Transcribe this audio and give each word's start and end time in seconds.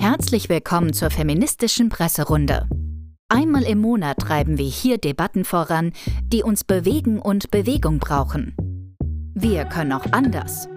Herzlich 0.00 0.48
willkommen 0.48 0.92
zur 0.92 1.10
feministischen 1.10 1.88
Presserunde. 1.88 2.68
Einmal 3.28 3.64
im 3.64 3.80
Monat 3.80 4.18
treiben 4.18 4.56
wir 4.56 4.64
hier 4.68 4.96
Debatten 4.96 5.44
voran, 5.44 5.92
die 6.22 6.44
uns 6.44 6.62
bewegen 6.62 7.20
und 7.20 7.50
Bewegung 7.50 7.98
brauchen. 7.98 8.54
Wir 9.34 9.64
können 9.64 9.92
auch 9.92 10.06
anders. 10.12 10.68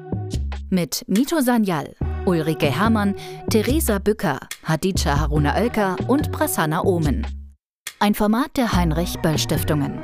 Mit 0.71 1.03
Mito 1.07 1.39
Sanyal, 1.39 1.95
Ulrike 2.25 2.65
Herrmann, 2.65 3.15
Theresa 3.51 3.99
Bücker, 3.99 4.39
Hadija 4.63 5.19
Haruna 5.19 5.55
Oelker 5.55 5.97
und 6.07 6.31
Prasanna 6.31 6.83
Omen. 6.83 7.27
Ein 7.99 8.15
Format 8.15 8.57
der 8.57 8.73
Heinrich-Böll-Stiftungen. 8.73 10.01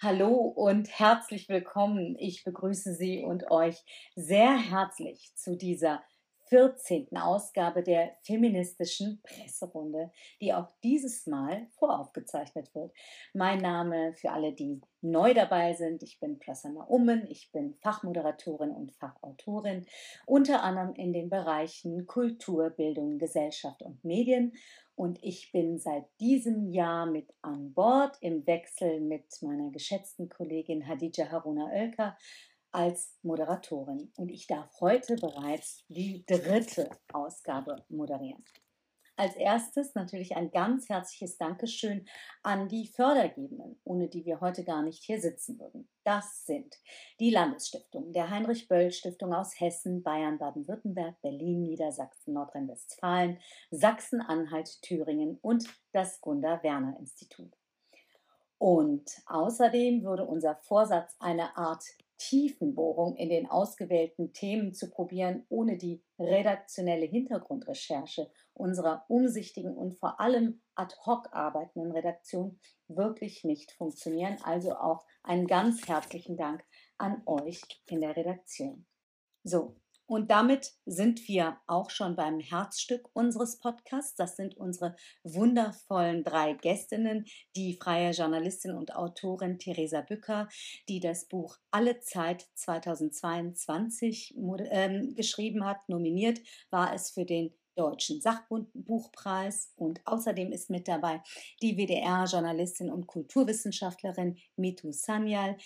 Hallo 0.00 0.32
und 0.32 0.88
herzlich 0.88 1.50
willkommen. 1.50 2.16
Ich 2.18 2.42
begrüße 2.42 2.94
Sie 2.94 3.22
und 3.22 3.50
euch 3.50 3.84
sehr 4.16 4.56
herzlich 4.56 5.32
zu 5.34 5.56
dieser 5.56 6.02
14. 6.46 7.16
Ausgabe 7.16 7.82
der 7.82 8.16
feministischen 8.22 9.20
Presserunde, 9.22 10.10
die 10.40 10.52
auch 10.52 10.68
dieses 10.82 11.26
Mal 11.26 11.66
voraufgezeichnet 11.78 12.74
wird. 12.74 12.92
Mein 13.32 13.58
Name 13.58 14.12
für 14.14 14.30
alle, 14.30 14.52
die 14.52 14.80
neu 15.00 15.34
dabei 15.34 15.74
sind, 15.74 16.02
ich 16.02 16.18
bin 16.20 16.38
Prasanna 16.38 16.84
Ummen, 16.84 17.26
ich 17.28 17.50
bin 17.52 17.74
Fachmoderatorin 17.80 18.70
und 18.70 18.92
Fachautorin, 18.92 19.86
unter 20.26 20.62
anderem 20.62 20.94
in 20.94 21.12
den 21.12 21.28
Bereichen 21.28 22.06
Kultur, 22.06 22.70
Bildung, 22.70 23.18
Gesellschaft 23.18 23.82
und 23.82 24.04
Medien. 24.04 24.52
Und 24.96 25.18
ich 25.22 25.50
bin 25.50 25.78
seit 25.78 26.04
diesem 26.20 26.72
Jahr 26.72 27.06
mit 27.06 27.34
an 27.42 27.74
Bord 27.74 28.16
im 28.20 28.46
Wechsel 28.46 29.00
mit 29.00 29.26
meiner 29.42 29.70
geschätzten 29.70 30.28
Kollegin 30.28 30.86
Hadija 30.86 31.30
Haruna 31.32 31.66
Oelker 31.66 32.16
als 32.74 33.16
Moderatorin 33.22 34.12
und 34.16 34.30
ich 34.30 34.48
darf 34.48 34.80
heute 34.80 35.14
bereits 35.14 35.84
die 35.88 36.24
dritte 36.26 36.90
Ausgabe 37.12 37.84
moderieren. 37.88 38.44
Als 39.16 39.36
erstes 39.36 39.94
natürlich 39.94 40.34
ein 40.34 40.50
ganz 40.50 40.88
herzliches 40.88 41.38
Dankeschön 41.38 42.04
an 42.42 42.66
die 42.66 42.88
Fördergebenden, 42.88 43.80
ohne 43.84 44.08
die 44.08 44.24
wir 44.24 44.40
heute 44.40 44.64
gar 44.64 44.82
nicht 44.82 45.04
hier 45.04 45.20
sitzen 45.20 45.60
würden. 45.60 45.88
Das 46.02 46.44
sind 46.46 46.74
die 47.20 47.30
Landesstiftung, 47.30 48.12
der 48.12 48.28
Heinrich-Böll-Stiftung 48.28 49.32
aus 49.32 49.60
Hessen, 49.60 50.02
Bayern, 50.02 50.38
Baden-Württemberg, 50.38 51.22
Berlin, 51.22 51.62
Niedersachsen, 51.62 52.34
Nordrhein-Westfalen, 52.34 53.38
Sachsen-Anhalt, 53.70 54.82
Thüringen 54.82 55.38
und 55.42 55.68
das 55.92 56.20
Gunda-Werner-Institut. 56.20 57.52
Und 58.58 59.22
außerdem 59.26 60.02
würde 60.02 60.24
unser 60.24 60.56
Vorsatz 60.56 61.14
eine 61.20 61.56
Art 61.56 61.84
Tiefenbohrung 62.28 63.16
in 63.16 63.28
den 63.28 63.50
ausgewählten 63.50 64.32
Themen 64.32 64.72
zu 64.72 64.88
probieren, 64.88 65.44
ohne 65.50 65.76
die 65.76 66.02
redaktionelle 66.18 67.04
Hintergrundrecherche 67.04 68.30
unserer 68.54 69.04
umsichtigen 69.08 69.76
und 69.76 69.98
vor 69.98 70.20
allem 70.20 70.62
ad 70.74 70.94
hoc 71.04 71.28
arbeitenden 71.32 71.92
Redaktion 71.92 72.58
wirklich 72.88 73.44
nicht 73.44 73.72
funktionieren. 73.72 74.38
Also 74.42 74.74
auch 74.74 75.04
einen 75.22 75.46
ganz 75.46 75.86
herzlichen 75.86 76.38
Dank 76.38 76.64
an 76.96 77.22
euch 77.26 77.60
in 77.86 78.00
der 78.00 78.16
Redaktion. 78.16 78.86
So, 79.42 79.76
und 80.06 80.30
damit 80.30 80.72
sind 80.84 81.26
wir 81.28 81.58
auch 81.66 81.90
schon 81.90 82.14
beim 82.16 82.38
Herzstück 82.40 83.08
unseres 83.14 83.58
Podcasts. 83.58 84.14
Das 84.14 84.36
sind 84.36 84.56
unsere 84.56 84.96
wundervollen 85.22 86.24
drei 86.24 86.52
Gästinnen, 86.54 87.24
die 87.56 87.74
freie 87.74 88.10
Journalistin 88.10 88.72
und 88.72 88.94
Autorin 88.94 89.58
Theresa 89.58 90.02
Bücker, 90.02 90.48
die 90.88 91.00
das 91.00 91.26
Buch 91.26 91.56
Alle 91.70 92.00
Zeit 92.00 92.46
2022 92.54 94.34
äh, 94.36 95.12
geschrieben 95.14 95.64
hat. 95.64 95.88
Nominiert 95.88 96.40
war 96.70 96.94
es 96.94 97.10
für 97.10 97.24
den 97.24 97.54
Deutschen 97.76 98.20
Sachbuchpreis 98.20 99.72
und 99.76 100.00
außerdem 100.04 100.52
ist 100.52 100.70
mit 100.70 100.86
dabei 100.86 101.22
die 101.60 101.76
WDR-Journalistin 101.76 102.90
und 102.90 103.06
Kulturwissenschaftlerin 103.06 104.36
Mitu 104.56 104.92
Sanyal, 104.92 105.56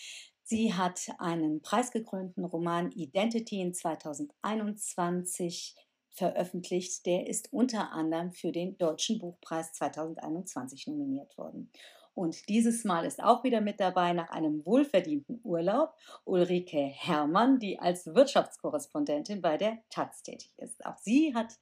Sie 0.51 0.73
hat 0.73 1.11
einen 1.19 1.61
preisgekrönten 1.61 2.43
Roman 2.43 2.91
Identity 2.93 3.61
in 3.61 3.75
2021 3.75 5.77
veröffentlicht. 6.09 7.05
Der 7.05 7.27
ist 7.27 7.53
unter 7.53 7.93
anderem 7.93 8.33
für 8.33 8.51
den 8.51 8.79
Deutschen 8.79 9.19
Buchpreis 9.19 9.75
2021 9.75 10.87
nominiert 10.87 11.37
worden. 11.37 11.71
Und 12.15 12.49
dieses 12.49 12.85
Mal 12.85 13.05
ist 13.05 13.23
auch 13.23 13.45
wieder 13.45 13.61
mit 13.61 13.79
dabei 13.79 14.15
nach 14.15 14.31
einem 14.31 14.65
wohlverdienten 14.65 15.39
Urlaub 15.45 15.93
Ulrike 16.25 16.81
Herrmann, 16.81 17.59
die 17.59 17.79
als 17.79 18.07
Wirtschaftskorrespondentin 18.07 19.43
bei 19.43 19.59
der 19.59 19.77
Taz 19.91 20.23
tätig 20.23 20.55
ist. 20.57 20.83
Auch 20.87 20.97
sie 20.97 21.35
hat 21.35 21.59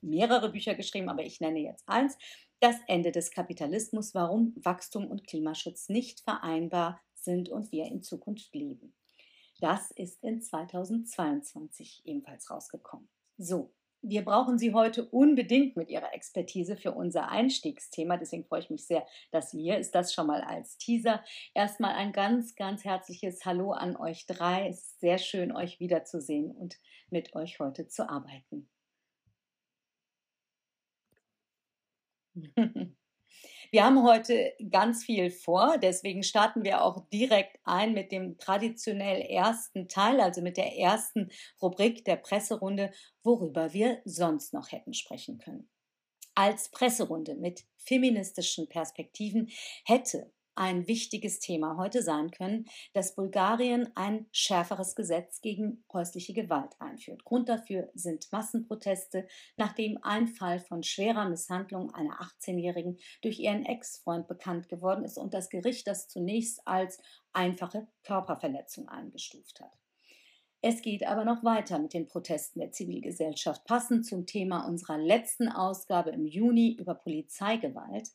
mehrere 0.00 0.50
Bücher 0.50 0.74
geschrieben, 0.74 1.10
aber 1.10 1.24
ich 1.24 1.42
nenne 1.42 1.60
jetzt 1.60 1.86
eins. 1.86 2.16
Das 2.60 2.76
Ende 2.86 3.12
des 3.12 3.30
Kapitalismus, 3.30 4.14
warum 4.14 4.54
Wachstum 4.56 5.08
und 5.08 5.26
Klimaschutz 5.26 5.90
nicht 5.90 6.20
vereinbar 6.20 7.02
sind 7.24 7.48
und 7.48 7.72
wir 7.72 7.86
in 7.86 8.02
Zukunft 8.02 8.54
leben. 8.54 8.94
Das 9.60 9.90
ist 9.90 10.22
in 10.24 10.40
2022 10.40 12.02
ebenfalls 12.04 12.50
rausgekommen. 12.50 13.08
So, 13.36 13.72
wir 14.02 14.24
brauchen 14.24 14.58
Sie 14.58 14.72
heute 14.72 15.04
unbedingt 15.04 15.76
mit 15.76 15.90
Ihrer 15.90 16.14
Expertise 16.14 16.76
für 16.76 16.92
unser 16.92 17.28
Einstiegsthema. 17.28 18.16
Deswegen 18.16 18.46
freue 18.46 18.60
ich 18.60 18.70
mich 18.70 18.86
sehr, 18.86 19.06
dass 19.30 19.54
wir, 19.54 19.76
ist 19.78 19.94
das 19.94 20.14
schon 20.14 20.26
mal 20.26 20.40
als 20.40 20.78
Teaser. 20.78 21.22
Erstmal 21.54 21.94
ein 21.94 22.12
ganz, 22.12 22.54
ganz 22.54 22.84
herzliches 22.84 23.44
Hallo 23.44 23.72
an 23.72 23.96
euch 23.96 24.24
drei. 24.26 24.68
Es 24.68 24.78
ist 24.78 25.00
sehr 25.00 25.18
schön, 25.18 25.52
euch 25.52 25.80
wiederzusehen 25.80 26.50
und 26.50 26.78
mit 27.10 27.34
euch 27.34 27.60
heute 27.60 27.88
zu 27.88 28.08
arbeiten. 28.08 28.70
Wir 33.72 33.84
haben 33.84 34.02
heute 34.02 34.52
ganz 34.68 35.04
viel 35.04 35.30
vor, 35.30 35.78
deswegen 35.78 36.24
starten 36.24 36.64
wir 36.64 36.82
auch 36.82 37.08
direkt 37.10 37.56
ein 37.62 37.94
mit 37.94 38.10
dem 38.10 38.36
traditionell 38.36 39.20
ersten 39.20 39.86
Teil, 39.86 40.20
also 40.20 40.42
mit 40.42 40.56
der 40.56 40.76
ersten 40.76 41.30
Rubrik 41.62 42.04
der 42.04 42.16
Presserunde, 42.16 42.90
worüber 43.22 43.72
wir 43.72 44.02
sonst 44.04 44.52
noch 44.54 44.72
hätten 44.72 44.92
sprechen 44.92 45.38
können. 45.38 45.70
Als 46.34 46.70
Presserunde 46.72 47.36
mit 47.36 47.64
feministischen 47.76 48.68
Perspektiven 48.68 49.50
hätte 49.84 50.32
ein 50.60 50.86
wichtiges 50.86 51.40
Thema 51.40 51.78
heute 51.78 52.02
sein 52.02 52.30
können, 52.30 52.66
dass 52.92 53.14
Bulgarien 53.14 53.88
ein 53.94 54.26
schärferes 54.30 54.94
Gesetz 54.94 55.40
gegen 55.40 55.82
häusliche 55.90 56.34
Gewalt 56.34 56.76
einführt. 56.78 57.24
Grund 57.24 57.48
dafür 57.48 57.88
sind 57.94 58.30
Massenproteste, 58.30 59.26
nachdem 59.56 59.98
ein 60.02 60.28
Fall 60.28 60.60
von 60.60 60.82
schwerer 60.82 61.30
Misshandlung 61.30 61.94
einer 61.94 62.20
18-Jährigen 62.20 62.98
durch 63.22 63.40
ihren 63.40 63.64
Ex-Freund 63.64 64.28
bekannt 64.28 64.68
geworden 64.68 65.02
ist 65.02 65.16
und 65.16 65.32
das 65.32 65.48
Gericht 65.48 65.86
das 65.86 66.08
zunächst 66.08 66.60
als 66.66 67.00
einfache 67.32 67.88
Körperverletzung 68.02 68.86
eingestuft 68.86 69.60
hat. 69.62 69.72
Es 70.60 70.82
geht 70.82 71.06
aber 71.06 71.24
noch 71.24 71.42
weiter 71.42 71.78
mit 71.78 71.94
den 71.94 72.06
Protesten 72.06 72.60
der 72.60 72.70
Zivilgesellschaft. 72.70 73.64
Passend 73.64 74.04
zum 74.04 74.26
Thema 74.26 74.66
unserer 74.66 74.98
letzten 74.98 75.48
Ausgabe 75.48 76.10
im 76.10 76.26
Juni 76.26 76.76
über 76.78 76.96
Polizeigewalt 76.96 78.10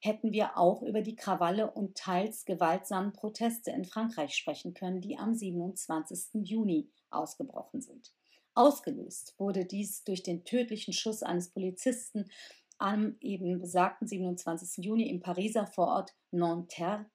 hätten 0.00 0.32
wir 0.32 0.56
auch 0.56 0.82
über 0.82 1.02
die 1.02 1.16
Krawalle 1.16 1.70
und 1.70 1.96
teils 1.96 2.44
gewaltsamen 2.44 3.12
Proteste 3.12 3.70
in 3.70 3.84
Frankreich 3.84 4.34
sprechen 4.34 4.74
können, 4.74 5.00
die 5.00 5.18
am 5.18 5.34
27. 5.34 6.44
Juni 6.44 6.90
ausgebrochen 7.10 7.80
sind. 7.80 8.12
Ausgelöst 8.54 9.34
wurde 9.38 9.64
dies 9.64 10.04
durch 10.04 10.22
den 10.22 10.44
tödlichen 10.44 10.92
Schuss 10.92 11.22
eines 11.22 11.50
Polizisten 11.50 12.30
am 12.78 13.16
eben 13.20 13.60
besagten 13.60 14.06
27. 14.06 14.84
Juni 14.84 15.08
im 15.08 15.20
Pariser 15.20 15.66
Vorort 15.66 16.14
Nanterre. 16.30 17.06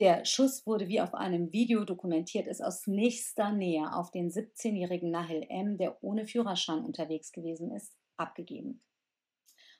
Der 0.00 0.24
Schuss 0.24 0.66
wurde 0.66 0.88
wie 0.88 1.00
auf 1.00 1.14
einem 1.14 1.52
Video 1.52 1.84
dokumentiert, 1.84 2.46
ist 2.46 2.62
aus 2.62 2.86
nächster 2.86 3.52
Nähe 3.52 3.94
auf 3.94 4.10
den 4.10 4.30
17-jährigen 4.30 5.10
Nahel 5.10 5.44
M., 5.48 5.76
der 5.76 6.02
ohne 6.02 6.26
Führerschein 6.26 6.84
unterwegs 6.84 7.30
gewesen 7.30 7.70
ist, 7.72 7.94
abgegeben. 8.16 8.82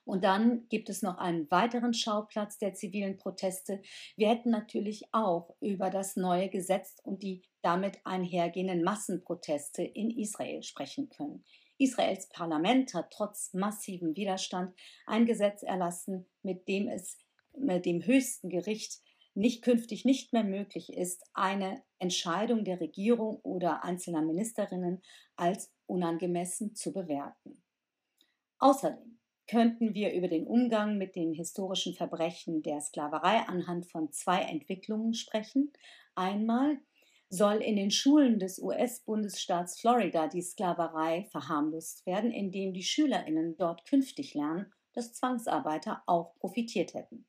Und 0.05 0.25
dann 0.25 0.69
gibt 0.69 0.89
es 0.89 1.03
noch 1.03 1.19
einen 1.19 1.51
weiteren 1.51 1.95
Schauplatz 1.95 2.59
der 2.59 2.75
zivilen 2.75 3.17
Proteste. 3.17 3.83
Wir 4.17 4.29
hätten 4.29 4.51
natürlich 4.51 5.05
auch 5.13 5.55
über 5.61 5.91
das 5.91 6.17
neue 6.17 6.49
Gesetz 6.49 6.97
und 7.05 7.23
die 7.23 7.43
damit 7.63 7.99
einhergehenden 8.05 8.83
Massenproteste 8.83 9.83
in 9.83 10.11
Israel 10.11 10.63
sprechen 10.63 11.09
können. 11.09 11.45
Israels 11.79 12.29
Parlament 12.29 12.95
hat 12.95 13.13
trotz 13.13 13.55
massivem 13.55 14.17
Widerstand 14.17 14.75
ein 15.07 15.27
Gesetz 15.27 15.63
erlassen, 15.63 16.27
mit 16.43 16.69
dem 16.69 16.89
es 16.89 17.19
mit 17.57 17.85
dem 17.87 18.05
höchsten 18.05 18.49
Gericht 18.49 19.01
nicht 19.35 19.63
künftig 19.63 20.05
nicht 20.05 20.33
mehr 20.33 20.45
möglich 20.45 20.93
ist, 20.93 21.25
eine 21.33 21.83
Entscheidung 21.99 22.65
der 22.65 22.81
Regierung 22.81 23.41
oder 23.43 23.85
einzelner 23.85 24.23
Ministerinnen 24.23 25.03
als 25.37 25.73
unangemessen 25.87 26.75
zu 26.75 26.93
bewerten. 26.93 27.63
Außerdem 28.59 29.19
könnten 29.49 29.95
wir 29.95 30.13
über 30.13 30.29
den 30.29 30.47
Umgang 30.47 30.99
mit 30.99 31.17
den 31.17 31.33
historischen 31.33 31.95
Verbrechen 31.95 32.63
der 32.63 32.81
Sklaverei 32.81 33.41
anhand 33.47 33.87
von 33.87 34.11
zwei 34.13 34.43
Entwicklungen 34.43 35.15
sprechen. 35.15 35.73
Einmal 36.15 36.79
soll 37.29 37.57
in 37.57 37.77
den 37.77 37.91
Schulen 37.91 38.39
des 38.39 38.59
US-Bundesstaats 38.59 39.81
Florida 39.81 40.29
die 40.29 40.43
Sklaverei 40.43 41.25
verharmlost 41.31 42.05
werden, 42.07 42.31
indem 42.31 42.75
die 42.75 42.83
Schülerinnen 42.83 43.57
dort 43.57 43.87
künftig 43.87 44.35
lernen, 44.35 44.73
dass 44.93 45.15
Zwangsarbeiter 45.15 46.03
auch 46.07 46.35
profitiert 46.37 46.93
hätten. 46.93 47.27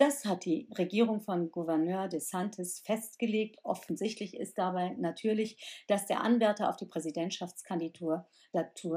Das 0.00 0.24
hat 0.24 0.46
die 0.46 0.66
Regierung 0.78 1.20
von 1.20 1.50
Gouverneur 1.50 2.08
DeSantis 2.08 2.80
festgelegt. 2.86 3.58
Offensichtlich 3.64 4.34
ist 4.34 4.56
dabei 4.56 4.96
natürlich, 4.98 5.84
dass 5.88 6.06
der 6.06 6.22
Anwärter 6.22 6.70
auf 6.70 6.76
die 6.76 6.86
Präsidentschaftskandidatur 6.86 8.24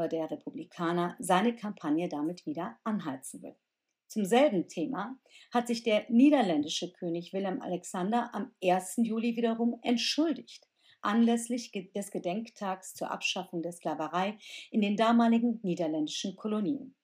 der 0.07 0.31
Republikaner 0.31 1.17
seine 1.19 1.57
Kampagne 1.57 2.07
damit 2.07 2.45
wieder 2.45 2.77
anheizen 2.85 3.43
will. 3.43 3.57
Zum 4.07 4.23
selben 4.23 4.69
Thema 4.69 5.19
hat 5.51 5.67
sich 5.67 5.83
der 5.83 6.05
niederländische 6.07 6.93
König 6.93 7.33
Willem 7.33 7.61
Alexander 7.61 8.33
am 8.33 8.55
1. 8.63 8.93
Juli 9.03 9.35
wiederum 9.35 9.77
entschuldigt 9.81 10.69
anlässlich 11.01 11.73
des 11.93 12.11
Gedenktags 12.11 12.93
zur 12.93 13.11
Abschaffung 13.11 13.61
der 13.61 13.73
Sklaverei 13.73 14.37
in 14.71 14.79
den 14.79 14.95
damaligen 14.95 15.59
niederländischen 15.63 16.37
Kolonien. 16.37 16.95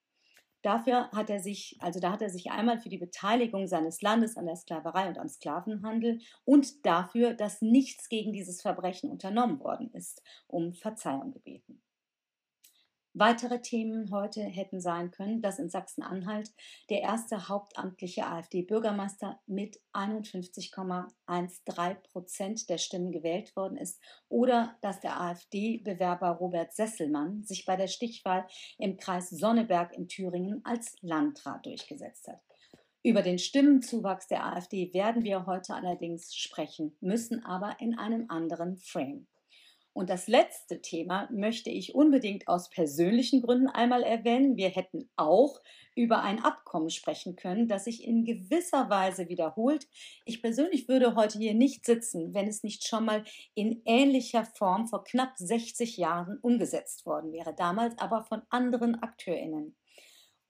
Dafür 0.62 1.10
hat 1.12 1.30
er 1.30 1.40
sich, 1.40 1.78
also 1.80 2.00
da 2.00 2.12
hat 2.12 2.22
er 2.22 2.30
sich 2.30 2.52
einmal 2.52 2.80
für 2.80 2.90
die 2.90 2.98
Beteiligung 2.98 3.68
seines 3.68 4.02
Landes 4.02 4.36
an 4.36 4.46
der 4.46 4.58
Sklaverei 4.58 5.08
und 5.08 5.18
am 5.18 5.30
Sklavenhandel 5.30 6.20
und 6.44 6.86
dafür, 6.86 7.34
dass 7.34 7.62
nichts 7.62 8.10
gegen 8.10 8.34
dieses 8.34 8.62
Verbrechen 8.62 9.10
unternommen 9.10 9.60
worden 9.60 9.90
ist, 9.94 10.22
um 10.48 10.74
Verzeihung 10.74 11.32
gebeten. 11.32 11.82
Weitere 13.14 13.62
Themen 13.62 14.12
heute 14.12 14.42
hätten 14.42 14.80
sein 14.80 15.10
können, 15.10 15.42
dass 15.42 15.58
in 15.58 15.70
Sachsen-Anhalt 15.70 16.52
der 16.92 17.02
erste 17.02 17.50
hauptamtliche 17.50 18.28
AfD-Bürgermeister 18.28 19.40
mit 19.48 19.82
51,13 19.94 21.96
Prozent 22.12 22.70
der 22.70 22.78
Stimmen 22.78 23.12
gewählt 23.12 23.56
worden 23.56 23.78
ist 23.78 24.00
oder 24.28 24.78
dass 24.82 25.00
der 25.00 25.20
AfD-Bewerber 25.20 26.30
Robert 26.30 26.74
Sesselmann 26.74 27.44
sich 27.44 27.66
bei 27.66 27.76
der 27.76 27.88
Stichwahl 27.88 28.46
im 28.78 28.98
Kreis 28.98 29.32
Sonneberg 29.32 29.94
in 29.94 30.08
Thüringen 30.08 30.64
als 30.64 30.96
Landrat 31.02 31.66
durchgesetzt 31.66 32.28
hat. 32.28 32.42
Über 33.02 33.24
den 33.24 33.40
Stimmenzuwachs 33.40 34.28
der 34.28 34.46
AfD 34.46 34.94
werden 34.94 35.24
wir 35.24 35.48
heute 35.48 35.74
allerdings 35.74 36.36
sprechen, 36.36 36.96
müssen 37.02 37.44
aber 37.44 37.78
in 37.80 37.98
einem 37.98 38.30
anderen 38.30 38.78
Frame. 38.78 39.26
Und 40.00 40.10
das 40.10 40.30
letzte 40.30 40.81
Thema 40.81 41.28
möchte 41.30 41.69
ich 41.69 41.94
unbedingt 41.94 42.48
aus 42.48 42.69
persönlichen 42.69 43.42
Gründen 43.42 43.68
einmal 43.68 44.01
erwähnen. 44.01 44.56
Wir 44.56 44.69
hätten 44.69 45.10
auch 45.18 45.60
über 45.94 46.22
ein 46.22 46.42
Abkommen 46.42 46.90
sprechen 46.90 47.36
können, 47.36 47.68
das 47.68 47.84
sich 47.84 48.07
in 48.07 48.24
gewisser 48.24 48.90
Weise 48.90 49.28
wiederholt. 49.28 49.90
Ich 50.24 50.42
persönlich 50.42 50.88
würde 50.88 51.16
heute 51.16 51.38
hier 51.38 51.54
nicht 51.54 51.86
sitzen, 51.86 52.34
wenn 52.34 52.48
es 52.48 52.63
nicht 52.63 52.88
schon 52.88 53.04
mal 53.04 53.25
in 53.56 53.81
ähnlicher 53.84 54.46
Form 54.46 54.88
vor 54.88 55.04
knapp 55.04 55.34
60 55.36 55.98
Jahren 55.98 56.40
umgesetzt 56.42 57.06
worden 57.06 57.34
wäre, 57.34 57.54
damals 57.54 57.98
aber 57.98 58.24
von 58.24 58.42
anderen 58.50 59.04
Akteurinnen. 59.04 59.75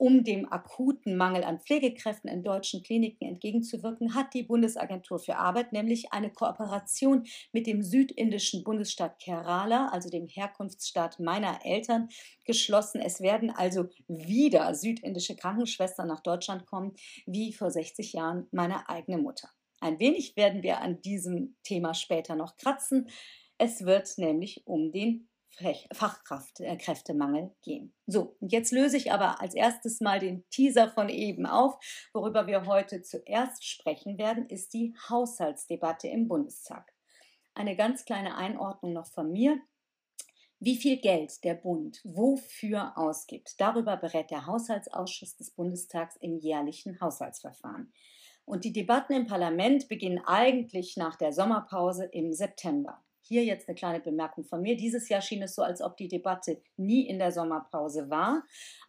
Um 0.01 0.23
dem 0.23 0.49
akuten 0.49 1.17
Mangel 1.17 1.43
an 1.43 1.59
Pflegekräften 1.59 2.29
in 2.29 2.41
deutschen 2.41 2.83
Kliniken 2.83 3.27
entgegenzuwirken, 3.27 4.15
hat 4.15 4.33
die 4.33 4.43
Bundesagentur 4.43 5.19
für 5.19 5.35
Arbeit 5.35 5.73
nämlich 5.73 6.13
eine 6.13 6.31
Kooperation 6.31 7.25
mit 7.51 7.67
dem 7.67 7.83
südindischen 7.83 8.63
Bundesstaat 8.63 9.19
Kerala, 9.19 9.89
also 9.89 10.09
dem 10.09 10.29
Herkunftsstaat 10.29 11.19
meiner 11.19 11.65
Eltern, 11.65 12.07
geschlossen. 12.45 13.01
Es 13.01 13.19
werden 13.19 13.49
also 13.49 13.89
wieder 14.07 14.73
südindische 14.73 15.35
Krankenschwestern 15.35 16.07
nach 16.07 16.21
Deutschland 16.21 16.65
kommen, 16.65 16.93
wie 17.25 17.51
vor 17.51 17.69
60 17.69 18.13
Jahren 18.13 18.47
meine 18.51 18.87
eigene 18.87 19.17
Mutter. 19.17 19.49
Ein 19.81 19.99
wenig 19.99 20.37
werden 20.37 20.63
wir 20.63 20.79
an 20.79 21.01
diesem 21.01 21.57
Thema 21.63 21.93
später 21.93 22.37
noch 22.37 22.55
kratzen. 22.55 23.09
Es 23.57 23.85
wird 23.85 24.17
nämlich 24.17 24.65
um 24.65 24.93
den 24.93 25.28
Fachkräftemangel 25.93 27.45
äh, 27.45 27.63
gehen. 27.63 27.93
So, 28.07 28.35
und 28.39 28.51
jetzt 28.51 28.71
löse 28.71 28.97
ich 28.97 29.11
aber 29.11 29.41
als 29.41 29.53
erstes 29.53 29.99
mal 29.99 30.19
den 30.19 30.47
Teaser 30.49 30.89
von 30.89 31.09
eben 31.09 31.45
auf. 31.45 31.77
Worüber 32.13 32.47
wir 32.47 32.65
heute 32.65 33.01
zuerst 33.01 33.65
sprechen 33.65 34.17
werden, 34.17 34.47
ist 34.47 34.73
die 34.73 34.95
Haushaltsdebatte 35.09 36.07
im 36.07 36.27
Bundestag. 36.27 36.93
Eine 37.53 37.75
ganz 37.75 38.05
kleine 38.05 38.37
Einordnung 38.37 38.93
noch 38.93 39.07
von 39.07 39.31
mir. 39.31 39.59
Wie 40.61 40.75
viel 40.75 40.97
Geld 40.97 41.43
der 41.45 41.55
Bund 41.55 42.01
wofür 42.03 42.97
ausgibt, 42.97 43.61
darüber 43.61 43.95
berät 43.95 44.29
der 44.29 44.45
Haushaltsausschuss 44.45 45.37
des 45.37 45.51
Bundestags 45.51 46.17
im 46.17 46.37
jährlichen 46.37 46.99
Haushaltsverfahren. 46.99 47.93
Und 48.43 48.65
die 48.65 48.73
Debatten 48.73 49.13
im 49.13 49.27
Parlament 49.27 49.87
beginnen 49.87 50.21
eigentlich 50.25 50.97
nach 50.97 51.15
der 51.15 51.31
Sommerpause 51.31 52.05
im 52.05 52.33
September. 52.33 53.01
Hier 53.29 53.45
jetzt 53.45 53.67
eine 53.67 53.75
kleine 53.75 53.99
Bemerkung 53.99 54.43
von 54.43 54.63
mir. 54.63 54.75
Dieses 54.75 55.07
Jahr 55.07 55.21
schien 55.21 55.43
es 55.43 55.53
so, 55.53 55.61
als 55.61 55.83
ob 55.83 55.97
die 55.97 56.07
Debatte 56.07 56.63
nie 56.77 57.07
in 57.07 57.19
der 57.19 57.31
Sommerpause 57.31 58.09
war. 58.09 58.41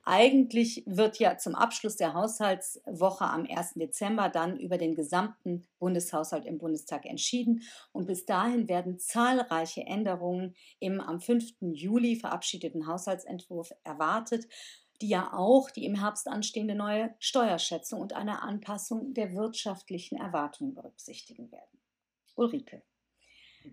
Eigentlich 0.02 0.82
wird 0.87 1.19
ja 1.19 1.37
zum 1.37 1.54
Abschluss 1.54 1.96
der 1.96 2.14
Haushaltswoche 2.14 3.26
am 3.26 3.46
1. 3.46 3.75
Dezember 3.75 4.31
dann 4.31 4.58
über 4.58 4.78
den 4.78 4.94
gesamten 4.94 5.69
Bundeshaushalt 5.78 6.46
im 6.46 6.56
Bundestag 6.56 7.04
entschieden. 7.04 7.64
Und 7.92 8.06
bis 8.06 8.25
dahin 8.25 8.66
werden 8.66 8.98
zahlreiche 8.98 9.82
Änderungen 9.82 10.54
im 10.78 11.02
am 11.02 11.20
5. 11.20 11.56
Juli 11.60 12.16
verabschiedeten 12.16 12.87
Haushaltsentwurf 12.87 13.72
erwartet 13.84 14.46
die 15.02 15.08
ja 15.08 15.32
auch 15.32 15.70
die 15.70 15.87
im 15.87 15.94
Herbst 15.94 16.28
anstehende 16.28 16.75
neue 16.75 17.14
Steuerschätzung 17.20 18.02
und 18.02 18.12
eine 18.12 18.42
Anpassung 18.42 19.14
der 19.14 19.34
wirtschaftlichen 19.34 20.19
Erwartungen 20.19 20.75
berücksichtigen 20.75 21.50
werden. 21.50 21.81
Ulrike. 22.34 22.82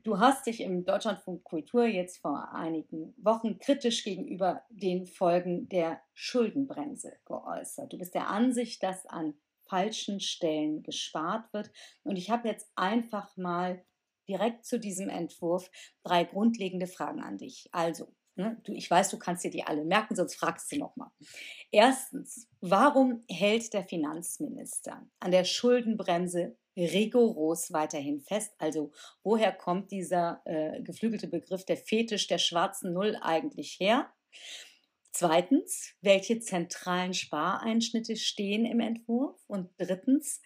Du 0.03 0.19
hast 0.19 0.45
dich 0.47 0.61
im 0.61 0.85
Deutschlandfunk 0.85 1.43
Kultur 1.43 1.85
jetzt 1.85 2.17
vor 2.19 2.53
einigen 2.53 3.13
Wochen 3.17 3.57
kritisch 3.59 4.03
gegenüber 4.03 4.63
den 4.69 5.05
Folgen 5.05 5.69
der 5.69 6.01
Schuldenbremse 6.13 7.17
geäußert. 7.25 7.93
Du 7.93 7.97
bist 7.97 8.13
der 8.13 8.27
Ansicht, 8.29 8.83
dass 8.83 9.05
an 9.05 9.33
falschen 9.67 10.19
Stellen 10.19 10.83
gespart 10.83 11.51
wird. 11.53 11.71
Und 12.03 12.15
ich 12.15 12.29
habe 12.29 12.47
jetzt 12.47 12.69
einfach 12.75 13.35
mal 13.37 13.83
direkt 14.27 14.65
zu 14.65 14.79
diesem 14.79 15.09
Entwurf 15.09 15.69
drei 16.03 16.23
grundlegende 16.23 16.87
Fragen 16.87 17.21
an 17.21 17.37
dich. 17.37 17.69
Also, 17.71 18.07
ne, 18.35 18.61
ich 18.65 18.89
weiß, 18.89 19.09
du 19.09 19.17
kannst 19.17 19.43
dir 19.43 19.51
die 19.51 19.63
alle 19.63 19.85
merken, 19.85 20.15
sonst 20.15 20.35
fragst 20.35 20.71
du 20.71 20.77
nochmal. 20.77 21.09
Erstens, 21.71 22.47
warum 22.59 23.23
hält 23.29 23.73
der 23.73 23.85
Finanzminister 23.85 25.07
an 25.19 25.31
der 25.31 25.45
Schuldenbremse 25.45 26.57
rigoros 26.77 27.73
weiterhin 27.73 28.21
fest. 28.21 28.53
Also 28.59 28.91
woher 29.23 29.51
kommt 29.51 29.91
dieser 29.91 30.41
äh, 30.45 30.81
geflügelte 30.81 31.27
Begriff 31.27 31.65
der 31.65 31.77
Fetisch 31.77 32.27
der 32.27 32.37
schwarzen 32.37 32.93
Null 32.93 33.17
eigentlich 33.21 33.77
her? 33.79 34.13
Zweitens, 35.11 35.95
welche 36.01 36.39
zentralen 36.39 37.15
Spareinschnitte 37.15 38.15
stehen 38.15 38.65
im 38.65 38.79
Entwurf? 38.79 39.41
Und 39.47 39.71
drittens, 39.77 40.41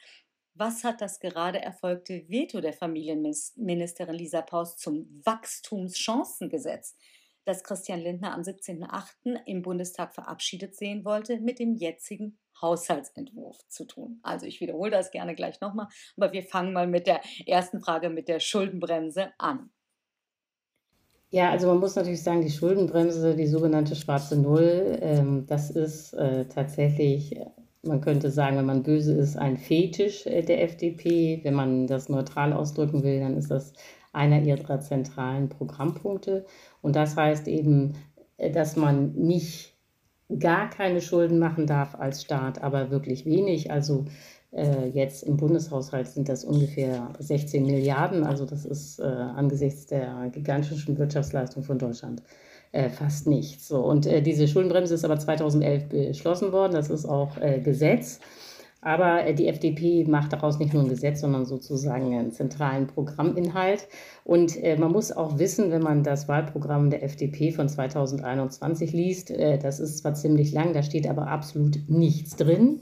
was 0.53 0.85
hat 0.85 1.01
das 1.01 1.19
gerade 1.19 1.59
erfolgte 1.59 2.23
Veto 2.29 2.61
der 2.61 2.71
Familienministerin 2.71 4.15
Lisa 4.15 4.41
Paus 4.41 4.77
zum 4.77 5.21
Wachstumschancengesetz, 5.25 6.95
das 7.43 7.63
Christian 7.63 7.99
Lindner 7.99 8.33
am 8.33 8.41
17.08. 8.41 9.41
im 9.45 9.61
Bundestag 9.61 10.13
verabschiedet 10.13 10.75
sehen 10.75 11.03
wollte, 11.03 11.41
mit 11.41 11.59
dem 11.59 11.73
jetzigen 11.75 12.39
Haushaltsentwurf 12.61 13.57
zu 13.67 13.85
tun. 13.85 14.19
Also 14.23 14.45
ich 14.45 14.61
wiederhole 14.61 14.91
das 14.91 15.11
gerne 15.11 15.35
gleich 15.35 15.61
nochmal, 15.61 15.87
aber 16.17 16.31
wir 16.33 16.43
fangen 16.43 16.73
mal 16.73 16.87
mit 16.87 17.07
der 17.07 17.21
ersten 17.45 17.81
Frage 17.81 18.09
mit 18.09 18.27
der 18.27 18.39
Schuldenbremse 18.39 19.31
an. 19.37 19.71
Ja, 21.33 21.49
also 21.49 21.67
man 21.67 21.79
muss 21.79 21.95
natürlich 21.95 22.23
sagen, 22.23 22.41
die 22.41 22.49
Schuldenbremse, 22.49 23.35
die 23.35 23.47
sogenannte 23.47 23.95
schwarze 23.95 24.37
Null, 24.37 24.99
ähm, 25.01 25.45
das 25.47 25.69
ist 25.69 26.13
äh, 26.13 26.45
tatsächlich, 26.45 27.39
man 27.83 28.01
könnte 28.01 28.29
sagen, 28.29 28.57
wenn 28.57 28.65
man 28.65 28.83
böse 28.83 29.13
ist, 29.13 29.37
ein 29.37 29.55
Fetisch 29.55 30.25
äh, 30.27 30.41
der 30.41 30.61
FDP. 30.61 31.39
Wenn 31.43 31.53
man 31.53 31.87
das 31.87 32.09
neutral 32.09 32.51
ausdrücken 32.51 33.03
will, 33.03 33.21
dann 33.21 33.37
ist 33.37 33.49
das 33.49 33.71
einer 34.11 34.41
ihrer 34.41 34.81
zentralen 34.81 35.47
Programmpunkte. 35.47 36.45
Und 36.81 36.97
das 36.97 37.15
heißt 37.15 37.47
eben, 37.47 37.93
äh, 38.35 38.51
dass 38.51 38.75
man 38.75 39.13
nicht 39.13 39.70
gar 40.39 40.69
keine 40.69 41.01
Schulden 41.01 41.39
machen 41.39 41.67
darf 41.67 41.95
als 41.95 42.21
Staat, 42.21 42.61
aber 42.61 42.91
wirklich 42.91 43.25
wenig. 43.25 43.71
Also 43.71 44.05
äh, 44.51 44.87
jetzt 44.89 45.23
im 45.23 45.37
Bundeshaushalt 45.37 46.07
sind 46.07 46.29
das 46.29 46.43
ungefähr 46.43 47.09
16 47.19 47.65
Milliarden. 47.65 48.23
Also 48.23 48.45
das 48.45 48.65
ist 48.65 48.99
äh, 48.99 49.03
angesichts 49.03 49.87
der 49.87 50.29
gigantischen 50.31 50.97
Wirtschaftsleistung 50.97 51.63
von 51.63 51.79
Deutschland 51.79 52.21
äh, 52.71 52.89
fast 52.89 53.27
nichts. 53.27 53.67
So, 53.67 53.81
und 53.81 54.05
äh, 54.05 54.21
diese 54.21 54.47
Schuldenbremse 54.47 54.93
ist 54.93 55.05
aber 55.05 55.19
2011 55.19 55.89
beschlossen 55.89 56.51
worden. 56.51 56.73
Das 56.73 56.89
ist 56.89 57.05
auch 57.05 57.37
äh, 57.37 57.59
Gesetz. 57.59 58.19
Aber 58.81 59.25
äh, 59.25 59.33
die 59.35 59.47
FDP 59.47 60.05
macht 60.05 60.33
daraus 60.33 60.57
nicht 60.57 60.73
nur 60.73 60.83
ein 60.83 60.89
Gesetz, 60.89 61.21
sondern 61.21 61.45
sozusagen 61.45 62.17
einen 62.17 62.31
zentralen 62.31 62.87
Programminhalt. 62.87 63.87
Und 64.23 64.61
äh, 64.61 64.75
man 64.75 64.91
muss 64.91 65.11
auch 65.11 65.37
wissen, 65.37 65.71
wenn 65.71 65.83
man 65.83 66.03
das 66.03 66.27
Wahlprogramm 66.27 66.89
der 66.89 67.03
FDP 67.03 67.51
von 67.51 67.69
2021 67.69 68.91
liest, 68.91 69.29
äh, 69.29 69.59
das 69.59 69.79
ist 69.79 69.99
zwar 69.99 70.15
ziemlich 70.15 70.51
lang, 70.51 70.73
da 70.73 70.81
steht 70.81 71.07
aber 71.07 71.27
absolut 71.27 71.79
nichts 71.87 72.35
drin. 72.35 72.81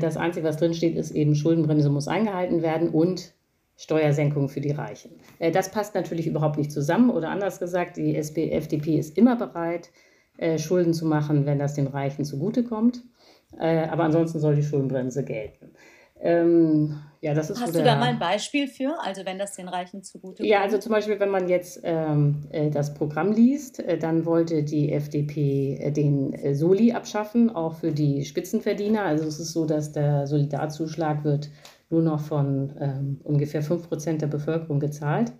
Das 0.00 0.16
Einzige, 0.16 0.44
was 0.44 0.56
drin 0.56 0.74
steht, 0.74 0.96
ist 0.96 1.12
eben, 1.12 1.36
Schuldenbremse 1.36 1.88
muss 1.88 2.08
eingehalten 2.08 2.62
werden 2.62 2.88
und 2.88 3.32
Steuersenkungen 3.76 4.48
für 4.48 4.60
die 4.60 4.72
Reichen. 4.72 5.12
Das 5.52 5.70
passt 5.70 5.94
natürlich 5.94 6.26
überhaupt 6.26 6.58
nicht 6.58 6.72
zusammen 6.72 7.10
oder 7.10 7.30
anders 7.30 7.60
gesagt, 7.60 7.96
die 7.96 8.16
FDP 8.16 8.98
ist 8.98 9.16
immer 9.16 9.36
bereit, 9.36 9.90
Schulden 10.56 10.94
zu 10.94 11.06
machen, 11.06 11.46
wenn 11.46 11.60
das 11.60 11.74
den 11.74 11.86
Reichen 11.86 12.24
zugutekommt. 12.24 13.04
Äh, 13.58 13.86
aber 13.88 14.04
ansonsten 14.04 14.40
soll 14.40 14.56
die 14.56 14.62
Schuldenbremse 14.62 15.24
gelten. 15.24 15.70
Ähm, 16.20 17.00
ja, 17.20 17.34
das 17.34 17.50
ist 17.50 17.60
Hast 17.60 17.72
so 17.72 17.78
du 17.78 17.84
da 17.84 17.96
mal 17.96 18.08
ein 18.08 18.18
Beispiel 18.18 18.68
für, 18.68 18.96
also 19.02 19.24
wenn 19.24 19.38
das 19.38 19.54
den 19.54 19.68
Reichen 19.68 20.02
zugute 20.02 20.42
kommt? 20.42 20.48
Ja, 20.48 20.62
also 20.62 20.78
zum 20.78 20.92
Beispiel, 20.92 21.18
wenn 21.18 21.30
man 21.30 21.48
jetzt 21.48 21.80
ähm, 21.82 22.46
äh, 22.50 22.70
das 22.70 22.94
Programm 22.94 23.32
liest, 23.32 23.80
äh, 23.80 23.98
dann 23.98 24.24
wollte 24.24 24.62
die 24.62 24.92
FDP 24.92 25.78
äh, 25.80 25.90
den 25.90 26.32
äh, 26.32 26.54
Soli 26.54 26.92
abschaffen, 26.92 27.50
auch 27.50 27.74
für 27.74 27.92
die 27.92 28.24
Spitzenverdiener. 28.24 29.02
Also 29.02 29.26
es 29.26 29.40
ist 29.40 29.52
so, 29.52 29.64
dass 29.64 29.92
der 29.92 30.26
Solidarzuschlag 30.26 31.24
wird 31.24 31.50
nur 31.90 32.02
noch 32.02 32.20
von 32.20 32.72
ähm, 32.80 33.20
ungefähr 33.24 33.62
5% 33.62 34.18
der 34.18 34.26
Bevölkerung 34.26 34.78
gezahlt. 34.78 35.32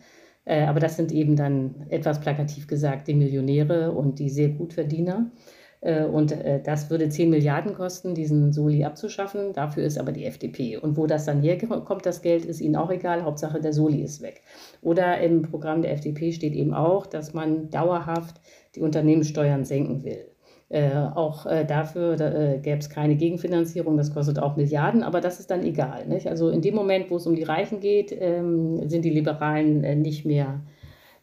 Äh, 0.45 0.65
aber 0.65 0.81
das 0.81 0.97
sind 0.97 1.12
eben 1.12 1.37
dann 1.37 1.87
etwas 1.91 2.21
plakativ 2.21 2.67
gesagt 2.67 3.07
die 3.07 3.15
Millionäre 3.15 3.93
und 3.93 4.19
die 4.19 4.31
sehr 4.31 4.49
gut 4.49 4.73
Verdiener. 4.73 5.31
Äh, 5.80 6.04
und 6.04 6.32
äh, 6.32 6.61
das 6.62 6.90
würde 6.90 7.08
10 7.08 7.30
Milliarden 7.30 7.75
kosten, 7.75 8.14
diesen 8.14 8.52
Soli 8.52 8.85
abzuschaffen. 8.85 9.52
Dafür 9.52 9.85
ist 9.85 9.99
aber 9.99 10.12
die 10.12 10.25
FDP. 10.25 10.76
Und 10.76 10.97
wo 10.97 11.06
das 11.06 11.25
dann 11.25 11.42
herkommt, 11.42 12.06
das 12.06 12.23
Geld, 12.23 12.44
ist 12.44 12.61
ihnen 12.61 12.76
auch 12.76 12.90
egal. 12.90 13.25
Hauptsache, 13.25 13.61
der 13.61 13.73
Soli 13.73 14.02
ist 14.02 14.23
weg. 14.23 14.42
Oder 14.82 15.20
im 15.20 15.42
Programm 15.42 15.82
der 15.82 15.92
FDP 15.92 16.32
steht 16.32 16.54
eben 16.54 16.75
auch, 16.75 17.06
dass 17.06 17.35
man 17.35 17.70
dauerhaft 17.70 18.40
die 18.75 18.80
Unternehmenssteuern 18.80 19.64
senken 19.64 20.04
will. 20.04 20.28
Äh, 20.70 20.90
auch 21.14 21.47
äh, 21.47 21.64
dafür 21.64 22.20
äh, 22.20 22.58
gäbe 22.58 22.78
es 22.78 22.90
keine 22.90 23.16
Gegenfinanzierung, 23.16 23.97
das 23.97 24.12
kostet 24.12 24.38
auch 24.38 24.56
Milliarden, 24.56 25.02
aber 25.02 25.23
das 25.23 25.40
ist 25.40 25.50
dann 25.50 25.64
egal. 25.64 26.06
Nicht? 26.06 26.26
Also 26.26 26.50
in 26.50 26.61
dem 26.61 26.75
Moment, 26.75 27.11
wo 27.11 27.16
es 27.16 27.26
um 27.26 27.35
die 27.35 27.42
Reichen 27.42 27.80
geht, 27.80 28.12
ähm, 28.12 28.87
sind 28.87 29.02
die 29.06 29.11
Liberalen 29.11 29.82
äh, 29.82 29.94
nicht 29.97 30.26
mehr 30.26 30.61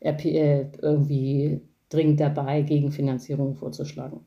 irgendwie 0.01 1.61
dringend 1.89 2.19
dabei, 2.19 2.61
Gegenfinanzierung 2.61 3.55
vorzuschlagen. 3.55 4.25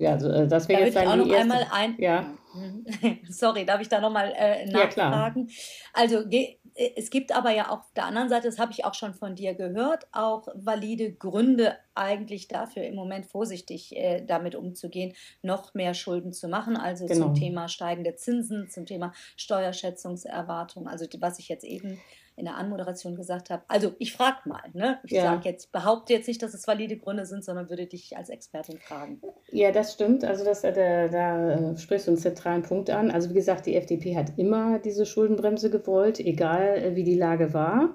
Ja, 0.00 0.12
also, 0.12 0.30
äh, 0.30 0.48
das 0.48 0.66
wäre 0.68 0.86
jetzt 0.86 0.96
dann 0.96 1.08
auch 1.08 1.16
noch 1.16 1.26
erste, 1.26 1.42
einmal 1.42 1.66
ein. 1.72 1.94
Ja. 1.98 2.32
Sorry, 3.28 3.66
darf 3.66 3.82
ich 3.82 3.88
da 3.88 4.00
nochmal 4.00 4.32
äh, 4.34 4.66
nachfragen? 4.66 5.48
Ja, 5.48 5.54
also 5.92 6.24
äh, 6.30 6.56
es 6.96 7.10
gibt 7.10 7.36
aber 7.36 7.50
ja 7.50 7.68
auch 7.68 7.80
auf 7.80 7.92
der 7.94 8.06
anderen 8.06 8.30
Seite, 8.30 8.48
das 8.48 8.58
habe 8.58 8.72
ich 8.72 8.86
auch 8.86 8.94
schon 8.94 9.12
von 9.12 9.34
dir 9.34 9.54
gehört, 9.54 10.06
auch 10.12 10.48
valide 10.54 11.12
Gründe 11.12 11.76
eigentlich 11.94 12.48
dafür, 12.48 12.84
im 12.84 12.94
Moment 12.94 13.26
vorsichtig 13.26 13.94
äh, 13.94 14.24
damit 14.24 14.54
umzugehen, 14.54 15.12
noch 15.42 15.74
mehr 15.74 15.92
Schulden 15.92 16.32
zu 16.32 16.48
machen. 16.48 16.78
Also 16.78 17.04
genau. 17.04 17.26
zum 17.26 17.34
Thema 17.34 17.68
steigende 17.68 18.16
Zinsen, 18.16 18.70
zum 18.70 18.86
Thema 18.86 19.12
Steuerschätzungserwartung, 19.36 20.88
also 20.88 21.06
was 21.18 21.38
ich 21.38 21.48
jetzt 21.48 21.64
eben 21.64 22.00
in 22.40 22.46
der 22.46 22.56
Anmoderation 22.56 23.14
gesagt 23.14 23.50
habe. 23.50 23.62
Also 23.68 23.92
ich 23.98 24.12
frage 24.12 24.38
mal, 24.46 24.62
ne? 24.72 24.98
Ich 25.04 25.12
ja. 25.12 25.22
sage 25.22 25.48
jetzt, 25.48 25.70
behaupte 25.70 26.12
jetzt 26.12 26.26
nicht, 26.26 26.42
dass 26.42 26.54
es 26.54 26.66
valide 26.66 26.96
Gründe 26.96 27.26
sind, 27.26 27.44
sondern 27.44 27.70
würde 27.70 27.86
dich 27.86 28.16
als 28.16 28.30
Expertin 28.30 28.78
fragen. 28.78 29.20
Ja, 29.52 29.70
das 29.70 29.92
stimmt. 29.92 30.24
Also 30.24 30.44
das, 30.44 30.62
da, 30.62 30.68
äh, 30.68 31.08
da 31.08 31.50
äh, 31.50 31.76
sprichst 31.76 32.08
du 32.08 32.12
einen 32.12 32.18
zentralen 32.18 32.62
Punkt 32.62 32.90
an. 32.90 33.10
Also 33.10 33.30
wie 33.30 33.34
gesagt, 33.34 33.66
die 33.66 33.76
FDP 33.76 34.16
hat 34.16 34.38
immer 34.38 34.78
diese 34.80 35.06
Schuldenbremse 35.06 35.70
gewollt, 35.70 36.18
egal 36.18 36.78
äh, 36.78 36.96
wie 36.96 37.04
die 37.04 37.14
Lage 37.16 37.54
war. 37.54 37.94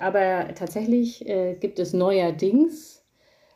aber 0.00 0.54
tatsächlich 0.54 1.26
gibt 1.60 1.78
es 1.78 1.92
neuerdings 1.92 3.01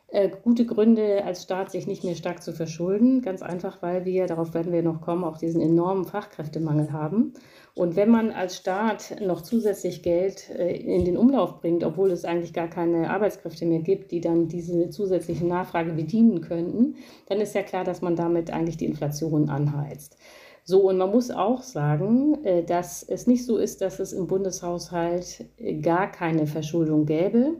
äh, 0.09 0.29
gute 0.29 0.65
Gründe 0.65 1.25
als 1.25 1.43
Staat, 1.43 1.71
sich 1.71 1.85
nicht 1.85 2.03
mehr 2.03 2.15
stark 2.15 2.41
zu 2.41 2.53
verschulden. 2.53 3.21
Ganz 3.21 3.41
einfach, 3.41 3.81
weil 3.81 4.05
wir, 4.05 4.25
darauf 4.25 4.53
werden 4.53 4.71
wir 4.71 4.81
noch 4.81 5.01
kommen, 5.01 5.25
auch 5.25 5.37
diesen 5.37 5.61
enormen 5.61 6.05
Fachkräftemangel 6.05 6.93
haben. 6.93 7.33
Und 7.75 7.95
wenn 7.95 8.09
man 8.09 8.31
als 8.31 8.55
Staat 8.55 9.17
noch 9.21 9.41
zusätzlich 9.41 10.01
Geld 10.03 10.49
äh, 10.49 10.75
in 10.75 11.03
den 11.03 11.17
Umlauf 11.17 11.59
bringt, 11.59 11.83
obwohl 11.83 12.11
es 12.11 12.23
eigentlich 12.23 12.53
gar 12.53 12.69
keine 12.69 13.09
Arbeitskräfte 13.09 13.65
mehr 13.65 13.81
gibt, 13.81 14.11
die 14.11 14.21
dann 14.21 14.47
diese 14.47 14.89
zusätzliche 14.89 15.45
Nachfrage 15.45 15.91
bedienen 15.91 16.41
könnten, 16.41 16.95
dann 17.27 17.39
ist 17.39 17.53
ja 17.53 17.63
klar, 17.63 17.83
dass 17.83 18.01
man 18.01 18.15
damit 18.15 18.49
eigentlich 18.49 18.77
die 18.77 18.85
Inflation 18.85 19.49
anheizt. 19.49 20.17
So, 20.63 20.89
und 20.89 20.97
man 20.97 21.11
muss 21.11 21.31
auch 21.31 21.61
sagen, 21.61 22.43
äh, 22.45 22.63
dass 22.63 23.03
es 23.03 23.27
nicht 23.27 23.45
so 23.45 23.57
ist, 23.57 23.81
dass 23.81 23.99
es 23.99 24.13
im 24.13 24.27
Bundeshaushalt 24.27 25.45
gar 25.81 26.09
keine 26.11 26.47
Verschuldung 26.47 27.05
gäbe, 27.05 27.57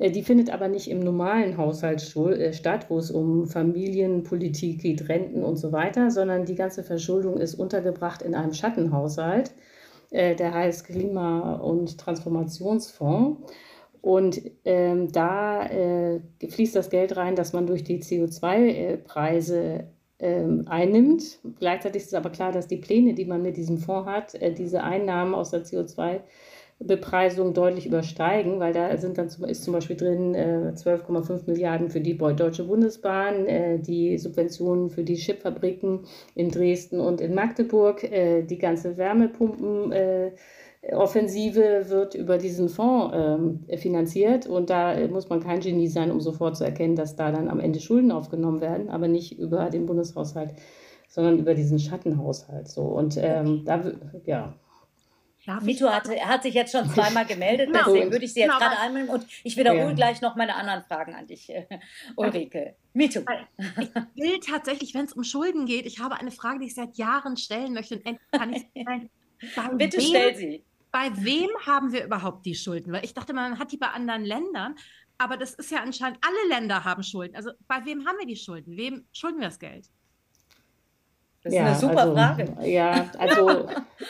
die 0.00 0.22
findet 0.22 0.50
aber 0.50 0.68
nicht 0.68 0.88
im 0.88 1.00
normalen 1.00 1.56
Haushalt 1.56 2.14
äh, 2.16 2.52
statt, 2.52 2.86
wo 2.88 2.98
es 2.98 3.10
um 3.10 3.48
Familienpolitik 3.48 4.80
geht, 4.80 5.08
Renten 5.08 5.42
und 5.42 5.56
so 5.56 5.72
weiter, 5.72 6.12
sondern 6.12 6.44
die 6.44 6.54
ganze 6.54 6.84
Verschuldung 6.84 7.38
ist 7.38 7.54
untergebracht 7.54 8.22
in 8.22 8.36
einem 8.36 8.54
Schattenhaushalt, 8.54 9.50
äh, 10.10 10.36
der 10.36 10.54
heißt 10.54 10.86
Klima- 10.86 11.56
und 11.56 11.98
Transformationsfonds. 11.98 13.52
Und 14.00 14.40
ähm, 14.64 15.10
da 15.10 15.66
äh, 15.66 16.20
fließt 16.48 16.76
das 16.76 16.90
Geld 16.90 17.16
rein, 17.16 17.34
das 17.34 17.52
man 17.52 17.66
durch 17.66 17.82
die 17.82 18.00
CO2-Preise 18.00 19.88
ähm, 20.20 20.64
einnimmt. 20.68 21.40
Gleichzeitig 21.58 22.04
ist 22.04 22.14
aber 22.14 22.30
klar, 22.30 22.52
dass 22.52 22.68
die 22.68 22.76
Pläne, 22.76 23.14
die 23.14 23.24
man 23.24 23.42
mit 23.42 23.56
diesem 23.56 23.78
Fonds 23.78 24.08
hat, 24.08 24.34
äh, 24.36 24.54
diese 24.54 24.84
Einnahmen 24.84 25.34
aus 25.34 25.50
der 25.50 25.64
CO2-Preise 25.64 26.22
Bepreisung 26.80 27.54
deutlich 27.54 27.86
übersteigen, 27.86 28.60
weil 28.60 28.72
da 28.72 28.96
sind 28.98 29.18
dann 29.18 29.28
zum, 29.28 29.44
ist 29.46 29.64
zum 29.64 29.72
Beispiel 29.72 29.96
drin 29.96 30.34
äh, 30.36 30.72
12,5 30.76 31.42
Milliarden 31.46 31.90
für 31.90 32.00
die 32.00 32.16
Deutsche 32.16 32.64
Bundesbahn, 32.64 33.46
äh, 33.46 33.78
die 33.80 34.16
Subventionen 34.16 34.88
für 34.88 35.02
die 35.02 35.16
Chipfabriken 35.16 36.06
in 36.36 36.50
Dresden 36.50 37.00
und 37.00 37.20
in 37.20 37.34
Magdeburg, 37.34 38.04
äh, 38.04 38.42
die 38.42 38.58
ganze 38.58 38.96
Wärmepumpen. 38.96 39.90
Äh, 39.92 40.30
Offensive 40.92 41.86
wird 41.88 42.14
über 42.14 42.38
diesen 42.38 42.68
Fonds 42.68 43.12
ähm, 43.12 43.64
finanziert 43.78 44.46
und 44.46 44.70
da 44.70 44.94
muss 45.08 45.28
man 45.28 45.40
kein 45.40 45.58
Genie 45.58 45.88
sein, 45.88 46.12
um 46.12 46.20
sofort 46.20 46.56
zu 46.56 46.62
erkennen, 46.62 46.94
dass 46.94 47.16
da 47.16 47.32
dann 47.32 47.48
am 47.48 47.58
Ende 47.58 47.80
Schulden 47.80 48.12
aufgenommen 48.12 48.60
werden, 48.60 48.88
aber 48.88 49.08
nicht 49.08 49.36
über 49.40 49.70
den 49.70 49.86
Bundeshaushalt, 49.86 50.54
sondern 51.08 51.40
über 51.40 51.54
diesen 51.54 51.80
Schattenhaushalt. 51.80 52.68
So 52.68 52.82
und 52.82 53.18
ähm, 53.20 53.64
da 53.66 53.92
ja. 54.24 54.54
Mito 55.62 55.88
hat, 55.88 56.08
hat 56.08 56.42
sich 56.42 56.54
jetzt 56.54 56.72
schon 56.72 56.88
zweimal 56.90 57.26
gemeldet, 57.26 57.68
genau. 57.72 57.84
deswegen 57.86 58.10
würde 58.10 58.24
ich 58.24 58.34
sie 58.34 58.40
jetzt 58.40 58.50
genau. 58.50 58.58
gerade 58.60 58.80
einmelden 58.80 59.14
und 59.14 59.26
ich 59.44 59.56
wiederhole 59.56 59.88
ja. 59.88 59.92
gleich 59.92 60.20
noch 60.20 60.36
meine 60.36 60.54
anderen 60.54 60.82
Fragen 60.82 61.14
an 61.14 61.26
dich, 61.26 61.50
äh, 61.50 61.66
Ulrike. 62.16 62.76
Mito. 62.92 63.20
Ich 64.14 64.22
will 64.22 64.40
tatsächlich, 64.40 64.94
wenn 64.94 65.04
es 65.04 65.12
um 65.12 65.24
Schulden 65.24 65.66
geht, 65.66 65.86
ich 65.86 66.00
habe 66.00 66.16
eine 66.16 66.30
Frage, 66.30 66.60
die 66.60 66.66
ich 66.66 66.74
seit 66.74 66.96
Jahren 66.96 67.36
stellen 67.36 67.72
möchte 67.72 67.96
und 67.96 68.06
endlich 68.06 68.30
kann 68.32 68.52
ich 68.52 68.66
stellen. 68.70 69.10
Bitte 69.78 69.98
wem, 69.98 70.06
stell 70.06 70.36
sie. 70.36 70.64
Bei 70.90 71.10
wem 71.16 71.50
haben 71.66 71.92
wir 71.92 72.04
überhaupt 72.04 72.44
die 72.46 72.54
Schulden? 72.54 72.92
Weil 72.92 73.04
ich 73.04 73.14
dachte, 73.14 73.32
man 73.32 73.58
hat 73.58 73.72
die 73.72 73.76
bei 73.76 73.88
anderen 73.88 74.24
Ländern, 74.24 74.74
aber 75.18 75.36
das 75.36 75.54
ist 75.54 75.70
ja 75.70 75.82
anscheinend, 75.82 76.18
alle 76.22 76.54
Länder 76.54 76.84
haben 76.84 77.02
Schulden. 77.02 77.36
Also 77.36 77.50
bei 77.66 77.84
wem 77.84 78.06
haben 78.06 78.18
wir 78.18 78.26
die 78.26 78.36
Schulden? 78.36 78.76
Wem 78.76 79.04
schulden 79.12 79.40
wir 79.40 79.48
das 79.48 79.58
Geld? 79.58 79.86
Das 81.48 81.54
ist 81.54 81.60
ja, 81.60 81.66
eine 81.66 81.74
super 81.76 81.98
also, 82.02 82.14
Frage. 82.14 82.70
Ja, 82.70 83.06
also, 83.18 83.66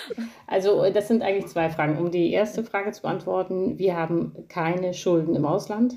also 0.47 0.90
das 0.92 1.09
sind 1.09 1.23
eigentlich 1.23 1.47
zwei 1.47 1.71
Fragen. 1.71 1.99
Um 1.99 2.11
die 2.11 2.33
erste 2.33 2.64
Frage 2.64 2.90
zu 2.92 3.02
beantworten, 3.02 3.78
wir 3.78 3.97
haben 3.97 4.33
keine 4.49 4.92
Schulden 4.95 5.37
im 5.37 5.45
Ausland, 5.45 5.97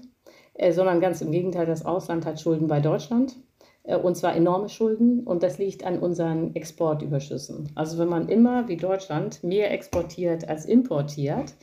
äh, 0.54 0.72
sondern 0.72 1.02
ganz 1.02 1.22
im 1.22 1.32
Gegenteil, 1.32 1.66
das 1.66 1.86
Ausland 1.86 2.26
hat 2.26 2.40
Schulden 2.40 2.68
bei 2.68 2.80
Deutschland. 2.80 3.36
Äh, 3.84 3.98
und 3.98 4.16
zwar 4.16 4.36
enorme 4.36 4.70
Schulden 4.70 5.22
und 5.22 5.44
das 5.44 5.58
liegt 5.58 5.84
an 5.84 6.00
unseren 6.00 6.56
Exportüberschüssen. 6.56 7.72
Also 7.76 7.98
wenn 7.98 8.10
man 8.10 8.30
immer 8.30 8.68
wie 8.68 8.78
Deutschland 8.78 9.44
mehr 9.44 9.72
exportiert 9.72 10.48
als 10.48 10.66
importiert, 10.66 11.56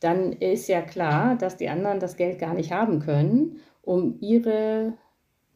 dann 0.00 0.32
ist 0.32 0.68
ja 0.68 0.80
klar, 0.80 1.36
dass 1.36 1.56
die 1.56 1.68
anderen 1.68 2.00
das 2.00 2.16
Geld 2.16 2.38
gar 2.38 2.54
nicht 2.54 2.72
haben 2.72 3.00
können, 3.00 3.60
um 3.82 4.16
ihre 4.20 4.94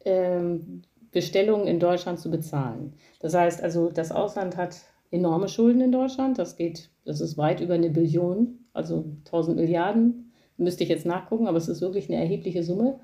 ähm, 0.05 0.83
Bestellungen 1.15 1.65
in 1.65 1.79
Deutschland 1.79 2.19
zu 2.19 2.29
bezahlen. 2.29 2.93
Das 3.21 3.33
heißt 3.33 3.63
also, 3.63 3.89
das 3.89 4.11
Ausland 4.11 4.57
hat 4.57 4.75
enorme 5.11 5.47
Schulden 5.47 5.79
in 5.79 5.93
Deutschland. 5.93 6.37
Das 6.37 6.57
geht, 6.57 6.89
das 7.05 7.21
ist 7.21 7.37
weit 7.37 7.61
über 7.61 7.75
eine 7.75 7.89
Billion, 7.89 8.59
also 8.73 9.05
1000 9.25 9.55
Milliarden. 9.55 10.33
Müsste 10.57 10.83
ich 10.83 10.89
jetzt 10.89 11.05
nachgucken, 11.05 11.47
aber 11.47 11.57
es 11.57 11.69
ist 11.69 11.79
wirklich 11.79 12.09
eine 12.09 12.19
erhebliche 12.19 12.63
Summe. 12.63 12.99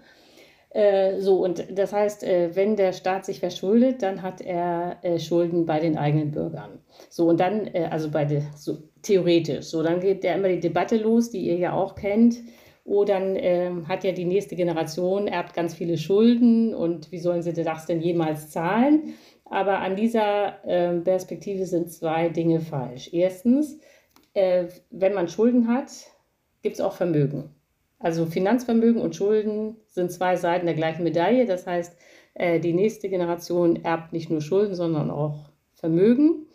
Äh, 0.72 1.22
so, 1.22 1.42
und 1.42 1.66
das 1.74 1.94
heißt, 1.94 2.24
äh, 2.26 2.54
wenn 2.54 2.76
der 2.76 2.92
Staat 2.92 3.26
sich 3.26 3.40
verschuldet, 3.40 4.04
dann 4.04 4.22
hat 4.22 4.42
er 4.42 4.98
äh, 5.04 5.18
Schulden 5.18 5.66
bei 5.66 5.80
den 5.80 5.98
eigenen 5.98 6.32
Bürgern. 6.32 6.80
So, 7.10 7.30
und 7.30 7.40
dann, 7.40 7.66
äh, 7.68 7.88
also 7.90 8.12
bei 8.12 8.26
der, 8.26 8.44
so, 8.58 8.78
theoretisch, 9.04 9.68
so, 9.68 9.84
dann 9.84 10.02
geht 10.02 10.26
ja 10.26 10.34
immer 10.34 10.50
die 10.50 10.60
Debatte 10.60 10.98
los, 10.98 11.30
die 11.30 11.48
ihr 11.48 11.56
ja 11.56 11.74
auch 11.74 11.96
kennt 11.96 12.36
oh, 12.84 13.06
dann 13.06 13.36
ähm, 13.36 13.88
hat 13.88 14.04
ja 14.04 14.12
die 14.12 14.26
nächste 14.26 14.56
Generation, 14.56 15.28
erbt 15.28 15.54
ganz 15.54 15.74
viele 15.74 15.98
Schulden 15.98 16.74
und 16.74 17.12
wie 17.12 17.20
sollen 17.20 17.42
sie 17.42 17.54
das 17.54 17.86
denn 17.86 18.02
jemals 18.02 18.50
zahlen? 18.50 19.14
Aber 19.46 19.80
an 19.80 19.96
dieser 19.96 20.66
äh, 20.66 21.00
Perspektive 21.02 21.66
sind 21.66 21.92
zwei 21.92 22.30
Dinge 22.30 22.62
falsch. 22.62 23.10
Erstens, 23.12 23.80
äh, 24.34 24.68
wenn 24.90 25.14
man 25.14 25.28
Schulden 25.28 25.68
hat, 25.68 25.92
gibt 26.62 26.76
es 26.76 26.82
auch 26.82 26.94
Vermögen. 26.94 27.54
Also 28.00 28.26
Finanzvermögen 28.26 29.02
und 29.02 29.16
Schulden 29.16 29.78
sind 29.88 30.12
zwei 30.12 30.36
Seiten 30.36 30.66
der 30.66 30.76
gleichen 30.76 31.04
Medaille. 31.04 31.46
Das 31.46 31.68
heißt, 31.68 31.96
äh, 32.34 32.60
die 32.60 32.74
nächste 32.74 33.10
Generation 33.10 33.84
erbt 33.84 34.14
nicht 34.14 34.30
nur 34.30 34.42
Schulden, 34.42 34.74
sondern 34.74 35.12
auch 35.12 35.52
Vermögen. 35.74 36.48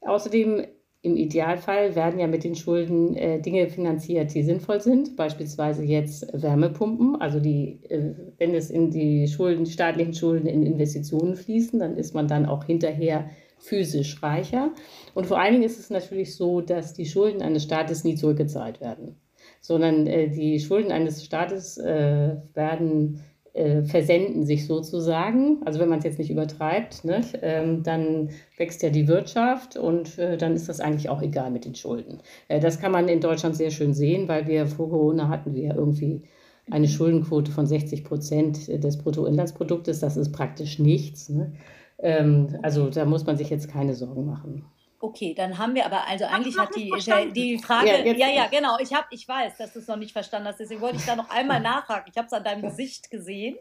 Außerdem 0.00 0.66
im 1.06 1.16
Idealfall 1.16 1.94
werden 1.94 2.18
ja 2.18 2.26
mit 2.26 2.42
den 2.42 2.56
Schulden 2.56 3.14
äh, 3.14 3.40
Dinge 3.40 3.68
finanziert, 3.68 4.34
die 4.34 4.42
sinnvoll 4.42 4.80
sind, 4.80 5.14
beispielsweise 5.14 5.84
jetzt 5.84 6.26
Wärmepumpen. 6.32 7.14
Also 7.20 7.38
die, 7.38 7.78
äh, 7.88 8.12
wenn 8.38 8.56
es 8.56 8.70
in 8.70 8.90
die 8.90 9.28
Schulden, 9.28 9.66
staatlichen 9.66 10.14
Schulden 10.14 10.48
in 10.48 10.64
Investitionen 10.64 11.36
fließen, 11.36 11.78
dann 11.78 11.96
ist 11.96 12.12
man 12.12 12.26
dann 12.26 12.44
auch 12.44 12.64
hinterher 12.64 13.30
physisch 13.58 14.20
reicher. 14.20 14.72
Und 15.14 15.26
vor 15.26 15.38
allen 15.38 15.52
Dingen 15.52 15.64
ist 15.64 15.78
es 15.78 15.90
natürlich 15.90 16.34
so, 16.34 16.60
dass 16.60 16.92
die 16.92 17.06
Schulden 17.06 17.40
eines 17.40 17.62
Staates 17.62 18.02
nie 18.02 18.16
zurückgezahlt 18.16 18.80
werden, 18.80 19.14
sondern 19.60 20.08
äh, 20.08 20.28
die 20.28 20.58
Schulden 20.58 20.90
eines 20.90 21.24
Staates 21.24 21.78
äh, 21.78 22.34
werden 22.52 23.22
äh, 23.56 23.84
versenden 23.84 24.44
sich 24.44 24.66
sozusagen. 24.66 25.62
Also 25.64 25.80
wenn 25.80 25.88
man 25.88 25.98
es 25.98 26.04
jetzt 26.04 26.18
nicht 26.18 26.30
übertreibt, 26.30 27.04
ne, 27.04 27.22
ähm, 27.42 27.82
dann 27.82 28.28
wächst 28.58 28.82
ja 28.82 28.90
die 28.90 29.08
Wirtschaft 29.08 29.76
und 29.76 30.18
äh, 30.18 30.36
dann 30.36 30.54
ist 30.54 30.68
das 30.68 30.80
eigentlich 30.80 31.08
auch 31.08 31.22
egal 31.22 31.50
mit 31.50 31.64
den 31.64 31.74
Schulden. 31.74 32.18
Äh, 32.48 32.60
das 32.60 32.78
kann 32.78 32.92
man 32.92 33.08
in 33.08 33.20
Deutschland 33.20 33.56
sehr 33.56 33.70
schön 33.70 33.94
sehen, 33.94 34.28
weil 34.28 34.46
wir 34.46 34.66
vor 34.66 34.90
Corona 34.90 35.28
hatten 35.28 35.54
wir 35.54 35.74
irgendwie 35.74 36.22
eine 36.70 36.86
Schuldenquote 36.86 37.50
von 37.50 37.66
60 37.66 38.04
Prozent 38.04 38.68
des 38.68 38.98
Bruttoinlandsproduktes. 38.98 40.00
Das 40.00 40.16
ist 40.16 40.32
praktisch 40.32 40.78
nichts. 40.78 41.30
Ne? 41.30 41.52
Ähm, 41.98 42.58
also 42.62 42.90
da 42.90 43.04
muss 43.04 43.24
man 43.24 43.36
sich 43.36 43.50
jetzt 43.50 43.70
keine 43.70 43.94
Sorgen 43.94 44.26
machen. 44.26 44.64
Okay, 45.06 45.34
dann 45.34 45.56
haben 45.56 45.76
wir 45.76 45.86
aber, 45.86 46.04
also 46.08 46.24
eigentlich 46.24 46.58
hat 46.58 46.74
die, 46.74 46.90
die 47.32 47.58
Frage, 47.58 47.86
ja, 47.86 48.12
ja, 48.12 48.28
ja, 48.28 48.46
genau, 48.48 48.76
ich, 48.80 48.92
hab, 48.92 49.06
ich 49.10 49.28
weiß, 49.28 49.56
dass 49.56 49.72
du 49.72 49.78
es 49.78 49.86
noch 49.86 49.96
nicht 49.96 50.10
verstanden 50.10 50.48
hast, 50.48 50.58
deswegen 50.58 50.80
wollte 50.80 50.96
ich 50.96 51.04
da 51.04 51.14
noch 51.14 51.30
einmal 51.30 51.60
nachhaken. 51.62 52.10
Ich 52.10 52.18
habe 52.18 52.26
es 52.26 52.32
an 52.32 52.42
deinem 52.42 52.62
Gesicht 52.62 53.08
gesehen. 53.08 53.56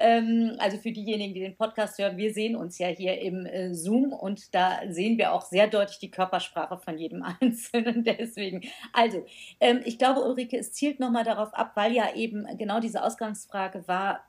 Ähm, 0.00 0.56
also 0.58 0.78
für 0.78 0.90
diejenigen, 0.90 1.32
die 1.32 1.40
den 1.42 1.54
Podcast 1.54 1.96
hören, 1.98 2.16
wir 2.16 2.34
sehen 2.34 2.56
uns 2.56 2.76
ja 2.78 2.88
hier 2.88 3.20
im 3.20 3.46
äh, 3.46 3.72
Zoom 3.72 4.12
und 4.12 4.52
da 4.52 4.80
sehen 4.88 5.16
wir 5.16 5.32
auch 5.32 5.42
sehr 5.42 5.68
deutlich 5.68 6.00
die 6.00 6.10
Körpersprache 6.10 6.78
von 6.78 6.98
jedem 6.98 7.22
Einzelnen. 7.40 8.02
Deswegen, 8.02 8.62
also, 8.92 9.24
ähm, 9.60 9.82
ich 9.84 9.96
glaube, 9.96 10.24
Ulrike, 10.24 10.58
es 10.58 10.72
zielt 10.72 10.98
nochmal 10.98 11.22
darauf 11.22 11.54
ab, 11.54 11.70
weil 11.76 11.92
ja 11.92 12.16
eben 12.16 12.48
genau 12.58 12.80
diese 12.80 13.04
Ausgangsfrage 13.04 13.86
war, 13.86 14.24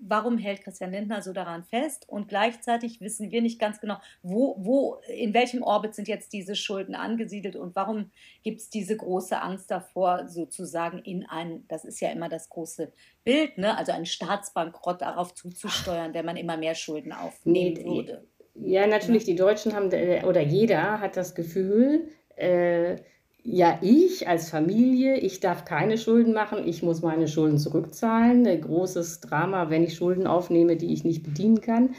warum 0.00 0.36
hält 0.36 0.60
Christian 0.64 0.90
Lindner 0.90 1.22
so 1.22 1.32
daran 1.32 1.64
fest? 1.64 2.06
Und 2.10 2.28
gleichzeitig 2.28 3.00
wissen 3.00 3.30
wir 3.30 3.40
nicht 3.40 3.58
ganz 3.58 3.80
genau, 3.80 3.96
wo, 4.22 4.56
wo 4.58 5.00
in 5.08 5.32
welchem 5.32 5.62
Orbit 5.62 5.93
Sind 5.94 6.08
jetzt 6.08 6.32
diese 6.32 6.54
Schulden 6.54 6.94
angesiedelt 6.94 7.56
und 7.56 7.74
warum 7.76 8.10
gibt 8.42 8.60
es 8.60 8.70
diese 8.70 8.96
große 8.96 9.40
Angst 9.40 9.70
davor, 9.70 10.28
sozusagen 10.28 10.98
in 11.00 11.26
ein, 11.26 11.64
das 11.68 11.84
ist 11.84 12.00
ja 12.00 12.10
immer 12.10 12.28
das 12.28 12.48
große 12.48 12.92
Bild, 13.24 13.58
ne? 13.58 13.76
also 13.76 13.92
einen 13.92 14.06
Staatsbankrott 14.06 15.02
darauf 15.02 15.34
zuzusteuern, 15.34 16.12
der 16.12 16.22
man 16.22 16.36
immer 16.36 16.56
mehr 16.56 16.74
Schulden 16.74 17.12
aufnehmen 17.12 17.74
nee, 17.74 17.84
würde. 17.84 18.24
Ja, 18.54 18.86
natürlich, 18.86 19.24
die 19.24 19.34
Deutschen 19.34 19.74
haben, 19.74 19.88
oder 20.24 20.40
jeder 20.40 21.00
hat 21.00 21.16
das 21.16 21.34
Gefühl, 21.34 22.08
äh, 22.36 22.98
ja, 23.46 23.78
ich 23.82 24.26
als 24.26 24.48
Familie, 24.48 25.18
ich 25.18 25.38
darf 25.38 25.66
keine 25.66 25.98
Schulden 25.98 26.32
machen, 26.32 26.66
ich 26.66 26.82
muss 26.82 27.02
meine 27.02 27.28
Schulden 27.28 27.58
zurückzahlen. 27.58 28.46
Ein 28.46 28.60
großes 28.62 29.20
Drama, 29.20 29.68
wenn 29.68 29.84
ich 29.84 29.96
Schulden 29.96 30.26
aufnehme, 30.26 30.76
die 30.76 30.94
ich 30.94 31.04
nicht 31.04 31.22
bedienen 31.22 31.60
kann. 31.60 31.90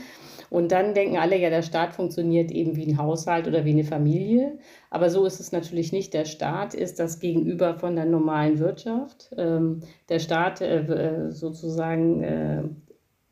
Und 0.50 0.72
dann 0.72 0.94
denken 0.94 1.18
alle, 1.18 1.38
ja, 1.38 1.50
der 1.50 1.62
Staat 1.62 1.94
funktioniert 1.94 2.52
eben 2.52 2.76
wie 2.76 2.88
ein 2.88 2.98
Haushalt 2.98 3.48
oder 3.48 3.66
wie 3.66 3.72
eine 3.72 3.84
Familie. 3.84 4.58
Aber 4.90 5.10
so 5.10 5.26
ist 5.26 5.40
es 5.40 5.52
natürlich 5.52 5.92
nicht. 5.92 6.14
Der 6.14 6.26
Staat 6.26 6.74
ist 6.74 7.00
das 7.00 7.20
Gegenüber 7.20 7.76
von 7.76 7.96
der 7.96 8.06
normalen 8.06 8.60
Wirtschaft. 8.60 9.34
Ähm, 9.38 9.82
der 10.10 10.20
Staat 10.20 10.62
äh, 10.62 10.82
äh 10.82 11.32
sozusagen, 11.32 12.24
äh, 12.24 12.64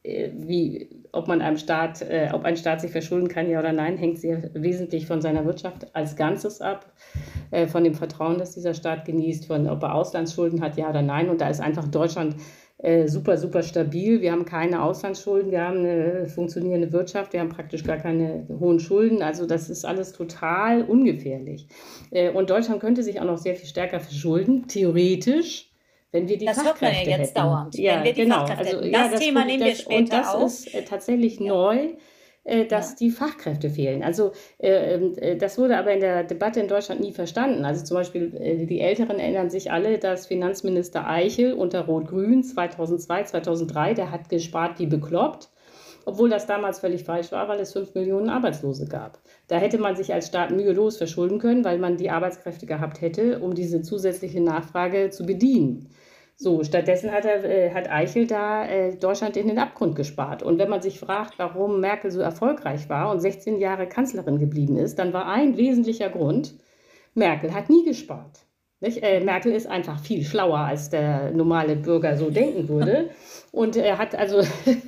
wie, 0.03 0.89
ob 1.13 1.27
man 1.27 1.41
einem 1.41 1.55
Staat, 1.55 2.05
ob 2.34 2.43
ein 2.43 2.58
Staat 2.58 2.82
sich 2.82 2.91
verschulden 2.91 3.29
kann, 3.29 3.50
ja 3.50 3.60
oder 3.60 3.72
nein, 3.72 3.96
hängt 3.96 4.20
sehr 4.20 4.50
wesentlich 4.53 5.05
von 5.08 5.22
seiner 5.22 5.46
Wirtschaft 5.46 5.96
als 5.96 6.17
Ganzes 6.17 6.60
ab, 6.60 6.91
von 7.67 7.86
dem 7.86 7.93
Vertrauen, 7.93 8.38
das 8.38 8.53
dieser 8.53 8.74
Staat 8.74 9.05
genießt, 9.05 9.46
von 9.46 9.70
ob 9.70 9.82
er 9.82 9.96
Auslandsschulden 9.96 10.62
hat, 10.62 10.75
ja 10.75 10.89
oder 10.89 11.01
nein. 11.01 11.29
Und 11.29 11.39
da 11.39 11.48
ist 11.48 11.62
einfach 11.62 11.88
Deutschland 11.88 12.36
äh, 12.84 13.08
super, 13.08 13.38
super 13.38 13.63
stabil. 13.63 14.20
Wir 14.20 14.34
haben 14.34 14.44
keine 14.44 14.84
Auslandsschulden, 14.84 15.52
wir 15.52 15.62
haben 15.62 15.80
eine 15.80 16.28
funktionierende 16.28 16.92
Wirtschaft, 16.92 17.32
wir 17.32 17.40
haben 17.40 17.48
praktisch 17.48 17.86
gar 17.86 17.96
keine 17.96 18.46
hohen 18.60 18.82
Schulden. 18.82 19.22
Also 19.22 19.46
das 19.46 19.70
ist 19.70 19.86
alles 19.86 20.12
total 20.12 20.84
ungefährlich. 20.84 21.67
Äh, 22.12 22.32
und 22.32 22.50
Deutschland 22.50 22.82
könnte 22.82 23.02
sich 23.02 23.22
auch 23.22 23.26
noch 23.26 23.38
sehr 23.38 23.56
viel 23.56 23.69
stärker 23.69 24.02
verschulden, 24.02 24.67
theoretisch. 24.67 25.72
Wenn 26.12 26.28
wir 26.28 26.38
die 26.38 26.46
das 26.46 26.58
Fachkräfte 26.58 26.86
hört 26.86 26.93
man 26.93 27.04
ja 27.06 27.17
jetzt 27.17 27.30
hätten. 27.30 27.48
dauernd. 27.48 27.76
Ja, 27.76 28.04
genau. 28.12 28.43
Also, 28.43 28.82
das, 28.82 28.89
ja, 28.89 29.08
das 29.08 29.19
Thema 29.22 29.46
nehmen 29.46 29.63
wir 29.63 29.76
später 29.76 29.98
Und 29.98 30.12
das 30.12 30.36
auf. 30.36 30.43
ist 30.46 30.76
äh, 30.76 30.84
tatsächlich 30.84 31.39
ja. 31.39 31.48
neu 31.48 31.78
dass 32.43 32.91
ja. 32.91 32.95
die 32.99 33.12
Fachkräfte 33.12 33.69
fehlen. 33.69 34.03
Also 34.03 34.34
äh, 34.58 34.95
ähm, 34.95 35.13
äh, 35.17 35.38
das 35.38 35.58
wurde 35.58 35.77
aber 35.77 35.93
in 35.93 36.01
der 36.01 36.23
Debatte 36.23 36.60
in 36.60 36.67
Deutschland 36.67 36.99
nie 37.01 37.13
verstanden. 37.13 37.63
Also 37.63 37.86
zum 37.86 37.95
Beispiel 37.95 38.36
äh, 38.36 38.65
die 38.65 38.82
Älteren 38.82 39.19
erinnern 39.19 39.49
sich 39.49 39.71
alle, 39.71 39.97
dass 39.97 40.27
Finanzminister 40.27 41.08
Eichel 41.08 41.53
unter 41.53 41.86
Rot-Grün 41.86 42.43
2002, 42.43 43.23
2003, 43.23 43.93
der 43.93 44.12
hat 44.12 44.29
gespart 44.29 44.79
wie 44.79 44.88
bekloppt. 44.88 45.49
Obwohl 46.06 46.29
das 46.29 46.45
damals 46.45 46.79
völlig 46.79 47.06
falsch 47.06 47.32
war, 47.32 47.47
weil 47.47 47.62
es 47.62 47.71
5 47.71 47.95
Millionen 47.95 48.27
Arbeitslose 48.27 48.88
gab. 48.88 49.19
Da 49.47 49.56
hätte 49.56 49.77
man 49.77 49.95
sich 49.95 50.13
als 50.13 50.27
Staat 50.27 50.51
mühelos 50.51 50.97
verschulden 50.97 51.39
können, 51.39 51.63
weil 51.63 51.79
man 51.79 51.95
die 51.95 52.10
Arbeitskräfte 52.10 52.65
gehabt 52.65 52.99
hätte, 52.99 53.39
um 53.39 53.56
diese 53.56 53.82
zusätzliche 53.82 54.41
Nachfrage 54.41 55.12
zu 55.12 55.25
bedienen. 55.25 55.88
So, 56.36 56.63
stattdessen 56.63 57.12
hat, 57.12 57.26
er, 57.26 57.43
äh, 57.43 57.74
hat 57.74 57.89
Eichel 57.89 58.28
da 58.28 58.65
äh, 58.65 58.96
Deutschland 58.96 59.38
in 59.38 59.48
den 59.48 59.60
Abgrund 59.60 59.96
gespart. 59.96 60.41
Und 60.43 60.58
wenn 60.58 60.69
man 60.69 60.82
sich 60.82 61.00
fragt, 61.00 61.38
warum 61.38 61.80
Merkel 61.80 62.12
so 62.12 62.22
erfolgreich 62.22 62.89
war 62.89 63.12
und 63.12 63.19
16 63.19 63.60
Jahre 63.60 63.88
Kanzlerin 63.88 64.39
geblieben 64.39 64.78
ist, 64.78 64.98
dann 64.98 65.13
war 65.13 65.28
ein 65.28 65.58
wesentlicher 65.58 66.10
Grund, 66.10 66.56
Merkel 67.13 67.54
hat 67.54 67.69
nie 67.69 67.86
gespart. 67.86 68.46
Äh, 68.82 69.24
Merkel 69.24 69.54
ist 69.54 69.67
einfach 69.67 70.00
viel 70.00 70.24
schlauer, 70.24 70.60
als 70.60 70.89
der 70.89 71.32
normale 71.32 71.76
Bürger 71.76 72.17
so 72.17 72.30
denken 72.30 72.67
würde. 72.67 73.10
Und 73.54 73.76
er 73.76 74.00
hat 74.00 74.16
also 74.16 74.42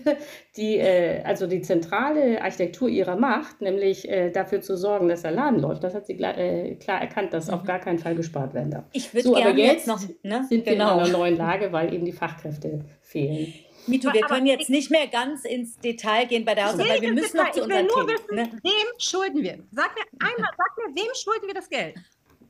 die, 0.57 0.77
äh, 0.77 1.21
also 1.21 1.45
die 1.45 1.61
zentrale 1.61 2.41
Architektur 2.41 2.89
ihrer 2.89 3.15
Macht, 3.15 3.61
nämlich 3.61 4.09
äh, 4.09 4.31
dafür 4.31 4.59
zu 4.61 4.75
sorgen, 4.75 5.07
dass 5.07 5.21
der 5.21 5.29
Laden 5.29 5.59
läuft, 5.59 5.83
das 5.83 5.93
hat 5.93 6.07
sie 6.07 6.13
äh, 6.13 6.73
klar 6.77 6.99
erkannt, 6.99 7.31
dass 7.31 7.51
auf 7.51 7.61
mhm. 7.61 7.67
gar 7.67 7.77
keinen 7.77 7.99
Fall 7.99 8.15
gespart 8.15 8.55
werden 8.55 8.71
darf. 8.71 8.85
Ich 8.91 9.13
würde 9.13 9.27
so, 9.27 9.33
gerne 9.35 9.61
jetzt, 9.61 9.85
jetzt 9.85 9.87
noch, 9.87 10.01
ne? 10.23 10.43
sind 10.49 10.65
genau. 10.65 10.85
wir 10.87 10.93
in 10.93 10.99
einer 11.01 11.15
neuen 11.15 11.37
Lage, 11.37 11.71
weil 11.71 11.93
eben 11.93 12.05
die 12.05 12.11
Fachkräfte 12.11 12.83
fehlen. 13.03 13.53
Mito, 13.85 14.11
wir 14.11 14.21
können 14.21 14.47
jetzt 14.47 14.71
nicht 14.71 14.89
mehr 14.89 15.05
ganz 15.05 15.45
ins 15.45 15.77
Detail 15.77 16.25
gehen 16.25 16.43
bei 16.43 16.55
der 16.55 16.65
Hausaufgabe, 16.65 16.89
weil 16.89 17.01
wir 17.01 17.13
müssen 17.13 17.37
noch 17.37 17.51
zu 17.51 17.61
unseren 17.61 17.87
Themen. 17.87 18.07
Wissen, 18.07 18.35
ne? 18.35 18.49
Wem 18.63 18.87
schulden 18.97 19.43
wir? 19.43 19.59
Sag 19.73 19.91
mir 19.93 20.27
einmal, 20.27 20.49
sag 20.57 20.77
mir, 20.77 20.95
wem 20.95 21.11
schulden 21.13 21.45
wir 21.45 21.53
das 21.53 21.69
Geld? 21.69 21.93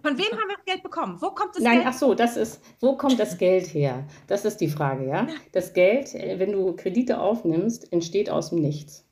Von 0.05 0.19
wem 0.19 0.39
haben 0.39 0.49
wir 0.49 0.55
das 0.55 0.65
Geld 0.65 0.83
bekommen? 0.83 1.19
Wo 1.19 1.31
kommt 1.31 1.55
das 1.55 1.63
Nein, 1.63 1.77
Geld? 1.77 1.87
ach 1.87 1.93
so, 1.93 2.13
das 2.13 2.37
ist, 2.37 2.61
wo 2.79 2.95
kommt 2.95 3.19
das 3.19 3.39
Geld 3.39 3.73
her? 3.73 4.05
Das 4.27 4.45
ist 4.45 4.57
die 4.57 4.67
Frage, 4.67 5.07
ja. 5.07 5.25
Das 5.51 5.73
Geld, 5.73 6.13
äh, 6.13 6.37
wenn 6.37 6.51
du 6.51 6.75
Kredite 6.75 7.19
aufnimmst, 7.19 7.91
entsteht 7.91 8.29
aus 8.29 8.51
dem 8.51 8.61
Nichts. 8.61 9.03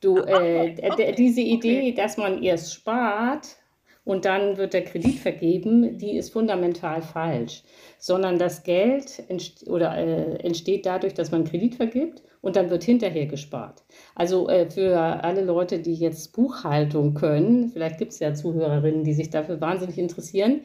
Du, 0.00 0.18
ah, 0.18 0.42
äh, 0.42 0.90
okay, 0.90 1.14
diese 1.16 1.40
Idee, 1.40 1.78
okay. 1.78 1.94
dass 1.94 2.18
man 2.18 2.42
erst 2.42 2.74
spart 2.74 3.56
und 4.04 4.24
dann 4.24 4.56
wird 4.56 4.74
der 4.74 4.84
Kredit 4.84 5.18
vergeben, 5.18 5.98
die 5.98 6.16
ist 6.16 6.32
fundamental 6.32 7.02
falsch. 7.02 7.62
Sondern 7.98 8.38
das 8.38 8.64
Geld 8.64 9.22
entsteht, 9.28 9.68
oder, 9.68 9.96
äh, 9.96 10.36
entsteht 10.44 10.86
dadurch, 10.86 11.14
dass 11.14 11.30
man 11.30 11.44
Kredit 11.44 11.76
vergibt 11.76 12.22
und 12.40 12.56
dann 12.56 12.70
wird 12.70 12.82
hinterher 12.82 13.26
gespart. 13.26 13.84
Also 14.14 14.48
äh, 14.48 14.68
für 14.68 14.98
alle 14.98 15.42
Leute, 15.42 15.78
die 15.78 15.94
jetzt 15.94 16.32
Buchhaltung 16.32 17.14
können, 17.14 17.68
vielleicht 17.68 17.98
gibt 17.98 18.12
es 18.12 18.18
ja 18.18 18.34
Zuhörerinnen, 18.34 19.04
die 19.04 19.14
sich 19.14 19.30
dafür 19.30 19.60
wahnsinnig 19.60 19.98
interessieren, 19.98 20.62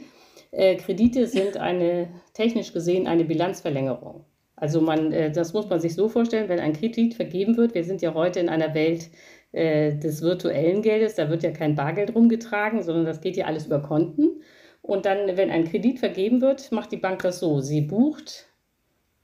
äh, 0.51 0.75
Kredite 0.75 1.27
sind 1.27 1.57
eine 1.57 2.09
technisch 2.33 2.73
gesehen 2.73 3.07
eine 3.07 3.25
Bilanzverlängerung. 3.25 4.25
Also 4.55 4.81
man, 4.81 5.11
äh, 5.11 5.31
das 5.31 5.53
muss 5.53 5.69
man 5.69 5.79
sich 5.79 5.93
so 5.93 6.09
vorstellen, 6.09 6.49
wenn 6.49 6.59
ein 6.59 6.73
Kredit 6.73 7.13
vergeben 7.13 7.57
wird, 7.57 7.75
wir 7.75 7.83
sind 7.83 8.01
ja 8.01 8.15
heute 8.15 8.39
in 8.39 8.49
einer 8.49 8.73
Welt 8.73 9.09
äh, 9.51 9.95
des 9.95 10.21
virtuellen 10.21 10.81
Geldes, 10.81 11.15
da 11.15 11.29
wird 11.29 11.43
ja 11.43 11.51
kein 11.51 11.75
Bargeld 11.75 12.13
rumgetragen, 12.15 12.83
sondern 12.83 13.05
das 13.05 13.21
geht 13.21 13.37
ja 13.37 13.45
alles 13.45 13.65
über 13.65 13.81
Konten. 13.81 14.41
Und 14.81 15.05
dann, 15.05 15.35
wenn 15.37 15.49
ein 15.51 15.65
Kredit 15.65 15.99
vergeben 15.99 16.41
wird, 16.41 16.71
macht 16.71 16.91
die 16.91 16.97
Bank 16.97 17.21
das 17.21 17.39
so. 17.39 17.59
Sie 17.59 17.81
bucht 17.81 18.47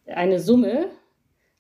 eine 0.05 0.39
Summe 0.39 0.89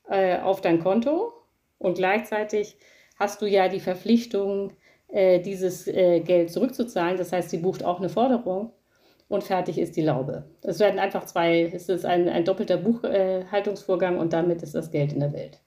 äh, 0.09 0.39
auf 0.39 0.61
dein 0.61 0.79
Konto 0.79 1.33
und 1.77 1.95
gleichzeitig 1.95 2.77
hast 3.17 3.41
du 3.41 3.45
ja 3.45 3.69
die 3.69 3.79
Verpflichtung, 3.79 4.73
äh, 5.07 5.39
dieses 5.39 5.87
äh, 5.87 6.19
Geld 6.21 6.51
zurückzuzahlen. 6.51 7.17
Das 7.17 7.31
heißt, 7.31 7.49
sie 7.49 7.59
bucht 7.59 7.83
auch 7.83 7.99
eine 7.99 8.09
Forderung 8.09 8.73
und 9.29 9.43
fertig 9.43 9.77
ist 9.77 9.95
die 9.95 10.01
Laube. 10.01 10.45
Es 10.61 10.79
werden 10.79 10.99
einfach 10.99 11.25
zwei, 11.25 11.71
es 11.73 11.89
ist 11.89 12.05
ein, 12.05 12.27
ein 12.29 12.45
doppelter 12.45 12.77
Buchhaltungsvorgang 12.77 14.17
und 14.17 14.33
damit 14.33 14.63
ist 14.63 14.75
das 14.75 14.91
Geld 14.91 15.13
in 15.13 15.21
der 15.21 15.33
Welt. 15.33 15.62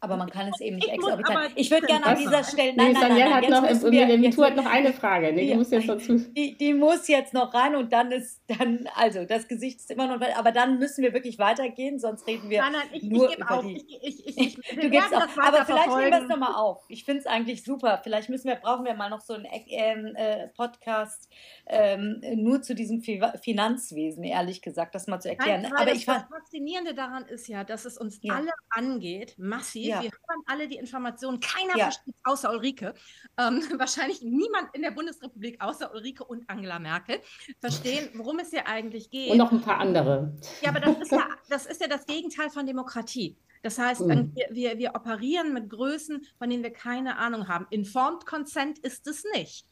Aber 0.00 0.16
man 0.16 0.30
kann 0.30 0.48
es 0.48 0.60
eben 0.60 0.76
nicht 0.76 0.88
exorbitant. 0.88 1.50
Ich 1.56 1.72
würde 1.72 1.86
gerne 1.88 2.06
an 2.06 2.16
dieser 2.16 2.44
Stelle. 2.44 2.72
Nein, 2.76 2.92
nein, 2.92 3.08
nein, 3.08 3.18
nein, 3.18 3.34
hat 3.34 3.48
noch, 3.48 3.90
wir, 3.90 4.06
jetzt, 4.06 4.38
hat 4.38 4.54
noch 4.54 4.66
eine 4.66 4.92
Frage. 4.92 5.32
Nee, 5.32 5.48
die, 5.48 5.54
muss 5.56 5.70
jetzt 5.72 5.88
dazu. 5.88 6.18
Die, 6.18 6.56
die, 6.56 6.72
muss 6.72 7.08
jetzt 7.08 7.34
noch 7.34 7.52
rein 7.52 7.74
und 7.74 7.92
dann 7.92 8.12
ist 8.12 8.40
dann, 8.46 8.88
also 8.94 9.24
das 9.24 9.48
Gesicht 9.48 9.80
ist 9.80 9.90
immer 9.90 10.06
noch, 10.06 10.24
aber 10.36 10.52
dann 10.52 10.78
müssen 10.78 11.02
wir 11.02 11.12
wirklich 11.14 11.40
weitergehen, 11.40 11.98
sonst 11.98 12.28
reden 12.28 12.48
wir 12.48 12.62
nein, 12.62 12.72
nein, 12.74 12.88
ich, 12.92 13.02
nur 13.02 13.28
ich 13.28 13.38
über 13.38 13.50
auf. 13.50 13.64
die. 13.64 13.84
Ich, 14.00 14.26
ich, 14.26 14.38
ich, 14.38 14.54
du 14.80 14.88
gibst 14.88 15.12
auf. 15.12 15.36
Aber 15.36 15.64
vielleicht 15.64 15.88
nehmen 15.88 16.12
wir 16.12 16.22
es 16.22 16.28
nochmal 16.28 16.54
auf. 16.54 16.84
Ich 16.88 17.04
finde 17.04 17.20
es 17.20 17.26
eigentlich 17.26 17.64
super. 17.64 18.00
Vielleicht 18.04 18.28
müssen 18.28 18.46
wir, 18.46 18.54
brauchen 18.54 18.84
wir 18.84 18.94
mal 18.94 19.10
noch 19.10 19.20
so 19.20 19.34
einen 19.34 19.46
ähm, 19.66 20.14
äh, 20.14 20.46
Podcast 20.48 21.28
ähm, 21.66 22.22
nur 22.36 22.62
zu 22.62 22.76
diesem 22.76 23.02
Finanzwesen, 23.02 24.22
ehrlich 24.22 24.62
gesagt, 24.62 24.94
das 24.94 25.08
mal 25.08 25.18
zu 25.18 25.28
erklären. 25.28 25.62
Nein, 25.62 25.72
aber 25.72 25.86
das, 25.86 25.98
ich 25.98 26.06
das 26.06 26.22
Faszinierende 26.22 26.94
daran 26.94 27.24
ist 27.26 27.48
ja, 27.48 27.64
dass 27.64 27.84
es 27.84 27.98
uns 27.98 28.20
ja. 28.22 28.34
alle 28.34 28.52
angeht, 28.70 29.34
massiv. 29.38 29.87
Ja. 29.88 30.02
Wir 30.02 30.10
hören 30.10 30.42
alle 30.46 30.68
die 30.68 30.76
Informationen. 30.76 31.40
Keiner 31.40 31.76
ja. 31.76 31.84
versteht 31.84 32.14
außer 32.24 32.50
Ulrike. 32.50 32.94
Ähm, 33.38 33.62
wahrscheinlich 33.78 34.22
niemand 34.22 34.74
in 34.74 34.82
der 34.82 34.90
Bundesrepublik 34.90 35.60
außer 35.60 35.92
Ulrike 35.92 36.24
und 36.24 36.48
Angela 36.48 36.78
Merkel 36.78 37.20
verstehen, 37.60 38.10
worum 38.14 38.38
es 38.38 38.50
hier 38.50 38.66
eigentlich 38.66 39.10
geht. 39.10 39.30
Und 39.30 39.38
noch 39.38 39.52
ein 39.52 39.62
paar 39.62 39.78
andere. 39.78 40.34
Ja, 40.62 40.70
aber 40.70 40.80
das 40.80 40.98
ist 40.98 41.12
ja 41.12 41.28
das, 41.48 41.66
ist 41.66 41.80
ja 41.80 41.88
das 41.88 42.06
Gegenteil 42.06 42.50
von 42.50 42.66
Demokratie. 42.66 43.36
Das 43.62 43.78
heißt, 43.78 44.02
mhm. 44.02 44.32
wir, 44.34 44.46
wir, 44.50 44.78
wir 44.78 44.94
operieren 44.94 45.52
mit 45.52 45.68
Größen, 45.68 46.24
von 46.38 46.48
denen 46.48 46.62
wir 46.62 46.72
keine 46.72 47.18
Ahnung 47.18 47.48
haben. 47.48 47.66
Informed 47.70 48.24
Consent 48.24 48.78
ist 48.78 49.06
es 49.06 49.24
nicht. 49.34 49.66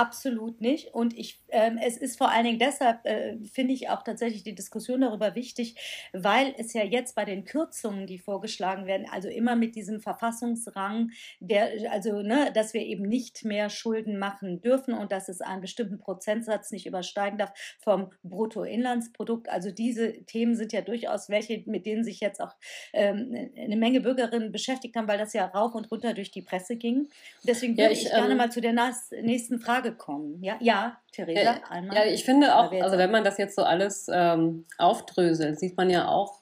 Absolut 0.00 0.62
nicht. 0.62 0.94
Und 0.94 1.14
ich, 1.18 1.42
ähm, 1.50 1.76
es 1.76 1.98
ist 1.98 2.16
vor 2.16 2.30
allen 2.30 2.44
Dingen 2.46 2.58
deshalb, 2.58 3.04
äh, 3.04 3.36
finde 3.52 3.74
ich 3.74 3.90
auch 3.90 4.02
tatsächlich 4.02 4.42
die 4.42 4.54
Diskussion 4.54 5.02
darüber 5.02 5.34
wichtig, 5.34 5.74
weil 6.14 6.54
es 6.56 6.72
ja 6.72 6.82
jetzt 6.82 7.14
bei 7.14 7.26
den 7.26 7.44
Kürzungen, 7.44 8.06
die 8.06 8.18
vorgeschlagen 8.18 8.86
werden, 8.86 9.06
also 9.12 9.28
immer 9.28 9.56
mit 9.56 9.74
diesem 9.76 10.00
Verfassungsrang, 10.00 11.10
der, 11.38 11.68
also, 11.90 12.22
ne, 12.22 12.50
dass 12.54 12.72
wir 12.72 12.80
eben 12.80 13.02
nicht 13.02 13.44
mehr 13.44 13.68
Schulden 13.68 14.18
machen 14.18 14.62
dürfen 14.62 14.94
und 14.94 15.12
dass 15.12 15.28
es 15.28 15.42
einen 15.42 15.60
bestimmten 15.60 15.98
Prozentsatz 15.98 16.70
nicht 16.70 16.86
übersteigen 16.86 17.36
darf 17.36 17.52
vom 17.78 18.10
Bruttoinlandsprodukt. 18.22 19.50
Also 19.50 19.70
diese 19.70 20.24
Themen 20.24 20.54
sind 20.54 20.72
ja 20.72 20.80
durchaus 20.80 21.28
welche, 21.28 21.62
mit 21.66 21.84
denen 21.84 22.04
sich 22.04 22.20
jetzt 22.20 22.40
auch 22.40 22.56
ähm, 22.94 23.50
eine 23.54 23.76
Menge 23.76 24.00
Bürgerinnen 24.00 24.50
beschäftigt 24.50 24.96
haben, 24.96 25.08
weil 25.08 25.18
das 25.18 25.34
ja 25.34 25.44
rauf 25.44 25.74
und 25.74 25.90
runter 25.90 26.14
durch 26.14 26.30
die 26.30 26.40
Presse 26.40 26.76
ging. 26.76 27.00
Und 27.00 27.10
deswegen 27.46 27.74
würde 27.74 27.82
ja, 27.82 27.90
ich, 27.90 28.06
ich 28.06 28.10
gerne 28.10 28.30
ähm, 28.30 28.38
mal 28.38 28.50
zu 28.50 28.62
der 28.62 28.72
nächsten 29.20 29.60
Frage 29.60 29.89
kommen. 29.92 30.42
Ja, 30.42 30.56
ja 30.60 30.98
Theresa, 31.12 31.54
äh, 31.54 31.60
einmal. 31.68 31.96
Ja, 31.96 32.04
ich 32.04 32.24
finde 32.24 32.56
auch, 32.56 32.72
also 32.72 32.98
wenn 32.98 33.10
man 33.10 33.24
das 33.24 33.38
jetzt 33.38 33.56
so 33.56 33.62
alles 33.62 34.08
ähm, 34.12 34.66
aufdröselt, 34.78 35.58
sieht 35.58 35.76
man 35.76 35.90
ja 35.90 36.08
auch, 36.08 36.40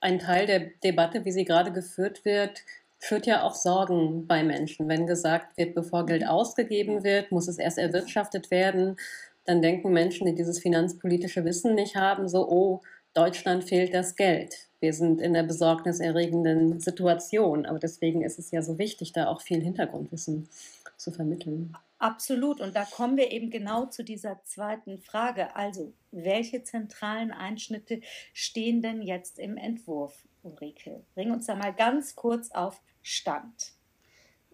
ein 0.00 0.18
Teil 0.18 0.46
der 0.46 0.60
Debatte, 0.82 1.24
wie 1.24 1.32
sie 1.32 1.44
gerade 1.44 1.72
geführt 1.72 2.24
wird, 2.24 2.62
führt 2.98 3.26
ja 3.26 3.42
auch 3.42 3.54
Sorgen 3.54 4.26
bei 4.26 4.42
Menschen. 4.42 4.88
Wenn 4.88 5.06
gesagt 5.06 5.56
wird, 5.56 5.74
bevor 5.74 6.06
Geld 6.06 6.22
mhm. 6.22 6.28
ausgegeben 6.28 7.04
wird, 7.04 7.32
muss 7.32 7.48
es 7.48 7.58
erst 7.58 7.78
erwirtschaftet 7.78 8.50
werden, 8.50 8.96
dann 9.44 9.62
denken 9.62 9.92
Menschen, 9.92 10.26
die 10.26 10.34
dieses 10.34 10.58
finanzpolitische 10.58 11.44
Wissen 11.44 11.74
nicht 11.74 11.96
haben, 11.96 12.28
so, 12.28 12.48
oh, 12.48 12.80
Deutschland 13.14 13.64
fehlt 13.64 13.94
das 13.94 14.16
Geld. 14.16 14.68
Wir 14.80 14.92
sind 14.92 15.20
in 15.20 15.36
einer 15.36 15.46
besorgniserregenden 15.46 16.80
Situation. 16.80 17.66
Aber 17.66 17.78
deswegen 17.78 18.22
ist 18.22 18.38
es 18.38 18.50
ja 18.50 18.62
so 18.62 18.78
wichtig, 18.78 19.12
da 19.12 19.28
auch 19.28 19.40
viel 19.40 19.62
Hintergrundwissen 19.62 20.48
zu 20.96 21.10
vermitteln. 21.10 21.74
Absolut. 22.00 22.62
Und 22.62 22.74
da 22.74 22.86
kommen 22.86 23.18
wir 23.18 23.30
eben 23.30 23.50
genau 23.50 23.84
zu 23.84 24.02
dieser 24.02 24.42
zweiten 24.42 24.98
Frage. 25.00 25.54
Also, 25.54 25.92
welche 26.10 26.62
zentralen 26.62 27.30
Einschnitte 27.30 28.00
stehen 28.32 28.80
denn 28.80 29.02
jetzt 29.02 29.38
im 29.38 29.58
Entwurf, 29.58 30.26
Ulrike? 30.42 31.04
Bring 31.14 31.30
uns 31.30 31.46
da 31.46 31.54
mal 31.54 31.74
ganz 31.74 32.16
kurz 32.16 32.50
auf 32.52 32.80
Stand. 33.02 33.74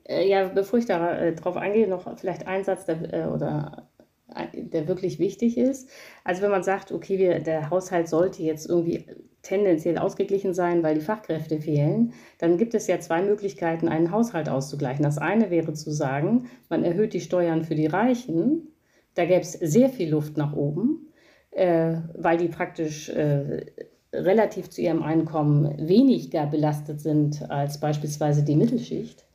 Äh, 0.08 0.28
ja, 0.28 0.48
bevor 0.48 0.80
ich 0.80 0.86
darauf 0.86 1.54
äh, 1.54 1.58
eingehe, 1.58 1.86
noch 1.86 2.18
vielleicht 2.18 2.48
ein 2.48 2.64
Satz 2.64 2.88
äh, 2.88 3.28
oder 3.32 3.88
der 4.52 4.88
wirklich 4.88 5.18
wichtig 5.18 5.58
ist. 5.58 5.88
Also 6.24 6.42
wenn 6.42 6.50
man 6.50 6.62
sagt, 6.62 6.92
okay, 6.92 7.18
wir, 7.18 7.40
der 7.40 7.70
Haushalt 7.70 8.08
sollte 8.08 8.42
jetzt 8.42 8.68
irgendwie 8.68 9.06
tendenziell 9.42 9.98
ausgeglichen 9.98 10.54
sein, 10.54 10.82
weil 10.82 10.96
die 10.96 11.00
Fachkräfte 11.00 11.60
fehlen, 11.60 12.12
dann 12.38 12.58
gibt 12.58 12.74
es 12.74 12.86
ja 12.86 12.98
zwei 12.98 13.22
Möglichkeiten, 13.22 13.88
einen 13.88 14.10
Haushalt 14.10 14.48
auszugleichen. 14.48 15.04
Das 15.04 15.18
eine 15.18 15.50
wäre 15.50 15.72
zu 15.72 15.90
sagen, 15.90 16.46
man 16.68 16.84
erhöht 16.84 17.14
die 17.14 17.20
Steuern 17.20 17.64
für 17.64 17.76
die 17.76 17.86
Reichen. 17.86 18.68
Da 19.14 19.24
gäbe 19.24 19.40
es 19.40 19.52
sehr 19.52 19.88
viel 19.88 20.10
Luft 20.10 20.36
nach 20.36 20.54
oben, 20.54 21.08
äh, 21.52 21.94
weil 22.14 22.38
die 22.38 22.48
praktisch 22.48 23.08
äh, 23.08 23.66
relativ 24.12 24.70
zu 24.70 24.80
ihrem 24.80 25.02
Einkommen 25.02 25.88
weniger 25.88 26.46
belastet 26.46 27.00
sind 27.00 27.48
als 27.50 27.80
beispielsweise 27.80 28.44
die 28.44 28.56
Mittelschicht. 28.56 29.26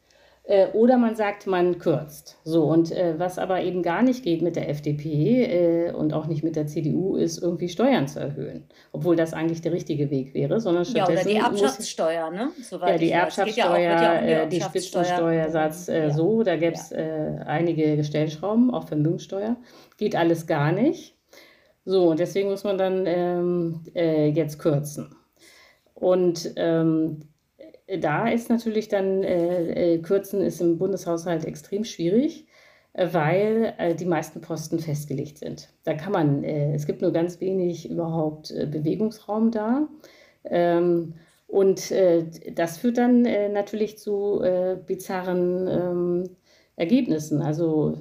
Äh, 0.43 0.67
oder 0.73 0.97
man 0.97 1.15
sagt, 1.15 1.45
man 1.45 1.77
kürzt. 1.77 2.39
So, 2.43 2.63
und 2.63 2.91
äh, 2.91 3.13
was 3.19 3.37
aber 3.37 3.61
eben 3.61 3.83
gar 3.83 4.01
nicht 4.01 4.23
geht 4.23 4.41
mit 4.41 4.55
der 4.55 4.69
FDP 4.69 5.43
äh, 5.43 5.91
und 5.91 6.13
auch 6.13 6.25
nicht 6.25 6.43
mit 6.43 6.55
der 6.55 6.65
CDU, 6.65 7.15
ist 7.15 7.41
irgendwie 7.41 7.69
Steuern 7.69 8.07
zu 8.07 8.19
erhöhen. 8.19 8.65
Obwohl 8.91 9.15
das 9.15 9.33
eigentlich 9.33 9.61
der 9.61 9.71
richtige 9.71 10.09
Weg 10.09 10.33
wäre, 10.33 10.59
sondern 10.59 10.85
stattdessen. 10.85 11.29
Ja, 11.29 11.47
oder 11.47 11.51
die 11.51 11.59
Erbschaftssteuer, 11.59 12.31
ne? 12.31 12.49
Soweit 12.59 12.89
ja, 12.93 12.97
die 12.97 13.11
Erbschaftssteuer, 13.11 13.77
ja 13.77 14.19
um 14.19 14.25
die, 14.25 14.31
äh, 14.31 14.47
die 14.47 14.61
Spitzensteuersatz, 14.61 15.87
äh, 15.89 16.07
ja. 16.07 16.09
so, 16.09 16.41
da 16.41 16.55
gäbe 16.55 16.73
es 16.73 16.89
ja. 16.89 16.97
Äh, 16.97 17.43
einige 17.45 18.03
Stellschrauben, 18.03 18.71
auch 18.71 18.87
Vermögenssteuer. 18.87 19.57
Geht 19.97 20.15
alles 20.15 20.47
gar 20.47 20.71
nicht. 20.71 21.15
So, 21.85 22.09
und 22.09 22.19
deswegen 22.19 22.49
muss 22.49 22.63
man 22.63 22.77
dann 22.79 23.05
ähm, 23.05 23.81
jetzt 23.93 24.59
kürzen. 24.59 25.15
Und 25.93 26.51
ähm, 26.55 27.30
da 27.99 28.27
ist 28.27 28.49
natürlich 28.49 28.87
dann, 28.87 29.23
äh, 29.23 29.95
äh, 29.95 29.97
Kürzen 29.99 30.41
ist 30.41 30.61
im 30.61 30.77
Bundeshaushalt 30.77 31.45
extrem 31.45 31.83
schwierig, 31.83 32.47
äh, 32.93 33.07
weil 33.11 33.73
äh, 33.77 33.95
die 33.95 34.05
meisten 34.05 34.41
Posten 34.41 34.79
festgelegt 34.79 35.39
sind. 35.39 35.69
Da 35.83 35.93
kann 35.93 36.13
man, 36.13 36.43
äh, 36.43 36.73
es 36.73 36.85
gibt 36.85 37.01
nur 37.01 37.11
ganz 37.11 37.39
wenig 37.41 37.89
überhaupt 37.89 38.51
äh, 38.51 38.65
Bewegungsraum 38.65 39.51
da. 39.51 39.87
Ähm, 40.45 41.15
und 41.47 41.91
das 42.55 42.77
führt 42.77 42.97
dann 42.97 43.23
natürlich 43.23 43.97
zu 43.97 44.41
bizarren 44.87 45.67
ähm, 45.67 46.29
Ergebnissen. 46.77 47.41
Also 47.41 47.97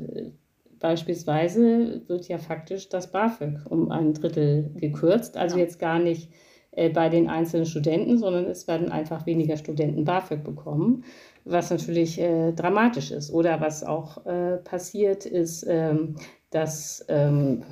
beispielsweise 0.79 2.03
wird 2.07 2.29
ja 2.29 2.39
faktisch 2.39 2.89
das 2.91 3.11
BAföG 3.11 3.67
um 3.69 3.91
ein 3.91 4.15
Drittel 4.15 4.71
gekürzt. 4.77 5.37
Also 5.37 5.59
jetzt 5.59 5.81
gar 5.81 5.99
nicht 5.99 6.31
äh, 6.31 6.35
bei 6.73 7.09
den 7.09 7.29
einzelnen 7.29 7.67
Studenten, 7.67 8.17
sondern 8.19 8.47
es 8.47 8.69
werden 8.69 8.93
einfach 8.93 9.27
weniger 9.27 9.57
Studenten 9.57 10.05
BAföG 10.05 10.45
bekommen, 10.45 11.05
was 11.45 11.71
natürlich 11.71 12.21
äh, 12.21 12.53
dramatisch 12.53 13.11
ist. 13.11 13.33
Oder 13.33 13.61
was 13.61 13.83
auch 13.83 14.25
äh, 14.27 14.59
passiert 14.59 15.27
ist, 15.27 15.67
ähm, 15.69 16.17
dass 16.51 17.05
ähm, 17.09 17.63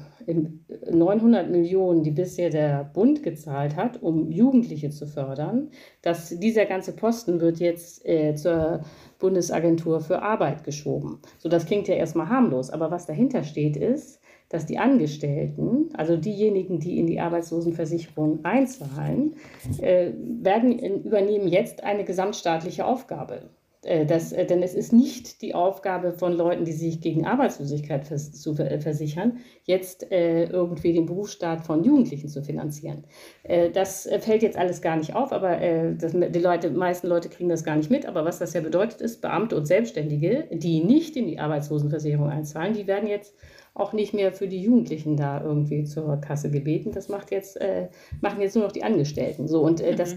900 0.91 1.51
Millionen, 1.51 2.03
die 2.03 2.11
bisher 2.11 2.51
der 2.51 2.85
Bund 2.85 3.23
gezahlt 3.23 3.77
hat, 3.77 4.03
um 4.03 4.31
Jugendliche 4.31 4.91
zu 4.91 5.07
fördern, 5.07 5.71
dass 6.03 6.29
dieser 6.29 6.67
ganze 6.67 6.95
Posten 6.95 7.41
wird 7.41 7.59
jetzt 7.59 8.07
äh, 8.07 8.35
zur 8.35 8.83
Bundesagentur 9.19 10.01
für 10.01 10.23
Arbeit 10.23 10.65
geschoben. 10.65 11.21
So, 11.39 11.49
das 11.49 11.67
klingt 11.67 11.89
ja 11.89 11.95
erstmal 11.95 12.29
harmlos, 12.29 12.71
aber 12.71 12.91
was 12.91 13.07
dahinter 13.07 13.43
steht, 13.43 13.77
ist, 13.77 14.21
dass 14.49 14.67
die 14.67 14.79
Angestellten, 14.79 15.91
also 15.95 16.17
diejenigen, 16.17 16.81
die 16.81 16.99
in 16.99 17.07
die 17.07 17.21
Arbeitslosenversicherung 17.21 18.45
einzahlen, 18.45 19.35
äh, 19.81 20.13
werden, 20.17 20.79
übernehmen 21.05 21.49
jetzt 21.49 21.85
eine 21.85 22.05
gesamtstaatliche 22.05 22.87
Aufgabe. 22.87 23.51
Äh, 23.83 24.07
das, 24.07 24.33
äh, 24.33 24.45
denn 24.45 24.63
es 24.63 24.75
ist 24.75 24.93
nicht 24.93 25.41
die 25.41 25.55
Aufgabe 25.55 26.13
von 26.13 26.33
Leuten, 26.33 26.65
die 26.65 26.73
sich 26.73 27.01
gegen 27.01 27.27
Arbeitslosigkeit 27.27 28.07
vers 28.07 28.33
zu 28.33 28.55
versichern, 28.55 29.39
jetzt 29.65 30.11
äh, 30.11 30.45
irgendwie 30.45 30.93
den 30.93 31.07
Berufsstaat 31.07 31.65
von 31.65 31.85
Jugendlichen 31.85 32.29
zu 32.29 32.43
finanzieren. 32.43 33.05
Äh, 33.45 33.71
das 33.71 34.09
fällt 34.21 34.43
jetzt 34.43 34.59
alles 34.59 34.83
gar 34.83 34.97
nicht 34.97 35.15
auf, 35.15 35.33
aber 35.33 35.61
äh, 35.61 35.95
das, 35.95 36.13
die 36.13 36.39
Leute, 36.41 36.71
meisten 36.71 37.07
Leute 37.07 37.29
kriegen 37.29 37.49
das 37.49 37.65
gar 37.65 37.77
nicht 37.77 37.91
mit. 37.91 38.07
Aber 38.07 38.25
was 38.25 38.39
das 38.39 38.53
ja 38.53 38.61
bedeutet, 38.61 39.01
ist, 39.01 39.21
Beamte 39.21 39.57
und 39.57 39.67
Selbstständige, 39.67 40.49
die 40.51 40.83
nicht 40.83 41.17
in 41.17 41.27
die 41.27 41.39
Arbeitslosenversicherung 41.39 42.29
einzahlen, 42.29 42.75
die 42.75 42.87
werden 42.87 43.09
jetzt 43.09 43.35
auch 43.75 43.93
nicht 43.93 44.13
mehr 44.13 44.33
für 44.33 44.49
die 44.49 44.61
Jugendlichen 44.61 45.17
da 45.17 45.41
irgendwie 45.41 45.85
zur 45.85 46.17
Kasse 46.21 46.51
gebeten. 46.51 46.91
Das 46.91 47.09
macht 47.09 47.31
jetzt, 47.31 47.61
äh, 47.61 47.89
machen 48.21 48.41
jetzt 48.41 48.57
nur 48.57 48.65
noch 48.65 48.73
die 48.73 48.83
Angestellten. 48.83 49.47
So, 49.47 49.63
und 49.63 49.81
äh, 49.81 49.93
mhm. 49.93 49.97
das. 49.97 50.17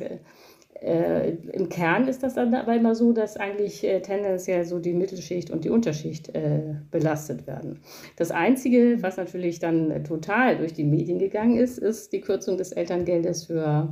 Äh, 0.82 1.36
Im 1.54 1.70
Kern 1.70 2.08
ist 2.08 2.24
das 2.24 2.34
dann 2.34 2.56
aber 2.56 2.76
immer 2.76 2.96
so, 2.96 3.14
dass 3.14 3.38
eigentlich 3.38 3.84
äh, 3.84 4.02
tendenziell 4.02 4.66
so 4.66 4.80
die 4.80 4.94
Mittelschicht 4.94 5.52
und 5.52 5.64
die 5.64 5.70
Unterschicht 5.70 6.34
äh, 6.34 6.76
belastet 6.90 7.46
werden. 7.46 7.80
Das 8.18 8.32
Einzige, 8.32 8.98
was 9.02 9.18
natürlich 9.18 9.60
dann 9.60 9.92
äh, 9.92 10.02
total 10.02 10.58
durch 10.58 10.74
die 10.74 10.84
Medien 10.84 11.20
gegangen 11.20 11.58
ist, 11.58 11.78
ist 11.78 12.14
die 12.14 12.22
Kürzung 12.22 12.58
des 12.58 12.72
Elterngeldes 12.72 13.46
für 13.46 13.90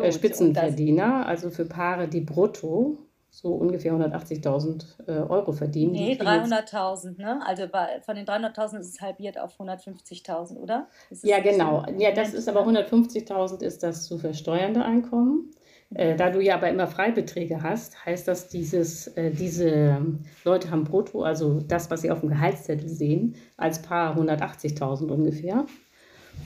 äh, 0.00 0.12
Spitzenverdiener, 0.12 1.26
also 1.26 1.50
für 1.50 1.64
Paare, 1.64 2.06
die 2.06 2.20
brutto 2.20 2.98
so 3.30 3.54
ungefähr 3.54 3.92
180.000 3.92 4.84
äh, 5.06 5.12
Euro 5.28 5.52
verdienen. 5.52 5.92
Nee, 5.92 6.18
300.000, 6.20 7.20
ne? 7.20 7.40
Also 7.46 7.68
bei, 7.70 8.00
von 8.00 8.16
den 8.16 8.26
300.000 8.26 8.78
ist 8.78 8.94
es 8.94 9.00
halbiert 9.00 9.38
auf 9.38 9.58
150.000, 9.60 10.56
oder? 10.56 10.88
Ja, 11.22 11.40
genau. 11.40 11.84
Ja, 11.98 12.12
das 12.12 12.32
ist 12.32 12.48
aber 12.48 12.66
150.000 12.66 13.62
ist 13.62 13.82
das 13.82 14.06
zu 14.06 14.18
versteuernde 14.18 14.84
Einkommen. 14.84 15.50
Äh, 15.94 16.16
da 16.16 16.30
du 16.30 16.40
ja 16.40 16.54
aber 16.54 16.68
immer 16.68 16.86
Freibeträge 16.86 17.62
hast, 17.62 18.04
heißt 18.04 18.28
das, 18.28 18.48
dieses, 18.48 19.06
äh, 19.08 19.30
diese 19.30 20.02
Leute 20.44 20.70
haben 20.70 20.84
brutto, 20.84 21.22
also 21.22 21.60
das, 21.60 21.90
was 21.90 22.02
sie 22.02 22.10
auf 22.10 22.20
dem 22.20 22.28
Gehaltszettel 22.28 22.88
sehen, 22.88 23.36
als 23.56 23.80
Paar 23.80 24.16
180.000 24.16 25.10
ungefähr. 25.10 25.64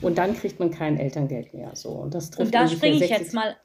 Und 0.01 0.17
dann 0.17 0.35
kriegt 0.35 0.59
man 0.59 0.71
kein 0.71 0.97
Elterngeld 0.97 1.53
mehr. 1.53 1.71
So. 1.75 1.89
Und, 1.89 2.13
das 2.15 2.31
trifft 2.31 2.47
und 2.47 2.55
da 2.55 2.67
springe 2.67 3.03
ich 3.03 3.09
jetzt 3.09 3.33
mal 3.33 3.55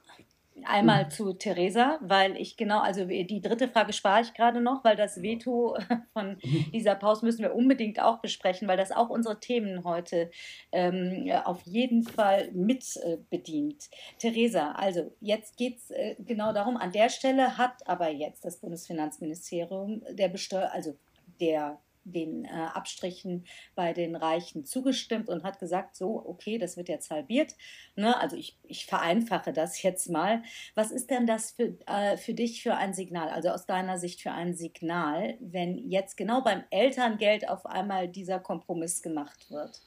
einmal 0.64 1.05
mhm. 1.05 1.11
zu 1.11 1.33
Theresa, 1.33 1.99
weil 2.01 2.37
ich 2.37 2.57
genau, 2.57 2.81
also 2.81 3.05
die 3.05 3.40
dritte 3.40 3.68
Frage 3.68 3.92
spare 3.92 4.23
ich 4.23 4.35
gerade 4.35 4.61
noch, 4.61 4.85
weil 4.85 4.97
das 4.97 5.23
Veto 5.23 5.77
von 6.12 6.38
dieser 6.73 6.94
Pause 6.94 7.25
müssen 7.25 7.42
wir 7.42 7.55
unbedingt 7.55 8.01
auch 8.01 8.21
besprechen, 8.21 8.68
weil 8.68 8.77
das 8.77 8.92
auch 8.92 9.11
unsere 9.11 9.40
Themen 9.40 9.85
heute 9.85 10.31
ähm, 10.73 11.31
auf 11.44 11.62
jeden 11.62 12.03
Fall 12.03 12.51
mit 12.53 12.85
äh, 13.05 13.18
bedient. 13.31 13.88
Theresa, 14.18 14.73
also 14.73 15.12
jetzt 15.21 15.57
geht 15.57 15.79
es 15.79 15.90
äh, 15.90 16.16
genau 16.18 16.53
darum, 16.53 16.77
an 16.77 16.92
der 16.92 17.09
Stelle 17.09 17.59
hat 17.59 17.87
aber 17.87 18.11
jetzt 18.11 18.44
das 18.44 18.61
Bundesfinanzministerium 18.61 20.03
der 20.11 20.29
Besteuer, 20.29 20.71
also 20.73 20.97
der 21.40 21.79
den 22.12 22.44
äh, 22.44 22.49
Abstrichen 22.49 23.44
bei 23.75 23.92
den 23.92 24.16
Reichen 24.16 24.64
zugestimmt 24.64 25.29
und 25.29 25.44
hat 25.44 25.59
gesagt, 25.59 25.97
so, 25.97 26.25
okay, 26.27 26.59
das 26.59 26.77
wird 26.77 26.88
jetzt 26.88 27.11
halbiert. 27.11 27.55
Ne? 27.97 28.18
Also 28.21 28.37
ich, 28.37 28.59
ich 28.64 28.87
vereinfache 28.87 29.53
das 29.53 29.83
jetzt 29.83 30.11
mal. 30.11 30.42
Was 30.75 30.90
ist 30.90 31.11
denn 31.11 31.27
das 31.27 31.53
für, 31.53 31.77
äh, 31.87 32.16
für 32.16 32.35
dich 32.35 32.62
für 32.62 32.75
ein 32.75 32.94
Signal, 32.94 33.29
also 33.29 33.51
aus 33.51 33.66
deiner 33.66 33.99
Sicht 33.99 34.23
für 34.23 34.33
ein 34.33 34.55
Signal, 34.55 35.37
wenn 35.40 35.79
jetzt 35.90 36.16
genau 36.16 36.42
beim 36.42 36.64
Elterngeld 36.71 37.49
auf 37.49 37.66
einmal 37.66 38.09
dieser 38.09 38.38
Kompromiss 38.38 39.03
gemacht 39.03 39.51
wird? 39.51 39.83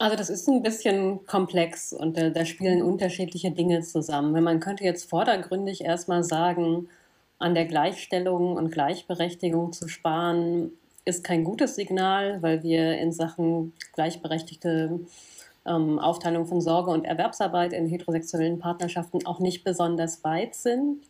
Also 0.00 0.16
das 0.16 0.30
ist 0.30 0.48
ein 0.48 0.62
bisschen 0.62 1.26
komplex 1.26 1.92
und 1.92 2.16
äh, 2.16 2.30
da 2.30 2.44
spielen 2.44 2.82
unterschiedliche 2.82 3.50
Dinge 3.50 3.80
zusammen. 3.80 4.44
Man 4.44 4.60
könnte 4.60 4.84
jetzt 4.84 5.10
vordergründig 5.10 5.84
erstmal 5.84 6.22
sagen, 6.22 6.88
an 7.38 7.54
der 7.54 7.66
Gleichstellung 7.66 8.56
und 8.56 8.70
Gleichberechtigung 8.70 9.72
zu 9.72 9.88
sparen, 9.88 10.72
ist 11.04 11.24
kein 11.24 11.44
gutes 11.44 11.76
Signal, 11.76 12.42
weil 12.42 12.62
wir 12.62 12.98
in 12.98 13.12
Sachen 13.12 13.72
gleichberechtigte 13.94 15.00
ähm, 15.66 15.98
Aufteilung 15.98 16.46
von 16.46 16.60
Sorge 16.60 16.90
und 16.90 17.04
Erwerbsarbeit 17.04 17.72
in 17.72 17.86
heterosexuellen 17.86 18.58
Partnerschaften 18.58 19.24
auch 19.26 19.38
nicht 19.40 19.64
besonders 19.64 20.22
weit 20.24 20.54
sind. 20.54 21.02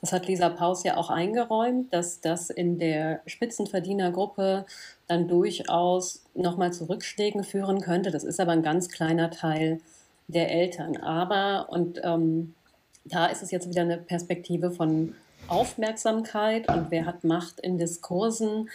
Das 0.00 0.12
hat 0.12 0.26
Lisa 0.26 0.48
Paus 0.48 0.82
ja 0.82 0.96
auch 0.96 1.10
eingeräumt, 1.10 1.92
dass 1.92 2.20
das 2.20 2.50
in 2.50 2.78
der 2.78 3.20
Spitzenverdienergruppe 3.26 4.66
dann 5.06 5.28
durchaus 5.28 6.24
nochmal 6.34 6.72
zu 6.72 6.88
Rückschlägen 6.88 7.44
führen 7.44 7.80
könnte. 7.80 8.10
Das 8.10 8.24
ist 8.24 8.40
aber 8.40 8.52
ein 8.52 8.62
ganz 8.62 8.88
kleiner 8.88 9.30
Teil 9.30 9.80
der 10.26 10.50
Eltern. 10.50 10.96
Aber, 10.96 11.68
und 11.70 12.00
ähm, 12.02 12.54
da 13.04 13.26
ist 13.26 13.42
es 13.42 13.52
jetzt 13.52 13.68
wieder 13.68 13.82
eine 13.82 13.96
Perspektive 13.96 14.72
von 14.72 15.14
Aufmerksamkeit 15.48 16.68
und 16.68 16.90
wer 16.90 17.06
hat 17.06 17.24
Macht 17.24 17.60
in 17.60 17.78
Diskursen. 17.78 18.68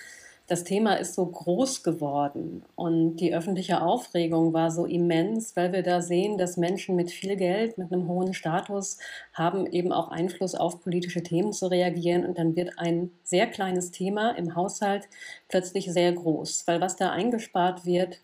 Das 0.47 0.63
Thema 0.63 0.93
ist 0.93 1.15
so 1.15 1.25
groß 1.25 1.83
geworden 1.83 2.63
und 2.75 3.17
die 3.17 3.35
öffentliche 3.35 3.81
Aufregung 3.81 4.53
war 4.53 4.71
so 4.71 4.85
immens, 4.85 5.57
weil 5.57 5.73
wir 5.73 5.83
da 5.83 6.01
sehen, 6.01 6.37
dass 6.37 6.55
Menschen 6.55 6.95
mit 6.95 7.11
viel 7.11 7.35
Geld, 7.35 7.77
mit 7.77 7.91
einem 7.91 8.07
hohen 8.07 8.33
Status 8.33 8.97
haben 9.33 9.65
eben 9.65 9.91
auch 9.91 10.07
Einfluss 10.07 10.55
auf 10.55 10.79
politische 10.79 11.21
Themen 11.21 11.51
zu 11.51 11.67
reagieren 11.67 12.25
und 12.25 12.37
dann 12.37 12.55
wird 12.55 12.79
ein 12.79 13.11
sehr 13.23 13.47
kleines 13.47 13.91
Thema 13.91 14.31
im 14.37 14.55
Haushalt 14.55 15.09
plötzlich 15.49 15.91
sehr 15.91 16.13
groß, 16.13 16.63
weil 16.65 16.79
was 16.79 16.95
da 16.95 17.11
eingespart 17.11 17.85
wird, 17.85 18.19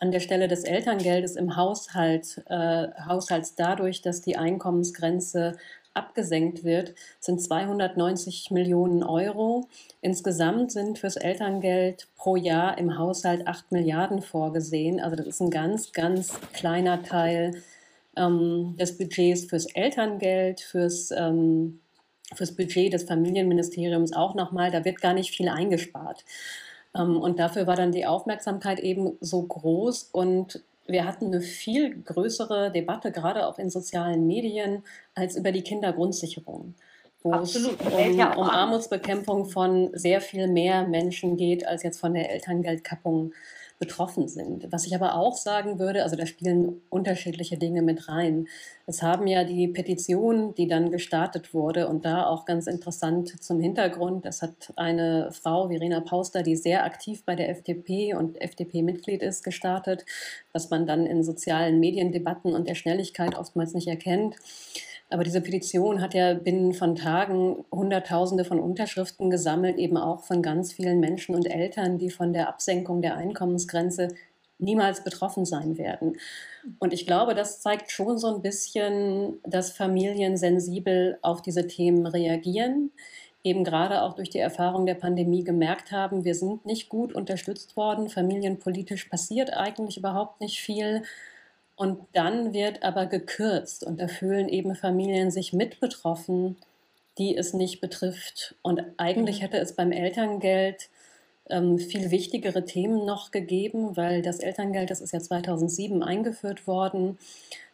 an 0.00 0.10
der 0.10 0.20
Stelle 0.20 0.48
des 0.48 0.64
Elterngeldes 0.64 1.36
im 1.36 1.56
Haushalt, 1.56 2.42
äh, 2.48 2.88
Haushalts 3.06 3.54
dadurch, 3.54 4.00
dass 4.00 4.22
die 4.22 4.36
Einkommensgrenze 4.36 5.56
abgesenkt 5.94 6.64
wird, 6.64 6.94
sind 7.18 7.42
290 7.42 8.50
Millionen 8.50 9.02
Euro. 9.02 9.68
Insgesamt 10.00 10.72
sind 10.72 10.98
fürs 10.98 11.16
Elterngeld 11.16 12.08
pro 12.16 12.36
Jahr 12.36 12.78
im 12.78 12.96
Haushalt 12.96 13.46
8 13.46 13.72
Milliarden 13.72 14.22
vorgesehen. 14.22 15.00
Also 15.00 15.16
das 15.16 15.26
ist 15.26 15.40
ein 15.40 15.50
ganz, 15.50 15.92
ganz 15.92 16.32
kleiner 16.52 17.02
Teil 17.02 17.62
ähm, 18.16 18.76
des 18.78 18.96
Budgets 18.96 19.44
fürs 19.44 19.66
Elterngeld, 19.66 20.60
fürs, 20.60 21.10
ähm, 21.10 21.80
fürs 22.34 22.54
Budget 22.54 22.92
des 22.92 23.04
Familienministeriums 23.04 24.12
auch 24.12 24.34
nochmal. 24.34 24.70
Da 24.70 24.84
wird 24.84 25.00
gar 25.00 25.14
nicht 25.14 25.34
viel 25.34 25.48
eingespart. 25.48 26.24
Ähm, 26.94 27.16
und 27.20 27.38
dafür 27.38 27.66
war 27.66 27.76
dann 27.76 27.92
die 27.92 28.06
Aufmerksamkeit 28.06 28.80
eben 28.80 29.16
so 29.20 29.42
groß 29.42 30.10
und 30.12 30.62
wir 30.92 31.04
hatten 31.04 31.26
eine 31.26 31.40
viel 31.40 32.02
größere 32.02 32.70
Debatte, 32.70 33.12
gerade 33.12 33.46
auch 33.46 33.58
in 33.58 33.70
sozialen 33.70 34.26
Medien, 34.26 34.84
als 35.14 35.36
über 35.36 35.52
die 35.52 35.62
Kindergrundsicherung, 35.62 36.74
wo 37.22 37.32
Absolut. 37.32 37.80
es 37.80 37.86
um, 37.86 38.20
um 38.20 38.50
Armutsbekämpfung 38.50 39.46
von 39.46 39.90
sehr 39.92 40.20
viel 40.20 40.46
mehr 40.46 40.86
Menschen 40.86 41.36
geht, 41.36 41.66
als 41.66 41.82
jetzt 41.82 42.00
von 42.00 42.14
der 42.14 42.30
Elterngeldkappung 42.32 43.32
betroffen 43.80 44.28
sind. 44.28 44.70
Was 44.70 44.86
ich 44.86 44.94
aber 44.94 45.16
auch 45.16 45.34
sagen 45.34 45.78
würde, 45.78 46.02
also 46.02 46.14
da 46.14 46.26
spielen 46.26 46.82
unterschiedliche 46.90 47.56
Dinge 47.56 47.80
mit 47.80 48.08
rein. 48.08 48.46
Es 48.86 49.02
haben 49.02 49.26
ja 49.26 49.42
die 49.42 49.68
Petition, 49.68 50.54
die 50.54 50.68
dann 50.68 50.90
gestartet 50.90 51.54
wurde 51.54 51.88
und 51.88 52.04
da 52.04 52.26
auch 52.26 52.44
ganz 52.44 52.66
interessant 52.66 53.42
zum 53.42 53.58
Hintergrund, 53.58 54.26
das 54.26 54.42
hat 54.42 54.74
eine 54.76 55.32
Frau, 55.32 55.68
Verena 55.68 56.00
Pauster, 56.00 56.42
die 56.42 56.56
sehr 56.56 56.84
aktiv 56.84 57.24
bei 57.24 57.34
der 57.34 57.48
FDP 57.48 58.12
und 58.12 58.38
FDP-Mitglied 58.38 59.22
ist, 59.22 59.42
gestartet, 59.42 60.04
was 60.52 60.68
man 60.68 60.86
dann 60.86 61.06
in 61.06 61.24
sozialen 61.24 61.80
Mediendebatten 61.80 62.54
und 62.54 62.68
der 62.68 62.74
Schnelligkeit 62.74 63.34
oftmals 63.34 63.72
nicht 63.72 63.88
erkennt. 63.88 64.36
Aber 65.10 65.24
diese 65.24 65.40
Petition 65.40 66.00
hat 66.00 66.14
ja 66.14 66.34
binnen 66.34 66.72
von 66.72 66.94
Tagen 66.94 67.64
Hunderttausende 67.72 68.44
von 68.44 68.60
Unterschriften 68.60 69.28
gesammelt, 69.28 69.76
eben 69.76 69.96
auch 69.96 70.22
von 70.22 70.40
ganz 70.40 70.72
vielen 70.72 71.00
Menschen 71.00 71.34
und 71.34 71.46
Eltern, 71.46 71.98
die 71.98 72.10
von 72.10 72.32
der 72.32 72.48
Absenkung 72.48 73.02
der 73.02 73.16
Einkommensgrenze 73.16 74.08
niemals 74.60 75.02
betroffen 75.02 75.44
sein 75.44 75.78
werden. 75.78 76.16
Und 76.78 76.92
ich 76.92 77.06
glaube, 77.06 77.34
das 77.34 77.60
zeigt 77.60 77.90
schon 77.90 78.18
so 78.18 78.34
ein 78.34 78.42
bisschen, 78.42 79.40
dass 79.44 79.72
Familien 79.72 80.36
sensibel 80.36 81.18
auf 81.22 81.42
diese 81.42 81.66
Themen 81.66 82.06
reagieren. 82.06 82.92
Eben 83.42 83.64
gerade 83.64 84.02
auch 84.02 84.14
durch 84.14 84.28
die 84.28 84.38
Erfahrung 84.38 84.84
der 84.84 84.94
Pandemie 84.94 85.44
gemerkt 85.44 85.92
haben, 85.92 86.24
wir 86.24 86.34
sind 86.34 86.66
nicht 86.66 86.90
gut 86.90 87.14
unterstützt 87.14 87.74
worden. 87.76 88.10
Familienpolitisch 88.10 89.06
passiert 89.06 89.56
eigentlich 89.56 89.96
überhaupt 89.96 90.40
nicht 90.42 90.60
viel. 90.60 91.02
Und 91.80 91.98
dann 92.12 92.52
wird 92.52 92.82
aber 92.82 93.06
gekürzt 93.06 93.84
und 93.84 94.02
da 94.02 94.06
fühlen 94.06 94.50
eben 94.50 94.74
Familien 94.74 95.30
sich 95.30 95.54
mit 95.54 95.80
betroffen, 95.80 96.56
die 97.16 97.34
es 97.34 97.54
nicht 97.54 97.80
betrifft. 97.80 98.54
Und 98.60 98.82
eigentlich 98.98 99.38
mhm. 99.38 99.44
hätte 99.44 99.56
es 99.56 99.74
beim 99.76 99.90
Elterngeld 99.90 100.90
ähm, 101.48 101.78
viel 101.78 102.10
wichtigere 102.10 102.66
Themen 102.66 103.06
noch 103.06 103.30
gegeben, 103.30 103.96
weil 103.96 104.20
das 104.20 104.40
Elterngeld, 104.40 104.90
das 104.90 105.00
ist 105.00 105.14
ja 105.14 105.20
2007 105.20 106.02
eingeführt 106.02 106.66
worden. 106.66 107.16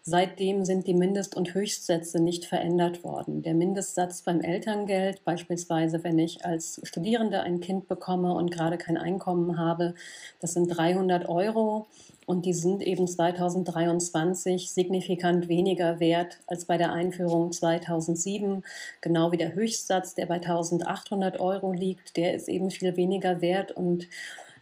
Seitdem 0.03 0.65
sind 0.65 0.87
die 0.87 0.95
Mindest- 0.95 1.35
und 1.35 1.53
Höchstsätze 1.53 2.23
nicht 2.23 2.45
verändert 2.45 3.03
worden. 3.03 3.43
Der 3.43 3.55
Mindestsatz 3.55 4.23
beim 4.23 4.41
Elterngeld, 4.41 5.25
beispielsweise 5.25 6.05
wenn 6.05 6.21
ich 6.21 6.45
als 6.45 6.81
Studierende 6.85 7.41
ein 7.41 7.59
Kind 7.59 7.89
bekomme 7.89 8.35
und 8.35 8.53
gerade 8.53 8.79
kein 8.79 8.99
Einkommen 8.99 9.59
habe, 9.59 9.97
das 10.41 10.53
sind 10.53 10.69
300 10.69 11.29
Euro 11.29 11.89
und 12.27 12.45
die 12.45 12.53
sind 12.53 12.83
eben 12.83 13.07
2023 13.07 14.71
signifikant 14.71 15.49
weniger 15.49 16.01
wert 16.01 16.41
als 16.49 16.65
bei 16.65 16.77
der 16.77 16.93
Einführung 16.93 17.53
2007. 17.53 18.65
Genau 19.01 19.31
wie 19.33 19.37
der 19.37 19.55
Höchstsatz, 19.55 20.15
der 20.15 20.27
bei 20.27 20.35
1800 20.35 21.41
Euro 21.41 21.73
liegt, 21.73 22.17
der 22.17 22.35
ist 22.35 22.49
eben 22.49 22.71
viel 22.71 22.97
weniger 22.97 23.41
wert 23.41 23.73
und 23.73 24.09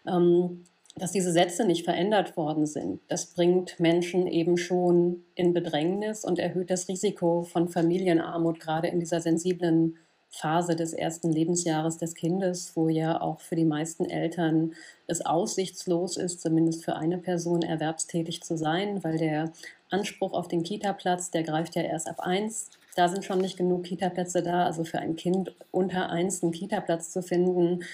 ähm, 0.07 0.65
dass 0.97 1.11
diese 1.11 1.33
Sätze 1.33 1.67
nicht 1.67 1.85
verändert 1.85 2.37
worden 2.37 2.67
sind, 2.67 3.01
das 3.09 3.27
bringt 3.27 3.81
Menschen 3.81 4.29
eben 4.29 4.57
schon 4.57 5.25
in 5.35 5.53
Bedrängnis 5.53 6.25
und 6.25 6.39
erhöht 6.39 6.71
das 6.71 6.87
Risiko 6.87 7.43
von 7.43 7.69
Familienarmut, 7.69 8.61
gerade 8.61 8.89
in 8.89 9.01
dieser 9.01 9.21
sensiblen 9.21 9.97
Phase 10.35 10.75
des 10.75 10.93
ersten 10.93 11.31
Lebensjahres 11.31 11.97
des 11.97 12.15
Kindes, 12.15 12.73
wo 12.75 12.89
ja 12.89 13.21
auch 13.21 13.41
für 13.41 13.55
die 13.55 13.65
meisten 13.65 14.05
Eltern 14.05 14.73
es 15.07 15.25
aussichtslos 15.25 16.17
ist, 16.17 16.41
zumindest 16.41 16.85
für 16.85 16.97
eine 16.97 17.19
Person 17.19 17.63
erwerbstätig 17.63 18.43
zu 18.43 18.57
sein, 18.57 19.05
weil 19.05 19.17
der 19.17 19.53
Anspruch 19.91 20.33
auf 20.33 20.49
den 20.49 20.65
Kita-Platz, 20.65 21.31
der 21.31 21.45
greift 21.45 21.77
ja 21.77 21.83
erst 21.83 22.09
ab 22.09 22.19
eins. 22.19 22.71
Da 22.97 23.09
sind 23.09 23.25
schon 23.25 23.39
nicht 23.39 23.57
genug 23.57 23.85
Kita-Plätze 23.85 24.43
da. 24.43 24.67
Also 24.67 24.83
für 24.83 24.99
ein 24.99 25.15
Kind 25.15 25.55
unter 25.71 26.11
eins 26.11 26.43
einen 26.43 26.53
Kita-Platz 26.53 27.13
zu 27.13 27.23
finden, 27.23 27.85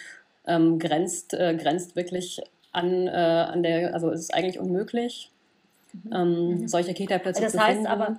ähm, 0.46 0.78
grenzt, 0.78 1.34
äh, 1.34 1.54
grenzt 1.54 1.94
wirklich 1.94 2.40
an, 2.72 3.06
äh, 3.06 3.10
an 3.10 3.62
der, 3.62 3.92
also 3.92 4.10
es 4.10 4.20
ist 4.20 4.34
eigentlich 4.34 4.58
unmöglich, 4.58 5.30
mhm. 5.92 6.12
ähm, 6.12 6.48
mhm. 6.48 6.68
solche 6.68 6.94
Kita-Plätze 6.94 7.42
zu 7.42 7.50
finden. 7.50 7.56
Das 7.58 7.66
heißt 7.66 7.86
aber, 7.86 8.18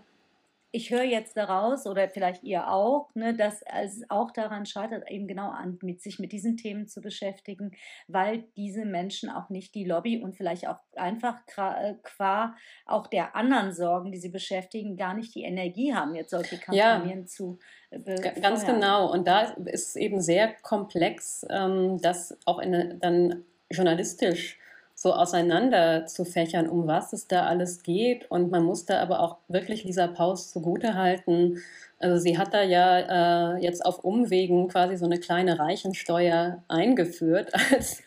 ich 0.73 0.89
höre 0.89 1.03
jetzt 1.03 1.35
daraus, 1.35 1.85
oder 1.85 2.07
vielleicht 2.09 2.43
ihr 2.43 2.69
auch, 2.69 3.09
ne, 3.13 3.35
dass 3.35 3.61
es 3.83 4.03
auch 4.09 4.31
daran 4.31 4.65
scheitert, 4.65 5.09
eben 5.09 5.27
genau 5.27 5.49
an, 5.49 5.77
mit 5.81 6.01
sich 6.01 6.17
mit 6.17 6.31
diesen 6.31 6.55
Themen 6.55 6.87
zu 6.87 7.01
beschäftigen, 7.01 7.71
weil 8.07 8.45
diese 8.55 8.85
Menschen 8.85 9.29
auch 9.29 9.49
nicht 9.49 9.75
die 9.75 9.83
Lobby 9.83 10.21
und 10.21 10.35
vielleicht 10.35 10.67
auch 10.67 10.77
einfach 10.95 11.39
äh, 11.57 11.95
qua 12.03 12.55
auch 12.85 13.07
der 13.07 13.35
anderen 13.35 13.73
Sorgen, 13.73 14.11
die 14.11 14.17
sie 14.17 14.29
beschäftigen, 14.29 14.95
gar 14.95 15.13
nicht 15.13 15.35
die 15.35 15.43
Energie 15.43 15.93
haben, 15.93 16.15
jetzt 16.15 16.31
solche 16.31 16.57
Kampagnen 16.57 17.19
ja, 17.21 17.25
zu 17.25 17.59
befeuern. 17.89 18.41
Ganz 18.41 18.65
genau. 18.65 19.11
Und 19.11 19.27
da 19.27 19.41
ist 19.65 19.89
es 19.89 19.95
eben 19.97 20.21
sehr 20.21 20.53
komplex, 20.61 21.45
ähm, 21.49 21.99
das 22.01 22.37
auch 22.45 22.59
in, 22.59 22.97
dann 23.01 23.43
journalistisch 23.69 24.57
so 25.01 25.15
auseinander 25.15 26.05
zu 26.05 26.25
fächern, 26.25 26.69
um 26.69 26.85
was 26.85 27.11
es 27.11 27.27
da 27.27 27.47
alles 27.47 27.81
geht. 27.81 28.29
Und 28.29 28.51
man 28.51 28.63
muss 28.63 28.85
da 28.85 29.01
aber 29.01 29.19
auch 29.21 29.37
wirklich 29.47 29.83
Lisa 29.83 30.05
Paus 30.05 30.51
zugutehalten. 30.51 31.57
Also 31.97 32.19
sie 32.21 32.37
hat 32.37 32.53
da 32.53 32.61
ja 32.61 33.55
äh, 33.55 33.63
jetzt 33.63 33.83
auf 33.83 34.03
Umwegen 34.03 34.67
quasi 34.67 34.97
so 34.97 35.05
eine 35.05 35.19
kleine 35.19 35.57
Reichensteuer 35.57 36.61
eingeführt 36.67 37.51
als, 37.71 38.03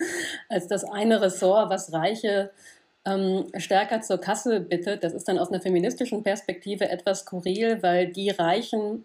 als 0.48 0.68
das 0.68 0.84
eine 0.84 1.20
Ressort, 1.20 1.68
was 1.68 1.92
Reiche 1.92 2.52
ähm, 3.04 3.46
stärker 3.56 4.00
zur 4.00 4.18
Kasse 4.18 4.60
bittet. 4.60 5.02
Das 5.02 5.14
ist 5.14 5.26
dann 5.26 5.40
aus 5.40 5.50
einer 5.50 5.60
feministischen 5.60 6.22
Perspektive 6.22 6.88
etwas 6.88 7.20
skurril, 7.22 7.82
weil 7.82 8.06
die 8.06 8.30
Reichen 8.30 9.04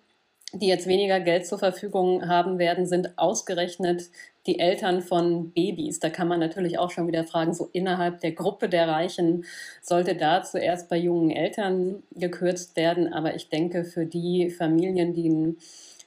die 0.54 0.68
jetzt 0.68 0.88
weniger 0.88 1.20
Geld 1.20 1.46
zur 1.46 1.60
Verfügung 1.60 2.28
haben 2.28 2.58
werden, 2.58 2.88
sind 2.88 3.18
ausgerechnet 3.18 4.10
die 4.46 4.60
Eltern 4.60 5.02
von 5.02 5.52
Babys. 5.52 6.00
Da 6.00 6.10
kann 6.10 6.28
man 6.28 6.40
natürlich 6.40 6.80
auch 6.80 6.92
schon 6.92 7.08
wieder 7.08 7.24
fragen, 7.24 7.54
so 7.54 7.70
innerhalb 7.74 8.22
der 8.22 8.32
Gruppe 8.32 8.70
der 8.70 8.88
Reichen 8.88 9.46
sollte 9.82 10.16
da 10.16 10.44
zuerst 10.44 10.90
bei 10.90 10.98
jungen 10.98 11.32
Eltern 11.32 12.04
gekürzt 12.12 12.76
werden. 12.76 13.14
Aber 13.14 13.36
ich 13.36 13.50
denke, 13.50 13.84
für 13.84 14.06
die 14.06 14.50
Familien, 14.50 15.14
die 15.14 15.30
ein 15.30 15.58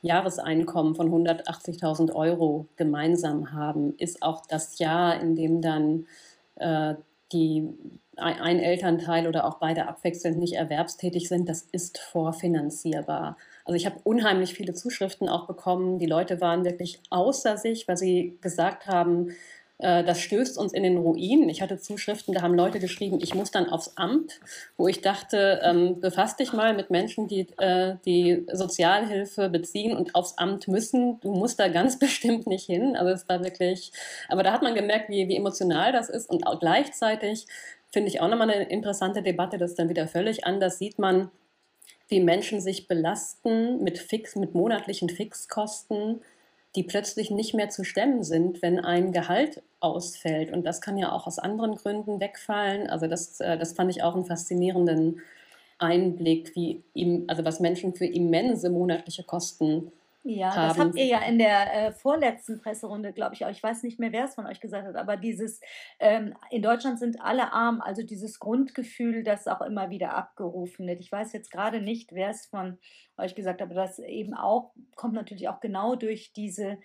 Jahreseinkommen 0.03 0.95
von 0.95 1.11
180.000 1.11 2.12
Euro 2.14 2.66
gemeinsam 2.77 3.53
haben, 3.53 3.95
ist 3.99 4.23
auch 4.23 4.45
das 4.47 4.79
Jahr, 4.79 5.21
in 5.21 5.37
dem 5.37 5.61
dann 5.61 6.07
äh, 6.57 6.95
die 7.33 7.68
ein 8.16 8.59
Elternteil 8.59 9.27
oder 9.27 9.47
auch 9.47 9.59
beide 9.59 9.88
abwechselnd 9.88 10.38
nicht 10.38 10.55
erwerbstätig 10.55 11.29
sind, 11.29 11.49
das 11.49 11.62
ist 11.73 11.99
vorfinanzierbar. 11.99 13.38
Also 13.64 13.77
ich 13.77 13.87
habe 13.87 13.96
unheimlich 14.05 14.55
viele 14.55 14.75
Zuschriften 14.75 15.29
auch 15.29 15.46
bekommen. 15.46 15.98
Die 15.98 16.07
Leute 16.07 16.40
waren 16.40 16.64
wirklich 16.64 17.01
außer 17.11 17.57
sich, 17.57 17.87
weil 17.88 17.96
sie 17.96 18.38
gesagt 18.40 18.87
haben, 18.87 19.35
äh, 19.83 20.05
das 20.05 20.20
stößt 20.20 20.57
uns 20.59 20.72
in 20.72 20.85
den 20.85 20.96
Ruin. 20.96 21.48
Ich 21.48 21.61
hatte 21.61 21.79
Zuschriften, 21.79 22.33
da 22.33 22.42
haben 22.42 22.55
Leute 22.55 22.79
geschrieben, 22.79 23.18
ich 23.20 23.35
muss 23.35 23.51
dann 23.51 23.68
aufs 23.68 23.96
Amt, 23.96 24.40
wo 24.77 24.87
ich 24.88 25.01
dachte, 25.01 25.61
ähm, 25.62 26.01
befasst 26.01 26.38
dich 26.40 26.53
mal 26.53 26.75
mit 26.75 26.90
Menschen, 26.90 27.27
die 27.27 27.48
äh, 27.59 27.96
die 28.07 28.46
Sozialhilfe 28.53 29.48
beziehen 29.48 29.96
und 29.96 30.14
aufs 30.14 30.38
Amt 30.38 30.68
müssen. 30.68 31.20
Du 31.20 31.33
musst 31.33 31.59
da 31.59 31.68
ganz 31.68 31.98
bestimmt 32.01 32.46
nicht 32.46 32.66
hin. 32.66 32.96
Also 32.96 33.12
es 33.12 33.29
war 33.29 33.42
wirklich, 33.42 33.92
aber 34.29 34.42
da 34.42 34.53
hat 34.53 34.62
man 34.62 34.75
gemerkt, 34.75 35.11
wie, 35.11 35.29
wie 35.29 35.37
emotional 35.37 35.92
das 35.92 36.09
ist 36.09 36.31
und 36.31 36.46
auch 36.46 36.61
gleichzeitig 36.61 37.46
finde 37.90 38.09
ich 38.09 38.20
auch 38.20 38.29
nochmal 38.29 38.51
eine 38.51 38.70
interessante 38.70 39.22
Debatte, 39.22 39.59
das 39.59 39.72
ist 39.72 39.79
dann 39.79 39.90
wieder 39.90 40.09
völlig 40.09 40.46
anders, 40.46 40.79
sieht 40.79 40.98
man, 40.98 41.31
wie 42.12 42.20
Menschen 42.20 42.61
sich 42.61 42.87
belasten 42.87 43.83
mit, 43.83 43.98
fix, 43.98 44.37
mit 44.37 44.55
monatlichen 44.55 45.09
Fixkosten, 45.09 46.20
die 46.77 46.83
plötzlich 46.83 47.31
nicht 47.31 47.55
mehr 47.55 47.70
zu 47.70 47.85
stemmen 47.85 48.22
sind, 48.22 48.61
wenn 48.61 48.79
ein 48.79 49.12
Gehalt 49.12 49.62
ausfällt. 49.81 50.53
Und 50.53 50.64
das 50.64 50.83
kann 50.83 50.98
ja 50.98 51.11
auch 51.11 51.27
aus 51.27 51.38
anderen 51.38 51.75
Gründen 51.75 52.20
wegfallen. 52.20 52.88
Also 52.88 53.07
das, 53.07 53.40
äh, 53.40 53.57
das 53.57 53.72
fand 53.72 53.90
ich 53.90 54.03
auch 54.03 54.14
einen 54.14 54.27
faszinierenden 54.27 55.22
Einblick, 55.79 56.55
wie 56.55 56.83
also 57.27 57.44
was 57.46 57.61
Menschen 57.61 57.94
für 57.94 58.07
immense 58.07 58.68
monatliche 58.68 59.25
Kosten 59.25 59.90
ja, 60.24 60.54
haben. 60.54 60.68
das 60.68 60.78
habt 60.78 60.96
ihr 60.96 61.06
ja 61.06 61.18
in 61.20 61.38
der 61.38 61.74
äh, 61.74 61.92
vorletzten 61.92 62.61
Presserunde, 62.61 63.12
glaube 63.12 63.35
ich, 63.35 63.44
auch. 63.44 63.50
Ich 63.50 63.62
weiß 63.62 63.82
nicht 63.82 63.98
mehr, 63.98 64.12
wer 64.12 64.24
es 64.24 64.35
von 64.35 64.46
euch 64.46 64.61
gesagt 64.61 64.87
hat, 64.87 64.94
aber 64.96 65.16
dieses, 65.16 65.61
ähm, 65.98 66.35
in 66.50 66.62
Deutschland 66.62 66.98
sind 66.98 67.20
alle 67.20 67.52
arm, 67.52 67.80
also 67.80 68.02
dieses 68.02 68.38
Grundgefühl, 68.38 69.24
das 69.24 69.48
auch 69.48 69.61
immer 69.62 69.90
wieder 69.90 70.14
abgerufen 70.14 70.87
wird. 70.87 71.00
Ich 71.00 71.11
weiß 71.11 71.32
jetzt 71.32 71.50
gerade 71.50 71.80
nicht, 71.80 72.12
wer 72.12 72.30
es 72.30 72.46
von 72.46 72.78
euch 73.16 73.35
gesagt 73.35 73.61
hat, 73.61 73.70
aber 73.70 73.80
das 73.80 73.98
eben 73.98 74.35
auch, 74.35 74.72
kommt 74.94 75.14
natürlich 75.14 75.48
auch 75.48 75.61
genau 75.61 75.96
durch 75.96 76.32
diese, 76.32 76.78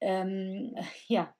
ähm, 0.00 0.74
ja, 1.06 1.32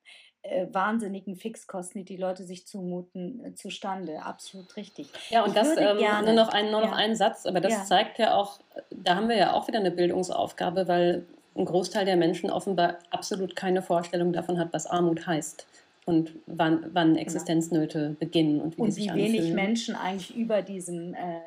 äh, 0.42 0.68
wahnsinnigen 0.72 1.36
Fixkosten, 1.36 2.04
die 2.04 2.14
die 2.14 2.20
Leute 2.20 2.44
sich 2.44 2.66
zumuten, 2.66 3.44
äh, 3.44 3.54
zustande. 3.54 4.22
Absolut 4.22 4.74
richtig. 4.76 5.10
Ja, 5.28 5.42
und 5.42 5.48
ich 5.48 5.54
das 5.54 5.76
ähm, 5.76 5.98
gerne, 5.98 6.32
nur 6.32 6.44
noch, 6.44 6.48
ein, 6.48 6.70
nur 6.70 6.80
noch 6.80 6.92
ja. 6.92 6.96
einen 6.96 7.16
Satz, 7.16 7.44
aber 7.44 7.60
das 7.60 7.72
ja. 7.72 7.84
zeigt 7.84 8.18
ja 8.18 8.34
auch, 8.34 8.60
da 8.90 9.16
haben 9.16 9.28
wir 9.28 9.36
ja 9.36 9.52
auch 9.52 9.68
wieder 9.68 9.80
eine 9.80 9.90
Bildungsaufgabe, 9.90 10.88
weil 10.88 11.26
ein 11.56 11.64
Großteil 11.64 12.04
der 12.04 12.16
Menschen 12.16 12.50
offenbar 12.50 12.98
absolut 13.10 13.56
keine 13.56 13.82
Vorstellung 13.82 14.32
davon 14.32 14.58
hat, 14.58 14.72
was 14.72 14.86
Armut 14.86 15.26
heißt 15.26 15.66
und 16.06 16.32
wann, 16.46 16.86
wann 16.92 17.08
genau. 17.08 17.20
Existenznöte 17.20 18.16
beginnen 18.18 18.60
und 18.60 18.76
wie, 18.76 18.82
und 18.82 18.96
wie 18.96 19.14
wenig 19.14 19.52
Menschen 19.52 19.94
eigentlich 19.94 20.34
über 20.36 20.62
diesem 20.62 21.14
äh, 21.14 21.40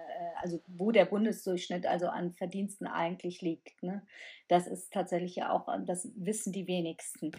also 0.44 0.62
wo 0.68 0.92
der 0.92 1.06
Bundesdurchschnitt 1.06 1.86
also 1.86 2.08
an 2.08 2.34
Verdiensten 2.34 2.86
eigentlich 2.86 3.42
liegt. 3.42 3.82
Ne? 3.82 4.06
Das 4.50 4.68
ist 4.68 4.92
tatsächlich 4.92 5.38
ja 5.38 5.52
auch, 5.52 5.68
das 5.86 6.12
wissen 6.16 6.52
die 6.52 6.68
wenigsten. 6.68 7.32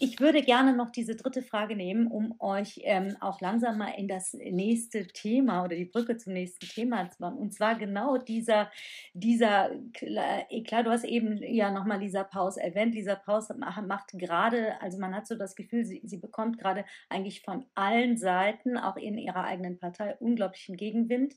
Ich 0.00 0.18
würde 0.18 0.42
gerne 0.42 0.74
noch 0.74 0.90
diese 0.90 1.14
dritte 1.14 1.42
Frage 1.42 1.76
nehmen, 1.76 2.08
um 2.08 2.34
euch 2.40 2.80
ähm, 2.82 3.16
auch 3.20 3.40
langsam 3.40 3.78
mal 3.78 3.92
in 3.96 4.08
das 4.08 4.34
nächste 4.34 5.06
Thema 5.06 5.64
oder 5.64 5.76
die 5.76 5.84
Brücke 5.84 6.16
zum 6.16 6.32
nächsten 6.32 6.66
Thema 6.66 7.08
zu 7.08 7.22
machen. 7.22 7.38
Und 7.38 7.54
zwar 7.54 7.76
genau 7.76 8.18
dieser, 8.18 8.70
dieser, 9.14 9.70
äh, 10.00 10.62
klar, 10.62 10.82
du 10.82 10.90
hast 10.90 11.04
eben 11.04 11.40
ja 11.42 11.70
nochmal 11.70 12.00
Lisa 12.00 12.24
Paus 12.24 12.56
erwähnt. 12.56 12.94
Lisa 12.94 13.14
Paus 13.14 13.48
macht 13.86 14.10
gerade, 14.14 14.80
also 14.82 14.98
man 14.98 15.14
hat 15.14 15.28
so 15.28 15.36
das 15.36 15.54
Gefühl, 15.54 15.84
sie, 15.84 16.00
sie 16.04 16.18
bekommt 16.18 16.58
gerade 16.58 16.84
eigentlich 17.08 17.42
von 17.42 17.66
allen 17.76 18.18
Seiten, 18.18 18.76
auch 18.76 18.96
in 18.96 19.16
ihrer 19.16 19.44
eigenen 19.44 19.78
Partei, 19.78 20.16
unglaublichen 20.16 20.76
Gegenwind. 20.76 21.34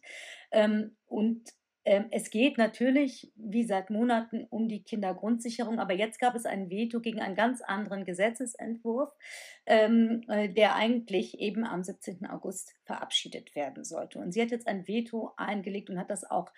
Ähm, 0.52 0.96
und 1.06 1.50
ähm, 1.84 2.06
es 2.12 2.30
geht 2.30 2.60
natürlich, 2.60 3.32
wie 3.36 3.64
seit 3.64 3.90
Monaten, 3.90 4.46
um 4.50 4.68
die 4.68 4.84
Kindergrundsicherung, 4.84 5.80
aber 5.80 5.94
jetzt 5.94 6.20
gab 6.20 6.36
es 6.36 6.46
ein 6.46 6.70
Veto 6.70 7.00
gegen 7.00 7.22
einen 7.22 7.36
ganz 7.36 7.62
anderen 7.62 8.06
Gesetzesentwurf, 8.06 9.10
ähm, 9.66 10.24
äh, 10.28 10.48
der 10.50 10.76
eigentlich 10.76 11.40
eben 11.40 11.66
am 11.66 11.84
17. 11.84 12.28
August 12.28 12.76
verabschiedet 12.86 13.56
werden 13.56 13.84
sollte. 13.84 14.20
Und 14.20 14.32
sie 14.32 14.42
hat 14.42 14.52
jetzt 14.52 14.68
ein 14.68 14.88
Veto 14.88 15.32
eingelegt 15.38 15.90
und 15.90 15.98
hat 15.98 16.12
das 16.12 16.24
auch 16.24 16.52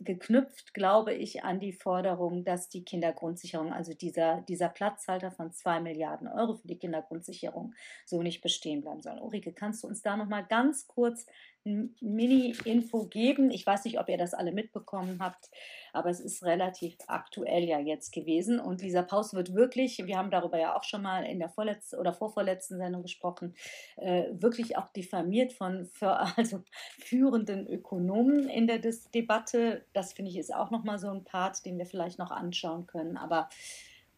geknüpft, 0.00 0.72
glaube 0.72 1.12
ich, 1.12 1.44
an 1.44 1.60
die 1.60 1.74
Forderung, 1.74 2.42
dass 2.42 2.70
die 2.70 2.84
Kindergrundsicherung, 2.84 3.70
also 3.72 3.92
dieser, 3.92 4.40
dieser 4.48 4.70
Platzhalter 4.70 5.30
von 5.30 5.52
zwei 5.52 5.78
Milliarden 5.78 6.26
Euro 6.26 6.54
für 6.54 6.66
die 6.66 6.78
Kindergrundsicherung, 6.78 7.74
so 8.06 8.22
nicht 8.22 8.40
bestehen 8.40 8.80
bleiben 8.80 9.02
soll. 9.02 9.18
Ulrike, 9.18 9.52
kannst 9.52 9.84
du 9.84 9.88
uns 9.88 10.00
da 10.00 10.16
nochmal 10.16 10.46
ganz 10.46 10.86
kurz 10.86 11.26
Mini-Info 11.64 13.06
geben. 13.06 13.50
Ich 13.50 13.66
weiß 13.66 13.84
nicht, 13.84 14.00
ob 14.00 14.08
ihr 14.08 14.16
das 14.16 14.34
alle 14.34 14.52
mitbekommen 14.52 15.18
habt, 15.20 15.50
aber 15.92 16.08
es 16.08 16.20
ist 16.20 16.42
relativ 16.42 16.96
aktuell 17.06 17.64
ja 17.64 17.78
jetzt 17.78 18.12
gewesen. 18.12 18.60
Und 18.60 18.82
Lisa 18.82 19.02
Paus 19.02 19.34
wird 19.34 19.54
wirklich, 19.54 19.98
wir 20.04 20.16
haben 20.16 20.30
darüber 20.30 20.58
ja 20.58 20.76
auch 20.76 20.84
schon 20.84 21.02
mal 21.02 21.24
in 21.24 21.38
der 21.38 21.50
vorletzten 21.50 21.98
oder 21.98 22.12
vorvorletzten 22.12 22.78
Sendung 22.78 23.02
gesprochen, 23.02 23.54
äh, 23.96 24.24
wirklich 24.32 24.78
auch 24.78 24.88
diffamiert 24.92 25.52
von 25.52 25.86
für, 25.86 26.18
also 26.36 26.62
führenden 26.98 27.66
Ökonomen 27.66 28.48
in 28.48 28.66
der 28.66 28.78
Dis 28.78 29.10
Debatte. 29.10 29.84
Das 29.92 30.12
finde 30.12 30.30
ich 30.30 30.38
ist 30.38 30.54
auch 30.54 30.70
nochmal 30.70 30.98
so 30.98 31.10
ein 31.10 31.24
Part, 31.24 31.64
den 31.66 31.78
wir 31.78 31.86
vielleicht 31.86 32.18
noch 32.18 32.30
anschauen 32.30 32.86
können. 32.86 33.16
Aber 33.16 33.48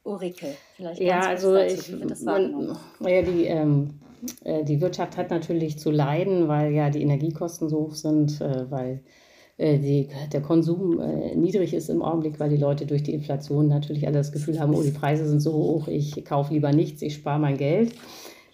Ulrike, 0.05 0.55
vielleicht 0.77 1.01
ja, 1.01 1.21
also 1.21 1.57
ich, 1.57 1.93
man, 2.25 2.77
ja, 3.01 3.23
die, 3.23 3.45
ähm, 3.45 4.01
äh, 4.45 4.65
die 4.65 4.81
Wirtschaft 4.81 5.17
hat 5.17 5.31
natürlich 5.31 5.79
zu 5.79 5.91
leiden, 5.91 6.49
weil 6.49 6.73
ja 6.73 6.91
die 6.91 7.03
Energiekosten 7.03 7.69
so 7.69 7.81
hoch 7.81 7.95
sind, 7.95 8.41
äh, 8.41 8.71
weil 8.71 9.03
äh, 9.59 9.79
die, 9.79 10.09
der 10.33 10.43
Konsum 10.43 11.01
äh, 11.01 11.35
niedrig 11.37 11.73
ist 11.73 11.89
im 11.89 12.03
Augenblick, 12.03 12.41
weil 12.41 12.51
die 12.51 12.57
Leute 12.57 12.87
durch 12.87 13.03
die 13.03 13.15
Inflation 13.15 13.69
natürlich 13.69 14.07
alle 14.07 14.19
das 14.19 14.33
Gefühl 14.33 14.59
haben, 14.59 14.75
oh, 14.75 14.83
die 14.83 14.91
Preise 14.91 15.29
sind 15.29 15.41
so 15.41 15.53
hoch, 15.53 15.89
ich 15.89 16.25
kaufe 16.25 16.53
lieber 16.53 16.73
nichts, 16.73 17.03
ich 17.03 17.15
spare 17.15 17.39
mein 17.39 17.57
Geld. 17.57 17.95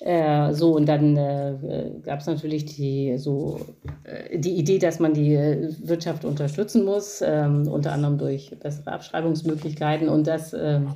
Äh, 0.01 0.53
so, 0.55 0.77
und 0.77 0.87
dann 0.87 1.17
äh, 1.17 1.91
gab 2.03 2.21
es 2.21 2.27
natürlich 2.27 2.67
die, 2.67 3.19
so, 3.19 3.61
äh, 4.05 4.39
die 4.39 4.53
Idee, 4.53 4.79
dass 4.79 5.01
man 5.01 5.13
die 5.13 5.37
Wirtschaft 5.83 6.25
unterstützen 6.25 6.85
muss, 6.85 7.21
ähm, 7.21 7.67
unter 7.67 7.93
anderem 7.93 8.17
durch 8.17 8.55
bessere 8.61 8.93
Abschreibungsmöglichkeiten. 8.93 10.09
Und 10.09 10.27
das 10.27 10.53
ähm, 10.53 10.95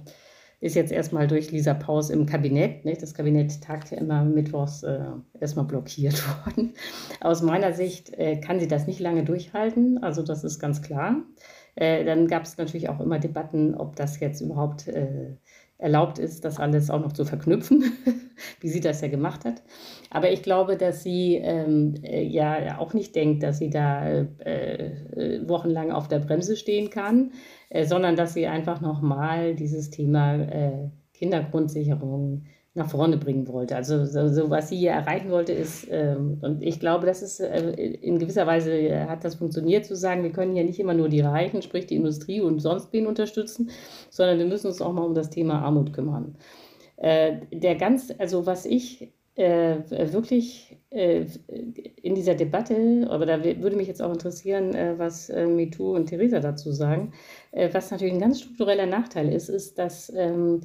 ist 0.63 0.77
jetzt 0.77 0.93
erstmal 0.93 1.27
durch 1.27 1.51
Lisa 1.51 1.75
Paus 1.75 2.09
im 2.09 2.25
Kabinett. 2.25 2.85
Nicht? 2.85 3.03
Das 3.03 3.15
Kabinett 3.15 3.61
tagt 3.63 3.91
ja 3.91 3.99
immer 3.99 4.25
mittwochs 4.25 4.85
äh, 4.85 5.01
erstmal 5.41 5.65
blockiert 5.65 6.23
worden. 6.47 6.75
Aus 7.21 7.43
meiner 7.43 7.73
Sicht 7.73 8.15
äh, 8.17 8.37
kann 8.41 8.61
sie 8.61 8.69
das 8.69 8.87
nicht 8.87 9.01
lange 9.01 9.25
durchhalten, 9.25 9.99
also 9.99 10.23
das 10.23 10.45
ist 10.45 10.61
ganz 10.61 10.81
klar. 10.81 11.17
Äh, 11.75 12.05
dann 12.05 12.29
gab 12.29 12.45
es 12.45 12.59
natürlich 12.59 12.89
auch 12.89 13.01
immer 13.01 13.19
Debatten, 13.19 13.75
ob 13.75 13.97
das 13.97 14.21
jetzt 14.21 14.41
überhaupt 14.41 14.87
äh, 14.87 15.37
erlaubt 15.83 16.21
ist, 16.21 16.45
das 16.45 16.61
alles 16.61 16.91
auch 16.91 17.01
noch 17.01 17.13
zu 17.13 17.25
verknüpfen, 17.25 17.93
wie 18.61 18.69
sie 18.69 18.81
das 18.81 19.01
ja 19.01 19.09
gemacht 19.09 19.45
hat. 19.45 19.63
Aber 20.11 20.31
ich 20.31 20.45
glaube, 20.45 20.77
dass 20.77 21.03
sie 21.03 21.35
ähm, 21.43 21.95
äh, 22.05 22.23
ja 22.23 22.79
auch 22.79 22.95
nicht 22.95 23.17
denkt, 23.17 23.43
dass 23.43 23.59
sie 23.59 23.69
da 23.69 24.07
äh, 24.07 24.27
äh, 24.45 25.49
wochenlang 25.49 25.91
auf 25.91 26.07
der 26.07 26.21
Bremse 26.21 26.57
stehen 26.57 26.89
kann, 26.91 27.33
äh, 27.73 27.87
sondern 27.87 28.17
dass 28.17 28.35
sie 28.35 28.47
einfach 28.47 28.83
nochmal 28.83 29.55
dieses 29.55 29.89
Thema 29.89 30.35
äh, 30.35 30.91
Kindergrundsicherung 31.15 32.45
nach 32.75 32.91
vorne 32.91 33.17
bringen 33.17 33.49
wollte. 33.49 33.77
Also 33.77 34.05
so, 34.05 34.29
so 34.29 34.51
was 34.51 34.69
sie 34.69 34.77
hier 34.77 34.91
erreichen 34.93 35.31
wollte, 35.31 35.53
ist, 35.53 35.87
ähm, 35.91 36.39
und 36.43 36.63
ich 36.63 36.81
glaube, 36.81 37.07
das 37.07 37.23
ist 37.23 37.41
äh, 37.41 37.71
in 37.71 38.19
gewisser 38.19 38.47
Weise 38.47 38.73
äh, 38.73 39.07
hat 39.07 39.25
das 39.25 39.37
funktioniert, 39.37 39.87
zu 39.87 39.97
sagen, 39.97 40.23
wir 40.23 40.33
können 40.33 40.55
ja 40.55 40.65
nicht 40.65 40.81
immer 40.81 40.93
nur 40.93 41.09
die 41.09 41.21
Reichen, 41.21 41.63
sprich 41.63 41.87
die 41.87 41.97
Industrie 41.97 42.43
und 42.43 42.61
sonst 42.61 42.93
wen 42.93 43.07
unterstützen, 43.07 43.71
sondern 44.11 44.39
wir 44.39 44.47
müssen 44.47 44.67
uns 44.67 44.83
auch 44.83 44.93
mal 44.93 45.05
um 45.05 45.15
das 45.15 45.31
Thema 45.31 45.63
Armut 45.63 45.95
kümmern. 45.95 46.37
Äh, 46.97 47.39
der 47.53 47.77
ganz, 47.77 48.13
also 48.19 48.45
was 48.45 48.67
ich 48.67 49.13
äh, 49.35 49.79
wirklich 50.13 50.79
äh, 50.91 51.25
in 52.03 52.15
dieser 52.15 52.35
Debatte, 52.35 53.07
aber 53.09 53.27
da 53.27 53.43
würde 53.43 53.77
mich 53.77 53.89
jetzt 53.89 54.03
auch 54.03 54.13
interessieren, 54.13 54.75
äh, 54.75 54.99
was 54.99 55.29
MeToo 55.29 55.95
und 55.95 56.07
Theresa 56.07 56.41
dazu 56.41 56.73
sagen, 56.73 57.13
was 57.53 57.91
natürlich 57.91 58.15
ein 58.15 58.21
ganz 58.21 58.41
struktureller 58.41 58.87
Nachteil 58.87 59.33
ist, 59.33 59.49
ist, 59.49 59.79
dass 59.79 60.13
ähm, 60.15 60.61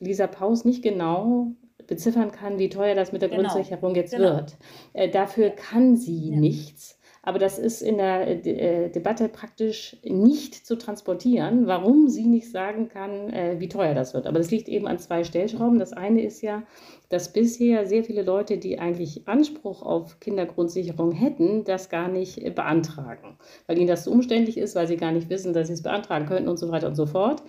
Lisa 0.00 0.26
Paus 0.26 0.64
nicht 0.64 0.82
genau 0.82 1.52
beziffern 1.90 2.30
kann, 2.30 2.58
wie 2.58 2.68
teuer 2.68 2.94
das 2.94 3.12
mit 3.12 3.20
der 3.20 3.28
genau. 3.28 3.42
Grundsicherung 3.42 3.94
jetzt 3.96 4.14
genau. 4.14 4.36
wird. 4.36 4.56
Äh, 4.92 5.10
dafür 5.10 5.50
kann 5.50 5.96
sie 5.96 6.30
ja. 6.30 6.38
nichts. 6.38 6.99
Aber 7.22 7.38
das 7.38 7.58
ist 7.58 7.82
in 7.82 7.98
der 7.98 8.46
äh, 8.46 8.90
Debatte 8.90 9.28
praktisch 9.28 9.96
nicht 10.02 10.66
zu 10.66 10.78
transportieren, 10.78 11.66
warum 11.66 12.08
sie 12.08 12.24
nicht 12.24 12.50
sagen 12.50 12.88
kann, 12.88 13.30
äh, 13.30 13.56
wie 13.58 13.68
teuer 13.68 13.94
das 13.94 14.14
wird. 14.14 14.26
Aber 14.26 14.38
das 14.38 14.50
liegt 14.50 14.68
eben 14.68 14.86
an 14.86 14.98
zwei 14.98 15.22
Stellschrauben. 15.24 15.78
Das 15.78 15.92
eine 15.92 16.22
ist 16.22 16.40
ja, 16.40 16.62
dass 17.10 17.32
bisher 17.32 17.86
sehr 17.86 18.04
viele 18.04 18.22
Leute, 18.22 18.56
die 18.56 18.78
eigentlich 18.78 19.28
Anspruch 19.28 19.82
auf 19.82 20.18
Kindergrundsicherung 20.20 21.12
hätten, 21.12 21.64
das 21.64 21.90
gar 21.90 22.08
nicht 22.08 22.54
beantragen, 22.54 23.36
weil 23.66 23.78
ihnen 23.78 23.88
das 23.88 24.04
so 24.04 24.12
umständlich 24.12 24.56
ist, 24.56 24.74
weil 24.74 24.86
sie 24.86 24.96
gar 24.96 25.12
nicht 25.12 25.28
wissen, 25.28 25.52
dass 25.52 25.66
sie 25.66 25.74
es 25.74 25.82
beantragen 25.82 26.26
könnten 26.26 26.48
und 26.48 26.58
so 26.58 26.70
weiter 26.70 26.88
und 26.88 26.94
so 26.94 27.06
fort. 27.06 27.42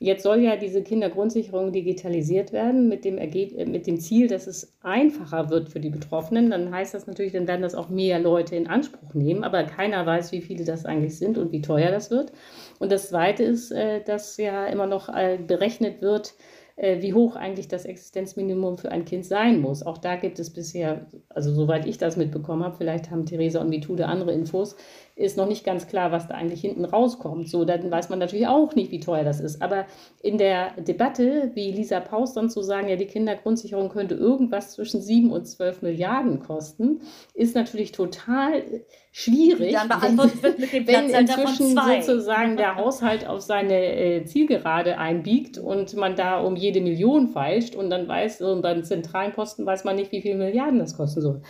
Jetzt 0.00 0.22
soll 0.22 0.40
ja 0.42 0.54
diese 0.56 0.82
Kindergrundsicherung 0.82 1.72
digitalisiert 1.72 2.52
werden 2.52 2.88
mit 2.88 3.04
dem, 3.04 3.18
Erge 3.18 3.66
mit 3.66 3.88
dem 3.88 3.98
Ziel, 3.98 4.28
dass 4.28 4.46
es 4.46 4.78
einfacher 4.80 5.50
wird 5.50 5.70
für 5.70 5.80
die 5.80 5.90
Betroffenen. 5.90 6.50
Dann 6.50 6.72
heißt 6.72 6.94
das 6.94 7.08
natürlich, 7.08 7.32
dann 7.32 7.48
werden 7.48 7.62
das 7.62 7.74
auch 7.74 7.88
mehr 7.88 8.20
Leute 8.20 8.54
in 8.54 8.68
Anspruch 8.68 9.14
nehmen, 9.14 9.42
aber 9.42 9.64
keiner 9.64 10.06
weiß, 10.06 10.30
wie 10.30 10.40
viele 10.40 10.64
das 10.64 10.84
eigentlich 10.84 11.18
sind 11.18 11.36
und 11.36 11.50
wie 11.50 11.62
teuer 11.62 11.90
das 11.90 12.12
wird. 12.12 12.30
Und 12.78 12.92
das 12.92 13.08
Zweite 13.08 13.42
ist, 13.42 13.72
äh, 13.72 14.00
dass 14.04 14.36
ja 14.36 14.66
immer 14.66 14.86
noch 14.86 15.08
äh, 15.08 15.36
berechnet 15.44 16.00
wird, 16.00 16.34
äh, 16.78 17.02
wie 17.02 17.12
hoch 17.12 17.34
eigentlich 17.34 17.66
das 17.66 17.84
Existenzminimum 17.84 18.78
für 18.78 18.92
ein 18.92 19.04
Kind 19.04 19.26
sein 19.26 19.60
muss. 19.60 19.84
Auch 19.84 19.98
da 19.98 20.14
gibt 20.14 20.38
es 20.38 20.50
bisher, 20.50 21.06
also 21.28 21.52
soweit 21.52 21.86
ich 21.86 21.98
das 21.98 22.16
mitbekommen 22.16 22.62
habe, 22.62 22.76
vielleicht 22.76 23.10
haben 23.10 23.26
Theresa 23.26 23.60
und 23.60 23.68
Mitude 23.68 24.06
andere 24.06 24.32
Infos, 24.32 24.76
ist 25.18 25.36
noch 25.36 25.48
nicht 25.48 25.64
ganz 25.64 25.88
klar, 25.88 26.12
was 26.12 26.28
da 26.28 26.34
eigentlich 26.34 26.60
hinten 26.60 26.84
rauskommt. 26.84 27.48
So, 27.48 27.64
dann 27.64 27.90
weiß 27.90 28.08
man 28.08 28.20
natürlich 28.20 28.46
auch 28.46 28.76
nicht, 28.76 28.92
wie 28.92 29.00
teuer 29.00 29.24
das 29.24 29.40
ist. 29.40 29.60
Aber 29.60 29.84
in 30.22 30.38
der 30.38 30.70
Debatte, 30.80 31.50
wie 31.54 31.72
Lisa 31.72 31.98
Paus 31.98 32.34
dann 32.34 32.48
zu 32.48 32.62
sagen, 32.62 32.88
ja, 32.88 32.94
die 32.94 33.06
Kindergrundsicherung 33.06 33.88
könnte 33.88 34.14
irgendwas 34.14 34.72
zwischen 34.72 35.00
7 35.00 35.32
und 35.32 35.44
12 35.44 35.82
Milliarden 35.82 36.38
kosten, 36.38 37.00
ist 37.34 37.56
natürlich 37.56 37.90
total 37.90 38.62
schwierig. 39.10 39.72
Dann 39.72 39.88
beantwortet 39.88 40.42
wird 40.44 40.58
mit 40.60 40.72
dem 40.72 40.86
wenn 40.86 41.10
inzwischen 41.10 41.76
sozusagen 41.76 42.56
der 42.56 42.76
Haushalt 42.76 43.26
auf 43.26 43.40
seine 43.40 43.74
äh, 43.74 44.24
Zielgerade 44.24 44.98
einbiegt 44.98 45.58
und 45.58 45.96
man 45.96 46.14
da 46.14 46.38
um 46.38 46.54
jede 46.54 46.80
Million 46.80 47.26
feilscht 47.26 47.74
und 47.74 47.90
dann 47.90 48.06
weiß, 48.06 48.38
so 48.38 48.60
beim 48.62 48.84
zentralen 48.84 49.32
Posten 49.32 49.66
weiß 49.66 49.82
man 49.82 49.96
nicht, 49.96 50.12
wie 50.12 50.22
viele 50.22 50.36
Milliarden 50.36 50.78
das 50.78 50.96
kosten 50.96 51.22
soll. 51.22 51.42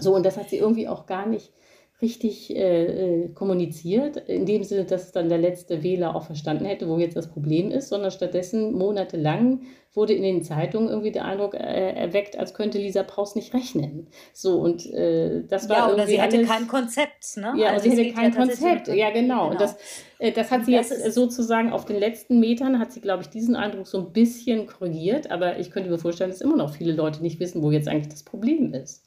So, 0.00 0.12
und 0.12 0.26
das 0.26 0.36
hat 0.36 0.50
sie 0.50 0.58
irgendwie 0.58 0.88
auch 0.88 1.06
gar 1.06 1.26
nicht 1.26 1.52
richtig 2.04 2.54
äh, 2.54 2.84
äh, 2.84 3.28
kommuniziert, 3.30 4.16
in 4.28 4.44
dem 4.44 4.62
Sinne, 4.62 4.84
dass 4.84 5.10
dann 5.10 5.30
der 5.30 5.38
letzte 5.38 5.82
Wähler 5.82 6.14
auch 6.14 6.24
verstanden 6.24 6.66
hätte, 6.66 6.88
wo 6.88 6.98
jetzt 6.98 7.16
das 7.16 7.28
Problem 7.28 7.70
ist, 7.70 7.88
sondern 7.88 8.10
stattdessen 8.10 8.74
monatelang 8.74 9.62
wurde 9.94 10.12
in 10.12 10.22
den 10.22 10.42
Zeitungen 10.42 10.88
irgendwie 10.88 11.12
der 11.12 11.24
Eindruck 11.24 11.54
äh, 11.54 11.92
erweckt, 11.92 12.36
als 12.36 12.52
könnte 12.52 12.78
Lisa 12.78 13.02
Paus 13.04 13.36
nicht 13.36 13.54
rechnen. 13.54 14.08
So 14.32 14.58
und 14.58 14.84
äh, 14.92 15.44
das 15.48 15.68
war 15.68 15.88
ja, 15.88 15.94
oder 15.94 16.06
sie 16.06 16.20
hatte 16.20 16.36
alles, 16.36 16.48
kein 16.48 16.68
Konzept, 16.68 17.36
ne? 17.36 17.54
Ja, 17.56 17.68
also 17.70 17.88
sie 17.88 17.96
hatte 17.96 18.12
kein 18.12 18.34
Konzept. 18.34 18.88
Ja, 18.88 19.10
genau. 19.10 19.48
genau. 19.48 19.58
Das, 19.58 19.76
äh, 20.18 20.32
das 20.32 20.50
hat 20.50 20.66
sie 20.66 20.72
das 20.72 20.90
jetzt 20.90 21.14
sozusagen 21.14 21.72
auf 21.72 21.84
den 21.84 21.98
letzten 21.98 22.40
Metern 22.40 22.78
hat 22.78 22.92
sie, 22.92 23.00
glaube 23.00 23.22
ich, 23.22 23.30
diesen 23.30 23.56
Eindruck 23.56 23.86
so 23.86 23.98
ein 23.98 24.12
bisschen 24.12 24.66
korrigiert. 24.66 25.30
Aber 25.30 25.58
ich 25.58 25.70
könnte 25.70 25.88
mir 25.88 25.98
vorstellen, 25.98 26.30
dass 26.30 26.40
immer 26.40 26.56
noch 26.56 26.74
viele 26.74 26.92
Leute 26.92 27.22
nicht 27.22 27.40
wissen, 27.40 27.62
wo 27.62 27.70
jetzt 27.70 27.88
eigentlich 27.88 28.08
das 28.08 28.24
Problem 28.24 28.74
ist. 28.74 29.04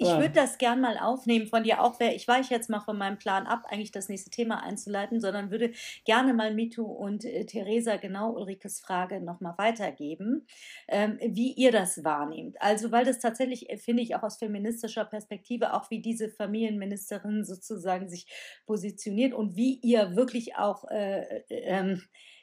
Ich 0.00 0.08
ja. 0.08 0.18
würde 0.18 0.32
das 0.32 0.56
gern 0.56 0.80
mal 0.80 0.96
aufnehmen 0.96 1.46
von 1.46 1.62
dir 1.62 1.82
auch. 1.82 2.00
Ich 2.00 2.26
weiche 2.26 2.54
jetzt 2.54 2.70
mal 2.70 2.80
von 2.80 2.96
meinem 2.96 3.18
Plan 3.18 3.46
ab, 3.46 3.64
eigentlich 3.68 3.92
das 3.92 4.08
nächste 4.08 4.30
Thema 4.30 4.62
einzuleiten, 4.62 5.20
sondern 5.20 5.50
würde 5.50 5.72
gerne 6.06 6.32
mal 6.32 6.54
Mitu 6.54 6.86
und 6.86 7.26
äh, 7.26 7.44
Theresa 7.44 7.96
genau 7.96 8.32
Ulrikes 8.32 8.80
Frage 8.80 9.20
nochmal 9.20 9.58
weitergeben, 9.58 10.46
ähm, 10.88 11.18
wie 11.20 11.52
ihr 11.52 11.70
das 11.70 12.02
wahrnehmt. 12.02 12.56
Also, 12.62 12.90
weil 12.92 13.04
das 13.04 13.18
tatsächlich, 13.18 13.68
äh, 13.68 13.76
finde 13.76 14.02
ich, 14.02 14.16
auch 14.16 14.22
aus 14.22 14.38
feministischer 14.38 15.04
Perspektive, 15.04 15.74
auch 15.74 15.90
wie 15.90 16.00
diese 16.00 16.30
Familienministerin 16.30 17.44
sozusagen 17.44 18.08
sich 18.08 18.26
positioniert 18.64 19.34
und 19.34 19.54
wie 19.54 19.80
ihr 19.82 20.16
wirklich 20.16 20.56
auch 20.56 20.84
äh, 20.90 21.42
äh 21.50 21.60
ähm, 21.70 22.02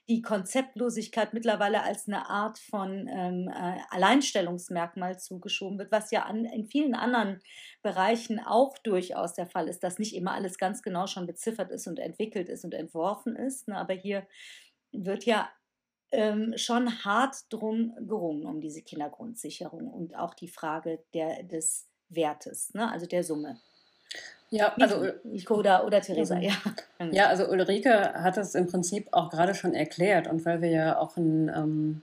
die 0.09 0.21
Konzeptlosigkeit 0.21 1.33
mittlerweile 1.33 1.83
als 1.83 2.07
eine 2.07 2.29
Art 2.29 2.59
von 2.59 3.07
ähm, 3.09 3.49
äh, 3.49 3.79
Alleinstellungsmerkmal 3.89 5.19
zugeschoben 5.19 5.77
wird, 5.77 5.91
was 5.91 6.11
ja 6.11 6.23
an, 6.23 6.45
in 6.45 6.65
vielen 6.65 6.95
anderen 6.95 7.41
Bereichen 7.81 8.39
auch 8.39 8.77
durchaus 8.77 9.33
der 9.33 9.47
Fall 9.47 9.67
ist, 9.67 9.83
dass 9.83 9.99
nicht 9.99 10.15
immer 10.15 10.31
alles 10.31 10.57
ganz 10.57 10.81
genau 10.81 11.07
schon 11.07 11.27
beziffert 11.27 11.71
ist 11.71 11.87
und 11.87 11.99
entwickelt 11.99 12.47
ist 12.47 12.63
und 12.63 12.73
entworfen 12.73 13.35
ist. 13.35 13.67
Ne? 13.67 13.77
Aber 13.77 13.93
hier 13.93 14.25
wird 14.93 15.25
ja 15.25 15.49
ähm, 16.11 16.53
schon 16.55 17.03
hart 17.03 17.35
drum 17.49 17.93
gerungen 17.99 18.45
um 18.45 18.61
diese 18.61 18.81
Kindergrundsicherung 18.81 19.91
und 19.91 20.15
auch 20.15 20.33
die 20.33 20.47
Frage 20.47 21.03
der, 21.13 21.43
des 21.43 21.89
Wertes, 22.07 22.73
ne? 22.73 22.89
also 22.89 23.05
der 23.05 23.25
Summe. 23.25 23.59
Ja, 24.49 24.73
also 24.79 25.03
oder, 25.49 25.85
oder 25.85 26.01
Theresa, 26.01 26.37
ja. 26.39 26.53
Ja, 27.11 27.27
also 27.27 27.49
Ulrike 27.49 28.13
hat 28.13 28.37
es 28.37 28.55
im 28.55 28.67
Prinzip 28.67 29.09
auch 29.11 29.29
gerade 29.29 29.53
schon 29.53 29.73
erklärt 29.73 30.27
und 30.27 30.45
weil 30.45 30.61
wir 30.61 30.69
ja 30.69 30.97
auch 30.97 31.17
ein, 31.17 31.49
ähm, 31.49 32.01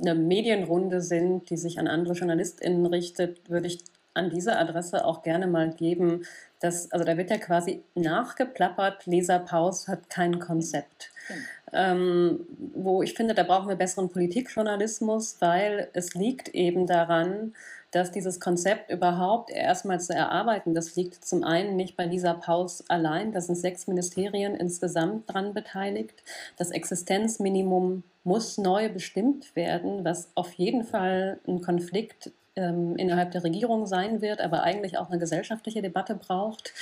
eine 0.00 0.14
Medienrunde 0.14 1.00
sind, 1.00 1.48
die 1.48 1.56
sich 1.56 1.78
an 1.78 1.88
andere 1.88 2.14
JournalistInnen 2.14 2.84
richtet, 2.86 3.48
würde 3.48 3.68
ich 3.68 3.78
an 4.12 4.30
dieser 4.30 4.58
Adresse 4.58 5.04
auch 5.04 5.22
gerne 5.22 5.46
mal 5.46 5.70
geben, 5.70 6.24
dass, 6.60 6.92
also 6.92 7.04
da 7.04 7.16
wird 7.16 7.30
ja 7.30 7.38
quasi 7.38 7.82
nachgeplappert, 7.94 9.06
Leser 9.06 9.40
Paus 9.40 9.88
hat 9.88 10.08
kein 10.08 10.38
Konzept. 10.38 11.10
Genau. 11.28 11.40
Ähm, 11.72 12.46
wo 12.74 13.02
ich 13.02 13.14
finde, 13.14 13.34
da 13.34 13.42
brauchen 13.42 13.68
wir 13.68 13.74
besseren 13.74 14.08
Politikjournalismus, 14.08 15.36
weil 15.40 15.88
es 15.92 16.14
liegt 16.14 16.48
eben 16.50 16.86
daran, 16.86 17.54
dass 17.94 18.10
dieses 18.10 18.40
Konzept 18.40 18.90
überhaupt 18.90 19.50
erstmal 19.50 20.00
zu 20.00 20.14
erarbeiten, 20.14 20.74
das 20.74 20.96
liegt 20.96 21.24
zum 21.24 21.44
einen 21.44 21.76
nicht 21.76 21.96
bei 21.96 22.06
Lisa 22.06 22.34
Paus 22.34 22.84
allein, 22.88 23.32
da 23.32 23.40
sind 23.40 23.54
sechs 23.54 23.86
Ministerien 23.86 24.56
insgesamt 24.56 25.32
dran 25.32 25.54
beteiligt. 25.54 26.24
Das 26.56 26.70
Existenzminimum 26.70 28.02
muss 28.24 28.58
neu 28.58 28.88
bestimmt 28.88 29.54
werden, 29.54 30.04
was 30.04 30.28
auf 30.34 30.52
jeden 30.54 30.82
Fall 30.82 31.38
ein 31.46 31.60
Konflikt 31.60 32.32
ähm, 32.56 32.96
innerhalb 32.96 33.30
der 33.30 33.44
Regierung 33.44 33.86
sein 33.86 34.20
wird, 34.20 34.40
aber 34.40 34.62
eigentlich 34.62 34.98
auch 34.98 35.10
eine 35.10 35.18
gesellschaftliche 35.18 35.82
Debatte 35.82 36.14
braucht. 36.14 36.72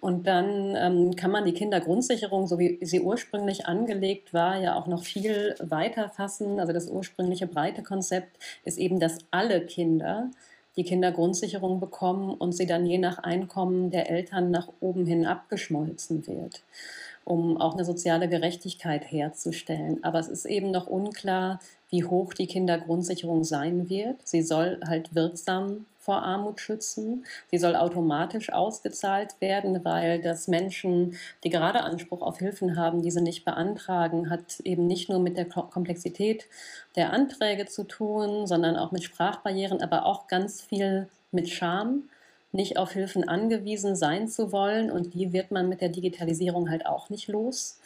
Und 0.00 0.28
dann 0.28 0.76
ähm, 0.76 1.16
kann 1.16 1.32
man 1.32 1.44
die 1.44 1.52
Kindergrundsicherung, 1.52 2.46
so 2.46 2.58
wie 2.58 2.78
sie 2.82 3.00
ursprünglich 3.00 3.66
angelegt 3.66 4.32
war, 4.32 4.60
ja 4.60 4.76
auch 4.76 4.86
noch 4.86 5.02
viel 5.02 5.56
weiter 5.58 6.08
fassen. 6.08 6.60
Also 6.60 6.72
das 6.72 6.88
ursprüngliche 6.88 7.48
breite 7.48 7.82
Konzept 7.82 8.38
ist 8.64 8.78
eben, 8.78 9.00
dass 9.00 9.18
alle 9.32 9.66
Kinder 9.66 10.30
die 10.76 10.84
Kindergrundsicherung 10.84 11.80
bekommen 11.80 12.32
und 12.32 12.52
sie 12.52 12.66
dann 12.66 12.86
je 12.86 12.98
nach 12.98 13.18
Einkommen 13.18 13.90
der 13.90 14.08
Eltern 14.08 14.52
nach 14.52 14.68
oben 14.78 15.04
hin 15.06 15.26
abgeschmolzen 15.26 16.24
wird, 16.28 16.62
um 17.24 17.60
auch 17.60 17.74
eine 17.74 17.84
soziale 17.84 18.28
Gerechtigkeit 18.28 19.10
herzustellen. 19.10 20.04
Aber 20.04 20.20
es 20.20 20.28
ist 20.28 20.44
eben 20.44 20.70
noch 20.70 20.86
unklar, 20.86 21.58
wie 21.90 22.04
hoch 22.04 22.34
die 22.34 22.46
Kindergrundsicherung 22.46 23.44
sein 23.44 23.88
wird. 23.88 24.16
Sie 24.24 24.42
soll 24.42 24.80
halt 24.86 25.14
wirksam 25.14 25.86
vor 26.08 26.22
Armut 26.22 26.58
schützen. 26.58 27.26
Sie 27.50 27.58
soll 27.58 27.76
automatisch 27.76 28.50
ausgezahlt 28.50 29.34
werden, 29.40 29.84
weil 29.84 30.22
das 30.22 30.48
Menschen, 30.48 31.18
die 31.44 31.50
gerade 31.50 31.82
Anspruch 31.82 32.22
auf 32.22 32.38
Hilfen 32.38 32.76
haben, 32.76 33.02
diese 33.02 33.20
nicht 33.20 33.44
beantragen, 33.44 34.30
hat 34.30 34.60
eben 34.64 34.86
nicht 34.86 35.10
nur 35.10 35.18
mit 35.18 35.36
der 35.36 35.44
Komplexität 35.44 36.46
der 36.96 37.12
Anträge 37.12 37.66
zu 37.66 37.84
tun, 37.84 38.46
sondern 38.46 38.76
auch 38.76 38.90
mit 38.90 39.04
Sprachbarrieren, 39.04 39.82
aber 39.82 40.06
auch 40.06 40.28
ganz 40.28 40.62
viel 40.62 41.08
mit 41.30 41.50
Scham 41.50 42.04
nicht 42.52 42.78
auf 42.78 42.92
Hilfen 42.92 43.28
angewiesen 43.28 43.94
sein 43.94 44.28
zu 44.28 44.50
wollen 44.50 44.90
und 44.90 45.12
die 45.12 45.34
wird 45.34 45.50
man 45.50 45.68
mit 45.68 45.82
der 45.82 45.90
Digitalisierung 45.90 46.70
halt 46.70 46.86
auch 46.86 47.10
nicht 47.10 47.28
los. 47.28 47.78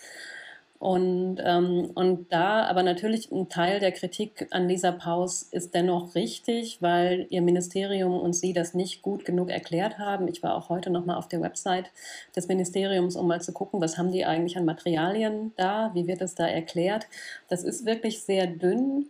Und, 0.82 1.36
ähm, 1.44 1.92
und 1.94 2.32
da, 2.32 2.64
aber 2.64 2.82
natürlich 2.82 3.30
ein 3.30 3.48
Teil 3.48 3.78
der 3.78 3.92
Kritik 3.92 4.48
an 4.50 4.66
Lisa 4.66 4.90
Paus 4.90 5.44
ist 5.44 5.76
dennoch 5.76 6.16
richtig, 6.16 6.82
weil 6.82 7.28
ihr 7.30 7.40
Ministerium 7.40 8.18
und 8.18 8.32
sie 8.32 8.52
das 8.52 8.74
nicht 8.74 9.00
gut 9.00 9.24
genug 9.24 9.48
erklärt 9.48 10.00
haben. 10.00 10.26
Ich 10.26 10.42
war 10.42 10.56
auch 10.56 10.70
heute 10.70 10.90
nochmal 10.90 11.18
auf 11.18 11.28
der 11.28 11.40
Website 11.40 11.92
des 12.34 12.48
Ministeriums, 12.48 13.14
um 13.14 13.28
mal 13.28 13.40
zu 13.40 13.52
gucken, 13.52 13.80
was 13.80 13.96
haben 13.96 14.10
die 14.10 14.24
eigentlich 14.24 14.56
an 14.56 14.64
Materialien 14.64 15.52
da, 15.56 15.92
wie 15.94 16.08
wird 16.08 16.20
es 16.20 16.34
da 16.34 16.48
erklärt. 16.48 17.06
Das 17.48 17.62
ist 17.62 17.86
wirklich 17.86 18.20
sehr 18.24 18.48
dünn. 18.48 19.06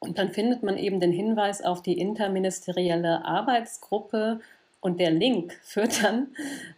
Und 0.00 0.18
dann 0.18 0.30
findet 0.30 0.64
man 0.64 0.76
eben 0.76 0.98
den 0.98 1.12
Hinweis 1.12 1.62
auf 1.62 1.80
die 1.80 1.96
interministerielle 1.96 3.24
Arbeitsgruppe 3.24 4.40
und 4.80 4.98
der 4.98 5.12
Link 5.12 5.60
führt 5.62 6.02
dann 6.02 6.26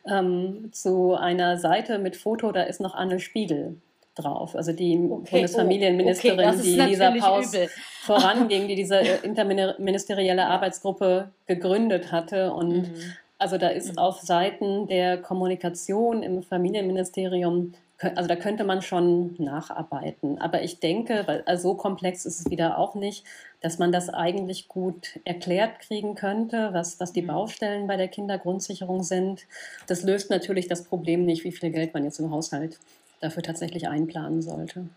ähm, 0.06 0.68
zu 0.72 1.14
einer 1.14 1.56
Seite 1.56 1.98
mit 1.98 2.16
Foto, 2.16 2.52
da 2.52 2.64
ist 2.64 2.82
noch 2.82 2.94
Anne 2.94 3.18
Spiegel 3.18 3.78
drauf. 4.20 4.54
Also 4.56 4.72
die 4.72 4.96
okay, 5.10 5.28
Bundesfamilienministerin, 5.30 6.40
oh, 6.40 6.48
okay, 6.48 6.62
die 6.62 6.80
Lisa 6.80 7.10
Paus 7.18 7.54
übel. 7.54 7.68
voranging, 8.02 8.68
die 8.68 8.74
diese 8.74 8.96
interministerielle 8.96 10.46
Arbeitsgruppe 10.46 11.30
gegründet 11.46 12.12
hatte. 12.12 12.52
Und 12.52 12.82
mhm. 12.82 13.12
also 13.38 13.58
da 13.58 13.68
ist 13.68 13.92
mhm. 13.92 13.98
auf 13.98 14.20
Seiten 14.20 14.86
der 14.86 15.18
Kommunikation 15.18 16.22
im 16.22 16.42
Familienministerium 16.42 17.74
also 18.02 18.28
da 18.28 18.36
könnte 18.36 18.64
man 18.64 18.80
schon 18.80 19.34
nacharbeiten. 19.38 20.40
Aber 20.40 20.62
ich 20.62 20.80
denke, 20.80 21.22
weil 21.26 21.42
also 21.44 21.70
so 21.70 21.74
komplex 21.74 22.24
ist 22.24 22.40
es 22.40 22.50
wieder 22.50 22.78
auch 22.78 22.94
nicht, 22.94 23.24
dass 23.60 23.78
man 23.78 23.92
das 23.92 24.08
eigentlich 24.08 24.68
gut 24.68 25.20
erklärt 25.24 25.80
kriegen 25.80 26.14
könnte, 26.14 26.70
was, 26.72 26.98
was 26.98 27.12
die 27.12 27.22
mhm. 27.22 27.28
Baustellen 27.28 27.86
bei 27.86 27.96
der 27.96 28.08
Kindergrundsicherung 28.08 29.02
sind. 29.02 29.46
Das 29.86 30.02
löst 30.02 30.30
natürlich 30.30 30.66
das 30.66 30.84
Problem 30.84 31.26
nicht, 31.26 31.44
wie 31.44 31.52
viel 31.52 31.70
Geld 31.70 31.92
man 31.92 32.04
jetzt 32.04 32.20
im 32.20 32.30
Haushalt 32.30 32.78
dafür 33.20 33.42
tatsächlich 33.42 33.88
einplanen 33.88 34.42
sollte. 34.42 34.88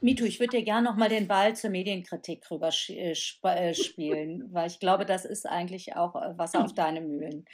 Mitu, 0.00 0.24
ich 0.24 0.40
würde 0.40 0.58
dir 0.58 0.64
gerne 0.64 0.88
noch 0.88 0.96
mal 0.96 1.08
den 1.08 1.26
Ball 1.26 1.56
zur 1.56 1.70
Medienkritik 1.70 2.50
rüber 2.50 2.70
äh, 2.88 3.12
äh, 3.12 3.74
spielen, 3.74 4.52
weil 4.52 4.66
ich 4.68 4.78
glaube, 4.78 5.06
das 5.06 5.24
ist 5.24 5.48
eigentlich 5.48 5.96
auch 5.96 6.16
äh, 6.16 6.36
Wasser 6.38 6.64
auf 6.64 6.74
deine 6.74 7.00
Mühlen. 7.00 7.44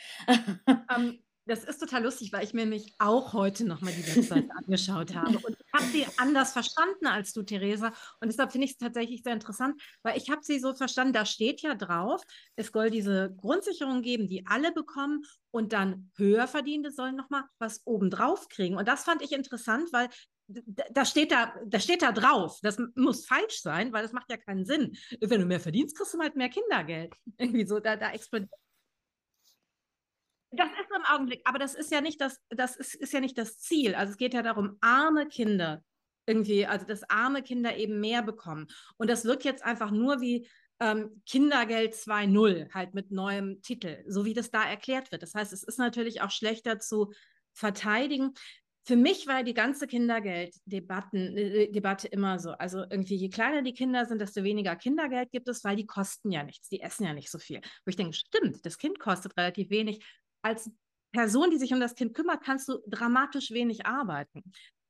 Um, 0.97 1.19
das 1.47 1.65
ist 1.65 1.79
total 1.79 2.03
lustig, 2.03 2.33
weil 2.33 2.45
ich 2.45 2.53
mir 2.53 2.63
nämlich 2.63 2.95
auch 2.99 3.33
heute 3.33 3.65
nochmal 3.65 3.93
die 3.93 4.17
Website 4.17 4.51
angeschaut 4.57 5.15
habe. 5.15 5.39
Und 5.39 5.57
ich 5.59 5.73
habe 5.73 5.85
sie 5.93 6.07
anders 6.17 6.53
verstanden 6.53 7.07
als 7.07 7.33
du, 7.33 7.43
Theresa. 7.43 7.93
Und 8.21 8.29
deshalb 8.29 8.53
finde 8.53 8.67
ich 8.67 8.73
es 8.73 8.79
tatsächlich 8.79 9.23
sehr 9.23 9.33
interessant, 9.33 9.81
weil 10.03 10.17
ich 10.17 10.29
habe 10.29 10.43
sie 10.43 10.59
so 10.59 10.75
verstanden, 10.75 11.13
da 11.13 11.25
steht 11.25 11.63
ja 11.63 11.75
drauf, 11.75 12.23
es 12.57 12.69
soll 12.69 12.91
diese 12.91 13.33
Grundsicherung 13.37 14.03
geben, 14.03 14.27
die 14.27 14.45
alle 14.47 14.73
bekommen 14.73 15.25
und 15.53 15.73
dann 15.73 16.11
Höherverdienende 16.17 16.91
sollen 16.91 17.17
nochmal 17.17 17.45
was 17.59 17.83
obendrauf 17.87 18.49
kriegen. 18.49 18.77
Und 18.77 18.89
das 18.89 19.05
fand 19.05 19.23
ich 19.23 19.33
interessant, 19.33 19.93
weil 19.93 20.09
da 20.49 21.05
steht 21.05 21.33
da, 21.33 21.55
da 21.65 21.81
steht 21.81 22.03
da 22.03 22.13
drauf. 22.13 22.59
Das 22.63 22.79
muss 22.95 23.27
falsch 23.27 23.61
sein, 23.63 23.93
weil 23.93 24.03
das 24.03 24.13
macht 24.13 24.31
ja 24.31 24.37
keinen 24.37 24.65
Sinn. 24.65 24.97
Wenn 25.21 25.41
du 25.41 25.47
mehr 25.47 25.61
verdienst, 25.61 25.97
kriegst 25.97 26.15
du 26.15 26.19
halt 26.19 26.37
mehr 26.37 26.49
Kindergeld. 26.49 27.15
Irgendwie 27.39 27.67
so, 27.67 27.81
da, 27.81 27.97
da 27.97 28.13
explodiert 28.13 28.51
das 30.51 30.69
ist 30.71 30.91
im 30.95 31.05
Augenblick, 31.15 31.43
aber 31.45 31.59
das 31.59 31.75
ist 31.75 31.91
ja 31.91 32.01
nicht 32.01 32.21
das, 32.21 32.41
das 32.49 32.77
ist, 32.77 32.95
ist 32.95 33.13
ja 33.13 33.21
nicht 33.21 33.37
das 33.37 33.59
Ziel. 33.59 33.95
Also 33.95 34.13
es 34.13 34.17
geht 34.17 34.35
ja 34.35 34.43
darum, 34.43 34.77
arme 34.81 35.27
Kinder 35.27 35.83
irgendwie, 36.27 36.67
also 36.67 36.85
dass 36.87 37.09
arme 37.09 37.43
Kinder 37.43 37.77
eben 37.77 38.01
mehr 38.01 38.23
bekommen. 38.23 38.67
Und 38.97 39.09
das 39.09 39.25
wirkt 39.25 39.45
jetzt 39.45 39.65
einfach 39.65 39.91
nur 39.91 40.21
wie 40.21 40.49
ähm, 40.81 41.23
Kindergeld 41.27 41.95
2.0, 41.95 42.73
halt 42.75 42.95
mit 42.95 43.11
neuem 43.11 43.63
Titel, 43.63 44.05
so 44.07 44.25
wie 44.25 44.35
das 44.35 44.51
da 44.51 44.65
erklärt 44.65 45.13
wird. 45.13 45.23
Das 45.23 45.35
heißt, 45.35 45.53
es 45.53 45.63
ist 45.63 45.79
natürlich 45.79 46.21
auch 46.21 46.31
schlechter 46.31 46.79
zu 46.79 47.13
verteidigen. 47.55 48.35
Für 48.85 48.97
mich 48.97 49.27
war 49.27 49.43
die 49.43 49.55
ganze 49.55 49.87
Kindergelddebatte 49.87 51.17
äh, 51.17 51.73
Debatte 51.73 52.09
immer 52.09 52.39
so. 52.39 52.51
Also 52.51 52.85
irgendwie, 52.91 53.17
je 53.17 53.31
kleiner 53.31 53.63
die 53.63 53.73
Kinder 53.73 54.05
sind, 54.05 54.21
desto 54.21 54.45
weniger 54.45 54.77
Kindergeld 54.77 55.33
gibt 55.33 55.49
es, 55.49 55.65
weil 55.65 55.77
die 55.77 55.87
kosten 55.87 56.31
ja 56.31 56.43
nichts, 56.43 56.69
die 56.69 56.81
essen 56.81 57.05
ja 57.05 57.15
nicht 57.15 57.31
so 57.31 57.39
viel. 57.39 57.61
Wo 57.85 57.89
ich 57.89 57.97
denke, 57.97 58.13
stimmt, 58.13 58.65
das 58.65 58.79
Kind 58.79 58.99
kostet 58.99 59.37
relativ 59.37 59.71
wenig, 59.71 60.05
als 60.47 60.71
Person, 61.13 61.51
die 61.51 61.59
sich 61.59 61.73
um 61.73 61.81
das 61.81 61.95
Kind 61.95 62.15
kümmert, 62.15 62.45
kannst 62.45 62.69
du 62.69 62.79
dramatisch 62.87 63.51
wenig 63.51 63.87
arbeiten. 63.87 64.43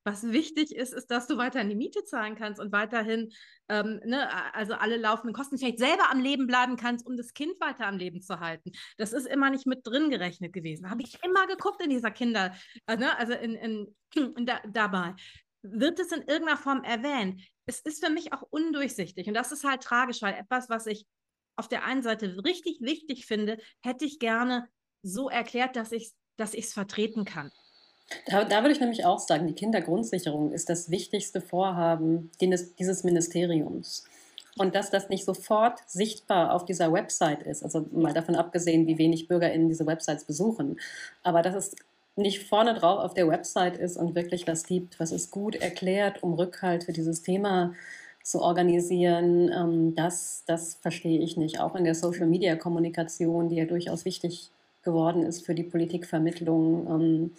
Was 0.05 0.31
wichtig 0.31 0.75
ist, 0.75 0.93
ist, 0.93 1.09
dass 1.09 1.27
du 1.27 1.37
weiterhin 1.37 1.69
die 1.69 1.75
Miete 1.75 2.05
zahlen 2.05 2.37
kannst 2.37 2.61
und 2.61 2.71
weiterhin, 2.71 3.33
ähm, 3.69 4.01
ne, 4.05 4.55
also 4.55 4.75
alle 4.75 4.99
laufenden 4.99 5.35
Kosten 5.35 5.59
vielleicht 5.59 5.81
selber 5.81 6.11
am 6.13 6.21
Leben 6.21 6.47
bleiben 6.47 6.77
kannst, 6.77 7.07
um 7.07 7.17
das 7.17 7.33
Kind 7.33 7.61
weiter 7.61 7.87
am 7.87 7.97
Leben 7.97 8.21
zu 8.23 8.39
halten. 8.39 8.71
Das 8.99 9.13
ist 9.13 9.27
immer 9.27 9.51
nicht 9.51 9.67
mit 9.67 9.85
drin 9.85 10.11
gerechnet 10.11 10.53
gewesen. 10.53 10.91
Habe 10.91 11.03
ich 11.03 11.19
immer 11.25 11.49
geguckt 11.49 11.83
in 11.83 11.91
dieser 11.91 12.13
Kinder, 12.13 12.55
äh, 12.87 12.97
ne, 12.97 13.19
also 13.19 13.33
in, 13.33 13.55
in, 13.55 13.97
in 14.15 14.35
da, 14.47 14.61
dabei. 14.69 15.15
Wird 15.63 15.99
es 15.99 16.13
in 16.13 16.23
irgendeiner 16.23 16.59
Form 16.59 16.85
erwähnt? 16.85 17.43
Es 17.67 17.81
ist 17.81 18.05
für 18.05 18.11
mich 18.11 18.33
auch 18.33 18.43
undurchsichtig 18.51 19.27
und 19.27 19.35
das 19.35 19.51
ist 19.51 19.65
halt 19.65 19.83
tragisch, 19.83 20.23
weil 20.23 20.35
etwas, 20.35 20.69
was 20.69 20.87
ich 20.87 21.05
auf 21.57 21.69
der 21.69 21.85
einen 21.85 22.03
Seite 22.03 22.45
richtig 22.45 22.81
wichtig 22.81 23.27
finde, 23.27 23.59
hätte 23.83 24.05
ich 24.05 24.21
gerne 24.21 24.69
so 25.07 25.29
erklärt, 25.29 25.77
dass 25.77 25.93
ich 25.93 26.13
es 26.39 26.73
vertreten 26.73 27.25
kann. 27.25 27.51
Da, 28.27 28.45
da, 28.45 28.63
würde 28.63 28.73
ich 28.73 28.81
nämlich 28.81 29.05
auch 29.05 29.19
sagen, 29.19 29.47
die 29.47 29.55
Kindergrundsicherung 29.55 30.53
ist 30.53 30.69
das 30.69 30.91
wichtigste 30.91 31.41
Vorhaben 31.41 32.31
dieses 32.41 33.05
Ministeriums. 33.05 34.05
Und 34.59 34.75
dass 34.75 34.91
das 34.91 35.09
nicht 35.09 35.25
sofort 35.25 35.81
sichtbar 35.87 36.55
auf 36.55 36.65
dieser 36.65 36.93
Website 36.93 37.43
ist, 37.43 37.63
also 37.63 37.87
mal 37.93 38.15
davon 38.15 38.37
abgesehen, 38.37 38.87
wie 38.87 38.97
wenig 38.97 39.29
BürgerInnen 39.29 39.69
diese 39.69 39.87
Websites 39.87 40.25
besuchen, 40.25 40.81
aber 41.23 41.43
dass 41.43 41.55
es 41.55 41.77
nicht 42.15 42.49
vorne 42.49 42.73
drauf 42.73 43.01
auf 43.01 43.13
der 43.13 43.29
Website 43.29 43.77
ist 43.77 43.99
und 43.99 44.15
wirklich 44.15 44.47
was 44.47 44.65
gibt, 44.65 44.99
was 44.99 45.13
es 45.13 45.31
gut 45.31 45.57
erklärt, 45.57 46.23
um 46.23 46.33
Rückhalt 46.33 46.85
für 46.85 46.93
dieses 46.93 47.23
Thema 47.23 47.75
zu 48.23 48.41
organisieren, 48.41 49.53
ähm, 49.53 49.95
das, 49.95 50.43
das 50.47 50.77
verstehe 50.77 51.21
ich 51.21 51.37
nicht. 51.37 51.61
Auch 51.61 51.77
in 51.77 51.85
der 51.85 51.95
Social-Media-Kommunikation, 51.95 53.51
die 53.51 53.57
ja 53.57 53.67
durchaus 53.67 54.05
wichtig 54.07 54.51
geworden 54.87 55.23
ist 55.23 55.45
für 55.45 55.55
die 55.55 55.65
Politikvermittlung. 55.65 56.87
Ähm, 56.89 57.31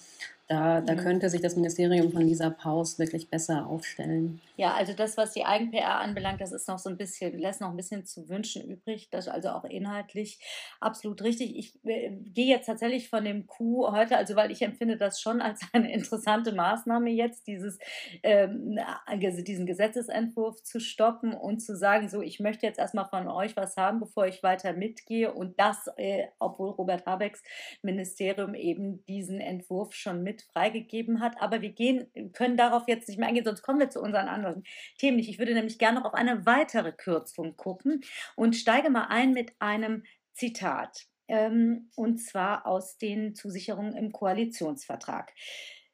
da, 0.48 0.80
da 0.80 0.95
könnte 0.95 1.30
sich 1.30 1.41
das 1.41 1.58
Ministerium 1.58 2.10
von 2.12 2.22
Lisa 2.22 2.50
Paus 2.50 3.00
wirklich 3.00 3.30
besser 3.30 3.68
aufstellen. 3.68 4.39
Ja, 4.56 4.74
also 4.76 4.93
das, 4.93 5.18
was 5.18 5.34
die 5.34 5.43
Eigen-PR 5.43 6.00
anbelangt, 6.00 6.39
das 6.39 6.54
ist 6.54 6.70
noch 6.70 6.80
so 6.80 6.89
ein 6.89 6.95
bisschen, 6.95 7.38
lässt 7.38 7.60
noch 7.60 7.70
ein 7.70 7.76
bisschen 7.76 8.06
zu 8.06 8.30
wünschen 8.30 8.64
übrig. 8.64 9.10
Das 9.12 9.28
ist 9.28 9.32
also 9.32 9.50
auch 9.50 9.66
inhaltlich 9.66 10.39
absolut 10.80 11.22
richtig. 11.22 11.58
Ich 11.58 11.86
äh, 11.86 12.12
gehe 12.34 12.48
jetzt 12.48 12.68
tatsächlich 12.68 13.10
von 13.10 13.26
dem 13.26 13.45
Coup 13.45 13.91
heute, 13.91 14.16
also 14.16 14.38
weil 14.38 14.50
ich 14.52 14.62
empfinde 14.62 14.95
das 14.95 15.20
schon 15.20 15.41
als 15.41 15.60
eine 15.74 15.91
interessante 15.91 16.54
Maßnahme 16.54 17.10
jetzt, 17.10 17.45
dieses, 17.48 17.78
ähm, 18.24 18.80
diesen 19.20 19.66
Gesetzesentwurf 19.66 20.64
zu 20.64 20.80
stoppen 20.80 21.34
und 21.34 21.60
zu 21.60 21.76
sagen, 21.76 22.08
so, 22.08 22.22
ich 22.22 22.39
möchte 22.39 22.66
jetzt 22.66 22.80
erstmal 22.80 23.10
von 23.10 23.28
euch 23.28 23.58
was 23.58 23.76
haben, 23.76 24.00
bevor 24.00 24.28
ich 24.28 24.43
weiter 24.43 24.72
mitgehe. 24.72 25.34
Und 25.34 25.60
das, 25.60 25.89
äh, 25.98 26.28
obwohl 26.39 26.70
Robert 26.70 27.06
Habecks 27.06 27.43
Ministerium 27.82 28.56
eben 28.56 29.06
diesen 29.08 29.41
Entwurf 29.41 29.93
schon 29.93 30.24
mit 30.24 30.37
mit 30.38 30.44
freigegeben 30.54 31.20
hat. 31.20 31.42
Aber 31.42 31.62
wir 31.62 31.72
gehen, 31.72 32.08
können 32.34 32.58
darauf 32.58 32.88
jetzt 32.88 33.08
nicht 33.08 33.18
mehr 33.18 33.28
eingehen, 33.28 33.46
sonst 33.46 33.64
kommen 33.64 33.80
wir 33.80 33.90
zu 33.90 34.02
unseren 34.02 34.28
anderen 34.28 34.64
Themen 34.98 35.18
nicht. 35.18 35.30
Ich 35.30 35.40
würde 35.40 35.54
nämlich 35.54 35.80
gerne 35.80 36.00
noch 36.00 36.06
auf 36.06 36.14
eine 36.14 36.46
weitere 36.46 36.92
Kürzung 36.92 37.56
gucken 37.58 38.02
und 38.36 38.56
steige 38.56 38.90
mal 38.90 39.08
ein 39.10 39.34
mit 39.34 39.54
einem 39.60 40.04
Zitat. 40.34 41.06
Ähm, 41.30 41.90
und 41.96 42.20
zwar 42.20 42.66
aus 42.66 42.98
den 42.98 43.36
Zusicherungen 43.36 43.96
im 43.96 44.12
Koalitionsvertrag. 44.12 45.34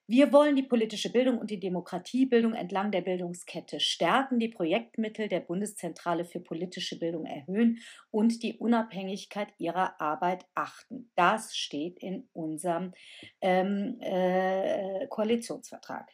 Wir 0.06 0.34
wollen 0.34 0.58
die 0.58 0.64
politische 0.64 1.10
Bildung 1.12 1.38
und 1.38 1.50
die 1.50 1.62
Demokratiebildung 1.62 2.54
entlang 2.56 2.92
der 2.92 3.02
Bildungskette 3.02 3.80
stärken, 3.80 4.38
die 4.38 4.50
Projektmittel 4.50 5.30
der 5.30 5.40
Bundeszentrale 5.40 6.26
für 6.26 6.42
politische 6.42 7.00
Bildung 7.00 7.26
erhöhen 7.26 7.80
und 8.12 8.44
die 8.44 8.58
Unabhängigkeit 8.58 9.54
ihrer 9.60 10.02
Arbeit 10.02 10.46
achten. 10.56 11.10
Das 11.16 11.56
steht 11.56 12.00
in 12.00 12.28
unserem 12.34 12.92
ähm, 13.40 13.98
äh, 14.02 15.08
Koalitionsvertrag. 15.08 16.12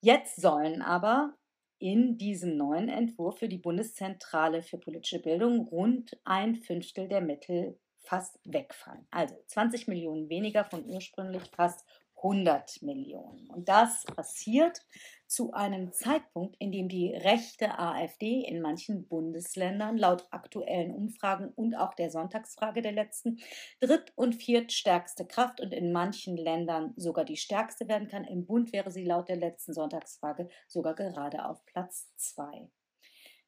Jetzt 0.00 0.40
sollen 0.40 0.82
aber 0.82 1.36
in 1.78 2.18
diesem 2.18 2.56
neuen 2.56 2.88
Entwurf 2.88 3.38
für 3.38 3.48
die 3.48 3.58
Bundeszentrale 3.58 4.62
für 4.62 4.78
politische 4.78 5.22
Bildung 5.22 5.68
rund 5.68 6.18
ein 6.24 6.56
Fünftel 6.56 7.06
der 7.06 7.20
Mittel 7.20 7.78
fast 7.98 8.40
wegfallen. 8.44 9.06
Also 9.10 9.36
20 9.46 9.86
Millionen 9.88 10.28
weniger 10.28 10.64
von 10.64 10.84
ursprünglich 10.86 11.42
fast 11.54 11.84
100 12.26 12.82
Millionen. 12.82 13.48
Und 13.50 13.68
das 13.68 14.04
passiert 14.04 14.80
zu 15.26 15.52
einem 15.52 15.92
Zeitpunkt, 15.92 16.56
in 16.58 16.72
dem 16.72 16.88
die 16.88 17.14
rechte 17.14 17.78
AfD 17.78 18.42
in 18.42 18.60
manchen 18.60 19.06
Bundesländern 19.08 19.96
laut 19.96 20.26
aktuellen 20.30 20.92
Umfragen 20.92 21.48
und 21.54 21.74
auch 21.74 21.94
der 21.94 22.10
Sonntagsfrage 22.10 22.82
der 22.82 22.92
letzten 22.92 23.38
dritt- 23.80 24.12
und 24.16 24.34
viertstärkste 24.34 25.26
Kraft 25.26 25.60
und 25.60 25.72
in 25.72 25.92
manchen 25.92 26.36
Ländern 26.36 26.94
sogar 26.96 27.24
die 27.24 27.36
stärkste 27.36 27.88
werden 27.88 28.08
kann. 28.08 28.24
Im 28.24 28.46
Bund 28.46 28.72
wäre 28.72 28.90
sie 28.90 29.04
laut 29.04 29.28
der 29.28 29.36
letzten 29.36 29.72
Sonntagsfrage 29.72 30.48
sogar 30.66 30.94
gerade 30.94 31.44
auf 31.44 31.64
Platz 31.64 32.12
zwei. 32.16 32.68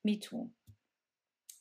MeToo. 0.03 0.51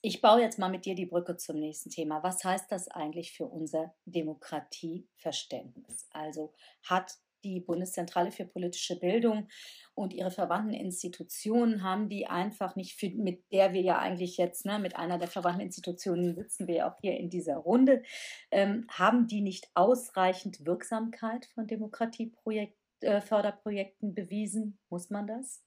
Ich 0.08 0.22
baue 0.22 0.39
jetzt 0.39 0.58
mal 0.58 0.70
mit 0.70 0.86
dir 0.86 0.95
die 0.95 1.05
Brücke 1.05 1.36
zum 1.36 1.60
nächsten 1.60 1.89
Thema. 1.89 2.24
Was 2.24 2.41
heißt 2.41 2.72
das 2.72 2.88
eigentlich 2.88 3.34
für 3.34 3.45
unser 3.45 3.93
Demokratieverständnis? 4.05 6.08
Also 6.12 6.53
hat 6.82 7.18
die 7.43 7.60
Bundeszentrale 7.60 8.32
für 8.32 8.45
politische 8.45 8.97
Bildung 8.97 9.49
und 9.95 10.14
ihre 10.14 10.32
verwandten 10.32 10.74
Institutionen 10.74 11.84
haben 11.84 12.08
die 12.08 12.26
einfach 12.26 12.78
nicht, 12.78 12.97
für, 12.97 13.10
mit 13.10 13.51
der 13.51 13.74
wir 13.74 13.82
ja 13.82 13.99
eigentlich 13.99 14.38
jetzt, 14.38 14.66
ne, 14.66 14.80
mit 14.80 14.95
einer 14.95 15.18
der 15.18 15.28
verwandten 15.28 15.64
Institutionen 15.64 16.36
sitzen 16.36 16.68
wir 16.68 16.76
ja 16.76 16.89
auch 16.89 16.95
hier 17.01 17.18
in 17.18 17.30
dieser 17.30 17.58
Runde, 17.58 18.01
ähm, 18.49 18.88
haben 18.89 19.28
die 19.28 19.41
nicht 19.41 19.70
ausreichend 19.74 20.66
Wirksamkeit 20.66 21.47
von 21.47 21.68
Demokratieförderprojekten 21.68 24.12
äh, 24.12 24.14
bewiesen? 24.14 24.80
Muss 24.89 25.10
man 25.10 25.28
das? 25.28 25.66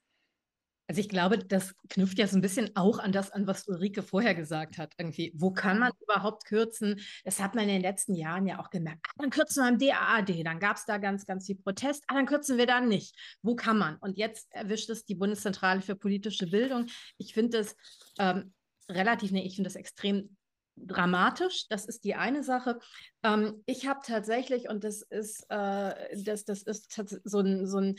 Also 0.91 1.03
ich 1.03 1.09
glaube, 1.09 1.39
das 1.39 1.77
knüpft 1.89 2.19
ja 2.19 2.27
so 2.27 2.37
ein 2.37 2.41
bisschen 2.41 2.75
auch 2.75 2.99
an 2.99 3.13
das 3.13 3.31
an, 3.31 3.47
was 3.47 3.69
Ulrike 3.69 4.03
vorher 4.03 4.35
gesagt 4.35 4.77
hat. 4.77 4.93
Irgendwie, 4.99 5.33
wo 5.37 5.53
kann 5.53 5.79
man 5.79 5.93
überhaupt 6.03 6.47
kürzen? 6.47 7.01
Das 7.23 7.39
hat 7.39 7.55
man 7.55 7.63
in 7.63 7.75
den 7.75 7.81
letzten 7.81 8.17
Jahren 8.17 8.45
ja 8.45 8.59
auch 8.59 8.71
gemerkt. 8.71 9.07
Ah, 9.11 9.13
dann 9.19 9.31
kürzen 9.31 9.63
wir 9.63 9.69
im 9.69 9.79
DAAD, 9.79 10.45
dann 10.45 10.59
gab 10.59 10.79
es 10.79 10.87
da 10.87 10.99
ganz, 10.99 11.27
ganz 11.27 11.47
viel 11.47 11.55
Protest. 11.55 12.03
Ah, 12.09 12.15
dann 12.15 12.27
kürzen 12.27 12.59
wir 12.59 12.67
da 12.67 12.81
nicht. 12.81 13.15
Wo 13.41 13.55
kann 13.55 13.79
man? 13.79 13.99
Und 13.99 14.19
jetzt 14.19 14.53
erwischt 14.53 14.91
es 14.91 15.05
die 15.05 15.15
Bundeszentrale 15.15 15.81
für 15.81 15.95
politische 15.95 16.49
Bildung. 16.49 16.87
Ich 17.19 17.35
finde 17.35 17.59
das 17.59 17.77
ähm, 18.19 18.53
relativ, 18.89 19.31
nee, 19.31 19.47
ich 19.47 19.55
finde 19.55 19.69
das 19.69 19.77
extrem 19.77 20.37
dramatisch. 20.75 21.69
Das 21.69 21.85
ist 21.85 22.03
die 22.03 22.17
eine 22.17 22.43
Sache. 22.43 22.81
Ähm, 23.23 23.63
ich 23.65 23.87
habe 23.87 24.01
tatsächlich, 24.05 24.69
und 24.69 24.83
das 24.83 25.03
ist, 25.03 25.45
äh, 25.51 26.17
das, 26.25 26.45
das 26.45 26.63
ist 26.65 26.93
so 27.23 27.39
ein, 27.39 27.69
so 27.69 27.79
ein, 27.79 27.95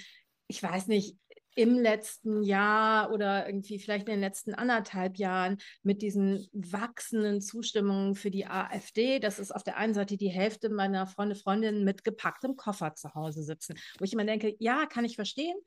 ich 0.47 0.61
weiß 0.61 0.87
nicht, 0.87 1.15
im 1.55 1.79
letzten 1.79 2.43
Jahr 2.43 3.11
oder 3.11 3.45
irgendwie 3.45 3.79
vielleicht 3.79 4.07
in 4.07 4.15
den 4.15 4.21
letzten 4.21 4.53
anderthalb 4.53 5.17
Jahren 5.17 5.57
mit 5.83 6.01
diesen 6.01 6.47
wachsenden 6.53 7.41
Zustimmungen 7.41 8.15
für 8.15 8.31
die 8.31 8.45
AfD. 8.45 9.19
Das 9.19 9.39
ist 9.39 9.53
auf 9.53 9.63
der 9.63 9.77
einen 9.77 9.93
Seite 9.93 10.17
die 10.17 10.29
Hälfte 10.29 10.69
meiner 10.69 11.07
Freunde, 11.07 11.35
Freundinnen 11.35 11.83
mit 11.83 12.03
gepacktem 12.03 12.55
Koffer 12.55 12.95
zu 12.95 13.13
Hause 13.13 13.43
sitzen, 13.43 13.75
wo 13.99 14.05
ich 14.05 14.13
immer 14.13 14.25
denke, 14.25 14.55
ja, 14.59 14.85
kann 14.85 15.05
ich 15.05 15.15
verstehen, 15.15 15.57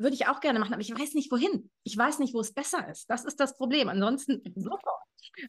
würde 0.00 0.14
ich 0.14 0.26
auch 0.26 0.40
gerne 0.40 0.58
machen, 0.58 0.72
aber 0.72 0.82
ich 0.82 0.98
weiß 0.98 1.14
nicht 1.14 1.30
wohin. 1.30 1.70
Ich 1.84 1.96
weiß 1.96 2.18
nicht, 2.18 2.34
wo 2.34 2.40
es 2.40 2.52
besser 2.52 2.88
ist. 2.88 3.08
Das 3.10 3.24
ist 3.24 3.38
das 3.38 3.56
Problem. 3.56 3.88
Ansonsten 3.88 4.42
sofort, 4.56 5.04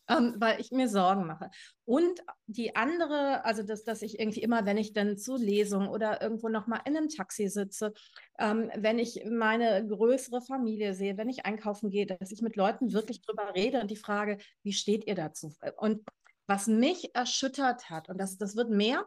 ähm, 0.10 0.36
weil 0.38 0.60
ich 0.60 0.72
mir 0.72 0.90
Sorgen 0.90 1.26
mache. 1.26 1.50
Und 1.86 2.22
die 2.48 2.76
andere, 2.76 3.46
also 3.46 3.64
dass, 3.64 3.84
dass 3.84 4.02
ich 4.02 4.20
irgendwie 4.20 4.42
immer, 4.42 4.66
wenn 4.66 4.78
ich 4.78 4.94
dann 4.94 5.18
zu 5.18 5.38
Lesungen 5.38 5.88
oder 5.88 6.22
irgendwo 6.22 6.50
nochmal 6.50 6.82
in 6.86 6.98
einem 6.98 7.10
Taxi 7.10 7.48
sitze, 7.48 7.94
ähm, 8.40 8.70
wenn 8.76 9.00
ich 9.00 9.24
meine 9.26 9.88
größere 9.88 10.42
Familie 10.42 10.94
sehe, 10.94 11.18
wenn 11.18 11.30
ich 11.30 11.46
einkaufen 11.46 11.90
gehe, 11.90 12.06
dass 12.06 12.32
ich 12.32 12.42
mit 12.42 12.56
Leuten 12.56 12.94
wirklich 12.94 13.22
drüber 13.22 13.54
rede 13.56 13.82
und 13.82 13.90
die 13.90 13.96
frage, 13.96 14.38
wie 14.64 14.74
steht 14.74 15.08
ihr 15.08 15.16
dazu? 15.16 15.56
Und 15.78 16.04
was 16.48 16.68
mich 16.68 17.16
erschüttert 17.16 17.90
hat, 17.90 18.10
und 18.10 18.18
das, 18.18 18.38
das 18.38 18.58
wird 18.58 18.70
mehr, 18.70 19.06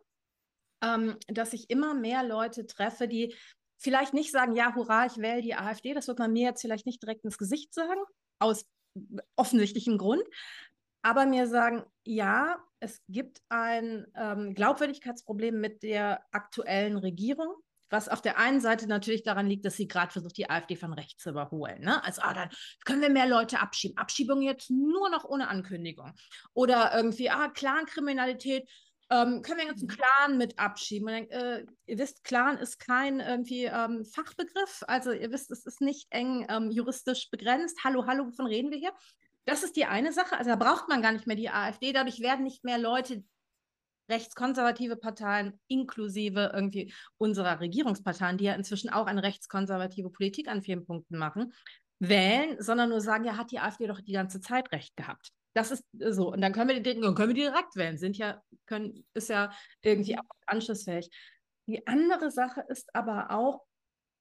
ähm, 0.83 1.17
dass 1.29 1.53
ich 1.53 1.69
immer 1.69 1.95
mehr 1.95 2.23
Leute 2.23 2.67
treffe, 2.67 3.09
die 3.09 3.35
vielleicht 3.79 4.15
nicht 4.15 4.33
sagen, 4.33 4.55
ja, 4.55 4.75
hurra, 4.75 5.07
ich 5.07 5.19
wähle 5.19 5.43
die 5.43 5.55
AfD. 5.55 5.95
Das 5.95 6.09
wird 6.09 6.19
man 6.19 6.33
mir 6.33 6.49
jetzt 6.49 6.63
vielleicht 6.63 6.87
nicht 6.87 7.03
direkt 7.03 7.25
ins 7.25 7.39
Gesicht 7.39 7.75
sagen, 7.75 8.01
aus 8.39 8.67
offensichtlichem 9.37 9.99
Grund. 9.99 10.25
Aber 11.03 11.27
mir 11.27 11.47
sagen, 11.47 11.85
ja, 12.05 12.59
es 12.81 13.03
gibt 13.09 13.41
ein 13.49 14.07
ähm, 14.17 14.55
Glaubwürdigkeitsproblem 14.55 15.61
mit 15.61 15.83
der 15.83 16.25
aktuellen 16.33 16.97
Regierung, 16.97 17.55
was 17.91 18.09
auf 18.09 18.23
der 18.23 18.39
einen 18.39 18.61
Seite 18.61 18.87
natürlich 18.87 19.23
daran 19.23 19.47
liegt, 19.47 19.65
dass 19.65 19.77
sie 19.77 19.87
gerade 19.87 20.13
versucht, 20.13 20.37
die 20.37 20.49
AfD 20.49 20.77
von 20.77 20.93
rechts 20.93 21.23
zu 21.23 21.31
überholen. 21.31 21.81
Ne? 21.81 22.03
Also, 22.05 22.23
ah, 22.23 22.35
dann 22.35 22.51
können 22.85 23.03
wir 23.03 23.11
mehr 23.11 23.29
Leute 23.29 23.61
abschieben. 23.61 23.97
Abschiebung 23.99 24.43
jetzt 24.43 24.71
nur 24.71 25.11
noch 25.11 25.25
ohne 25.25 25.49
Ankündigung. 25.49 26.13
Oder 26.55 26.95
irgendwie, 26.95 27.31
ah, 27.31 27.49
Clankriminalität, 27.49 28.69
ähm, 29.15 29.43
können 29.43 29.61
wir 29.61 29.67
jetzt 29.67 29.81
einen 29.81 29.89
Clan 29.89 30.39
mit 30.39 30.59
abschieben? 30.59 31.07
Dann, 31.07 31.29
äh, 31.31 31.65
ihr 31.87 31.99
wisst, 31.99 32.25
Clan 32.25 32.59
ist 32.59 32.79
kein 32.81 33.21
irgendwie 33.21 33.65
ähm, 33.65 34.05
Fachbegriff. 34.05 34.83
Also 34.89 35.13
ihr 35.13 35.31
wisst, 35.31 35.51
es 35.53 35.65
ist 35.67 35.81
nicht 35.81 36.09
eng 36.11 36.47
ähm, 36.49 36.71
juristisch 36.71 37.31
begrenzt. 37.31 37.79
Hallo, 37.85 38.07
hallo, 38.07 38.27
wovon 38.27 38.47
reden 38.47 38.71
wir 38.71 38.79
hier? 38.79 38.93
Das 39.45 39.63
ist 39.63 39.77
die 39.77 39.85
eine 39.85 40.13
Sache. 40.13 40.37
Also 40.37 40.51
da 40.51 40.57
braucht 40.57 40.89
man 40.89 41.03
gar 41.03 41.13
nicht 41.13 41.27
mehr 41.27 41.37
die 41.37 41.51
AfD. 41.51 41.93
Dadurch 41.93 42.21
werden 42.21 42.45
nicht 42.45 42.65
mehr 42.65 42.79
Leute, 42.79 43.23
rechtskonservative 44.11 44.97
Parteien, 44.97 45.59
inklusive 45.69 46.51
irgendwie 46.53 46.93
unserer 47.17 47.61
Regierungsparteien, 47.61 48.37
die 48.37 48.45
ja 48.45 48.55
inzwischen 48.55 48.91
auch 48.91 49.07
eine 49.07 49.23
rechtskonservative 49.23 50.11
Politik 50.11 50.49
an 50.49 50.63
vielen 50.63 50.85
Punkten 50.85 51.17
machen, 51.17 51.53
wählen, 52.01 52.61
sondern 52.61 52.91
nur 52.91 53.01
sagen, 53.01 53.25
ja, 53.25 53.37
hat 53.37 53.51
die 53.51 53.61
AfD 53.61 53.87
doch 53.87 54.01
die 54.01 54.13
ganze 54.13 54.41
Zeit 54.41 54.73
recht 54.73 54.97
gehabt. 54.97 55.33
Das 55.55 55.71
ist 55.71 55.85
äh, 55.99 56.13
so. 56.13 56.33
Und 56.33 56.41
dann 56.41 56.53
können 56.53 56.69
wir 56.69 56.81
die, 56.81 57.01
können 57.01 57.29
wir 57.29 57.35
direkt 57.35 57.77
wählen. 57.77 57.97
Sind 57.97 58.19
ja, 58.19 58.43
können, 58.67 59.07
ist 59.15 59.31
ja 59.31 59.53
irgendwie 59.83 60.19
auch 60.19 60.25
anschlussfähig. 60.47 61.09
Die 61.67 61.87
andere 61.87 62.31
Sache 62.31 62.65
ist 62.69 62.95
aber 62.95 63.31
auch, 63.31 63.65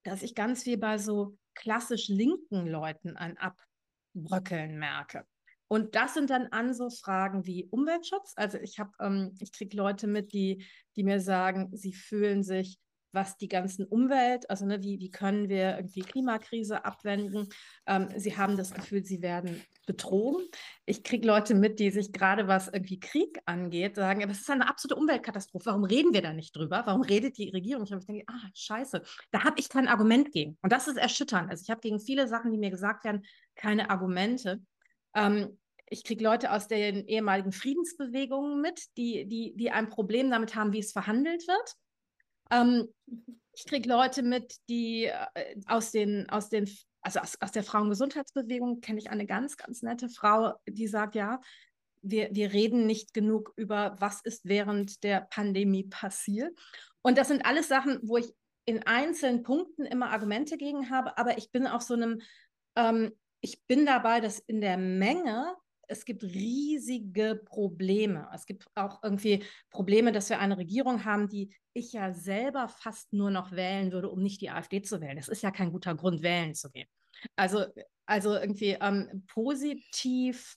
dass 0.03 0.23
ich 0.23 0.35
ganz 0.35 0.63
viel 0.63 0.77
bei 0.77 0.97
so 0.97 1.37
klassisch 1.55 2.07
linken 2.07 2.67
Leuten 2.67 3.17
ein 3.17 3.37
Abbröckeln 3.37 4.77
merke. 4.79 5.25
Und 5.67 5.95
das 5.95 6.13
sind 6.13 6.29
dann 6.29 6.47
an 6.47 6.73
so 6.73 6.89
Fragen 6.89 7.45
wie 7.45 7.65
Umweltschutz. 7.65 8.33
Also 8.35 8.59
ich 8.59 8.79
habe, 8.79 8.91
ähm, 8.99 9.35
ich 9.39 9.51
kriege 9.51 9.75
Leute 9.75 10.07
mit, 10.07 10.31
die, 10.31 10.65
die 10.95 11.03
mir 11.03 11.19
sagen, 11.19 11.75
sie 11.75 11.93
fühlen 11.93 12.43
sich 12.43 12.77
was 13.13 13.37
die 13.37 13.47
ganzen 13.47 13.85
Umwelt, 13.85 14.49
also 14.49 14.65
ne, 14.65 14.81
wie, 14.81 14.99
wie 14.99 15.11
können 15.11 15.49
wir 15.49 15.77
irgendwie 15.77 16.01
Klimakrise 16.01 16.83
abwenden. 16.83 17.49
Ähm, 17.85 18.09
sie 18.15 18.35
haben 18.35 18.57
das 18.57 18.73
Gefühl, 18.73 19.05
sie 19.05 19.21
werden 19.21 19.61
betrogen. 19.85 20.45
Ich 20.85 21.03
kriege 21.03 21.27
Leute 21.27 21.55
mit, 21.55 21.79
die 21.79 21.91
sich 21.91 22.11
gerade 22.11 22.47
was 22.47 22.67
irgendwie 22.67 22.99
Krieg 22.99 23.39
angeht, 23.45 23.95
sagen, 23.95 24.23
aber 24.23 24.31
es 24.31 24.41
ist 24.41 24.49
eine 24.49 24.67
absolute 24.67 24.99
Umweltkatastrophe. 24.99 25.67
Warum 25.67 25.83
reden 25.83 26.13
wir 26.13 26.21
da 26.21 26.33
nicht 26.33 26.55
drüber? 26.55 26.83
Warum 26.85 27.01
redet 27.01 27.37
die 27.37 27.49
Regierung? 27.49 27.83
Und 27.83 27.99
ich 27.99 28.05
denke, 28.05 28.23
ah, 28.27 28.49
scheiße, 28.53 29.01
da 29.31 29.43
habe 29.43 29.59
ich 29.59 29.69
kein 29.69 29.87
Argument 29.87 30.31
gegen. 30.31 30.57
Und 30.61 30.71
das 30.71 30.87
ist 30.87 30.97
erschütternd. 30.97 31.49
Also 31.49 31.63
ich 31.63 31.69
habe 31.69 31.81
gegen 31.81 31.99
viele 31.99 32.27
Sachen, 32.27 32.51
die 32.51 32.57
mir 32.57 32.71
gesagt 32.71 33.03
werden, 33.03 33.25
keine 33.55 33.89
Argumente. 33.89 34.61
Ähm, 35.13 35.57
ich 35.89 36.03
kriege 36.03 36.23
Leute 36.23 36.51
aus 36.51 36.67
den 36.67 37.07
ehemaligen 37.07 37.51
Friedensbewegungen 37.51 38.61
mit, 38.61 38.97
die, 38.97 39.27
die, 39.27 39.53
die 39.55 39.69
ein 39.69 39.89
Problem 39.89 40.31
damit 40.31 40.55
haben, 40.55 40.73
wie 40.73 40.79
es 40.79 40.91
verhandelt 40.91 41.47
wird. 41.47 41.75
Ähm, 42.53 42.93
ich 43.55 43.65
kriege 43.65 43.89
Leute 43.89 44.23
mit, 44.23 44.55
die 44.69 45.05
äh, 45.05 45.55
aus 45.65 45.91
den, 45.91 46.29
aus 46.29 46.49
den, 46.49 46.69
also 47.01 47.19
aus, 47.19 47.37
aus 47.41 47.51
der 47.51 47.63
Frauengesundheitsbewegung 47.63 48.81
kenne 48.81 48.99
ich 48.99 49.09
eine 49.09 49.25
ganz, 49.25 49.57
ganz 49.57 49.81
nette 49.81 50.09
Frau, 50.09 50.53
die 50.67 50.87
sagt, 50.87 51.15
ja, 51.15 51.39
wir, 52.01 52.29
wir 52.31 52.53
reden 52.53 52.85
nicht 52.85 53.13
genug 53.13 53.53
über, 53.55 53.95
was 53.99 54.21
ist 54.23 54.45
während 54.45 55.03
der 55.03 55.21
Pandemie 55.21 55.85
passiert. 55.85 56.57
Und 57.01 57.17
das 57.17 57.29
sind 57.29 57.45
alles 57.45 57.67
Sachen, 57.67 57.99
wo 58.03 58.17
ich 58.17 58.33
in 58.65 58.85
einzelnen 58.85 59.43
Punkten 59.43 59.85
immer 59.85 60.11
Argumente 60.11 60.57
gegen 60.57 60.89
habe, 60.89 61.17
aber 61.17 61.37
ich 61.37 61.51
bin 61.51 61.67
auf 61.67 61.81
so 61.81 61.93
einem, 61.93 62.21
ähm, 62.75 63.11
ich 63.41 63.65
bin 63.65 63.85
dabei, 63.85 64.21
dass 64.21 64.39
in 64.39 64.61
der 64.61 64.77
Menge 64.77 65.53
es 65.87 66.05
gibt 66.05 66.23
riesige 66.23 67.41
Probleme. 67.45 68.29
Es 68.33 68.45
gibt 68.45 68.65
auch 68.75 69.01
irgendwie 69.03 69.43
Probleme, 69.69 70.11
dass 70.11 70.29
wir 70.29 70.39
eine 70.39 70.57
Regierung 70.57 71.05
haben, 71.05 71.27
die 71.27 71.53
ich 71.73 71.93
ja 71.93 72.13
selber 72.13 72.67
fast 72.67 73.13
nur 73.13 73.31
noch 73.31 73.51
wählen 73.51 73.91
würde, 73.91 74.09
um 74.09 74.21
nicht 74.21 74.41
die 74.41 74.49
AfD 74.49 74.81
zu 74.81 75.01
wählen. 75.01 75.17
Das 75.17 75.27
ist 75.27 75.43
ja 75.43 75.51
kein 75.51 75.71
guter 75.71 75.95
Grund, 75.95 76.21
wählen 76.21 76.53
zu 76.53 76.69
gehen. 76.71 76.87
Also, 77.35 77.65
also 78.05 78.35
irgendwie 78.35 78.77
ähm, 78.79 79.25
positiv 79.27 80.55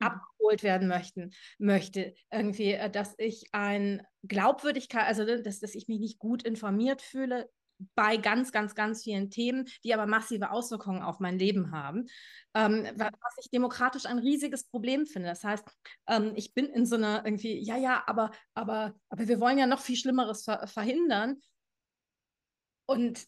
mhm. 0.00 0.06
abgeholt 0.06 0.62
werden 0.62 0.88
möchten, 0.88 1.30
möchte, 1.58 2.14
irgendwie, 2.30 2.72
äh, 2.72 2.90
dass 2.90 3.14
ich 3.18 3.44
ein 3.52 4.06
Glaubwürdigkeit, 4.22 5.06
also 5.06 5.24
dass, 5.24 5.60
dass 5.60 5.74
ich 5.74 5.88
mich 5.88 6.00
nicht 6.00 6.18
gut 6.18 6.42
informiert 6.42 7.02
fühle, 7.02 7.48
bei 7.94 8.16
ganz, 8.16 8.52
ganz, 8.52 8.74
ganz 8.74 9.02
vielen 9.02 9.30
Themen, 9.30 9.66
die 9.84 9.94
aber 9.94 10.06
massive 10.06 10.50
Auswirkungen 10.50 11.02
auf 11.02 11.20
mein 11.20 11.38
Leben 11.38 11.72
haben, 11.72 12.06
ähm, 12.54 12.86
was 12.96 13.36
ich 13.42 13.50
demokratisch 13.50 14.06
ein 14.06 14.18
riesiges 14.18 14.64
Problem 14.64 15.06
finde. 15.06 15.28
Das 15.28 15.44
heißt, 15.44 15.64
ähm, 16.08 16.32
ich 16.36 16.54
bin 16.54 16.66
in 16.66 16.86
so 16.86 16.96
einer 16.96 17.24
irgendwie, 17.24 17.58
ja, 17.58 17.76
ja, 17.76 18.02
aber, 18.06 18.30
aber, 18.54 18.94
aber 19.08 19.28
wir 19.28 19.40
wollen 19.40 19.58
ja 19.58 19.66
noch 19.66 19.80
viel 19.80 19.96
Schlimmeres 19.96 20.44
ver 20.44 20.66
verhindern. 20.66 21.40
Und 22.86 23.24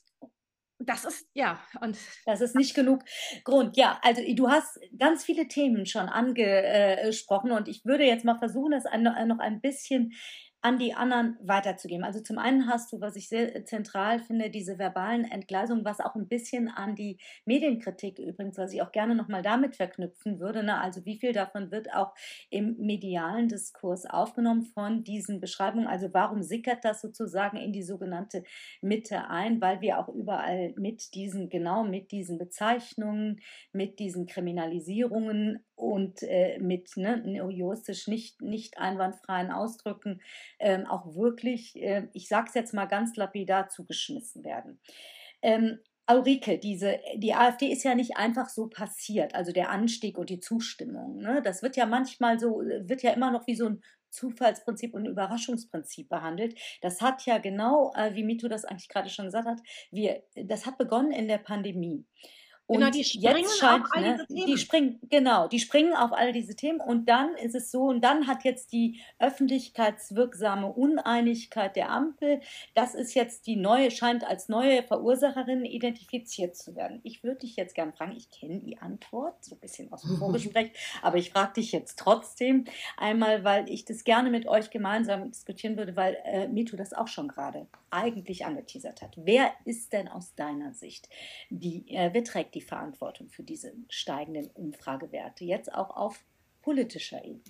das 0.84 1.04
ist, 1.04 1.26
ja, 1.34 1.60
und. 1.80 1.96
Das 2.26 2.40
ist 2.40 2.54
nicht 2.54 2.74
genug 2.74 3.04
Grund. 3.44 3.76
Ja, 3.76 4.00
also 4.02 4.22
du 4.34 4.48
hast 4.48 4.78
ganz 4.98 5.24
viele 5.24 5.48
Themen 5.48 5.86
schon 5.86 6.08
angesprochen 6.08 7.52
und 7.52 7.68
ich 7.68 7.84
würde 7.84 8.04
jetzt 8.04 8.24
mal 8.24 8.38
versuchen, 8.38 8.72
das 8.72 8.84
noch 8.98 9.38
ein 9.38 9.60
bisschen 9.60 10.12
an 10.62 10.78
die 10.78 10.94
anderen 10.94 11.36
weiterzugeben. 11.42 12.04
Also 12.04 12.20
zum 12.20 12.38
einen 12.38 12.68
hast 12.68 12.92
du, 12.92 13.00
was 13.00 13.16
ich 13.16 13.28
sehr 13.28 13.64
zentral 13.64 14.20
finde, 14.20 14.48
diese 14.48 14.78
verbalen 14.78 15.24
Entgleisungen, 15.24 15.84
was 15.84 15.98
auch 15.98 16.14
ein 16.14 16.28
bisschen 16.28 16.68
an 16.68 16.94
die 16.94 17.18
Medienkritik 17.44 18.20
übrigens, 18.20 18.56
was 18.58 18.72
ich 18.72 18.80
auch 18.80 18.92
gerne 18.92 19.16
nochmal 19.16 19.42
damit 19.42 19.74
verknüpfen 19.74 20.38
würde. 20.38 20.62
Ne? 20.62 20.80
Also 20.80 21.04
wie 21.04 21.18
viel 21.18 21.32
davon 21.32 21.72
wird 21.72 21.92
auch 21.92 22.14
im 22.48 22.76
medialen 22.78 23.48
Diskurs 23.48 24.06
aufgenommen 24.06 24.62
von 24.62 25.02
diesen 25.02 25.40
Beschreibungen? 25.40 25.88
Also 25.88 26.08
warum 26.12 26.44
sickert 26.44 26.84
das 26.84 27.00
sozusagen 27.00 27.56
in 27.56 27.72
die 27.72 27.82
sogenannte 27.82 28.44
Mitte 28.80 29.28
ein? 29.28 29.60
Weil 29.60 29.80
wir 29.80 29.98
auch 29.98 30.08
überall 30.08 30.74
mit 30.76 31.14
diesen, 31.14 31.48
genau 31.48 31.82
mit 31.82 32.12
diesen 32.12 32.38
Bezeichnungen, 32.38 33.40
mit 33.72 33.98
diesen 33.98 34.26
Kriminalisierungen 34.26 35.58
und 35.74 36.22
äh, 36.22 36.60
mit 36.60 36.96
ne, 36.96 37.20
juristisch 37.50 38.06
nicht, 38.06 38.40
nicht 38.40 38.78
einwandfreien 38.78 39.50
Ausdrücken 39.50 40.20
ähm, 40.62 40.86
auch 40.86 41.14
wirklich, 41.14 41.76
äh, 41.76 42.08
ich 42.12 42.28
sage 42.28 42.46
es 42.48 42.54
jetzt 42.54 42.72
mal 42.72 42.86
ganz 42.86 43.16
lapidar, 43.16 43.68
zugeschmissen 43.68 44.44
werden. 44.44 44.80
Ähm, 45.42 45.80
Ulrike, 46.10 46.58
diese, 46.58 46.98
die 47.16 47.34
AfD 47.34 47.66
ist 47.66 47.84
ja 47.84 47.94
nicht 47.94 48.16
einfach 48.16 48.48
so 48.48 48.68
passiert, 48.68 49.34
also 49.34 49.52
der 49.52 49.70
Anstieg 49.70 50.18
und 50.18 50.30
die 50.30 50.40
Zustimmung. 50.40 51.18
Ne? 51.18 51.42
Das 51.42 51.62
wird 51.62 51.76
ja 51.76 51.86
manchmal 51.86 52.38
so, 52.38 52.60
wird 52.60 53.02
ja 53.02 53.12
immer 53.12 53.30
noch 53.30 53.46
wie 53.46 53.54
so 53.54 53.66
ein 53.66 53.82
Zufallsprinzip 54.10 54.94
und 54.94 55.06
Überraschungsprinzip 55.06 56.08
behandelt. 56.08 56.58
Das 56.82 57.00
hat 57.00 57.24
ja 57.24 57.38
genau, 57.38 57.92
äh, 57.94 58.14
wie 58.14 58.24
Mito 58.24 58.48
das 58.48 58.64
eigentlich 58.64 58.88
gerade 58.88 59.08
schon 59.08 59.26
gesagt 59.26 59.48
hat, 59.48 59.60
wir, 59.90 60.22
das 60.34 60.66
hat 60.66 60.78
begonnen 60.78 61.12
in 61.12 61.28
der 61.28 61.38
Pandemie. 61.38 62.04
Genau, 62.72 62.86
und 62.86 62.92
genau, 62.92 62.98
die 62.98 63.04
springen 63.04 63.36
jetzt 63.38 63.58
scheint, 63.58 63.84
auf 63.84 63.90
all 63.92 64.02
ne, 64.02 64.12
diese 64.12 64.26
Themen. 64.26 64.46
Die 64.46 64.58
springen, 64.58 65.00
genau, 65.10 65.48
die 65.48 65.60
springen 65.60 65.94
auf 65.94 66.12
all 66.12 66.32
diese 66.32 66.56
Themen 66.56 66.80
und 66.80 67.08
dann 67.08 67.34
ist 67.34 67.54
es 67.54 67.70
so, 67.70 67.82
und 67.82 68.02
dann 68.02 68.26
hat 68.26 68.44
jetzt 68.44 68.72
die 68.72 69.00
öffentlichkeitswirksame 69.18 70.66
Uneinigkeit 70.66 71.76
der 71.76 71.90
Ampel, 71.90 72.40
das 72.74 72.94
ist 72.94 73.14
jetzt 73.14 73.46
die 73.46 73.56
neue, 73.56 73.90
scheint 73.90 74.24
als 74.24 74.48
neue 74.48 74.82
Verursacherin 74.82 75.64
identifiziert 75.64 76.56
zu 76.56 76.74
werden. 76.74 77.00
Ich 77.02 77.22
würde 77.22 77.40
dich 77.40 77.56
jetzt 77.56 77.74
gerne 77.74 77.92
fragen, 77.92 78.12
ich 78.16 78.30
kenne 78.30 78.60
die 78.60 78.78
Antwort, 78.78 79.44
so 79.44 79.54
ein 79.54 79.60
bisschen 79.60 79.92
aus 79.92 80.02
dem 80.02 80.16
Vorgespräch, 80.18 80.72
aber 81.02 81.18
ich 81.18 81.30
frage 81.30 81.54
dich 81.54 81.72
jetzt 81.72 81.98
trotzdem 81.98 82.64
einmal, 82.96 83.44
weil 83.44 83.68
ich 83.68 83.84
das 83.84 84.04
gerne 84.04 84.30
mit 84.30 84.46
euch 84.46 84.70
gemeinsam 84.70 85.30
diskutieren 85.30 85.76
würde, 85.76 85.96
weil 85.96 86.16
äh, 86.24 86.48
Mito 86.48 86.76
das 86.76 86.92
auch 86.92 87.08
schon 87.08 87.28
gerade 87.28 87.66
eigentlich 87.90 88.46
angeteasert 88.46 89.02
hat. 89.02 89.14
Wer 89.16 89.52
ist 89.64 89.92
denn 89.92 90.08
aus 90.08 90.34
deiner 90.34 90.72
Sicht 90.72 91.08
die, 91.50 91.84
äh, 91.94 92.10
wer 92.12 92.24
trägt 92.24 92.54
die 92.54 92.61
Verantwortung 92.62 93.28
für 93.28 93.42
diese 93.42 93.72
steigenden 93.88 94.48
Umfragewerte, 94.54 95.44
jetzt 95.44 95.72
auch 95.72 95.96
auf 95.96 96.24
politischer 96.62 97.24
Ebene? 97.24 97.42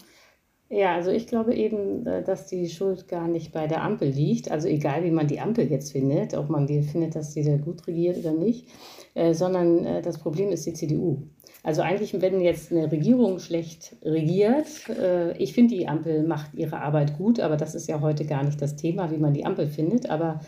Ja, 0.72 0.94
also 0.94 1.10
ich 1.10 1.26
glaube 1.26 1.54
eben, 1.54 2.06
äh, 2.06 2.24
dass 2.24 2.46
die 2.46 2.66
Schuld 2.70 3.06
gar 3.06 3.28
nicht 3.28 3.52
bei 3.52 3.66
der 3.66 3.82
Ampel 3.82 4.08
liegt. 4.08 4.50
Also 4.50 4.68
egal, 4.68 5.04
wie 5.04 5.10
man 5.10 5.26
die 5.26 5.38
Ampel 5.38 5.70
jetzt 5.70 5.92
findet, 5.92 6.32
ob 6.32 6.48
man 6.48 6.66
die 6.66 6.80
findet, 6.80 7.14
dass 7.14 7.34
sie 7.34 7.44
da 7.44 7.58
gut 7.58 7.86
regiert 7.86 8.16
oder 8.16 8.32
nicht, 8.32 8.68
äh, 9.12 9.34
sondern 9.34 9.84
äh, 9.84 10.00
das 10.00 10.16
Problem 10.16 10.48
ist 10.48 10.64
die 10.64 10.72
CDU. 10.72 11.24
Also 11.62 11.82
eigentlich, 11.82 12.18
wenn 12.22 12.40
jetzt 12.40 12.72
eine 12.72 12.90
Regierung 12.90 13.38
schlecht 13.38 13.94
regiert, 14.02 14.66
ich 15.38 15.52
finde, 15.52 15.76
die 15.76 15.86
Ampel 15.86 16.24
macht 16.24 16.54
ihre 16.54 16.80
Arbeit 16.80 17.16
gut, 17.16 17.38
aber 17.38 17.56
das 17.56 17.76
ist 17.76 17.88
ja 17.88 18.00
heute 18.00 18.24
gar 18.24 18.42
nicht 18.42 18.60
das 18.60 18.74
Thema, 18.74 19.12
wie 19.12 19.18
man 19.18 19.32
die 19.32 19.44
Ampel 19.44 19.68
findet. 19.68 20.10
Aber 20.10 20.40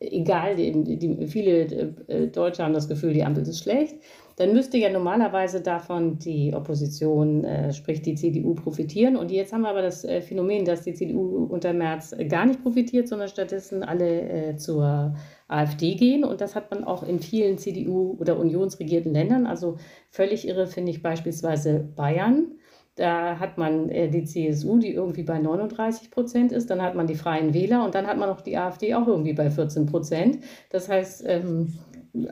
egal, 0.00 0.56
die, 0.56 0.98
die, 0.98 1.26
viele 1.26 1.94
äh, 2.08 2.26
Deutsche 2.28 2.64
haben 2.64 2.74
das 2.74 2.88
Gefühl, 2.88 3.12
die 3.12 3.22
Ampel 3.22 3.46
ist 3.46 3.62
schlecht, 3.62 3.96
dann 4.36 4.54
müsste 4.54 4.78
ja 4.78 4.88
normalerweise 4.88 5.60
davon 5.60 6.18
die 6.18 6.54
Opposition, 6.54 7.44
äh, 7.44 7.74
sprich 7.74 8.00
die 8.00 8.14
CDU, 8.14 8.54
profitieren. 8.54 9.16
Und 9.16 9.30
jetzt 9.30 9.52
haben 9.52 9.60
wir 9.60 9.68
aber 9.68 9.82
das 9.82 10.02
äh, 10.02 10.22
Phänomen, 10.22 10.64
dass 10.64 10.80
die 10.80 10.94
CDU 10.94 11.44
unter 11.44 11.74
März 11.74 12.16
gar 12.30 12.46
nicht 12.46 12.62
profitiert, 12.62 13.06
sondern 13.06 13.28
stattdessen 13.28 13.82
alle 13.82 14.22
äh, 14.22 14.56
zur 14.56 15.14
AfD 15.48 15.94
gehen. 15.94 16.24
Und 16.24 16.40
das 16.40 16.54
hat 16.54 16.70
man 16.70 16.84
auch 16.84 17.02
in 17.02 17.20
vielen 17.20 17.58
CDU- 17.58 18.16
oder 18.18 18.38
unionsregierten 18.38 19.12
Ländern. 19.12 19.46
Also 19.46 19.76
völlig 20.08 20.48
irre 20.48 20.66
finde 20.66 20.92
ich 20.92 21.02
beispielsweise 21.02 21.80
Bayern. 21.94 22.52
Da 23.00 23.38
hat 23.38 23.56
man 23.56 23.88
äh, 23.88 24.10
die 24.10 24.24
CSU, 24.24 24.78
die 24.78 24.92
irgendwie 24.92 25.22
bei 25.22 25.38
39 25.38 26.10
Prozent 26.10 26.52
ist, 26.52 26.68
dann 26.68 26.82
hat 26.82 26.94
man 26.94 27.06
die 27.06 27.14
Freien 27.14 27.54
Wähler 27.54 27.82
und 27.82 27.94
dann 27.94 28.06
hat 28.06 28.18
man 28.18 28.28
auch 28.28 28.42
die 28.42 28.58
AfD 28.58 28.94
auch 28.94 29.08
irgendwie 29.08 29.32
bei 29.32 29.50
14 29.50 29.86
Prozent. 29.86 30.40
Das 30.68 30.90
heißt, 30.90 31.24
ähm, 31.26 31.72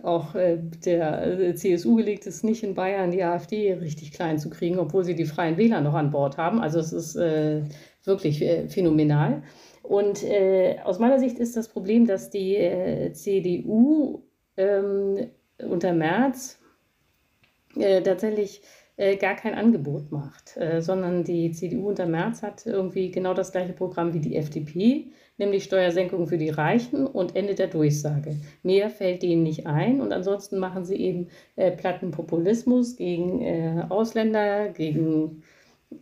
auch 0.03 0.35
äh, 0.35 0.59
der 0.85 1.41
äh, 1.41 1.55
CSU 1.55 1.97
gelegt 1.97 2.27
ist 2.27 2.45
nicht 2.45 2.63
in 2.65 2.75
Bayern 2.75 3.11
die 3.11 3.23
AfD 3.23 3.73
richtig 3.73 4.13
klein 4.13 4.39
zu 4.39 4.51
kriegen, 4.51 4.79
obwohl 4.79 5.05
sie 5.05 5.15
die 5.15 5.25
Freien 5.25 5.57
Wähler 5.57 5.81
noch 5.81 5.95
an 5.95 6.11
Bord 6.11 6.37
haben. 6.37 6.61
Also 6.61 6.81
es 6.81 6.93
ist 6.93 7.17
äh, 7.17 7.63
wirklich 8.05 8.43
äh, 8.43 8.69
phänomenal. 8.69 9.43
Und 9.83 10.23
aus 10.85 10.99
meiner 10.99 11.19
Sicht 11.19 11.39
ist 11.39 11.57
das 11.57 11.69
Problem, 11.69 12.07
dass 12.07 12.29
die 12.29 13.11
CDU 13.15 14.21
ähm, 14.59 15.31
unter 15.67 15.95
Merz 15.95 16.59
tatsächlich 18.05 18.61
gar 18.99 19.37
kein 19.37 19.55
Angebot 19.55 20.11
macht, 20.11 20.57
äh, 20.57 20.83
sondern 20.83 21.23
die 21.23 21.53
CDU 21.53 21.89
unter 21.89 22.07
Merz 22.07 22.43
hat 22.43 22.67
irgendwie 22.67 23.11
genau 23.11 23.33
das 23.33 23.53
gleiche 23.53 23.73
Programm 23.73 24.13
wie 24.13 24.19
die 24.19 24.35
FDP, 24.35 25.07
nämlich 25.37 25.65
Steuersenkungen 25.65 26.27
für 26.27 26.37
die 26.37 26.51
Reichen 26.51 27.07
und 27.07 27.37
Ende 27.37 27.55
der 27.55 27.69
Durchsage. 27.69 28.37
Mehr 28.65 28.91
fällt 28.91 29.23
denen 29.23 29.45
nicht 29.45 29.67
ein 29.69 30.01
und 30.01 30.13
ansonsten 30.13 30.59
machen 30.59 30.85
sie 30.85 30.97
eben 30.97 31.29
äh, 31.55 31.71
platten 31.71 32.11
Populismus 32.11 32.97
gegen 32.97 33.41
äh, 33.41 33.85
Ausländer, 33.89 34.71
gegen 34.71 35.45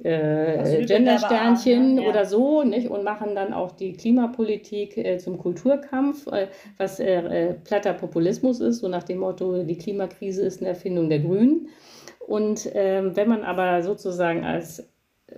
äh, 0.02 0.84
Gendersternchen 0.86 1.98
ja. 1.98 2.08
oder 2.08 2.24
so, 2.24 2.62
nicht? 2.62 2.88
Und 2.88 3.04
machen 3.04 3.34
dann 3.34 3.52
auch 3.52 3.72
die 3.72 3.92
Klimapolitik 3.92 4.96
äh, 4.96 5.18
zum 5.18 5.38
Kulturkampf, 5.38 6.26
äh, 6.28 6.48
was 6.78 6.98
äh, 6.98 7.54
platter 7.62 7.92
Populismus 7.92 8.60
ist, 8.60 8.78
so 8.78 8.88
nach 8.88 9.04
dem 9.04 9.18
Motto, 9.18 9.62
die 9.62 9.76
Klimakrise 9.76 10.42
ist 10.42 10.60
eine 10.60 10.70
Erfindung 10.70 11.08
der 11.10 11.20
Grünen. 11.20 11.68
Und 12.26 12.68
ähm, 12.74 13.14
wenn 13.14 13.28
man 13.28 13.44
aber 13.44 13.82
sozusagen 13.82 14.44
als 14.44 14.88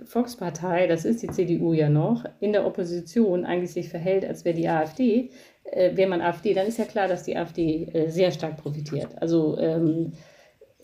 Volkspartei, 0.05 0.87
das 0.87 1.05
ist 1.05 1.21
die 1.21 1.29
CDU 1.29 1.73
ja 1.73 1.89
noch, 1.89 2.25
in 2.39 2.51
der 2.51 2.65
Opposition 2.65 3.45
eigentlich 3.45 3.71
sich 3.71 3.89
verhält, 3.89 4.25
als 4.25 4.43
wäre 4.43 4.55
die 4.55 4.67
AfD, 4.67 5.29
äh, 5.63 5.95
wäre 5.95 6.09
man 6.09 6.21
AfD, 6.21 6.53
dann 6.53 6.67
ist 6.67 6.79
ja 6.79 6.85
klar, 6.85 7.07
dass 7.07 7.23
die 7.23 7.37
AfD 7.37 7.85
äh, 7.93 8.09
sehr 8.09 8.31
stark 8.31 8.57
profitiert. 8.57 9.09
Also 9.21 9.57
ähm, 9.59 10.13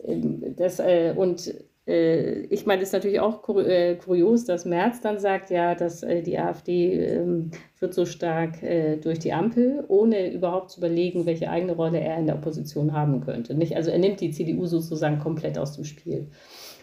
ähm 0.03 0.56
das 0.56 0.80
äh, 0.80 1.14
und 1.16 1.53
ich 1.88 2.66
meine, 2.66 2.82
es 2.82 2.90
ist 2.90 2.94
natürlich 2.94 3.20
auch 3.20 3.48
äh, 3.60 3.96
kurios, 3.96 4.46
dass 4.46 4.66
Merz 4.66 5.02
dann 5.02 5.20
sagt, 5.20 5.52
ja, 5.52 5.76
dass 5.76 6.02
äh, 6.02 6.24
die 6.24 6.40
AfD 6.40 6.94
ähm, 6.94 7.52
wird 7.80 7.94
so 7.94 8.06
stark 8.06 8.56
durch 9.02 9.20
die 9.20 9.34
Ampel, 9.34 9.84
ohne 9.88 10.34
überhaupt 10.34 10.72
zu 10.72 10.80
überlegen, 10.80 11.28
welche 11.28 11.50
eigene 11.50 11.74
Rolle 11.74 12.00
er 12.00 12.18
in 12.18 12.26
der 12.26 12.36
Opposition 12.36 12.94
haben 12.94 13.22
könnte. 13.22 13.54
Nicht? 13.54 13.76
Also 13.76 13.92
er 13.92 14.00
nimmt 14.00 14.22
die 14.22 14.32
CDU 14.32 14.66
sozusagen 14.66 15.20
komplett 15.20 15.60
aus 15.60 15.74
dem 15.74 15.84
Spiel. 15.84 16.32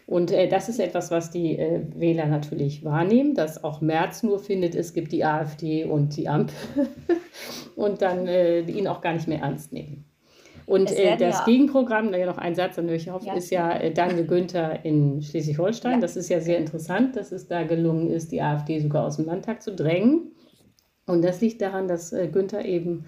Und 0.06 0.30
äh, 0.30 0.48
das 0.48 0.68
ist 0.68 0.80
etwas, 0.80 1.10
was 1.10 1.30
die 1.30 1.58
äh, 1.58 1.82
Wähler 1.94 2.26
natürlich 2.26 2.84
wahrnehmen, 2.84 3.34
dass 3.34 3.62
auch 3.62 3.80
Merz 3.80 4.22
nur 4.22 4.38
findet, 4.38 4.74
es 4.74 4.92
gibt 4.92 5.12
die 5.12 5.24
AfD 5.24 5.84
und 5.84 6.16
die 6.16 6.28
Ampel 6.28 6.54
und 7.76 8.02
dann 8.02 8.26
äh, 8.26 8.60
ihn 8.60 8.88
auch 8.88 9.00
gar 9.00 9.14
nicht 9.14 9.28
mehr 9.28 9.40
ernst 9.40 9.72
nehmen. 9.72 10.04
Und 10.72 10.90
äh, 10.90 11.18
das 11.18 11.40
ja 11.40 11.44
Gegenprogramm, 11.44 12.10
naja, 12.10 12.24
noch 12.24 12.38
ein 12.38 12.54
Satz, 12.54 12.76
dann 12.76 12.88
höre 12.88 12.96
ich 12.96 13.10
auf, 13.10 13.22
ja. 13.26 13.34
ist 13.34 13.50
ja 13.50 13.76
äh, 13.76 13.92
Daniel 13.92 14.26
Günther 14.26 14.86
in 14.86 15.20
Schleswig-Holstein. 15.20 15.96
Ja. 15.96 16.00
Das 16.00 16.16
ist 16.16 16.30
ja 16.30 16.40
sehr 16.40 16.56
interessant, 16.56 17.14
dass 17.14 17.30
es 17.30 17.46
da 17.46 17.62
gelungen 17.62 18.08
ist, 18.10 18.32
die 18.32 18.40
AfD 18.40 18.80
sogar 18.80 19.04
aus 19.04 19.16
dem 19.16 19.26
Landtag 19.26 19.62
zu 19.62 19.74
drängen. 19.74 20.32
Und 21.04 21.22
das 21.22 21.42
liegt 21.42 21.60
daran, 21.60 21.88
dass 21.88 22.14
äh, 22.14 22.26
Günther 22.26 22.64
eben 22.64 23.04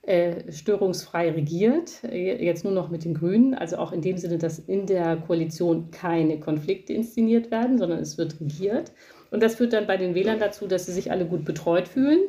äh, 0.00 0.50
störungsfrei 0.50 1.32
regiert, 1.32 2.02
äh, 2.02 2.42
jetzt 2.42 2.64
nur 2.64 2.72
noch 2.72 2.88
mit 2.88 3.04
den 3.04 3.12
Grünen, 3.12 3.52
also 3.52 3.76
auch 3.76 3.92
in 3.92 4.00
dem 4.00 4.16
Sinne, 4.16 4.38
dass 4.38 4.58
in 4.58 4.86
der 4.86 5.16
Koalition 5.16 5.90
keine 5.90 6.40
Konflikte 6.40 6.94
inszeniert 6.94 7.50
werden, 7.50 7.76
sondern 7.76 7.98
es 7.98 8.16
wird 8.16 8.40
regiert. 8.40 8.90
Und 9.30 9.42
das 9.42 9.56
führt 9.56 9.74
dann 9.74 9.86
bei 9.86 9.98
den 9.98 10.14
Wählern 10.14 10.38
dazu, 10.38 10.66
dass 10.66 10.86
sie 10.86 10.92
sich 10.92 11.10
alle 11.10 11.26
gut 11.26 11.44
betreut 11.44 11.88
fühlen 11.88 12.20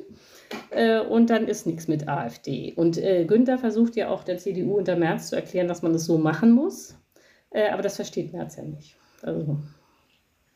äh, 0.71 0.99
und 0.99 1.29
dann 1.29 1.47
ist 1.47 1.65
nichts 1.65 1.87
mit 1.87 2.07
AfD. 2.07 2.73
Und 2.75 2.97
äh, 2.97 3.25
Günther 3.25 3.57
versucht 3.57 3.95
ja 3.95 4.09
auch 4.09 4.23
der 4.23 4.37
CDU 4.37 4.77
unter 4.77 4.95
Merz 4.95 5.29
zu 5.29 5.35
erklären, 5.35 5.67
dass 5.67 5.81
man 5.81 5.93
das 5.93 6.05
so 6.05 6.17
machen 6.17 6.51
muss. 6.51 6.97
Äh, 7.51 7.69
aber 7.69 7.81
das 7.81 7.95
versteht 7.95 8.33
Merz 8.33 8.55
ja 8.55 8.63
nicht. 8.63 8.97
Also. 9.21 9.57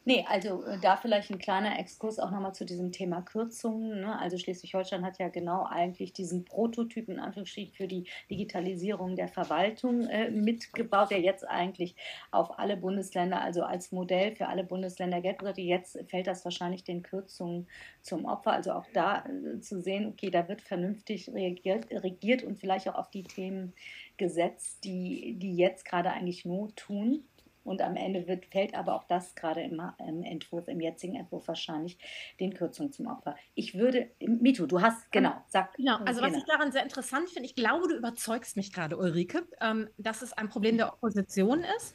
Nee, 0.08 0.24
also 0.26 0.64
äh, 0.64 0.80
da 0.80 0.95
vielleicht 0.95 1.32
ein 1.32 1.38
kleiner 1.38 1.78
Exkurs 1.78 2.18
auch 2.18 2.32
nochmal 2.32 2.55
zu 2.55 2.64
diesem 2.64 2.93
Thema 2.93 3.22
Kürzungen. 3.24 3.99
Ne? 3.99 4.18
Also 4.18 4.38
Schleswig-Holstein 4.38 5.05
hat 5.05 5.20
ja 5.20 5.28
genau 5.28 5.66
eigentlich 5.70 6.14
diesen 6.14 6.45
Prototypen 6.45 7.16
in 7.16 7.20
Anführungsstrichen 7.20 7.74
für 7.74 7.89
die 7.89 8.05
Digitalisierung 8.32 9.18
der 9.18 9.28
Verwaltung 9.28 10.08
äh, 10.08 10.32
mitgebaut, 10.32 11.12
der 11.12 11.20
jetzt 11.20 11.45
eigentlich 11.45 11.97
auf 12.32 12.58
alle 12.58 12.78
Bundesländer, 12.78 13.41
also 13.41 13.64
als 13.64 13.91
Modell 13.91 14.34
für 14.34 14.47
alle 14.47 14.64
Bundesländer 14.64 15.20
Geld 15.20 15.39
bedeutet. 15.39 15.66
Jetzt 15.66 15.99
fällt 16.08 16.28
das 16.28 16.45
wahrscheinlich 16.45 16.86
den 16.86 17.03
Kürzungen 17.03 17.68
zum 18.01 18.24
Opfer. 18.24 18.53
Also 18.53 18.72
auch 18.72 18.86
da 18.93 19.26
äh, 19.26 19.60
zu 19.60 19.82
sehen, 19.82 20.08
okay, 20.08 20.30
da 20.30 20.47
wird 20.47 20.62
vernünftig 20.62 21.28
reagiert, 21.34 21.91
regiert 21.91 22.43
und 22.43 22.58
vielleicht 22.58 22.88
auch 22.88 22.95
auf 22.95 23.10
die 23.10 23.24
Themen 23.24 23.74
gesetzt, 24.16 24.86
die, 24.86 25.36
die 25.38 25.58
jetzt 25.58 25.84
gerade 25.84 26.12
eigentlich 26.12 26.45
Not 26.45 26.78
tun. 26.78 27.26
Und 27.68 27.82
am 27.82 27.97
Ende 27.97 28.28
wird, 28.28 28.45
fällt 28.45 28.74
aber 28.76 28.95
auch 28.95 29.03
das 29.03 29.36
gerade 29.36 29.61
im, 29.61 29.82
im, 29.99 30.24
Entwurf, 30.24 30.68
im 30.70 30.80
jetzigen 30.80 31.15
Entwurf 31.15 31.47
wahrscheinlich 31.49 31.97
den 32.39 32.53
Kürzungen 32.53 32.93
zum 32.93 33.07
Opfer. 33.07 33.36
Ich 33.55 33.78
würde, 33.78 34.09
Mito, 34.20 34.65
du 34.65 34.82
hast, 34.82 35.11
genau, 35.11 35.34
sag. 35.49 35.74
Genau, 35.76 35.97
also 35.97 36.22
was 36.22 36.36
ich 36.36 36.45
daran 36.45 36.72
sehr 36.72 36.84
interessant 36.84 37.30
finde, 37.30 37.45
ich 37.47 37.55
glaube, 37.55 37.89
du 37.89 37.95
überzeugst 37.95 38.55
mich 38.55 38.72
gerade, 38.72 38.97
Ulrike, 38.97 39.45
ähm, 39.59 39.89
dass 39.97 40.22
es 40.22 40.32
ein 40.32 40.47
Problem 40.47 40.78
der 40.78 40.93
Opposition 40.93 41.65
ist. 41.78 41.93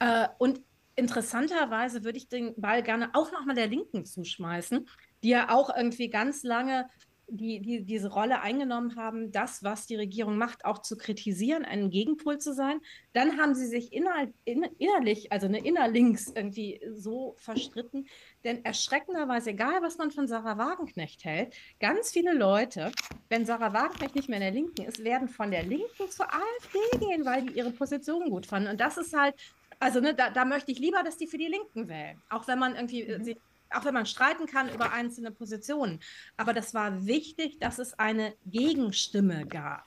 Äh, 0.00 0.26
und 0.38 0.60
interessanterweise 0.96 2.02
würde 2.02 2.18
ich 2.18 2.28
den 2.28 2.52
Ball 2.60 2.82
gerne 2.82 3.10
auch 3.14 3.30
nochmal 3.30 3.54
der 3.54 3.68
Linken 3.68 4.04
zuschmeißen, 4.04 4.88
die 5.22 5.28
ja 5.28 5.54
auch 5.54 5.74
irgendwie 5.74 6.08
ganz 6.08 6.42
lange 6.42 6.88
die, 7.28 7.60
die 7.60 7.84
diese 7.84 8.12
Rolle 8.12 8.40
eingenommen 8.40 8.96
haben, 8.96 9.32
das, 9.32 9.62
was 9.62 9.86
die 9.86 9.96
Regierung 9.96 10.36
macht, 10.36 10.64
auch 10.64 10.78
zu 10.78 10.96
kritisieren, 10.96 11.64
ein 11.64 11.90
Gegenpol 11.90 12.38
zu 12.38 12.52
sein. 12.52 12.80
Dann 13.12 13.38
haben 13.38 13.54
sie 13.54 13.66
sich 13.66 13.92
inner, 13.92 14.28
in, 14.44 14.64
innerlich, 14.78 15.32
also 15.32 15.46
eine 15.46 15.64
innerlinks 15.64 16.28
irgendwie 16.34 16.80
so 16.92 17.34
verstritten. 17.38 18.06
Denn 18.44 18.64
erschreckenderweise, 18.64 19.50
egal 19.50 19.82
was 19.82 19.98
man 19.98 20.10
von 20.10 20.28
Sarah 20.28 20.58
Wagenknecht 20.58 21.24
hält, 21.24 21.54
ganz 21.80 22.10
viele 22.10 22.34
Leute, 22.34 22.92
wenn 23.28 23.46
Sarah 23.46 23.72
Wagenknecht 23.72 24.14
nicht 24.14 24.28
mehr 24.28 24.38
in 24.38 24.44
der 24.44 24.52
Linken 24.52 24.82
ist, 24.82 25.02
werden 25.02 25.28
von 25.28 25.50
der 25.50 25.62
Linken 25.62 26.10
zur 26.10 26.26
AfD 26.26 26.98
gehen, 26.98 27.24
weil 27.24 27.46
die 27.46 27.54
ihre 27.54 27.70
Position 27.70 28.30
gut 28.30 28.46
fanden. 28.46 28.68
Und 28.70 28.80
das 28.80 28.96
ist 28.96 29.14
halt 29.14 29.34
also 29.80 30.00
ne, 30.00 30.14
da, 30.14 30.30
da, 30.30 30.44
möchte 30.44 30.72
ich 30.72 30.78
lieber, 30.78 31.02
dass 31.02 31.16
die 31.18 31.26
für 31.26 31.36
die 31.36 31.48
Linken 31.48 31.88
wählen. 31.88 32.22
Auch 32.30 32.46
wenn 32.48 32.58
man 32.58 32.74
irgendwie 32.74 33.04
mhm. 33.04 33.24
sich 33.24 33.36
auch 33.74 33.84
wenn 33.84 33.94
man 33.94 34.06
streiten 34.06 34.46
kann 34.46 34.72
über 34.72 34.92
einzelne 34.92 35.30
Positionen. 35.30 36.00
Aber 36.36 36.52
das 36.52 36.74
war 36.74 37.06
wichtig, 37.06 37.58
dass 37.58 37.78
es 37.78 37.98
eine 37.98 38.34
Gegenstimme 38.46 39.46
gab. 39.46 39.86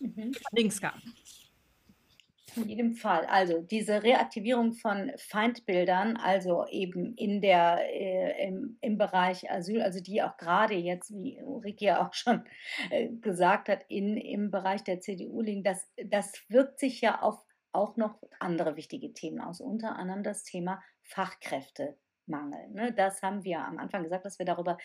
Mhm. 0.00 0.32
Links 0.52 0.80
gab. 0.80 0.96
In 2.56 2.68
jedem 2.68 2.94
Fall. 2.94 3.26
Also 3.26 3.60
diese 3.60 4.02
Reaktivierung 4.02 4.72
von 4.72 5.12
Feindbildern, 5.18 6.16
also 6.16 6.66
eben 6.68 7.14
in 7.14 7.42
der, 7.42 7.80
äh, 7.92 8.48
im, 8.48 8.78
im 8.80 8.96
Bereich 8.96 9.50
Asyl, 9.50 9.82
also 9.82 10.00
die 10.00 10.22
auch 10.22 10.38
gerade 10.38 10.74
jetzt, 10.74 11.12
wie 11.12 11.42
Ulrike 11.42 11.84
ja 11.84 12.06
auch 12.06 12.14
schon 12.14 12.44
äh, 12.90 13.08
gesagt 13.08 13.68
hat, 13.68 13.84
in, 13.88 14.16
im 14.16 14.50
Bereich 14.50 14.82
der 14.84 15.00
CDU 15.00 15.42
liegen, 15.42 15.64
das, 15.64 15.86
das 16.02 16.32
wirkt 16.48 16.78
sich 16.78 17.02
ja 17.02 17.20
auf 17.20 17.42
auch 17.72 17.98
noch 17.98 18.18
andere 18.40 18.76
wichtige 18.76 19.12
Themen 19.12 19.40
aus, 19.40 19.60
unter 19.60 19.96
anderem 19.96 20.22
das 20.22 20.44
Thema 20.44 20.82
Fachkräfte. 21.02 21.94
Mangel. 22.28 22.68
Ne? 22.70 22.92
Das 22.92 23.22
haben 23.22 23.44
wir 23.44 23.60
am 23.60 23.78
Anfang 23.78 24.02
gesagt, 24.02 24.24
dass 24.24 24.38
wir 24.38 24.46
darüber 24.46 24.78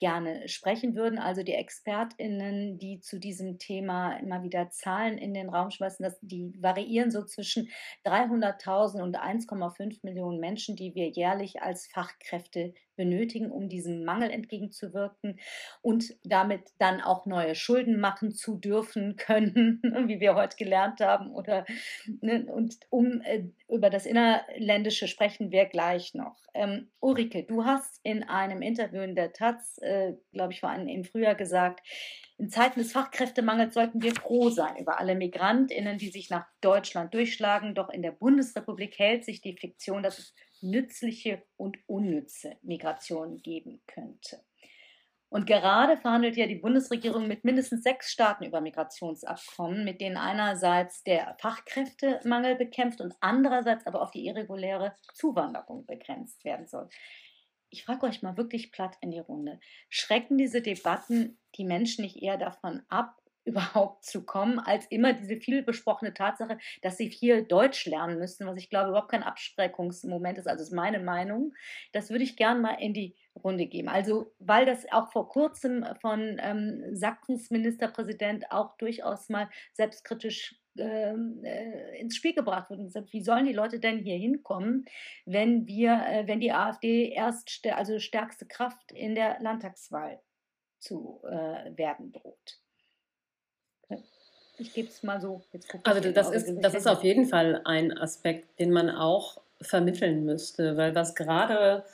gerne 0.00 0.48
sprechen 0.48 0.94
würden. 0.94 1.18
Also 1.18 1.42
die 1.42 1.54
ExpertInnen, 1.54 2.78
die 2.78 3.00
zu 3.00 3.18
diesem 3.18 3.58
Thema 3.58 4.16
immer 4.18 4.42
wieder 4.42 4.70
Zahlen 4.70 5.18
in 5.18 5.34
den 5.34 5.48
Raum 5.48 5.70
schmeißen, 5.70 6.02
dass 6.02 6.18
die 6.20 6.52
variieren 6.60 7.10
so 7.10 7.24
zwischen 7.24 7.68
300.000 8.04 9.02
und 9.02 9.18
1,5 9.18 10.00
Millionen 10.02 10.40
Menschen, 10.40 10.76
die 10.76 10.94
wir 10.94 11.08
jährlich 11.08 11.62
als 11.62 11.86
Fachkräfte 11.86 12.74
benötigen, 12.98 13.50
um 13.50 13.70
diesem 13.70 14.04
Mangel 14.04 14.30
entgegenzuwirken 14.30 15.38
und 15.80 16.16
damit 16.24 16.72
dann 16.78 17.00
auch 17.00 17.24
neue 17.24 17.54
Schulden 17.54 17.98
machen 17.98 18.32
zu 18.34 18.56
dürfen 18.56 19.16
können, 19.16 19.80
wie 20.06 20.20
wir 20.20 20.34
heute 20.34 20.58
gelernt 20.58 21.00
haben. 21.00 21.30
Oder, 21.30 21.64
ne, 22.20 22.44
und 22.44 22.76
um 22.90 23.22
äh, 23.22 23.44
über 23.68 23.88
das 23.88 24.04
Innerländische 24.04 25.08
sprechen 25.08 25.50
wir 25.50 25.64
gleich 25.64 26.12
noch. 26.12 26.36
Ähm, 26.52 26.90
Ulrike, 27.00 27.44
du 27.44 27.64
hast 27.64 28.00
in 28.02 28.24
einem 28.24 28.60
Interview 28.60 29.00
in 29.00 29.14
der 29.14 29.32
Taz, 29.32 29.78
äh, 29.78 30.14
glaube 30.32 30.52
ich, 30.52 30.60
vor 30.60 30.68
allem 30.68 30.88
im 30.88 31.04
Frühjahr 31.04 31.36
gesagt, 31.36 31.86
in 32.36 32.50
Zeiten 32.50 32.80
des 32.80 32.92
Fachkräftemangels 32.92 33.74
sollten 33.74 34.02
wir 34.02 34.14
froh 34.14 34.48
sein 34.48 34.76
über 34.76 35.00
alle 35.00 35.16
Migrantinnen, 35.16 35.98
die 35.98 36.10
sich 36.10 36.30
nach 36.30 36.46
Deutschland 36.60 37.12
durchschlagen. 37.12 37.74
Doch 37.74 37.90
in 37.90 38.02
der 38.02 38.12
Bundesrepublik 38.12 38.96
hält 38.98 39.24
sich 39.24 39.40
die 39.40 39.56
Fiktion, 39.56 40.04
dass 40.04 40.18
es 40.18 40.34
nützliche 40.62 41.42
und 41.56 41.78
unnütze 41.86 42.56
Migration 42.62 43.42
geben 43.42 43.82
könnte. 43.86 44.42
Und 45.30 45.46
gerade 45.46 45.98
verhandelt 45.98 46.36
ja 46.36 46.46
die 46.46 46.54
Bundesregierung 46.54 47.28
mit 47.28 47.44
mindestens 47.44 47.82
sechs 47.82 48.10
Staaten 48.10 48.44
über 48.44 48.62
Migrationsabkommen, 48.62 49.84
mit 49.84 50.00
denen 50.00 50.16
einerseits 50.16 51.02
der 51.02 51.36
Fachkräftemangel 51.38 52.56
bekämpft 52.56 53.02
und 53.02 53.14
andererseits 53.20 53.86
aber 53.86 54.00
auch 54.00 54.10
die 54.10 54.24
irreguläre 54.26 54.94
Zuwanderung 55.12 55.84
begrenzt 55.84 56.44
werden 56.44 56.66
soll. 56.66 56.88
Ich 57.68 57.84
frage 57.84 58.06
euch 58.06 58.22
mal 58.22 58.38
wirklich 58.38 58.72
platt 58.72 58.96
in 59.02 59.10
die 59.10 59.18
Runde. 59.18 59.60
Schrecken 59.90 60.38
diese 60.38 60.62
Debatten 60.62 61.38
die 61.56 61.64
Menschen 61.64 62.02
nicht 62.02 62.22
eher 62.22 62.38
davon 62.38 62.82
ab, 62.88 63.20
überhaupt 63.48 64.04
zu 64.04 64.24
kommen, 64.24 64.58
als 64.58 64.86
immer 64.86 65.12
diese 65.12 65.36
viel 65.36 65.62
besprochene 65.62 66.14
Tatsache, 66.14 66.58
dass 66.82 66.96
sie 66.96 67.08
hier 67.08 67.42
Deutsch 67.42 67.86
lernen 67.86 68.18
müssten, 68.18 68.46
was 68.46 68.58
ich 68.58 68.70
glaube 68.70 68.90
überhaupt 68.90 69.10
kein 69.10 69.22
Abschreckungsmoment 69.22 70.38
ist, 70.38 70.46
also 70.46 70.62
ist 70.62 70.72
meine 70.72 71.00
Meinung. 71.00 71.54
Das 71.92 72.10
würde 72.10 72.24
ich 72.24 72.36
gern 72.36 72.60
mal 72.60 72.74
in 72.74 72.94
die 72.94 73.14
Runde 73.42 73.66
geben. 73.66 73.88
Also, 73.88 74.32
weil 74.38 74.66
das 74.66 74.90
auch 74.90 75.10
vor 75.12 75.28
kurzem 75.28 75.84
von 76.00 76.38
ähm, 76.40 76.82
Sachsens 76.92 77.50
Ministerpräsident 77.50 78.50
auch 78.50 78.76
durchaus 78.76 79.28
mal 79.28 79.48
selbstkritisch 79.72 80.56
ähm, 80.76 81.40
äh, 81.44 81.98
ins 81.98 82.16
Spiel 82.16 82.34
gebracht 82.34 82.70
wurde 82.70 82.80
und 82.80 82.86
gesagt, 82.88 83.12
wie 83.12 83.22
sollen 83.22 83.46
die 83.46 83.52
Leute 83.52 83.80
denn 83.80 83.98
hier 83.98 84.16
hinkommen, 84.16 84.84
wenn 85.24 85.66
wir, 85.66 86.04
äh, 86.08 86.26
wenn 86.26 86.40
die 86.40 86.52
AfD 86.52 87.10
erst, 87.10 87.66
also 87.66 87.98
stärkste 87.98 88.46
Kraft 88.46 88.92
in 88.92 89.14
der 89.14 89.38
Landtagswahl 89.40 90.20
zu 90.78 91.20
äh, 91.24 91.76
werden 91.76 92.12
droht. 92.12 92.60
Ich 94.58 94.74
gebe 94.74 94.88
es 94.88 95.02
mal 95.02 95.20
so. 95.20 95.40
also 95.84 96.10
das 96.10 96.30
ist, 96.30 96.52
das 96.60 96.74
ist 96.74 96.88
auf 96.88 97.04
jeden 97.04 97.26
Fall 97.26 97.60
ein 97.64 97.96
Aspekt, 97.96 98.58
den 98.58 98.72
man 98.72 98.90
auch 98.90 99.40
vermitteln 99.60 100.24
müsste, 100.24 100.76
weil 100.76 100.94
was 100.94 101.14
gerade, 101.14 101.84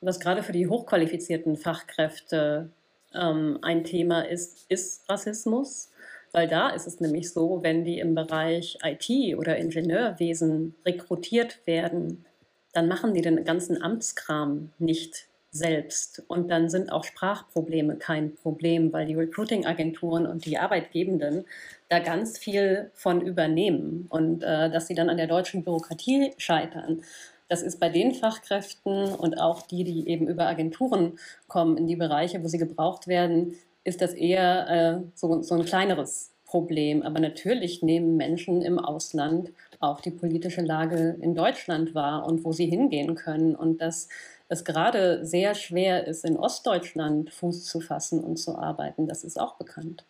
was 0.00 0.18
gerade 0.18 0.42
für 0.42 0.52
die 0.52 0.68
hochqualifizierten 0.68 1.56
Fachkräfte 1.56 2.70
ähm, 3.14 3.58
ein 3.62 3.84
Thema 3.84 4.22
ist, 4.22 4.64
ist 4.68 5.08
Rassismus. 5.08 5.90
Weil 6.32 6.46
da 6.46 6.70
ist 6.70 6.86
es 6.86 7.00
nämlich 7.00 7.32
so, 7.32 7.62
wenn 7.62 7.84
die 7.84 8.00
im 8.00 8.14
Bereich 8.14 8.78
IT 8.82 9.36
oder 9.36 9.56
Ingenieurwesen 9.56 10.74
rekrutiert 10.84 11.66
werden, 11.66 12.26
dann 12.72 12.86
machen 12.86 13.14
die 13.14 13.22
den 13.22 13.44
ganzen 13.44 13.82
Amtskram 13.82 14.70
nicht 14.78 15.26
selbst. 15.58 16.22
Und 16.28 16.50
dann 16.50 16.68
sind 16.68 16.90
auch 16.92 17.04
Sprachprobleme 17.04 17.96
kein 17.96 18.34
Problem, 18.34 18.92
weil 18.92 19.06
die 19.06 19.14
Recruiting-Agenturen 19.14 20.26
und 20.26 20.44
die 20.44 20.58
Arbeitgebenden 20.58 21.44
da 21.88 21.98
ganz 21.98 22.38
viel 22.38 22.90
von 22.94 23.20
übernehmen 23.20 24.06
und 24.10 24.42
äh, 24.42 24.70
dass 24.70 24.86
sie 24.86 24.94
dann 24.94 25.10
an 25.10 25.16
der 25.16 25.26
deutschen 25.26 25.64
Bürokratie 25.64 26.32
scheitern. 26.36 27.02
Das 27.48 27.62
ist 27.62 27.80
bei 27.80 27.88
den 27.88 28.12
Fachkräften 28.12 29.14
und 29.14 29.40
auch 29.40 29.62
die, 29.62 29.84
die 29.84 30.08
eben 30.08 30.28
über 30.28 30.46
Agenturen 30.46 31.18
kommen 31.46 31.78
in 31.78 31.86
die 31.86 31.96
Bereiche, 31.96 32.44
wo 32.44 32.48
sie 32.48 32.58
gebraucht 32.58 33.06
werden, 33.06 33.54
ist 33.84 34.02
das 34.02 34.12
eher 34.12 34.68
äh, 34.68 35.10
so, 35.14 35.40
so 35.42 35.54
ein 35.54 35.64
kleineres 35.64 36.30
Problem. 36.44 37.02
Aber 37.02 37.20
natürlich 37.20 37.82
nehmen 37.82 38.16
Menschen 38.16 38.60
im 38.60 38.78
Ausland 38.78 39.50
auch 39.80 40.00
die 40.00 40.10
politische 40.10 40.60
Lage 40.60 41.16
in 41.20 41.34
Deutschland 41.34 41.94
wahr 41.94 42.26
und 42.26 42.44
wo 42.44 42.52
sie 42.52 42.66
hingehen 42.66 43.14
können. 43.14 43.54
Und 43.54 43.80
dass 43.80 44.08
es 44.48 44.64
gerade 44.64 45.24
sehr 45.24 45.54
schwer 45.54 46.06
ist, 46.06 46.24
in 46.24 46.36
Ostdeutschland 46.36 47.32
Fuß 47.32 47.64
zu 47.64 47.80
fassen 47.80 48.24
und 48.24 48.36
zu 48.36 48.58
arbeiten, 48.58 49.06
das 49.06 49.24
ist 49.24 49.38
auch 49.38 49.56
bekannt. 49.56 50.04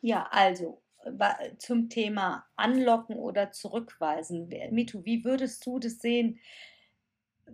Ja, 0.00 0.26
also 0.30 0.80
zum 1.58 1.88
Thema 1.88 2.46
Anlocken 2.56 3.16
oder 3.16 3.50
Zurückweisen. 3.50 4.48
Mitu, 4.70 5.04
wie 5.04 5.24
würdest 5.24 5.66
du 5.66 5.78
das 5.78 5.98
sehen? 5.98 6.38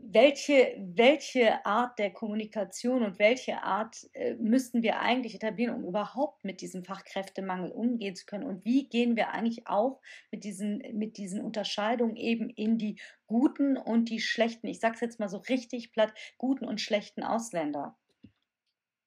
Welche, 0.02 0.76
welche 0.94 1.64
Art 1.66 1.98
der 1.98 2.12
Kommunikation 2.12 3.02
und 3.02 3.18
welche 3.18 3.62
Art 3.62 3.96
äh, 4.12 4.34
müssten 4.34 4.82
wir 4.82 5.00
eigentlich 5.00 5.34
etablieren, 5.34 5.74
um 5.74 5.84
überhaupt 5.84 6.44
mit 6.44 6.60
diesem 6.60 6.84
Fachkräftemangel 6.84 7.70
umgehen 7.70 8.16
zu 8.16 8.26
können? 8.26 8.44
Und 8.44 8.64
wie 8.64 8.88
gehen 8.88 9.16
wir 9.16 9.30
eigentlich 9.30 9.66
auch 9.66 10.00
mit 10.30 10.44
diesen, 10.44 10.82
mit 10.94 11.16
diesen 11.16 11.40
Unterscheidungen 11.40 12.16
eben 12.16 12.50
in 12.50 12.78
die 12.78 13.00
guten 13.26 13.76
und 13.76 14.08
die 14.08 14.20
schlechten, 14.20 14.66
ich 14.66 14.80
sage 14.80 14.94
es 14.94 15.00
jetzt 15.00 15.20
mal 15.20 15.28
so 15.28 15.38
richtig 15.38 15.92
platt, 15.92 16.12
guten 16.36 16.64
und 16.64 16.80
schlechten 16.80 17.22
Ausländer 17.22 17.98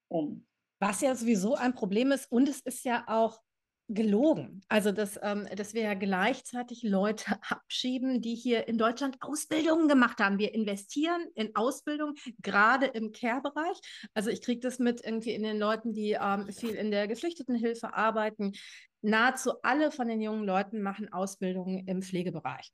um? 0.08 0.46
Was 0.80 1.02
ja 1.02 1.14
sowieso 1.16 1.56
ein 1.56 1.76
Problem 1.76 2.12
ist 2.12 2.32
und 2.32 2.50
es 2.50 2.62
ist 2.62 2.86
ja 2.86 3.04
auch 3.08 3.40
gelogen. 3.94 4.64
Also, 4.70 4.92
dass, 4.92 5.20
ähm, 5.22 5.48
dass 5.56 5.74
wir 5.74 5.84
ja 5.84 5.94
gleichzeitig 5.94 6.84
Leute 6.84 7.26
abschieben, 7.50 8.22
die 8.22 8.36
hier 8.36 8.68
in 8.68 8.78
Deutschland 8.78 9.18
Ausbildungen 9.22 9.88
gemacht 9.88 10.20
haben. 10.20 10.40
Wir 10.40 10.54
investieren 10.54 11.28
in 11.36 11.56
Ausbildung, 11.56 12.16
gerade 12.42 12.88
im 12.88 13.12
Care-Bereich. 13.12 13.80
Also 14.14 14.30
ich 14.30 14.42
kriege 14.42 14.60
das 14.60 14.80
mit 14.80 15.04
irgendwie 15.04 15.34
in 15.34 15.44
den 15.44 15.60
Leuten, 15.60 15.94
die 15.94 16.18
ähm, 16.20 16.50
viel 16.50 16.76
in 16.76 16.92
der 16.92 17.08
Geflüchtetenhilfe 17.08 17.94
arbeiten. 17.94 18.54
Nahezu 19.02 19.62
alle 19.64 19.92
von 19.92 20.08
den 20.08 20.22
jungen 20.22 20.46
Leuten 20.46 20.82
machen 20.82 21.12
Ausbildungen 21.12 21.88
im 21.88 22.02
Pflegebereich. 22.02 22.72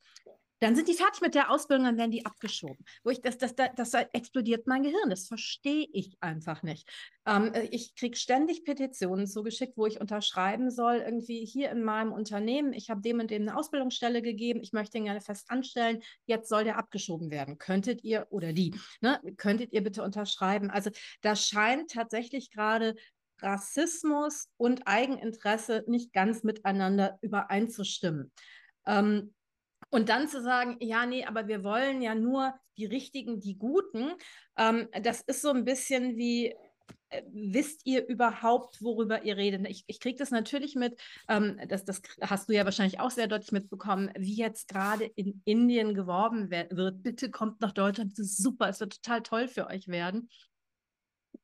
Dann 0.59 0.75
sind 0.75 0.87
die 0.87 0.93
fertig 0.93 1.21
mit 1.21 1.35
der 1.35 1.51
Ausbildung, 1.51 1.85
dann 1.85 1.97
werden 1.97 2.11
die 2.11 2.25
abgeschoben. 2.25 2.83
Wo 3.03 3.09
ich, 3.09 3.21
das, 3.21 3.37
das, 3.37 3.55
das, 3.55 3.69
das 3.75 3.93
explodiert 4.13 4.67
mein 4.67 4.83
Gehirn. 4.83 5.09
Das 5.09 5.27
verstehe 5.27 5.87
ich 5.91 6.17
einfach 6.19 6.63
nicht. 6.63 6.89
Ähm, 7.25 7.53
äh, 7.53 7.67
ich 7.71 7.95
kriege 7.95 8.15
ständig 8.15 8.63
Petitionen 8.65 9.27
zugeschickt, 9.27 9.77
wo 9.77 9.85
ich 9.85 10.01
unterschreiben 10.01 10.71
soll, 10.71 10.97
irgendwie 10.97 11.45
hier 11.45 11.69
in 11.71 11.83
meinem 11.83 12.11
Unternehmen, 12.11 12.73
ich 12.73 12.89
habe 12.89 13.01
dem 13.01 13.19
und 13.19 13.31
dem 13.31 13.43
eine 13.43 13.57
Ausbildungsstelle 13.57 14.21
gegeben, 14.21 14.61
ich 14.61 14.73
möchte 14.73 14.97
ihn 14.97 15.05
gerne 15.05 15.21
fest 15.21 15.49
anstellen, 15.49 16.01
jetzt 16.25 16.49
soll 16.49 16.63
der 16.63 16.77
abgeschoben 16.77 17.29
werden. 17.29 17.57
Könntet 17.57 18.03
ihr 18.03 18.27
oder 18.29 18.53
die, 18.53 18.73
ne, 19.01 19.19
könntet 19.37 19.73
ihr 19.73 19.83
bitte 19.83 20.03
unterschreiben? 20.03 20.69
Also 20.69 20.89
da 21.21 21.35
scheint 21.35 21.91
tatsächlich 21.91 22.49
gerade 22.51 22.95
Rassismus 23.39 24.49
und 24.57 24.87
Eigeninteresse 24.87 25.83
nicht 25.87 26.13
ganz 26.13 26.43
miteinander 26.43 27.17
übereinzustimmen. 27.21 28.31
Ähm, 28.85 29.33
und 29.89 30.09
dann 30.09 30.27
zu 30.27 30.41
sagen, 30.41 30.77
ja, 30.79 31.05
nee, 31.05 31.25
aber 31.25 31.47
wir 31.47 31.63
wollen 31.63 32.01
ja 32.01 32.15
nur 32.15 32.53
die 32.77 32.85
Richtigen, 32.85 33.39
die 33.39 33.57
Guten, 33.57 34.13
ähm, 34.57 34.87
das 35.01 35.21
ist 35.21 35.41
so 35.41 35.49
ein 35.49 35.65
bisschen 35.65 36.17
wie, 36.17 36.53
äh, 37.09 37.23
wisst 37.31 37.85
ihr 37.85 38.05
überhaupt, 38.07 38.81
worüber 38.81 39.23
ihr 39.23 39.37
redet? 39.37 39.65
Ich, 39.67 39.83
ich 39.87 39.99
kriege 39.99 40.17
das 40.17 40.31
natürlich 40.31 40.75
mit, 40.75 40.99
ähm, 41.29 41.59
das, 41.67 41.85
das 41.85 42.01
hast 42.21 42.49
du 42.49 42.53
ja 42.53 42.65
wahrscheinlich 42.65 42.99
auch 42.99 43.11
sehr 43.11 43.27
deutlich 43.27 43.51
mitbekommen, 43.51 44.11
wie 44.17 44.35
jetzt 44.35 44.67
gerade 44.67 45.05
in 45.15 45.41
Indien 45.45 45.93
geworben 45.93 46.51
wird. 46.51 47.03
Bitte 47.03 47.31
kommt 47.31 47.61
nach 47.61 47.71
Deutschland, 47.71 48.11
das 48.13 48.27
ist 48.27 48.43
super, 48.43 48.67
es 48.67 48.79
wird 48.79 49.01
total 49.01 49.23
toll 49.23 49.47
für 49.47 49.67
euch 49.67 49.87
werden. 49.87 50.29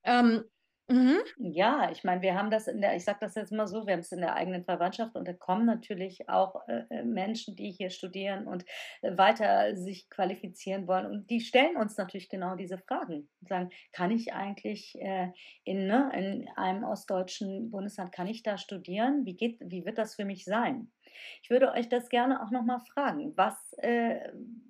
Ähm, 0.04 0.44
Mhm. 0.90 1.20
Ja, 1.38 1.90
ich 1.92 2.04
meine, 2.04 2.22
wir 2.22 2.36
haben 2.36 2.52
das 2.52 2.68
in 2.68 2.82
der, 2.82 2.96
ich 2.96 3.06
sage 3.06 3.20
das 3.22 3.36
jetzt 3.36 3.54
mal 3.54 3.68
so, 3.68 3.86
wir 3.88 3.94
haben 3.94 4.02
es 4.02 4.12
in 4.12 4.20
der 4.20 4.36
eigenen 4.36 4.66
Verwandtschaft 4.66 5.16
und 5.16 5.26
da 5.28 5.32
kommen 5.34 5.66
natürlich 5.66 6.28
auch 6.28 6.68
äh, 6.68 6.84
äh, 6.90 7.04
Menschen, 7.06 7.56
die 7.56 7.72
hier 7.72 7.90
studieren 7.90 8.48
und 8.48 8.66
äh, 9.02 9.18
weiter 9.18 9.78
sich 9.78 10.10
qualifizieren 10.10 10.86
wollen 10.86 11.06
und 11.06 11.30
die 11.30 11.40
stellen 11.40 11.78
uns 11.78 11.96
natürlich 11.98 12.28
genau 12.28 12.56
diese 12.58 12.78
Fragen 12.78 13.30
und 13.42 13.48
sagen, 13.48 13.70
kann 13.94 14.12
ich 14.12 14.34
eigentlich 14.34 14.94
äh, 15.00 15.30
in, 15.64 15.88
ne, 15.88 16.12
in 16.16 16.50
einem 16.58 16.84
ostdeutschen 16.84 17.72
Bundesland, 17.72 18.12
kann 18.12 18.28
ich 18.28 18.44
da 18.44 18.58
studieren? 18.58 19.26
Wie 19.26 19.36
geht, 19.38 19.60
wie 19.62 19.86
wird 19.86 19.98
das 19.98 20.16
für 20.16 20.26
mich 20.26 20.44
sein? 20.44 20.92
Ich 21.42 21.50
würde 21.50 21.72
euch 21.72 21.90
das 21.90 22.10
gerne 22.10 22.42
auch 22.44 22.52
nochmal 22.52 22.80
fragen. 22.94 23.34
Was, 23.36 23.74
äh, 23.78 24.20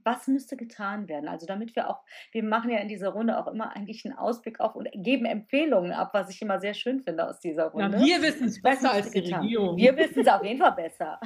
was 0.04 0.28
müsste 0.28 0.58
getan 0.58 1.08
werden? 1.08 1.28
Also 1.28 1.46
damit 1.46 1.76
wir 1.76 1.90
auch, 1.90 2.02
wir 2.32 2.44
machen 2.44 2.70
ja 2.70 2.80
in 2.80 2.88
dieser 2.88 3.10
Runde 3.10 3.38
auch 3.38 3.48
immer 3.48 3.76
eigentlich 3.76 4.06
einen 4.06 4.18
Ausblick 4.18 4.60
auf 4.60 4.76
und 4.76 4.90
geben 4.94 5.26
Empfehlungen 5.26 5.92
ab, 5.92 6.14
was 6.14 6.30
ich 6.30 6.42
immer 6.42 6.60
sehr 6.60 6.74
schön 6.74 7.02
finde 7.02 7.28
aus 7.28 7.40
dieser 7.40 7.68
Runde. 7.68 7.98
Ja, 7.98 8.06
wir 8.06 8.22
wissen 8.22 8.48
es 8.48 8.62
besser 8.62 8.92
als 8.92 9.12
die 9.12 9.22
getan? 9.22 9.42
Regierung. 9.42 9.78
Wir 9.78 9.96
wissen 9.98 10.22
es 10.22 10.28
auf 10.28 10.44
jeden 10.44 10.60
Fall 10.60 10.74
besser. 10.74 11.20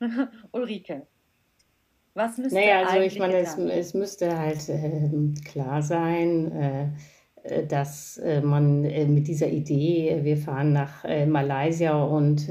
Ulrike. 0.52 1.06
Was 2.14 2.36
müsste 2.36 2.58
naja, 2.58 2.82
also 2.86 3.00
ich 3.00 3.18
meine, 3.18 3.38
es, 3.38 3.56
es, 3.56 3.94
müsste 3.94 4.38
halt 4.38 4.68
äh, 4.68 5.10
klar 5.44 5.82
sein, 5.82 6.52
äh, 6.52 6.88
äh 7.42 7.66
dass 7.66 8.18
äh, 8.18 8.42
man 8.42 8.84
äh, 8.84 9.06
mit 9.06 9.28
dieser 9.28 9.48
Idee, 9.48 10.20
wir 10.22 10.36
fahren 10.36 10.72
nach 10.72 11.04
Malaysia 11.26 12.02
und 12.02 12.48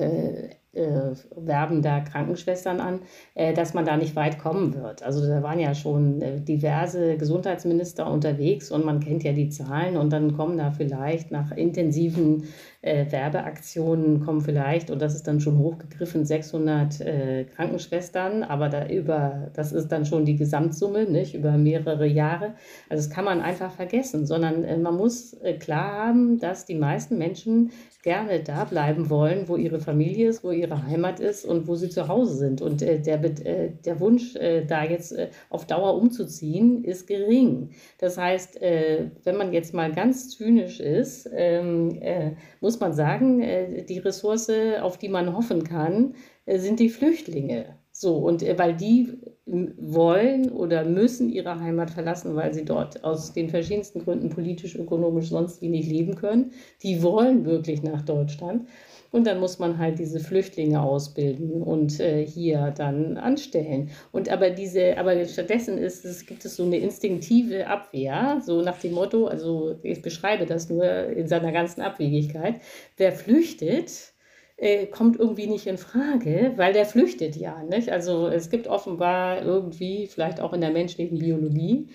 äh, 0.73 1.11
werben 1.35 1.81
da 1.81 1.99
Krankenschwestern 1.99 2.79
an, 2.79 3.01
äh, 3.35 3.53
dass 3.53 3.73
man 3.73 3.85
da 3.85 3.97
nicht 3.97 4.15
weit 4.15 4.39
kommen 4.39 4.73
wird. 4.73 5.03
Also 5.03 5.27
da 5.27 5.43
waren 5.43 5.59
ja 5.59 5.75
schon 5.75 6.21
äh, 6.21 6.39
diverse 6.39 7.17
Gesundheitsminister 7.17 8.09
unterwegs 8.09 8.71
und 8.71 8.85
man 8.85 8.99
kennt 8.99 9.23
ja 9.23 9.33
die 9.33 9.49
Zahlen 9.49 9.97
und 9.97 10.13
dann 10.13 10.35
kommen 10.35 10.57
da 10.57 10.71
vielleicht 10.71 11.31
nach 11.31 11.51
intensiven 11.51 12.45
äh, 12.81 13.11
Werbeaktionen 13.11 14.21
kommen 14.21 14.41
vielleicht, 14.41 14.89
und 14.89 15.01
das 15.01 15.13
ist 15.13 15.27
dann 15.27 15.39
schon 15.39 15.59
hochgegriffen, 15.59 16.25
600 16.25 17.01
äh, 17.01 17.43
Krankenschwestern, 17.55 18.43
aber 18.43 18.69
da 18.69 18.87
über, 18.87 19.49
das 19.53 19.71
ist 19.71 19.91
dann 19.91 20.05
schon 20.05 20.25
die 20.25 20.35
Gesamtsumme, 20.35 21.05
nicht, 21.05 21.35
über 21.35 21.51
mehrere 21.57 22.07
Jahre. 22.07 22.55
Also 22.89 23.07
das 23.07 23.09
kann 23.09 23.25
man 23.25 23.41
einfach 23.41 23.71
vergessen, 23.71 24.25
sondern 24.25 24.63
äh, 24.63 24.77
man 24.77 24.97
muss 24.97 25.33
äh, 25.33 25.53
klar 25.53 26.07
haben, 26.07 26.39
dass 26.39 26.65
die 26.65 26.75
meisten 26.75 27.17
Menschen 27.17 27.71
gerne 28.03 28.39
da 28.39 28.63
bleiben 28.63 29.11
wollen, 29.11 29.47
wo 29.47 29.57
ihre 29.57 29.79
Familie 29.79 30.29
ist, 30.29 30.43
wo 30.43 30.49
ihre 30.49 30.87
Heimat 30.87 31.19
ist 31.19 31.45
und 31.45 31.67
wo 31.67 31.75
sie 31.75 31.89
zu 31.89 32.07
Hause 32.07 32.35
sind. 32.35 32.61
Und 32.61 32.81
äh, 32.81 32.99
der, 32.99 33.23
äh, 33.23 33.69
der 33.85 33.99
Wunsch, 33.99 34.33
da 34.67 34.83
jetzt 34.83 35.15
auf 35.49 35.67
Dauer 35.67 35.95
umzuziehen, 35.97 36.83
ist 36.83 37.05
gering. 37.05 37.71
Das 37.99 38.17
heißt, 38.17 38.59
wenn 38.61 39.37
man 39.37 39.53
jetzt 39.53 39.73
mal 39.73 39.91
ganz 39.91 40.29
zynisch 40.29 40.79
ist, 40.79 41.29
ähm, 41.33 41.97
äh, 42.01 42.31
muss 42.59 42.70
muss 42.71 42.79
man 42.79 42.93
sagen, 42.93 43.41
äh, 43.41 43.83
die 43.83 43.99
Ressource, 43.99 44.49
auf 44.81 44.97
die 44.97 45.09
man 45.09 45.35
hoffen 45.35 45.65
kann, 45.65 46.15
äh, 46.45 46.57
sind 46.57 46.79
die 46.79 46.87
Flüchtlinge. 46.87 47.75
So, 47.91 48.15
und 48.15 48.43
äh, 48.43 48.57
weil 48.57 48.77
die 48.77 49.09
wollen 49.45 50.49
oder 50.49 50.85
müssen 50.85 51.29
ihre 51.29 51.59
Heimat 51.59 51.91
verlassen, 51.91 52.33
weil 52.37 52.53
sie 52.53 52.63
dort 52.63 53.03
aus 53.03 53.33
den 53.33 53.49
verschiedensten 53.49 54.05
Gründen 54.05 54.29
politisch, 54.29 54.77
ökonomisch 54.77 55.27
sonst 55.27 55.61
wie 55.61 55.67
nicht 55.67 55.89
leben 55.89 56.15
können. 56.15 56.51
Die 56.81 57.03
wollen 57.03 57.43
wirklich 57.43 57.83
nach 57.83 58.03
Deutschland. 58.03 58.65
Und 59.11 59.27
dann 59.27 59.39
muss 59.39 59.59
man 59.59 59.77
halt 59.77 59.99
diese 59.99 60.21
Flüchtlinge 60.21 60.81
ausbilden 60.81 61.61
und 61.61 61.99
äh, 61.99 62.25
hier 62.25 62.73
dann 62.75 63.17
anstellen. 63.17 63.91
Und 64.11 64.29
aber 64.29 64.51
diese, 64.51 64.97
aber 64.97 65.25
stattdessen 65.25 65.77
ist 65.77 66.05
es, 66.05 66.25
gibt 66.25 66.45
es 66.45 66.55
so 66.55 66.63
eine 66.63 66.77
instinktive 66.77 67.67
Abwehr, 67.67 68.41
so 68.45 68.61
nach 68.61 68.79
dem 68.79 68.93
Motto, 68.93 69.27
also 69.27 69.75
ich 69.83 70.01
beschreibe 70.01 70.45
das 70.45 70.69
nur 70.69 70.85
in 70.85 71.27
seiner 71.27 71.51
ganzen 71.51 71.81
Abwegigkeit. 71.81 72.61
Wer 72.95 73.11
flüchtet, 73.11 74.13
äh, 74.61 74.85
kommt 74.85 75.19
irgendwie 75.19 75.47
nicht 75.47 75.67
in 75.67 75.77
Frage, 75.77 76.53
weil 76.55 76.71
der 76.71 76.85
flüchtet 76.85 77.35
ja. 77.35 77.63
Nicht? 77.63 77.89
Also 77.91 78.27
es 78.27 78.49
gibt 78.49 78.67
offenbar 78.67 79.41
irgendwie, 79.41 80.07
vielleicht 80.07 80.39
auch 80.39 80.53
in 80.53 80.61
der 80.61 80.71
menschlichen 80.71 81.17
Biologie, 81.17 81.87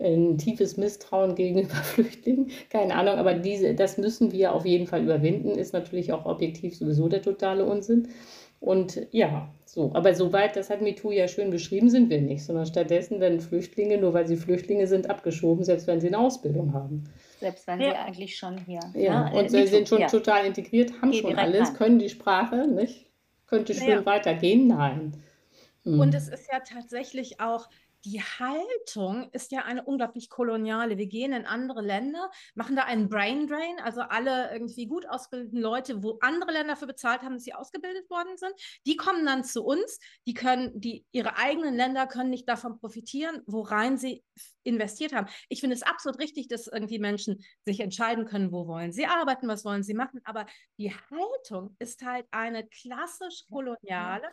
ein 0.00 0.38
tiefes 0.38 0.76
Misstrauen 0.76 1.34
gegenüber 1.36 1.74
Flüchtlingen, 1.74 2.50
keine 2.70 2.94
Ahnung, 2.94 3.16
aber 3.16 3.34
diese, 3.34 3.74
das 3.74 3.98
müssen 3.98 4.32
wir 4.32 4.54
auf 4.54 4.64
jeden 4.64 4.86
Fall 4.86 5.02
überwinden, 5.02 5.50
ist 5.50 5.72
natürlich 5.72 6.12
auch 6.12 6.26
objektiv 6.26 6.76
sowieso 6.76 7.08
der 7.08 7.22
totale 7.22 7.64
Unsinn. 7.64 8.08
Und 8.62 9.08
ja, 9.10 9.52
so, 9.64 9.90
aber 9.92 10.14
soweit, 10.14 10.54
das 10.54 10.70
hat 10.70 10.82
MeToo 10.82 11.10
ja 11.10 11.26
schön 11.26 11.50
beschrieben, 11.50 11.90
sind 11.90 12.10
wir 12.10 12.20
nicht, 12.20 12.44
sondern 12.44 12.64
stattdessen 12.64 13.18
werden 13.18 13.40
Flüchtlinge, 13.40 13.98
nur 13.98 14.14
weil 14.14 14.28
sie 14.28 14.36
Flüchtlinge 14.36 14.86
sind, 14.86 15.10
abgeschoben, 15.10 15.64
selbst 15.64 15.88
wenn 15.88 16.00
sie 16.00 16.06
eine 16.06 16.18
Ausbildung 16.18 16.72
haben. 16.72 17.02
Selbst 17.40 17.66
wenn 17.66 17.80
ja. 17.80 17.90
sie 17.90 17.96
eigentlich 17.96 18.36
schon 18.36 18.58
hier. 18.58 18.78
Ja, 18.94 19.02
ja 19.02 19.32
und 19.32 19.50
sie 19.50 19.66
sind 19.66 19.88
schon 19.88 20.02
ja. 20.02 20.06
total 20.06 20.46
integriert, 20.46 20.92
haben 21.02 21.10
Geh 21.10 21.22
schon 21.22 21.36
alles, 21.36 21.70
rein. 21.70 21.74
können 21.74 21.98
die 21.98 22.08
Sprache, 22.08 22.68
nicht? 22.68 23.10
Könnte 23.48 23.74
schön 23.74 24.06
weitergehen? 24.06 24.68
Nein. 24.68 25.12
Hm. 25.82 25.98
Und 25.98 26.14
es 26.14 26.28
ist 26.28 26.48
ja 26.52 26.60
tatsächlich 26.60 27.40
auch, 27.40 27.68
die 28.04 28.20
Haltung 28.20 29.30
ist 29.32 29.52
ja 29.52 29.60
eine 29.64 29.84
unglaublich 29.84 30.28
koloniale. 30.28 30.98
Wir 30.98 31.06
gehen 31.06 31.32
in 31.32 31.46
andere 31.46 31.82
Länder, 31.82 32.30
machen 32.54 32.76
da 32.76 32.84
einen 32.84 33.08
Brain 33.08 33.46
Drain, 33.46 33.78
also 33.82 34.00
alle 34.00 34.52
irgendwie 34.52 34.86
gut 34.86 35.08
ausgebildeten 35.08 35.60
Leute, 35.60 36.02
wo 36.02 36.18
andere 36.20 36.52
Länder 36.52 36.74
dafür 36.74 36.88
bezahlt 36.88 37.22
haben, 37.22 37.34
dass 37.34 37.44
sie 37.44 37.54
ausgebildet 37.54 38.08
worden 38.10 38.36
sind, 38.36 38.52
die 38.86 38.96
kommen 38.96 39.24
dann 39.24 39.44
zu 39.44 39.64
uns, 39.64 39.98
die 40.26 40.34
können, 40.34 40.80
die, 40.80 41.04
ihre 41.12 41.36
eigenen 41.36 41.74
Länder 41.74 42.06
können 42.06 42.30
nicht 42.30 42.48
davon 42.48 42.78
profitieren, 42.78 43.42
worein 43.46 43.96
sie 43.98 44.24
investiert 44.64 45.12
haben. 45.12 45.28
Ich 45.48 45.60
finde 45.60 45.76
es 45.76 45.82
absolut 45.82 46.18
richtig, 46.18 46.48
dass 46.48 46.66
irgendwie 46.66 46.98
Menschen 46.98 47.44
sich 47.64 47.80
entscheiden 47.80 48.26
können, 48.26 48.52
wo 48.52 48.66
wollen 48.66 48.92
sie 48.92 49.06
arbeiten, 49.06 49.48
was 49.48 49.64
wollen 49.64 49.82
sie 49.82 49.94
machen, 49.94 50.20
aber 50.24 50.46
die 50.78 50.92
Haltung 50.92 51.76
ist 51.78 52.02
halt 52.04 52.26
eine 52.30 52.66
klassisch 52.66 53.44
koloniale, 53.48 54.30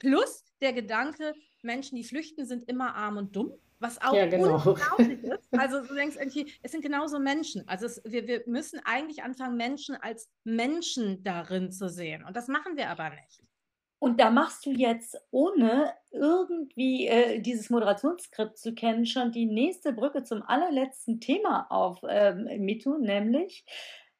plus 0.00 0.44
der 0.60 0.72
Gedanke, 0.72 1.34
Menschen, 1.62 1.94
die 1.94 2.04
flüchten, 2.04 2.44
sind 2.44 2.68
immer 2.68 2.96
arm 2.96 3.16
und 3.16 3.36
dumm. 3.36 3.52
Was 3.78 4.00
auch 4.02 4.12
ja, 4.12 4.26
genau. 4.26 4.56
unglaublich 4.56 5.22
ist. 5.22 5.48
Also 5.52 5.80
du 5.82 5.94
denkst 5.94 6.16
irgendwie, 6.18 6.52
es 6.62 6.72
sind 6.72 6.82
genauso 6.82 7.18
Menschen. 7.18 7.66
Also 7.66 7.86
es, 7.86 8.02
wir, 8.04 8.26
wir 8.26 8.42
müssen 8.46 8.78
eigentlich 8.84 9.22
anfangen, 9.22 9.56
Menschen 9.56 9.96
als 9.96 10.28
Menschen 10.44 11.22
darin 11.22 11.72
zu 11.72 11.88
sehen. 11.88 12.22
Und 12.24 12.36
das 12.36 12.48
machen 12.48 12.76
wir 12.76 12.90
aber 12.90 13.08
nicht. 13.08 13.42
Und 13.98 14.18
da 14.20 14.30
machst 14.30 14.64
du 14.64 14.70
jetzt, 14.70 15.16
ohne 15.30 15.92
irgendwie 16.10 17.06
äh, 17.06 17.40
dieses 17.40 17.68
Moderationsskript 17.70 18.58
zu 18.58 18.74
kennen, 18.74 19.04
schon 19.06 19.30
die 19.30 19.46
nächste 19.46 19.92
Brücke 19.92 20.24
zum 20.24 20.42
allerletzten 20.42 21.20
Thema 21.20 21.66
auf 21.70 22.00
ähm, 22.08 22.44
MeToo, 22.64 22.98
nämlich 22.98 23.64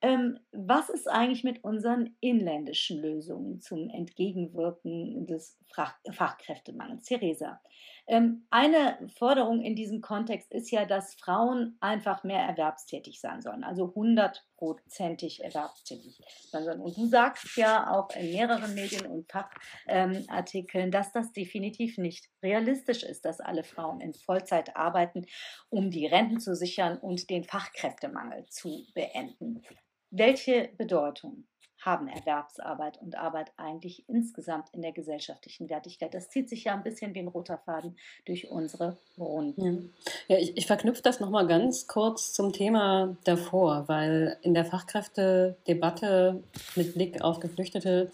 ähm, 0.03 0.39
was 0.53 0.89
ist 0.89 1.09
eigentlich 1.09 1.45
mit 1.45 1.63
unseren 1.63 2.17
inländischen 2.21 3.03
Lösungen 3.03 3.61
zum 3.61 3.91
Entgegenwirken 3.91 5.27
des 5.27 5.59
Fach 5.75 5.95
Fachkräftemangels? 6.11 7.05
Theresa, 7.05 7.61
ähm, 8.07 8.47
eine 8.51 8.99
Forderung 9.19 9.61
in 9.61 9.77
diesem 9.77 10.01
Kontext 10.01 10.53
ist 10.53 10.71
ja, 10.71 10.87
dass 10.87 11.15
Frauen 11.15 11.77
einfach 11.81 12.25
mehr 12.25 12.41
erwerbstätig 12.41 13.21
sein 13.21 13.43
sollen, 13.43 13.63
also 13.63 13.95
hundertprozentig 13.95 15.45
erwerbstätig 15.45 16.19
sein 16.51 16.65
sollen. 16.65 16.81
Und 16.81 16.97
du 16.97 17.07
sagst 17.07 17.57
ja 17.57 17.91
auch 17.93 18.11
in 18.17 18.33
mehreren 18.33 18.75
Medien 18.75 19.07
und 19.07 19.31
Fachartikeln, 19.31 20.87
ähm, 20.87 20.91
dass 20.91 21.13
das 21.13 21.33
definitiv 21.33 21.99
nicht 21.99 22.29
realistisch 22.43 23.03
ist, 23.03 23.25
dass 23.27 23.41
alle 23.41 23.65
Frauen 23.65 24.01
in 24.01 24.15
Vollzeit 24.15 24.77
arbeiten, 24.77 25.27
um 25.69 25.91
die 25.91 26.07
Renten 26.07 26.41
zu 26.41 26.57
sichern 26.57 26.99
und 26.99 27.29
den 27.29 27.45
Fachkräftemangel 27.45 28.47
zu 28.47 28.87
beenden. 28.95 29.63
Welche 30.11 30.71
Bedeutung 30.77 31.45
haben 31.81 32.09
Erwerbsarbeit 32.09 33.01
und 33.01 33.17
Arbeit 33.17 33.53
eigentlich 33.57 34.05
insgesamt 34.09 34.69
in 34.73 34.83
der 34.83 34.93
gesellschaftlichen 34.93 35.71
Wertigkeit? 35.71 36.13
Das 36.13 36.29
zieht 36.29 36.49
sich 36.49 36.65
ja 36.65 36.75
ein 36.75 36.83
bisschen 36.83 37.15
wie 37.15 37.21
ein 37.21 37.29
roter 37.29 37.59
Faden 37.59 37.97
durch 38.27 38.51
unsere 38.51 38.99
Runden. 39.19 39.95
Ja, 40.29 40.37
ich, 40.37 40.57
ich 40.57 40.67
verknüpfe 40.67 41.03
das 41.03 41.21
nochmal 41.21 41.47
ganz 41.47 41.87
kurz 41.87 42.33
zum 42.33 42.53
Thema 42.53 43.17
davor, 43.25 43.85
weil 43.87 44.37
in 44.43 44.53
der 44.53 44.65
Fachkräftedebatte 44.65 46.43
mit 46.77 46.95
Blick 46.95 47.23
auf 47.23 47.41
Geflüchtete 47.41 48.11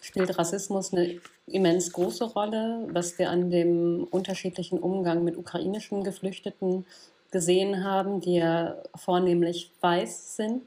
spielt 0.00 0.38
Rassismus 0.38 0.92
eine 0.92 1.20
immens 1.46 1.92
große 1.92 2.24
Rolle, 2.24 2.86
was 2.90 3.18
wir 3.18 3.30
an 3.30 3.50
dem 3.50 4.06
unterschiedlichen 4.10 4.78
Umgang 4.78 5.24
mit 5.24 5.36
ukrainischen 5.36 6.04
Geflüchteten 6.04 6.86
gesehen 7.30 7.84
haben, 7.84 8.20
die 8.20 8.36
ja 8.36 8.76
vornehmlich 8.94 9.70
weiß 9.80 10.36
sind 10.36 10.62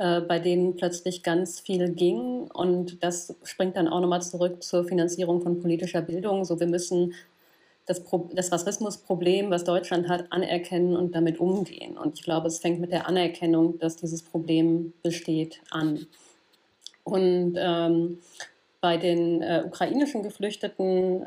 äh, 0.00 0.22
bei 0.22 0.38
denen 0.38 0.76
plötzlich 0.76 1.22
ganz 1.22 1.60
viel 1.60 1.90
ging. 1.92 2.50
Und 2.54 3.04
das 3.04 3.34
springt 3.44 3.76
dann 3.76 3.86
auch 3.86 4.00
nochmal 4.00 4.22
zurück 4.22 4.62
zur 4.62 4.84
Finanzierung 4.84 5.42
von 5.42 5.60
politischer 5.60 6.00
Bildung. 6.00 6.46
So, 6.46 6.58
wir 6.58 6.66
müssen 6.66 7.12
das, 7.84 8.02
das 8.32 8.50
Rassismusproblem, 8.50 9.50
was 9.50 9.64
Deutschland 9.64 10.08
hat, 10.08 10.32
anerkennen 10.32 10.96
und 10.96 11.14
damit 11.14 11.38
umgehen. 11.38 11.98
Und 11.98 12.18
ich 12.18 12.24
glaube, 12.24 12.48
es 12.48 12.60
fängt 12.60 12.80
mit 12.80 12.92
der 12.92 13.08
Anerkennung, 13.08 13.78
dass 13.78 13.96
dieses 13.96 14.22
Problem 14.22 14.94
besteht, 15.02 15.60
an. 15.70 16.06
Und 17.04 17.56
ähm, 17.58 18.20
bei 18.80 18.96
den 18.96 19.42
äh, 19.42 19.64
ukrainischen 19.66 20.22
Geflüchteten 20.22 21.26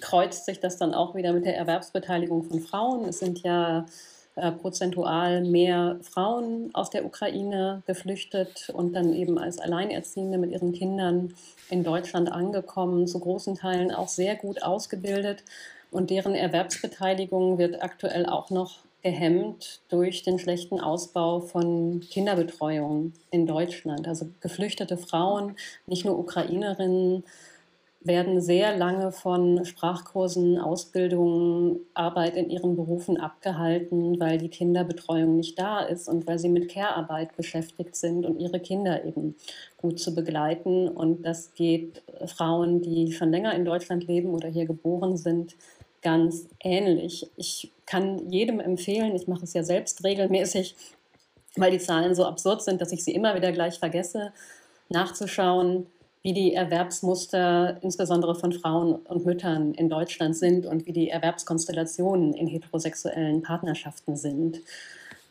kreuzt 0.00 0.46
sich 0.46 0.60
das 0.60 0.76
dann 0.76 0.94
auch 0.94 1.14
wieder 1.14 1.32
mit 1.32 1.44
der 1.44 1.56
Erwerbsbeteiligung 1.56 2.44
von 2.44 2.60
Frauen. 2.60 3.04
Es 3.06 3.18
sind 3.18 3.42
ja 3.42 3.86
äh, 4.36 4.52
prozentual 4.52 5.42
mehr 5.42 5.98
Frauen 6.02 6.70
aus 6.74 6.90
der 6.90 7.04
Ukraine 7.04 7.82
geflüchtet 7.86 8.70
und 8.74 8.92
dann 8.94 9.12
eben 9.12 9.38
als 9.38 9.58
Alleinerziehende 9.58 10.38
mit 10.38 10.50
ihren 10.50 10.72
Kindern 10.72 11.34
in 11.70 11.84
Deutschland 11.84 12.30
angekommen, 12.30 13.06
zu 13.06 13.20
großen 13.20 13.56
Teilen 13.56 13.92
auch 13.92 14.08
sehr 14.08 14.36
gut 14.36 14.62
ausgebildet 14.62 15.44
und 15.90 16.10
deren 16.10 16.34
Erwerbsbeteiligung 16.34 17.58
wird 17.58 17.82
aktuell 17.82 18.26
auch 18.26 18.50
noch 18.50 18.80
gehemmt 19.04 19.80
durch 19.90 20.22
den 20.22 20.40
schlechten 20.40 20.80
Ausbau 20.80 21.38
von 21.38 22.00
Kinderbetreuung 22.10 23.12
in 23.30 23.46
Deutschland. 23.46 24.08
Also 24.08 24.26
geflüchtete 24.40 24.96
Frauen, 24.96 25.54
nicht 25.86 26.04
nur 26.04 26.18
Ukrainerinnen, 26.18 27.22
werden 28.04 28.42
sehr 28.42 28.76
lange 28.76 29.12
von 29.12 29.64
Sprachkursen, 29.64 30.58
Ausbildungen, 30.58 31.80
Arbeit 31.94 32.36
in 32.36 32.50
ihren 32.50 32.76
Berufen 32.76 33.18
abgehalten, 33.18 34.20
weil 34.20 34.36
die 34.36 34.50
Kinderbetreuung 34.50 35.36
nicht 35.36 35.58
da 35.58 35.80
ist 35.80 36.08
und 36.08 36.26
weil 36.26 36.38
sie 36.38 36.50
mit 36.50 36.68
Care-Arbeit 36.68 37.34
beschäftigt 37.34 37.96
sind 37.96 38.26
und 38.26 38.38
ihre 38.40 38.60
Kinder 38.60 39.04
eben 39.04 39.34
gut 39.78 39.98
zu 39.98 40.14
begleiten. 40.14 40.88
Und 40.88 41.24
das 41.24 41.54
geht 41.54 42.02
Frauen, 42.26 42.82
die 42.82 43.12
schon 43.12 43.30
länger 43.30 43.54
in 43.54 43.64
Deutschland 43.64 44.06
leben 44.06 44.34
oder 44.34 44.48
hier 44.48 44.66
geboren 44.66 45.16
sind, 45.16 45.56
ganz 46.02 46.46
ähnlich. 46.62 47.30
Ich 47.36 47.72
kann 47.86 48.30
jedem 48.30 48.60
empfehlen, 48.60 49.16
ich 49.16 49.26
mache 49.26 49.44
es 49.44 49.54
ja 49.54 49.64
selbst 49.64 50.04
regelmäßig, 50.04 50.76
weil 51.56 51.70
die 51.70 51.78
Zahlen 51.78 52.14
so 52.14 52.26
absurd 52.26 52.62
sind, 52.62 52.82
dass 52.82 52.92
ich 52.92 53.02
sie 53.02 53.14
immer 53.14 53.34
wieder 53.34 53.50
gleich 53.50 53.78
vergesse, 53.78 54.32
nachzuschauen, 54.90 55.86
wie 56.24 56.32
die 56.32 56.54
Erwerbsmuster 56.54 57.76
insbesondere 57.82 58.34
von 58.34 58.52
Frauen 58.52 58.94
und 58.94 59.26
Müttern 59.26 59.74
in 59.74 59.90
Deutschland 59.90 60.34
sind 60.34 60.64
und 60.64 60.86
wie 60.86 60.92
die 60.92 61.10
Erwerbskonstellationen 61.10 62.32
in 62.32 62.46
heterosexuellen 62.46 63.42
Partnerschaften 63.42 64.16
sind. 64.16 64.62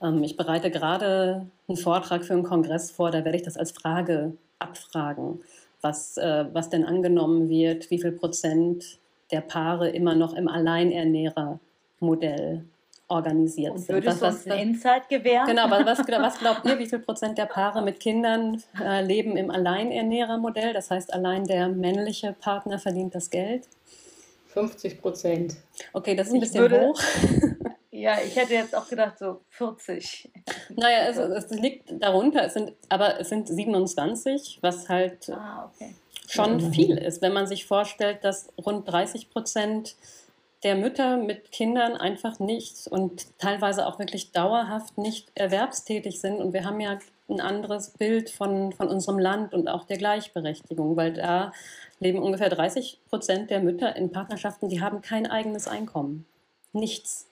Ähm, 0.03 0.23
ich 0.23 0.37
bereite 0.37 0.69
gerade 0.69 1.47
einen 1.67 1.77
Vortrag 1.77 2.23
für 2.23 2.33
einen 2.33 2.43
Kongress 2.43 2.91
vor, 2.91 3.09
da 3.09 3.25
werde 3.25 3.37
ich 3.37 3.43
das 3.43 3.57
als 3.57 3.71
Frage 3.71 4.33
abfragen, 4.59 5.41
was, 5.81 6.17
äh, 6.17 6.45
was 6.53 6.69
denn 6.69 6.85
angenommen 6.85 7.49
wird, 7.49 7.89
wie 7.89 7.99
viel 7.99 8.11
Prozent 8.11 8.99
der 9.31 9.41
Paare 9.41 9.89
immer 9.89 10.13
noch 10.13 10.35
im 10.35 10.47
Alleinernährermodell 10.47 12.65
organisiert 13.13 13.71
Und 13.71 13.79
sind. 13.79 13.95
Würdest 13.95 14.21
was, 14.21 14.45
was, 14.45 14.45
uns 14.45 14.61
Insight 14.61 15.09
gewähren? 15.09 15.47
Genau, 15.47 15.69
was, 15.69 15.99
was, 16.07 16.39
glaubt 16.39 16.65
ihr, 16.65 16.77
wie 16.79 16.87
viel 16.87 16.99
Prozent 16.99 17.37
der 17.37 17.45
Paare 17.45 17.81
mit 17.81 17.99
Kindern 17.99 18.61
äh, 18.81 19.03
leben 19.03 19.37
im 19.37 19.51
Alleinernährermodell? 19.51 20.73
Das 20.73 20.91
heißt, 20.91 21.13
allein 21.13 21.45
der 21.45 21.69
männliche 21.69 22.33
Partner 22.33 22.79
verdient 22.79 23.15
das 23.15 23.29
Geld? 23.29 23.67
50 24.47 25.01
Prozent. 25.01 25.55
Okay, 25.93 26.15
das 26.15 26.27
ist 26.27 26.33
ein 26.33 26.39
bisschen 26.39 26.61
würde, 26.61 26.81
hoch. 26.81 27.01
Ja, 27.95 28.17
ich 28.25 28.35
hätte 28.35 28.55
jetzt 28.55 28.75
auch 28.75 28.89
gedacht, 28.89 29.19
so 29.19 29.41
40. 29.51 30.29
Naja, 30.75 31.07
es, 31.09 31.15
es 31.15 31.51
liegt 31.51 31.93
darunter, 32.01 32.43
es 32.43 32.53
sind, 32.53 32.73
aber 32.89 33.19
es 33.19 33.29
sind 33.29 33.47
27, 33.47 34.57
was 34.61 34.89
halt 34.89 35.29
ah, 35.29 35.71
okay 35.71 35.93
schon 36.33 36.73
viel 36.73 36.97
ist, 36.97 37.21
wenn 37.21 37.33
man 37.33 37.47
sich 37.47 37.65
vorstellt, 37.65 38.23
dass 38.23 38.49
rund 38.57 38.89
30 38.89 39.29
Prozent 39.29 39.95
der 40.63 40.75
Mütter 40.75 41.17
mit 41.17 41.51
Kindern 41.51 41.95
einfach 41.95 42.39
nicht 42.39 42.87
und 42.87 43.37
teilweise 43.37 43.85
auch 43.85 43.99
wirklich 43.99 44.31
dauerhaft 44.31 44.97
nicht 44.97 45.31
erwerbstätig 45.35 46.21
sind. 46.21 46.37
Und 46.37 46.53
wir 46.53 46.63
haben 46.63 46.79
ja 46.79 46.99
ein 47.29 47.41
anderes 47.41 47.91
Bild 47.91 48.29
von, 48.29 48.71
von 48.71 48.87
unserem 48.87 49.19
Land 49.19 49.53
und 49.53 49.67
auch 49.67 49.85
der 49.85 49.97
Gleichberechtigung, 49.97 50.95
weil 50.95 51.13
da 51.13 51.51
leben 51.99 52.19
ungefähr 52.19 52.49
30 52.49 52.99
Prozent 53.09 53.49
der 53.49 53.61
Mütter 53.61 53.95
in 53.95 54.11
Partnerschaften, 54.11 54.69
die 54.69 54.81
haben 54.81 55.01
kein 55.01 55.27
eigenes 55.27 55.67
Einkommen. 55.67 56.25
Nichts. 56.71 57.27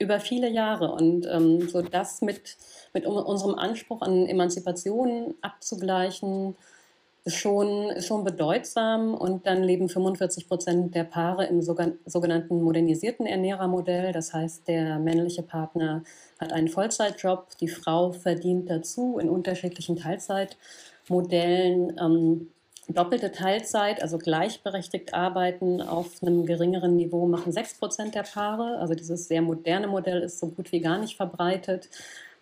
Über 0.00 0.20
viele 0.20 0.48
Jahre. 0.48 0.92
Und 0.92 1.26
ähm, 1.26 1.68
so 1.68 1.82
das 1.82 2.22
mit, 2.22 2.56
mit 2.94 3.04
unserem 3.04 3.56
Anspruch 3.56 4.02
an 4.02 4.26
Emanzipation 4.26 5.34
abzugleichen, 5.40 6.54
ist 7.28 7.36
schon, 7.36 7.90
ist 7.90 8.06
schon 8.06 8.24
bedeutsam 8.24 9.14
und 9.14 9.46
dann 9.46 9.62
leben 9.62 9.90
45 9.90 10.48
Prozent 10.48 10.94
der 10.94 11.04
Paare 11.04 11.44
im 11.44 11.60
sogenannten 11.60 12.62
modernisierten 12.62 13.26
Ernährermodell. 13.26 14.12
Das 14.12 14.32
heißt, 14.32 14.66
der 14.66 14.98
männliche 14.98 15.42
Partner 15.42 16.02
hat 16.40 16.54
einen 16.54 16.68
Vollzeitjob, 16.68 17.48
die 17.60 17.68
Frau 17.68 18.12
verdient 18.12 18.70
dazu 18.70 19.18
in 19.18 19.28
unterschiedlichen 19.28 19.96
Teilzeitmodellen. 19.96 21.98
Ähm, 22.00 22.48
doppelte 22.88 23.30
Teilzeit, 23.30 24.00
also 24.00 24.16
gleichberechtigt 24.16 25.12
arbeiten 25.12 25.82
auf 25.82 26.22
einem 26.22 26.46
geringeren 26.46 26.96
Niveau, 26.96 27.26
machen 27.26 27.52
6 27.52 27.74
Prozent 27.74 28.14
der 28.14 28.22
Paare. 28.22 28.78
Also 28.78 28.94
dieses 28.94 29.28
sehr 29.28 29.42
moderne 29.42 29.86
Modell 29.86 30.22
ist 30.22 30.38
so 30.38 30.48
gut 30.48 30.72
wie 30.72 30.80
gar 30.80 30.98
nicht 30.98 31.18
verbreitet. 31.18 31.90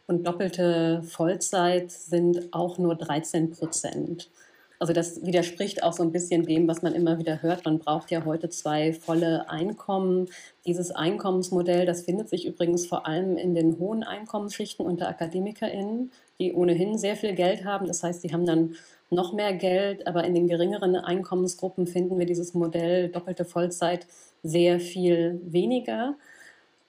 Und 0.06 0.24
doppelte 0.24 1.02
Vollzeit 1.02 1.90
sind 1.90 2.52
auch 2.52 2.78
nur 2.78 2.94
13 2.94 3.50
Prozent. 3.50 4.30
Also 4.78 4.92
das 4.92 5.24
widerspricht 5.24 5.82
auch 5.82 5.92
so 5.92 6.02
ein 6.02 6.12
bisschen 6.12 6.44
dem, 6.44 6.68
was 6.68 6.82
man 6.82 6.94
immer 6.94 7.18
wieder 7.18 7.42
hört. 7.42 7.64
Man 7.64 7.78
braucht 7.78 8.10
ja 8.10 8.24
heute 8.24 8.50
zwei 8.50 8.92
volle 8.92 9.48
Einkommen. 9.48 10.28
Dieses 10.66 10.90
Einkommensmodell, 10.90 11.86
das 11.86 12.02
findet 12.02 12.28
sich 12.28 12.46
übrigens 12.46 12.86
vor 12.86 13.06
allem 13.06 13.36
in 13.36 13.54
den 13.54 13.78
hohen 13.78 14.02
Einkommensschichten 14.02 14.84
unter 14.84 15.08
AkademikerInnen, 15.08 16.10
die 16.38 16.52
ohnehin 16.52 16.98
sehr 16.98 17.16
viel 17.16 17.34
Geld 17.34 17.64
haben. 17.64 17.86
Das 17.86 18.02
heißt, 18.02 18.20
sie 18.20 18.32
haben 18.32 18.44
dann 18.44 18.74
noch 19.10 19.32
mehr 19.32 19.54
Geld, 19.54 20.06
aber 20.06 20.24
in 20.24 20.34
den 20.34 20.48
geringeren 20.48 20.96
Einkommensgruppen 20.96 21.86
finden 21.86 22.18
wir 22.18 22.26
dieses 22.26 22.54
Modell 22.54 23.08
doppelte 23.08 23.44
Vollzeit 23.44 24.06
sehr 24.42 24.80
viel 24.80 25.40
weniger. 25.44 26.16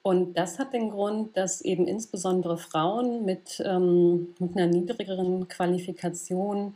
Und 0.02 0.38
das 0.38 0.58
hat 0.58 0.74
den 0.74 0.90
Grund, 0.90 1.36
dass 1.36 1.62
eben 1.62 1.86
insbesondere 1.86 2.58
Frauen 2.58 3.26
mit, 3.26 3.62
ähm, 3.66 4.34
mit 4.40 4.56
einer 4.56 4.68
niedrigeren 4.68 5.48
Qualifikation 5.48 6.76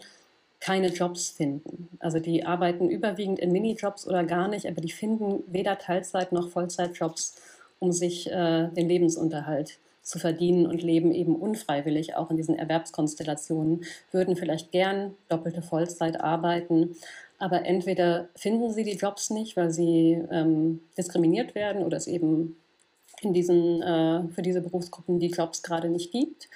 keine 0.62 0.90
Jobs 0.90 1.30
finden. 1.30 1.90
Also 2.00 2.20
die 2.20 2.46
arbeiten 2.46 2.90
überwiegend 2.90 3.40
in 3.40 3.52
Minijobs 3.52 4.08
oder 4.08 4.24
gar 4.24 4.48
nicht, 4.48 4.68
aber 4.68 4.80
die 4.80 4.92
finden 4.92 5.44
weder 5.48 5.78
Teilzeit 5.78 6.32
noch 6.32 6.50
Vollzeitjobs, 6.50 7.36
um 7.80 7.92
sich 7.92 8.32
äh, 8.32 8.70
den 8.70 8.88
Lebensunterhalt 8.88 9.80
zu 10.04 10.20
verdienen 10.20 10.68
und 10.68 10.82
leben 10.82 11.14
eben 11.14 11.36
unfreiwillig 11.36 12.16
auch 12.16 12.30
in 12.32 12.38
diesen 12.38 12.58
Erwerbskonstellationen, 12.58 13.84
würden 14.12 14.36
vielleicht 14.36 14.72
gern 14.72 15.16
doppelte 15.30 15.62
Vollzeit 15.62 16.22
arbeiten, 16.22 16.96
aber 17.40 17.66
entweder 17.66 18.30
finden 18.36 18.72
sie 18.72 18.84
die 18.84 18.98
Jobs 18.98 19.32
nicht, 19.32 19.58
weil 19.58 19.72
sie 19.72 20.22
ähm, 20.32 20.82
diskriminiert 20.96 21.56
werden 21.56 21.84
oder 21.84 21.98
es 21.98 22.06
eben 22.08 22.56
in 23.22 23.34
diesen, 23.34 23.82
äh, 23.82 24.28
für 24.30 24.44
diese 24.44 24.62
Berufsgruppen 24.62 25.20
die 25.20 25.32
Jobs 25.32 25.64
gerade 25.64 25.90
nicht 25.90 26.12
gibt 26.12 26.50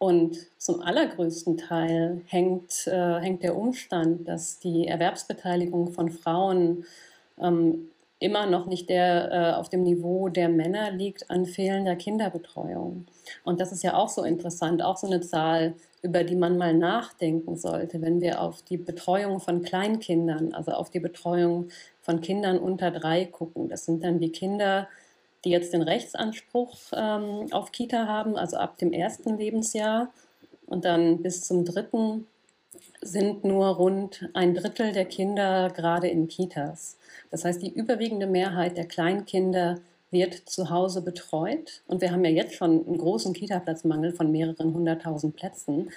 und 0.00 0.38
zum 0.56 0.80
allergrößten 0.80 1.58
Teil 1.58 2.22
hängt, 2.24 2.86
äh, 2.86 3.20
hängt 3.20 3.42
der 3.42 3.54
Umstand, 3.54 4.26
dass 4.26 4.58
die 4.58 4.88
Erwerbsbeteiligung 4.88 5.92
von 5.92 6.08
Frauen 6.08 6.86
ähm, 7.38 7.90
immer 8.18 8.46
noch 8.46 8.64
nicht 8.64 8.88
der, 8.88 9.30
äh, 9.30 9.58
auf 9.58 9.68
dem 9.68 9.82
Niveau 9.82 10.30
der 10.30 10.48
Männer 10.48 10.90
liegt 10.90 11.30
an 11.30 11.44
fehlender 11.44 11.96
Kinderbetreuung. 11.96 13.04
Und 13.44 13.60
das 13.60 13.72
ist 13.72 13.82
ja 13.82 13.94
auch 13.94 14.08
so 14.08 14.22
interessant, 14.22 14.82
auch 14.82 14.96
so 14.96 15.06
eine 15.06 15.20
Zahl, 15.20 15.74
über 16.00 16.24
die 16.24 16.36
man 16.36 16.56
mal 16.56 16.72
nachdenken 16.72 17.58
sollte, 17.58 18.00
wenn 18.00 18.22
wir 18.22 18.40
auf 18.40 18.62
die 18.62 18.78
Betreuung 18.78 19.38
von 19.38 19.60
Kleinkindern, 19.60 20.54
also 20.54 20.72
auf 20.72 20.88
die 20.88 21.00
Betreuung 21.00 21.68
von 22.00 22.22
Kindern 22.22 22.58
unter 22.58 22.90
drei 22.90 23.26
gucken. 23.26 23.68
Das 23.68 23.84
sind 23.84 24.02
dann 24.02 24.18
die 24.18 24.32
Kinder, 24.32 24.88
die 25.44 25.50
jetzt 25.50 25.72
den 25.72 25.82
Rechtsanspruch 25.82 26.76
ähm, 26.92 27.46
auf 27.50 27.72
Kita 27.72 28.06
haben, 28.06 28.36
also 28.36 28.56
ab 28.56 28.78
dem 28.78 28.92
ersten 28.92 29.36
Lebensjahr 29.36 30.10
und 30.66 30.84
dann 30.84 31.22
bis 31.22 31.42
zum 31.42 31.64
dritten 31.64 32.26
sind 33.02 33.44
nur 33.44 33.68
rund 33.68 34.28
ein 34.34 34.54
Drittel 34.54 34.92
der 34.92 35.06
Kinder 35.06 35.70
gerade 35.70 36.08
in 36.08 36.28
Kitas. 36.28 36.98
Das 37.30 37.44
heißt, 37.44 37.62
die 37.62 37.72
überwiegende 37.72 38.26
Mehrheit 38.26 38.76
der 38.76 38.86
Kleinkinder 38.86 39.78
wird 40.10 40.34
zu 40.34 40.70
Hause 40.70 41.02
betreut. 41.02 41.82
Und 41.86 42.00
wir 42.00 42.12
haben 42.12 42.24
ja 42.24 42.30
jetzt 42.30 42.54
schon 42.54 42.86
einen 42.86 42.98
großen 42.98 43.32
Kita-Platzmangel 43.32 44.12
von 44.12 44.30
mehreren 44.30 44.74
hunderttausend 44.74 45.36
Plätzen. 45.36 45.90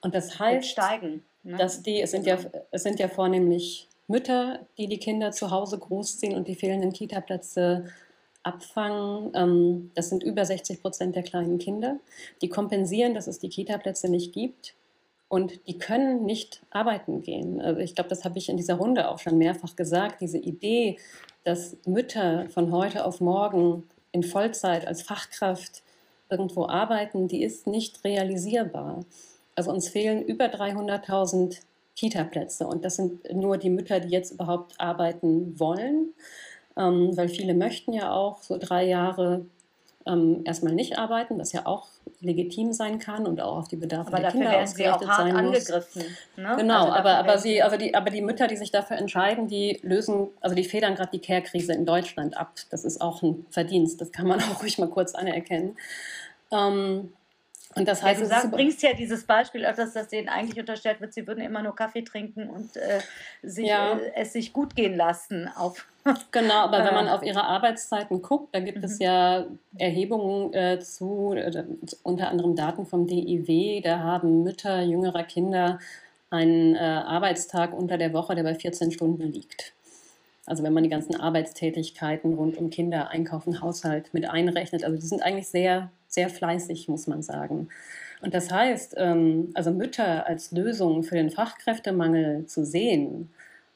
Und 0.00 0.14
das 0.14 0.38
heißt, 0.38 0.68
steigen, 0.68 1.24
ne? 1.42 1.56
dass 1.56 1.82
die, 1.82 2.00
es 2.00 2.10
sind, 2.10 2.26
ja, 2.26 2.38
es 2.70 2.82
sind 2.82 3.00
ja 3.00 3.08
vornehmlich 3.08 3.88
Mütter, 4.06 4.60
die 4.76 4.86
die 4.86 4.98
Kinder 4.98 5.32
zu 5.32 5.50
Hause 5.50 5.78
großziehen 5.78 6.34
und 6.34 6.48
die 6.48 6.54
fehlenden 6.54 6.92
Kita-Plätze 6.92 7.86
abfangen. 8.48 9.32
Ähm, 9.34 9.90
das 9.94 10.08
sind 10.08 10.22
über 10.22 10.44
60 10.44 10.82
Prozent 10.82 11.14
der 11.14 11.22
kleinen 11.22 11.58
Kinder. 11.58 11.98
Die 12.42 12.48
kompensieren, 12.48 13.14
dass 13.14 13.26
es 13.26 13.38
die 13.38 13.48
Kita-Plätze 13.48 14.08
nicht 14.08 14.32
gibt 14.32 14.74
und 15.28 15.60
die 15.66 15.78
können 15.78 16.24
nicht 16.24 16.62
arbeiten 16.70 17.20
gehen. 17.20 17.60
Also 17.60 17.80
ich 17.80 17.94
glaube, 17.94 18.10
das 18.10 18.24
habe 18.24 18.38
ich 18.38 18.48
in 18.48 18.56
dieser 18.56 18.74
Runde 18.74 19.08
auch 19.08 19.18
schon 19.18 19.38
mehrfach 19.38 19.76
gesagt. 19.76 20.20
Diese 20.20 20.38
Idee, 20.38 20.98
dass 21.44 21.76
Mütter 21.86 22.48
von 22.48 22.72
heute 22.72 23.04
auf 23.04 23.20
morgen 23.20 23.84
in 24.12 24.22
Vollzeit 24.22 24.86
als 24.86 25.02
Fachkraft 25.02 25.82
irgendwo 26.30 26.66
arbeiten, 26.66 27.28
die 27.28 27.42
ist 27.42 27.66
nicht 27.66 28.04
realisierbar. 28.04 29.04
Also 29.54 29.70
uns 29.70 29.88
fehlen 29.88 30.22
über 30.22 30.46
300.000 30.46 31.60
Kita-Plätze 31.94 32.66
und 32.66 32.84
das 32.84 32.96
sind 32.96 33.32
nur 33.34 33.58
die 33.58 33.70
Mütter, 33.70 33.98
die 33.98 34.08
jetzt 34.08 34.30
überhaupt 34.30 34.80
arbeiten 34.80 35.58
wollen, 35.58 36.14
ähm, 36.78 37.16
weil 37.16 37.28
viele 37.28 37.54
möchten 37.54 37.92
ja 37.92 38.12
auch 38.12 38.42
so 38.42 38.56
drei 38.58 38.86
Jahre 38.86 39.44
ähm, 40.06 40.42
erstmal 40.44 40.72
nicht 40.72 40.98
arbeiten, 40.98 41.38
was 41.38 41.52
ja 41.52 41.66
auch 41.66 41.88
legitim 42.20 42.72
sein 42.72 42.98
kann 42.98 43.26
und 43.26 43.40
auch 43.40 43.58
auf 43.58 43.68
die 43.68 43.76
Bedarfe 43.76 44.12
aber 44.12 44.20
der 44.20 44.30
Kinder 44.30 44.58
ausgerichtet 44.58 45.08
sein 45.14 45.36
angegriffen, 45.36 46.02
muss. 46.02 46.44
Ne? 46.44 46.56
Genau, 46.56 46.84
also 46.84 46.92
aber, 46.92 47.18
aber, 47.18 47.38
sie, 47.38 47.62
aber, 47.62 47.76
die, 47.76 47.94
aber 47.94 48.10
die 48.10 48.22
Mütter, 48.22 48.46
die 48.46 48.56
sich 48.56 48.70
dafür 48.70 48.96
entscheiden, 48.96 49.48
die 49.48 49.78
lösen, 49.82 50.28
also 50.40 50.56
die 50.56 50.64
federn 50.64 50.94
gerade 50.94 51.10
die 51.12 51.20
Care-Krise 51.20 51.74
in 51.74 51.84
Deutschland 51.84 52.36
ab. 52.36 52.54
Das 52.70 52.84
ist 52.84 53.00
auch 53.00 53.22
ein 53.22 53.44
Verdienst, 53.50 54.00
das 54.00 54.10
kann 54.10 54.26
man 54.26 54.40
auch 54.40 54.62
ruhig 54.62 54.78
mal 54.78 54.88
kurz 54.88 55.14
anerkennen. 55.14 55.76
Ähm, 56.50 57.12
und 57.74 57.86
das 57.86 58.02
heißt, 58.02 58.20
ja, 58.20 58.26
du 58.26 58.30
sagst, 58.30 58.50
bringst 58.50 58.82
ja 58.82 58.94
dieses 58.94 59.24
Beispiel 59.24 59.64
öfters, 59.64 59.92
dass 59.92 60.08
denen 60.08 60.28
eigentlich 60.28 60.58
unterstellt 60.58 61.00
wird, 61.00 61.12
sie 61.12 61.26
würden 61.26 61.44
immer 61.44 61.62
nur 61.62 61.76
Kaffee 61.76 62.02
trinken 62.02 62.48
und 62.48 62.76
äh, 62.76 63.00
sich, 63.42 63.68
ja. 63.68 63.98
äh, 63.98 64.12
es 64.14 64.32
sich 64.32 64.52
gut 64.52 64.74
gehen 64.74 64.96
lassen. 64.96 65.48
Auf 65.54 65.86
genau, 66.30 66.54
aber 66.54 66.84
wenn 66.84 66.94
man 66.94 67.06
äh. 67.06 67.10
auf 67.10 67.22
ihre 67.22 67.44
Arbeitszeiten 67.44 68.22
guckt, 68.22 68.54
da 68.54 68.60
gibt 68.60 68.78
mhm. 68.78 68.84
es 68.84 68.98
ja 68.98 69.46
Erhebungen 69.76 70.54
äh, 70.54 70.80
zu, 70.80 71.34
äh, 71.36 71.64
unter 72.02 72.28
anderem 72.28 72.56
Daten 72.56 72.86
vom 72.86 73.06
DIW, 73.06 73.82
da 73.82 73.98
haben 73.98 74.42
Mütter 74.42 74.82
jüngerer 74.82 75.24
Kinder 75.24 75.78
einen 76.30 76.74
äh, 76.74 76.78
Arbeitstag 76.78 77.74
unter 77.74 77.98
der 77.98 78.12
Woche, 78.12 78.34
der 78.34 78.44
bei 78.44 78.54
14 78.54 78.92
Stunden 78.92 79.24
liegt. 79.30 79.74
Also 80.46 80.62
wenn 80.62 80.72
man 80.72 80.82
die 80.82 80.88
ganzen 80.88 81.20
Arbeitstätigkeiten 81.20 82.32
rund 82.32 82.56
um 82.56 82.70
Kinder, 82.70 83.10
Einkaufen, 83.10 83.60
Haushalt 83.60 84.14
mit 84.14 84.28
einrechnet, 84.28 84.82
also 84.82 84.96
die 84.96 85.06
sind 85.06 85.22
eigentlich 85.22 85.48
sehr 85.48 85.90
sehr 86.08 86.28
fleißig, 86.30 86.88
muss 86.88 87.06
man 87.06 87.22
sagen. 87.22 87.68
Und 88.20 88.34
das 88.34 88.50
heißt, 88.50 88.94
ähm, 88.96 89.50
also 89.54 89.70
Mütter 89.70 90.26
als 90.26 90.50
Lösung 90.50 91.02
für 91.04 91.14
den 91.14 91.30
Fachkräftemangel 91.30 92.46
zu 92.46 92.64
sehen, 92.64 93.30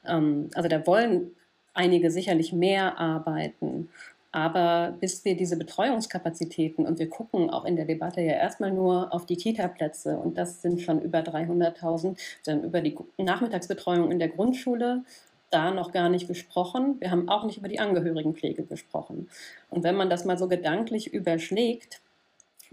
ähm, 0.05 0.49
also 0.53 0.67
da 0.67 0.85
wollen 0.85 1.31
einige 1.73 2.11
sicherlich 2.11 2.53
mehr 2.53 2.99
arbeiten. 2.99 3.89
Aber 4.31 4.95
bis 4.99 5.23
wir 5.25 5.37
diese 5.37 5.57
Betreuungskapazitäten, 5.57 6.87
und 6.87 6.97
wir 6.97 7.07
gucken 7.07 7.51
auch 7.51 7.65
in 7.65 7.75
der 7.75 7.85
Debatte 7.85 8.19
ja 8.21 8.33
erstmal 8.33 8.71
nur 8.71 9.13
auf 9.13 9.27
die 9.27 9.37
Kita-Plätze, 9.37 10.17
und 10.17 10.39
das 10.39 10.61
sind 10.63 10.81
schon 10.81 10.99
über 11.01 11.19
300.000, 11.19 12.17
dann 12.43 12.63
über 12.63 12.81
die 12.81 12.97
Nachmittagsbetreuung 13.17 14.11
in 14.11 14.17
der 14.17 14.29
Grundschule, 14.29 15.03
da 15.51 15.69
noch 15.69 15.91
gar 15.91 16.09
nicht 16.09 16.27
gesprochen. 16.27 16.95
Wir 16.99 17.11
haben 17.11 17.29
auch 17.29 17.45
nicht 17.45 17.59
über 17.59 17.67
die 17.67 17.79
Angehörigenpflege 17.79 18.63
gesprochen. 18.63 19.29
Und 19.69 19.83
wenn 19.83 19.95
man 19.95 20.09
das 20.09 20.25
mal 20.25 20.39
so 20.39 20.47
gedanklich 20.47 21.13
überschlägt, 21.13 22.01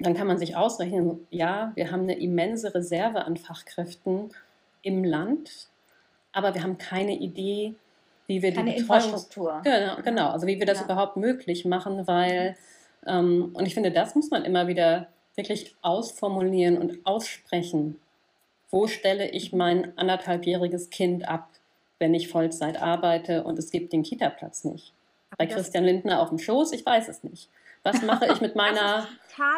dann 0.01 0.15
kann 0.15 0.27
man 0.27 0.39
sich 0.39 0.57
ausrechnen, 0.57 1.27
ja, 1.31 1.73
wir 1.75 1.91
haben 1.91 2.03
eine 2.03 2.19
immense 2.19 2.75
Reserve 2.75 3.25
an 3.25 3.37
Fachkräften 3.37 4.31
im 4.83 5.05
Land, 5.05 5.69
aber 6.33 6.55
wir 6.55 6.63
haben 6.63 6.79
keine 6.79 7.17
Idee, 7.17 7.75
wie 8.27 8.43
wir 8.43 8.53
keine 8.55 8.73
die 8.73 8.81
Betreuung, 8.81 9.01
Infrastruktur. 9.01 9.61
Genau, 9.63 9.97
genau, 10.03 10.31
also 10.31 10.47
wie 10.47 10.59
wir 10.59 10.67
das 10.67 10.79
ja. 10.79 10.85
überhaupt 10.85 11.17
möglich 11.17 11.65
machen, 11.65 12.07
weil, 12.07 12.57
ähm, 13.07 13.51
und 13.53 13.67
ich 13.67 13.75
finde, 13.75 13.91
das 13.91 14.15
muss 14.15 14.31
man 14.31 14.45
immer 14.45 14.69
wieder 14.69 15.09
wirklich 15.37 15.77
ausformulieren 15.83 16.79
und 16.79 17.05
aussprechen. 17.05 18.01
Wo 18.71 18.87
stelle 18.87 19.29
ich 19.31 19.53
mein 19.53 19.97
anderthalbjähriges 19.99 20.91
Kind 20.91 21.29
ab, 21.29 21.49
wenn 21.99 22.15
ich 22.15 22.29
Vollzeit 22.29 22.81
arbeite 22.81 23.45
und 23.45 23.59
es 23.59 23.71
gibt 23.71 23.93
den 23.93 24.03
Kita-Platz 24.03 24.65
nicht? 24.65 24.95
Bei 25.37 25.47
Christian 25.47 25.85
Lindner 25.85 26.21
auf 26.21 26.29
dem 26.29 26.39
Schoß, 26.39 26.73
ich 26.73 26.85
weiß 26.85 27.09
es 27.09 27.23
nicht. 27.23 27.49
Was 27.83 28.03
mache 28.03 28.27
ich 28.33 28.41
mit 28.41 28.57
meiner, 28.57 29.07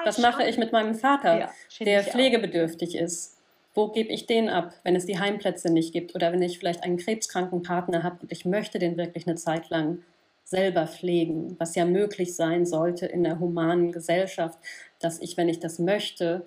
was 0.04 0.18
mache 0.18 0.44
ich 0.44 0.58
mit 0.58 0.72
meinem 0.72 0.94
Vater, 0.94 1.38
ja, 1.38 1.50
der 1.80 2.04
pflegebedürftig 2.04 2.96
auch. 2.96 3.02
ist? 3.02 3.38
Wo 3.74 3.88
gebe 3.88 4.10
ich 4.10 4.26
den 4.26 4.50
ab, 4.50 4.74
wenn 4.84 4.94
es 4.96 5.06
die 5.06 5.18
Heimplätze 5.18 5.72
nicht 5.72 5.92
gibt 5.92 6.14
oder 6.14 6.30
wenn 6.32 6.42
ich 6.42 6.58
vielleicht 6.58 6.84
einen 6.84 6.98
krebskranken 6.98 7.62
Partner 7.62 8.02
habe 8.02 8.18
und 8.20 8.30
ich 8.30 8.44
möchte 8.44 8.78
den 8.78 8.98
wirklich 8.98 9.26
eine 9.26 9.36
Zeit 9.36 9.70
lang 9.70 10.02
selber 10.44 10.86
pflegen, 10.86 11.56
was 11.58 11.74
ja 11.74 11.86
möglich 11.86 12.36
sein 12.36 12.66
sollte 12.66 13.06
in 13.06 13.24
der 13.24 13.38
humanen 13.38 13.90
Gesellschaft, 13.90 14.58
dass 15.00 15.20
ich, 15.20 15.38
wenn 15.38 15.48
ich 15.48 15.60
das 15.60 15.78
möchte, 15.78 16.44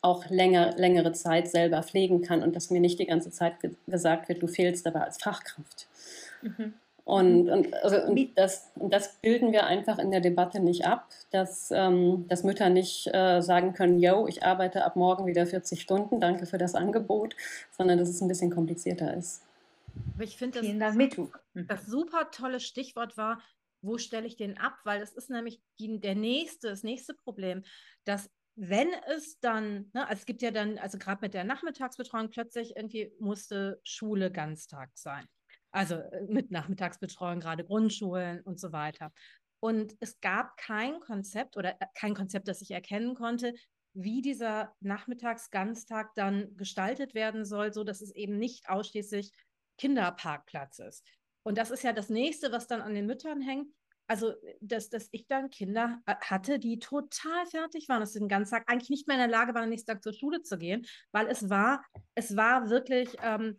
auch 0.00 0.28
länger, 0.30 0.74
längere 0.76 1.12
Zeit 1.12 1.48
selber 1.48 1.82
pflegen 1.82 2.22
kann 2.22 2.42
und 2.42 2.56
dass 2.56 2.70
mir 2.70 2.80
nicht 2.80 2.98
die 2.98 3.06
ganze 3.06 3.30
Zeit 3.30 3.60
ge 3.60 3.72
gesagt 3.86 4.28
wird, 4.28 4.42
du 4.42 4.48
fehlst 4.48 4.86
aber 4.86 5.04
als 5.04 5.22
Fachkraft. 5.22 5.86
Mhm. 6.42 6.74
Und, 7.04 7.50
und, 7.50 7.74
also, 7.74 8.00
und, 8.04 8.38
das, 8.38 8.70
und 8.76 8.92
das 8.92 9.16
bilden 9.16 9.52
wir 9.52 9.66
einfach 9.66 9.98
in 9.98 10.12
der 10.12 10.20
Debatte 10.20 10.60
nicht 10.60 10.86
ab, 10.86 11.08
dass, 11.30 11.72
ähm, 11.72 12.26
dass 12.28 12.44
Mütter 12.44 12.68
nicht 12.68 13.08
äh, 13.12 13.40
sagen 13.40 13.72
können, 13.72 13.98
yo, 13.98 14.28
ich 14.28 14.44
arbeite 14.44 14.84
ab 14.84 14.94
morgen 14.94 15.26
wieder 15.26 15.46
40 15.46 15.80
Stunden, 15.80 16.20
danke 16.20 16.46
für 16.46 16.58
das 16.58 16.76
Angebot, 16.76 17.34
sondern 17.76 17.98
dass 17.98 18.08
es 18.08 18.20
ein 18.20 18.28
bisschen 18.28 18.50
komplizierter 18.50 19.14
ist. 19.16 19.42
Aber 20.14 20.24
ich 20.24 20.36
finde, 20.36 20.60
das, 20.78 20.94
mhm. 20.94 21.30
das 21.66 21.86
super 21.86 22.30
tolle 22.30 22.60
Stichwort 22.60 23.16
war, 23.16 23.40
wo 23.82 23.98
stelle 23.98 24.26
ich 24.26 24.36
den 24.36 24.56
ab? 24.58 24.78
Weil 24.84 25.02
es 25.02 25.12
ist 25.12 25.28
nämlich 25.28 25.60
die, 25.80 25.98
der 25.98 26.14
nächste, 26.14 26.68
das 26.68 26.84
nächste 26.84 27.14
Problem, 27.14 27.64
dass 28.04 28.30
wenn 28.54 28.88
es 29.14 29.40
dann, 29.40 29.90
ne, 29.92 30.06
also 30.06 30.20
es 30.20 30.26
gibt 30.26 30.42
ja 30.42 30.50
dann, 30.50 30.78
also 30.78 30.98
gerade 30.98 31.20
mit 31.22 31.34
der 31.34 31.44
Nachmittagsbetreuung 31.44 32.30
plötzlich 32.30 32.76
irgendwie 32.76 33.12
musste 33.18 33.80
Schule 33.82 34.30
Ganztag 34.30 34.90
sein. 34.94 35.26
Also 35.72 35.96
äh, 35.96 36.22
mit 36.28 36.50
Nachmittagsbetreuung, 36.50 37.40
gerade 37.40 37.64
Grundschulen 37.64 38.40
und 38.42 38.60
so 38.60 38.72
weiter. 38.72 39.12
Und 39.60 39.96
es 40.00 40.20
gab 40.20 40.56
kein 40.56 41.00
Konzept 41.00 41.56
oder 41.56 41.80
äh, 41.80 41.86
kein 41.94 42.14
Konzept, 42.14 42.48
das 42.48 42.62
ich 42.62 42.70
erkennen 42.70 43.14
konnte, 43.14 43.54
wie 43.94 44.22
dieser 44.22 44.74
Nachmittagsganztag 44.80 46.14
dann 46.14 46.56
gestaltet 46.56 47.14
werden 47.14 47.44
soll, 47.44 47.72
so 47.72 47.84
dass 47.84 48.00
es 48.00 48.14
eben 48.14 48.38
nicht 48.38 48.68
ausschließlich 48.68 49.32
Kinderparkplatz 49.78 50.78
ist. 50.78 51.06
Und 51.42 51.58
das 51.58 51.70
ist 51.70 51.82
ja 51.82 51.92
das 51.92 52.08
nächste, 52.08 52.52
was 52.52 52.66
dann 52.66 52.80
an 52.80 52.94
den 52.94 53.06
Müttern 53.06 53.40
hängt. 53.40 53.68
Also, 54.08 54.34
dass, 54.60 54.90
dass 54.90 55.08
ich 55.12 55.26
dann 55.26 55.48
Kinder 55.50 56.02
äh, 56.06 56.14
hatte, 56.20 56.58
die 56.58 56.78
total 56.78 57.46
fertig 57.46 57.88
waren, 57.88 58.00
dass 58.00 58.12
sie 58.12 58.18
den 58.18 58.28
ganzen 58.28 58.52
Tag 58.52 58.70
eigentlich 58.70 58.90
nicht 58.90 59.06
mehr 59.06 59.16
in 59.16 59.30
der 59.30 59.38
Lage 59.38 59.54
waren, 59.54 59.64
am 59.64 59.70
nächsten 59.70 59.90
Tag 59.90 60.02
zur 60.02 60.12
Schule 60.12 60.42
zu 60.42 60.58
gehen, 60.58 60.86
weil 61.12 61.28
es 61.28 61.48
war, 61.48 61.84
es 62.14 62.36
war 62.36 62.68
wirklich 62.68 63.16
ähm, 63.22 63.50
äh, 63.50 63.54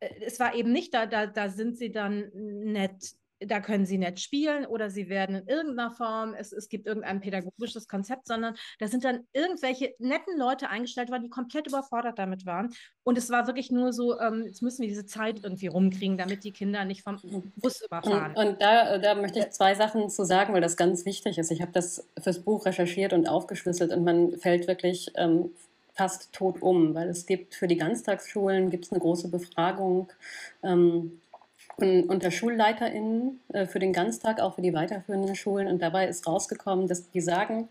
es 0.00 0.38
war 0.40 0.54
eben 0.54 0.72
nicht 0.72 0.94
da, 0.94 1.06
da, 1.06 1.26
da 1.26 1.48
sind 1.48 1.76
sie 1.78 1.90
dann 1.90 2.30
nett, 2.32 3.14
da 3.40 3.60
können 3.60 3.84
sie 3.84 3.98
nett 3.98 4.18
spielen 4.18 4.64
oder 4.66 4.88
sie 4.88 5.08
werden 5.08 5.36
in 5.36 5.46
irgendeiner 5.46 5.90
Form, 5.90 6.34
es, 6.34 6.52
es 6.52 6.68
gibt 6.68 6.86
irgendein 6.86 7.20
pädagogisches 7.20 7.86
Konzept, 7.86 8.26
sondern 8.26 8.56
da 8.78 8.88
sind 8.88 9.04
dann 9.04 9.26
irgendwelche 9.32 9.94
netten 9.98 10.38
Leute 10.38 10.70
eingestellt 10.70 11.10
worden, 11.10 11.24
die 11.24 11.30
komplett 11.30 11.66
überfordert 11.66 12.18
damit 12.18 12.46
waren. 12.46 12.72
Und 13.04 13.18
es 13.18 13.30
war 13.30 13.46
wirklich 13.46 13.70
nur 13.70 13.92
so, 13.92 14.18
ähm, 14.20 14.44
jetzt 14.46 14.62
müssen 14.62 14.82
wir 14.82 14.88
diese 14.88 15.06
Zeit 15.06 15.44
irgendwie 15.44 15.66
rumkriegen, 15.66 16.16
damit 16.16 16.44
die 16.44 16.52
Kinder 16.52 16.84
nicht 16.84 17.02
vom 17.02 17.20
Bus 17.56 17.82
überfahren. 17.82 18.34
Und, 18.36 18.46
und 18.46 18.62
da, 18.62 18.98
da 18.98 19.14
möchte 19.14 19.40
ich 19.40 19.50
zwei 19.50 19.74
Sachen 19.74 20.08
zu 20.08 20.24
sagen, 20.24 20.54
weil 20.54 20.62
das 20.62 20.76
ganz 20.76 21.04
wichtig 21.04 21.38
ist. 21.38 21.50
Ich 21.50 21.60
habe 21.60 21.72
das 21.72 22.08
fürs 22.20 22.40
Buch 22.40 22.64
recherchiert 22.64 23.12
und 23.12 23.28
aufgeschlüsselt 23.28 23.92
und 23.92 24.04
man 24.04 24.38
fällt 24.38 24.66
wirklich 24.66 25.12
ähm, 25.16 25.50
fast 25.96 26.32
tot 26.32 26.62
um, 26.62 26.94
weil 26.94 27.08
es 27.08 27.26
gibt 27.26 27.54
für 27.54 27.66
die 27.66 27.76
Ganztagsschulen 27.76 28.70
gibt 28.70 28.92
eine 28.92 29.00
große 29.00 29.28
Befragung 29.28 30.12
ähm, 30.62 31.20
unter 31.78 32.30
SchulleiterInnen 32.30 33.40
äh, 33.52 33.66
für 33.66 33.78
den 33.78 33.92
Ganztag, 33.92 34.40
auch 34.40 34.54
für 34.54 34.62
die 34.62 34.72
weiterführenden 34.72 35.34
Schulen. 35.34 35.66
Und 35.66 35.82
dabei 35.82 36.06
ist 36.06 36.26
rausgekommen, 36.26 36.86
dass 36.86 37.10
die 37.10 37.20
sagen, 37.20 37.68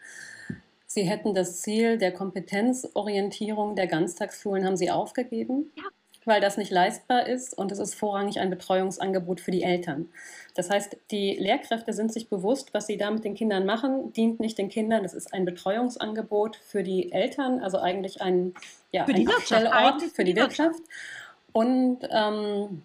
sie 0.85 1.03
hätten 1.03 1.33
das 1.33 1.61
Ziel 1.61 1.97
der 1.97 2.11
Kompetenzorientierung 2.11 3.75
der 3.75 3.87
Ganztagsschulen 3.87 4.65
haben 4.65 4.77
sie 4.77 4.91
aufgegeben. 4.91 5.71
Ja 5.75 5.83
weil 6.25 6.41
das 6.41 6.57
nicht 6.57 6.71
leistbar 6.71 7.27
ist 7.27 7.57
und 7.57 7.71
es 7.71 7.79
ist 7.79 7.95
vorrangig 7.95 8.39
ein 8.39 8.49
Betreuungsangebot 8.49 9.39
für 9.39 9.51
die 9.51 9.63
Eltern. 9.63 10.09
Das 10.55 10.69
heißt, 10.69 10.97
die 11.11 11.35
Lehrkräfte 11.35 11.93
sind 11.93 12.11
sich 12.11 12.29
bewusst, 12.29 12.73
was 12.73 12.87
sie 12.87 12.97
da 12.97 13.11
mit 13.11 13.23
den 13.23 13.35
Kindern 13.35 13.65
machen, 13.65 14.11
dient 14.13 14.39
nicht 14.39 14.57
den 14.57 14.69
Kindern. 14.69 15.05
Es 15.05 15.13
ist 15.13 15.33
ein 15.33 15.45
Betreuungsangebot 15.45 16.55
für 16.55 16.81
die 16.81 17.11
Eltern, 17.11 17.59
also 17.59 17.77
eigentlich 17.77 18.21
ein, 18.21 18.53
ja, 18.91 19.05
für 19.05 19.55
ein 19.55 19.67
Ort 19.67 20.01
für 20.01 20.23
die 20.23 20.35
Wirtschaft. 20.35 20.81
Und, 21.51 21.99
ähm, 22.09 22.81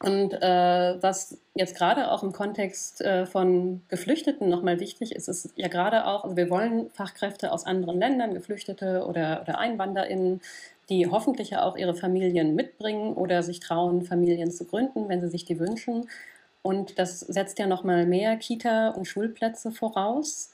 und 0.00 0.32
äh, 0.32 1.02
was 1.02 1.38
jetzt 1.54 1.76
gerade 1.76 2.10
auch 2.10 2.22
im 2.22 2.32
Kontext 2.32 3.00
äh, 3.00 3.26
von 3.26 3.82
Geflüchteten 3.88 4.48
nochmal 4.48 4.80
wichtig 4.80 5.14
ist, 5.14 5.28
ist 5.28 5.52
ja 5.56 5.68
gerade 5.68 6.06
auch, 6.06 6.24
also 6.24 6.36
wir 6.36 6.50
wollen 6.50 6.90
Fachkräfte 6.90 7.52
aus 7.52 7.66
anderen 7.66 7.98
Ländern, 7.98 8.34
Geflüchtete 8.34 9.04
oder, 9.06 9.42
oder 9.42 9.58
EinwanderInnen, 9.58 10.40
die 10.88 11.06
hoffentlich 11.06 11.56
auch 11.56 11.76
ihre 11.76 11.94
Familien 11.94 12.54
mitbringen 12.54 13.14
oder 13.14 13.42
sich 13.42 13.60
trauen, 13.60 14.02
Familien 14.02 14.50
zu 14.50 14.64
gründen, 14.64 15.08
wenn 15.08 15.20
sie 15.20 15.28
sich 15.28 15.44
die 15.44 15.58
wünschen. 15.58 16.08
Und 16.62 16.98
das 16.98 17.20
setzt 17.20 17.58
ja 17.58 17.66
noch 17.66 17.84
mal 17.84 18.06
mehr 18.06 18.36
Kita- 18.36 18.90
und 18.90 19.06
Schulplätze 19.06 19.70
voraus. 19.70 20.50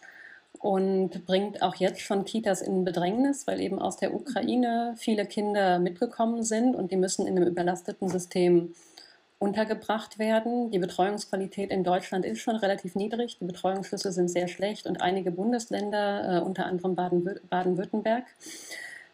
und 0.60 1.26
bringt 1.26 1.62
auch 1.62 1.74
jetzt 1.74 2.00
schon 2.00 2.24
Kitas 2.24 2.62
in 2.62 2.84
Bedrängnis, 2.84 3.46
weil 3.46 3.60
eben 3.60 3.78
aus 3.80 3.96
der 3.98 4.14
Ukraine 4.14 4.94
viele 4.96 5.26
Kinder 5.26 5.78
mitgekommen 5.78 6.42
sind 6.42 6.74
und 6.74 6.90
die 6.90 6.96
müssen 6.96 7.26
in 7.26 7.36
einem 7.36 7.48
überlasteten 7.48 8.08
System 8.08 8.72
untergebracht 9.38 10.18
werden. 10.18 10.70
Die 10.70 10.78
Betreuungsqualität 10.78 11.70
in 11.70 11.84
Deutschland 11.84 12.24
ist 12.24 12.38
schon 12.38 12.56
relativ 12.56 12.94
niedrig. 12.94 13.38
Die 13.38 13.44
Betreuungsschlüssel 13.44 14.12
sind 14.12 14.28
sehr 14.28 14.48
schlecht 14.48 14.86
und 14.86 15.02
einige 15.02 15.30
Bundesländer, 15.30 16.38
äh, 16.38 16.40
unter 16.40 16.66
anderem 16.66 16.94
Baden-Württemberg, 16.94 18.24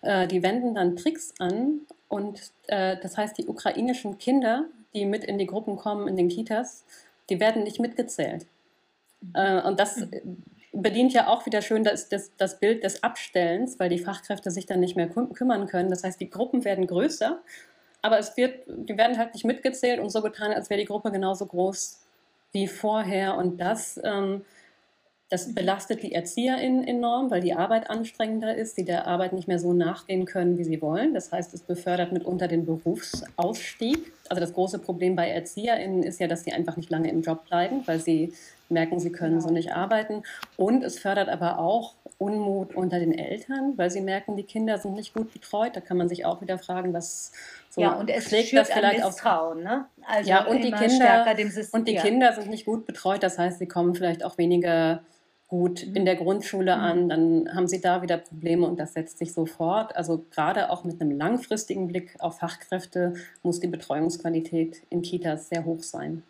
äh, 0.02 0.26
die 0.26 0.42
wenden 0.42 0.74
dann 0.74 0.96
Tricks 0.96 1.34
an. 1.38 1.80
Und 2.08 2.52
äh, 2.66 2.96
das 3.02 3.16
heißt, 3.16 3.38
die 3.38 3.46
ukrainischen 3.46 4.18
Kinder, 4.18 4.66
die 4.94 5.06
mit 5.06 5.24
in 5.24 5.38
die 5.38 5.46
Gruppen 5.46 5.76
kommen 5.76 6.08
in 6.08 6.16
den 6.16 6.28
Kitas, 6.28 6.84
die 7.28 7.40
werden 7.40 7.62
nicht 7.62 7.78
mitgezählt. 7.78 8.46
Äh, 9.34 9.62
und 9.62 9.78
das 9.78 10.06
bedient 10.72 11.12
ja 11.12 11.26
auch 11.26 11.46
wieder 11.46 11.62
schön 11.62 11.84
das, 11.84 12.08
das, 12.08 12.30
das 12.36 12.58
Bild 12.58 12.84
des 12.84 13.02
Abstellens, 13.02 13.78
weil 13.78 13.88
die 13.88 13.98
Fachkräfte 13.98 14.50
sich 14.50 14.66
dann 14.66 14.80
nicht 14.80 14.96
mehr 14.96 15.08
küm 15.08 15.32
kümmern 15.32 15.66
können. 15.66 15.90
Das 15.90 16.04
heißt, 16.04 16.20
die 16.20 16.30
Gruppen 16.30 16.64
werden 16.64 16.86
größer, 16.86 17.40
aber 18.02 18.18
es 18.18 18.36
wird, 18.36 18.64
die 18.66 18.96
werden 18.96 19.18
halt 19.18 19.34
nicht 19.34 19.44
mitgezählt 19.44 20.00
und 20.00 20.10
so 20.10 20.22
getan, 20.22 20.52
als 20.52 20.70
wäre 20.70 20.80
die 20.80 20.86
Gruppe 20.86 21.10
genauso 21.10 21.46
groß 21.46 22.00
wie 22.52 22.66
vorher. 22.66 23.36
Und 23.36 23.60
das, 23.60 24.00
ähm, 24.02 24.44
das 25.30 25.54
belastet 25.54 26.02
die 26.02 26.12
ErzieherInnen 26.12 26.82
enorm, 26.82 27.30
weil 27.30 27.40
die 27.40 27.54
Arbeit 27.54 27.88
anstrengender 27.88 28.56
ist, 28.56 28.76
die 28.76 28.84
der 28.84 29.06
Arbeit 29.06 29.32
nicht 29.32 29.46
mehr 29.46 29.60
so 29.60 29.72
nachgehen 29.72 30.24
können, 30.24 30.58
wie 30.58 30.64
sie 30.64 30.82
wollen. 30.82 31.14
Das 31.14 31.30
heißt, 31.30 31.54
es 31.54 31.62
befördert 31.62 32.10
mitunter 32.10 32.48
den 32.48 32.66
Berufsausstieg. 32.66 34.12
Also 34.28 34.40
das 34.40 34.52
große 34.52 34.80
Problem 34.80 35.14
bei 35.14 35.28
ErzieherInnen 35.28 36.02
ist 36.02 36.18
ja, 36.18 36.26
dass 36.26 36.42
sie 36.42 36.52
einfach 36.52 36.76
nicht 36.76 36.90
lange 36.90 37.10
im 37.10 37.22
Job 37.22 37.46
bleiben, 37.46 37.82
weil 37.86 38.00
sie 38.00 38.32
merken, 38.68 38.98
sie 38.98 39.12
können 39.12 39.36
genau. 39.36 39.46
so 39.46 39.54
nicht 39.54 39.72
arbeiten. 39.72 40.24
Und 40.56 40.82
es 40.82 40.98
fördert 40.98 41.28
aber 41.28 41.60
auch 41.60 41.94
Unmut 42.18 42.74
unter 42.74 42.98
den 42.98 43.16
Eltern, 43.16 43.74
weil 43.76 43.90
sie 43.90 44.00
merken, 44.00 44.36
die 44.36 44.42
Kinder 44.42 44.78
sind 44.78 44.94
nicht 44.94 45.14
gut 45.14 45.32
betreut. 45.32 45.76
Da 45.76 45.80
kann 45.80 45.96
man 45.96 46.08
sich 46.08 46.24
auch 46.24 46.42
wieder 46.42 46.58
fragen, 46.58 46.92
was 46.92 47.30
so 47.70 47.80
ja, 47.80 47.92
und 47.92 48.10
es 48.10 48.24
schlägt 48.24 48.52
das 48.52 48.68
vielleicht 48.68 49.04
auf. 49.04 49.22
Ne? 49.54 49.86
Also 50.08 50.28
ja, 50.28 50.44
und 50.44 50.58
die, 50.64 50.72
Kinder, 50.72 51.24
und 51.70 51.86
die 51.86 51.94
ja. 51.94 52.02
Kinder 52.02 52.32
sind 52.32 52.50
nicht 52.50 52.66
gut 52.66 52.84
betreut. 52.84 53.22
Das 53.22 53.38
heißt, 53.38 53.60
sie 53.60 53.68
kommen 53.68 53.94
vielleicht 53.94 54.24
auch 54.24 54.36
weniger 54.36 55.02
gut 55.50 55.84
mhm. 55.86 55.96
in 55.96 56.04
der 56.06 56.16
Grundschule 56.16 56.76
mhm. 56.76 56.82
an, 56.82 57.08
dann 57.08 57.54
haben 57.54 57.68
sie 57.68 57.80
da 57.80 58.00
wieder 58.00 58.16
Probleme 58.16 58.66
und 58.66 58.80
das 58.80 58.94
setzt 58.94 59.18
sich 59.18 59.34
sofort. 59.34 59.94
Also 59.96 60.24
gerade 60.30 60.70
auch 60.70 60.84
mit 60.84 61.00
einem 61.00 61.18
langfristigen 61.18 61.88
Blick 61.88 62.14
auf 62.20 62.38
Fachkräfte 62.38 63.14
muss 63.42 63.60
die 63.60 63.66
Betreuungsqualität 63.66 64.82
in 64.88 65.02
Kitas 65.02 65.48
sehr 65.48 65.64
hoch 65.64 65.82
sein. 65.82 66.22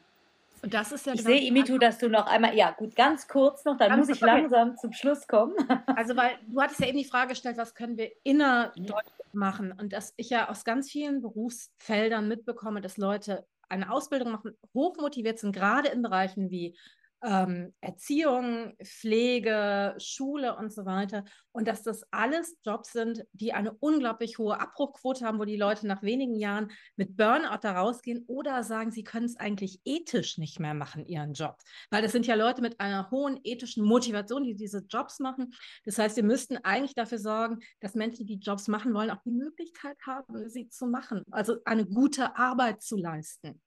Und 0.62 0.74
das 0.74 0.92
ist 0.92 1.06
ja 1.06 1.14
ich 1.14 1.22
sehe, 1.22 1.40
Imitu, 1.47 1.78
dass 1.78 1.98
du 1.98 2.09
noch 2.09 2.26
einmal, 2.26 2.55
ja 2.55 2.70
gut, 2.72 2.94
ganz 2.94 3.28
kurz 3.28 3.64
noch, 3.64 3.78
dann 3.78 3.90
ganz 3.90 4.09
muss 4.09 4.16
ich 4.16 4.20
langsam 4.20 4.76
zum 4.76 4.92
Schluss 4.92 5.26
kommen. 5.26 5.55
Also, 5.86 6.16
weil 6.16 6.32
du 6.47 6.60
hattest 6.60 6.80
ja 6.80 6.86
eben 6.86 6.98
die 6.98 7.05
Frage 7.05 7.30
gestellt, 7.30 7.56
was 7.56 7.74
können 7.74 7.97
wir 7.97 8.10
innerdeutsch 8.24 9.06
machen? 9.32 9.72
Und 9.72 9.92
dass 9.92 10.12
ich 10.16 10.30
ja 10.30 10.48
aus 10.48 10.64
ganz 10.64 10.90
vielen 10.90 11.22
Berufsfeldern 11.22 12.28
mitbekomme, 12.28 12.80
dass 12.80 12.97
Leute 12.97 13.47
eine 13.68 13.90
Ausbildung 13.90 14.32
machen, 14.32 14.56
hochmotiviert 14.74 15.38
sind, 15.38 15.52
gerade 15.52 15.88
in 15.88 16.02
Bereichen 16.02 16.51
wie 16.51 16.76
ähm, 17.22 17.74
Erziehung, 17.80 18.74
Pflege, 18.82 19.94
Schule 19.98 20.56
und 20.56 20.72
so 20.72 20.84
weiter. 20.84 21.24
Und 21.52 21.66
dass 21.68 21.82
das 21.82 22.05
alles 22.12 22.56
Jobs 22.64 22.92
sind, 22.92 23.24
die 23.32 23.52
eine 23.52 23.72
unglaublich 23.72 24.38
hohe 24.38 24.60
Abbruchquote 24.60 25.24
haben, 25.24 25.38
wo 25.38 25.44
die 25.44 25.56
Leute 25.56 25.86
nach 25.86 26.02
wenigen 26.02 26.34
Jahren 26.36 26.70
mit 26.97 27.16
Burnout 27.16 27.59
da 27.62 27.72
rausgehen 27.72 28.24
oder 28.26 28.62
sagen, 28.62 28.90
sie 28.90 29.05
können 29.05 29.26
es 29.26 29.36
eigentlich 29.36 29.80
ethisch 29.84 30.38
nicht 30.38 30.60
mehr 30.60 30.74
machen, 30.74 31.05
ihren 31.05 31.32
Job. 31.32 31.56
Weil 31.90 32.02
das 32.02 32.12
sind 32.12 32.26
ja 32.26 32.34
Leute 32.36 32.62
mit 32.62 32.80
einer 32.80 33.10
hohen 33.10 33.40
ethischen 33.44 33.84
Motivation, 33.84 34.44
die 34.44 34.55
diese 34.55 34.84
Jobs 34.88 35.18
machen. 35.18 35.52
Das 35.84 35.98
heißt, 35.98 36.16
wir 36.16 36.24
müssten 36.24 36.56
eigentlich 36.59 36.94
dafür 36.94 37.18
sorgen, 37.18 37.59
dass 37.80 37.94
Menschen, 37.94 38.26
die 38.26 38.38
Jobs 38.38 38.68
machen 38.68 38.94
wollen, 38.94 39.10
auch 39.10 39.22
die 39.24 39.32
Möglichkeit 39.32 39.97
haben, 40.06 40.48
sie 40.48 40.68
zu 40.68 40.86
machen. 40.86 41.24
Also 41.30 41.56
eine 41.64 41.86
gute 41.86 42.36
Arbeit 42.36 42.82
zu 42.82 42.97
leisten. 42.97 43.60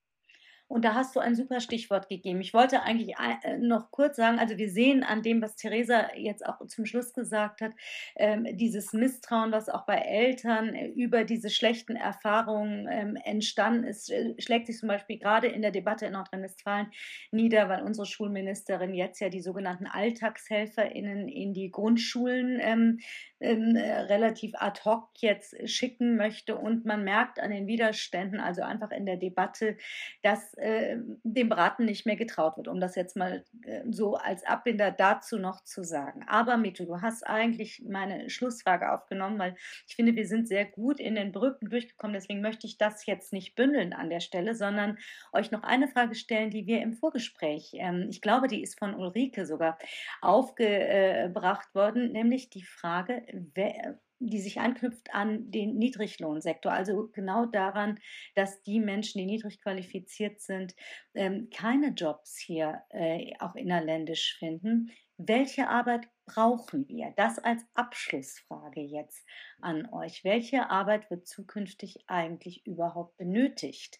Und 0.67 0.85
da 0.85 0.95
hast 0.95 1.15
du 1.15 1.19
ein 1.19 1.35
super 1.35 1.59
Stichwort 1.59 2.09
gegeben. 2.09 2.41
Ich 2.41 2.53
wollte 2.53 2.81
eigentlich 2.81 3.15
äh, 3.43 3.57
noch 3.57 3.91
kurz 3.91 4.15
sagen, 4.15 4.39
also 4.39 4.57
wir 4.57 4.69
sehen 4.69 5.03
an 5.03 5.21
dem, 5.21 5.41
was 5.41 5.55
Theresa 5.55 6.15
jetzt 6.15 6.45
auch 6.45 6.65
zum 6.67 6.85
Schluss 6.85 7.13
gesagt 7.13 7.61
hat, 7.61 7.73
ähm, 8.15 8.47
dieses 8.57 8.93
Misstrauen, 8.93 9.51
was 9.51 9.69
auch 9.69 9.85
bei 9.85 9.97
Eltern 9.97 10.73
äh, 10.73 10.87
über 10.87 11.25
diese 11.25 11.49
schlechten 11.49 11.95
Erfahrungen 11.95 12.87
ähm, 12.89 13.15
entstanden 13.17 13.83
ist, 13.83 14.09
äh, 14.09 14.33
schlägt 14.39 14.67
sich 14.67 14.79
zum 14.79 14.87
Beispiel 14.87 15.19
gerade 15.19 15.47
in 15.47 15.61
der 15.61 15.71
Debatte 15.71 16.05
in 16.05 16.13
Nordrhein-Westfalen 16.13 16.91
nieder, 17.31 17.69
weil 17.69 17.83
unsere 17.83 18.07
Schulministerin 18.07 18.93
jetzt 18.93 19.19
ja 19.19 19.29
die 19.29 19.41
sogenannten 19.41 19.85
AlltagshelferInnen 19.85 21.27
in 21.27 21.53
die 21.53 21.69
Grundschulen 21.71 22.59
ähm, 22.61 22.99
relativ 23.41 24.53
ad 24.55 24.81
hoc 24.85 25.09
jetzt 25.17 25.69
schicken 25.69 26.15
möchte. 26.15 26.57
Und 26.57 26.85
man 26.85 27.03
merkt 27.03 27.39
an 27.39 27.51
den 27.51 27.67
Widerständen, 27.67 28.39
also 28.39 28.61
einfach 28.61 28.91
in 28.91 29.05
der 29.05 29.17
Debatte, 29.17 29.77
dass 30.21 30.52
äh, 30.57 30.97
dem 31.23 31.49
Braten 31.49 31.85
nicht 31.85 32.05
mehr 32.05 32.15
getraut 32.15 32.57
wird, 32.57 32.67
um 32.67 32.79
das 32.79 32.95
jetzt 32.95 33.15
mal 33.15 33.43
äh, 33.63 33.81
so 33.89 34.15
als 34.15 34.45
Abbinder 34.45 34.91
dazu 34.91 35.37
noch 35.37 35.63
zu 35.63 35.83
sagen. 35.83 36.23
Aber 36.27 36.57
Mito, 36.57 36.85
du 36.85 37.01
hast 37.01 37.25
eigentlich 37.25 37.83
meine 37.87 38.29
Schlussfrage 38.29 38.91
aufgenommen, 38.91 39.39
weil 39.39 39.55
ich 39.87 39.95
finde, 39.95 40.15
wir 40.15 40.27
sind 40.27 40.47
sehr 40.47 40.65
gut 40.65 40.99
in 40.99 41.15
den 41.15 41.31
Brücken 41.31 41.69
durchgekommen. 41.69 42.13
Deswegen 42.13 42.41
möchte 42.41 42.67
ich 42.67 42.77
das 42.77 43.05
jetzt 43.05 43.33
nicht 43.33 43.55
bündeln 43.55 43.93
an 43.93 44.09
der 44.09 44.19
Stelle, 44.19 44.55
sondern 44.55 44.97
euch 45.31 45.51
noch 45.51 45.63
eine 45.63 45.87
Frage 45.87 46.15
stellen, 46.15 46.49
die 46.49 46.65
wir 46.65 46.81
im 46.81 46.93
Vorgespräch, 46.93 47.71
ähm, 47.73 48.07
ich 48.09 48.21
glaube, 48.21 48.47
die 48.47 48.61
ist 48.61 48.77
von 48.79 48.95
Ulrike 48.95 49.45
sogar 49.45 49.77
aufgebracht 50.21 51.73
worden, 51.75 52.11
nämlich 52.11 52.49
die 52.49 52.63
Frage, 52.63 53.25
wer, 53.53 53.99
die 54.27 54.39
sich 54.39 54.59
anknüpft 54.59 55.13
an 55.13 55.51
den 55.51 55.77
Niedriglohnsektor, 55.77 56.71
also 56.71 57.09
genau 57.13 57.45
daran, 57.45 57.99
dass 58.35 58.61
die 58.63 58.79
Menschen, 58.79 59.19
die 59.19 59.25
niedrig 59.25 59.61
qualifiziert 59.61 60.41
sind, 60.41 60.75
ähm, 61.13 61.49
keine 61.55 61.89
Jobs 61.89 62.37
hier 62.37 62.81
äh, 62.89 63.33
auch 63.39 63.55
innerländisch 63.55 64.37
finden. 64.37 64.91
Welche 65.17 65.69
Arbeit 65.69 66.07
brauchen 66.25 66.87
wir? 66.87 67.13
Das 67.15 67.39
als 67.39 67.63
Abschlussfrage 67.75 68.81
jetzt 68.81 69.25
an 69.61 69.87
euch. 69.91 70.23
Welche 70.23 70.69
Arbeit 70.69 71.09
wird 71.09 71.27
zukünftig 71.27 72.03
eigentlich 72.07 72.65
überhaupt 72.65 73.17
benötigt? 73.17 73.99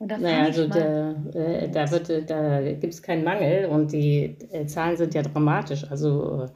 naja, 0.00 0.44
also 0.44 0.66
da, 0.66 1.10
äh, 1.34 1.68
da, 1.68 1.84
da 1.84 2.72
gibt 2.72 2.94
es 2.94 3.02
keinen 3.02 3.22
Mangel 3.22 3.66
und 3.66 3.92
die 3.92 4.36
äh, 4.50 4.66
Zahlen 4.66 4.96
sind 4.96 5.14
ja 5.14 5.22
dramatisch. 5.22 5.84
Also 5.90 6.44
äh, 6.44 6.48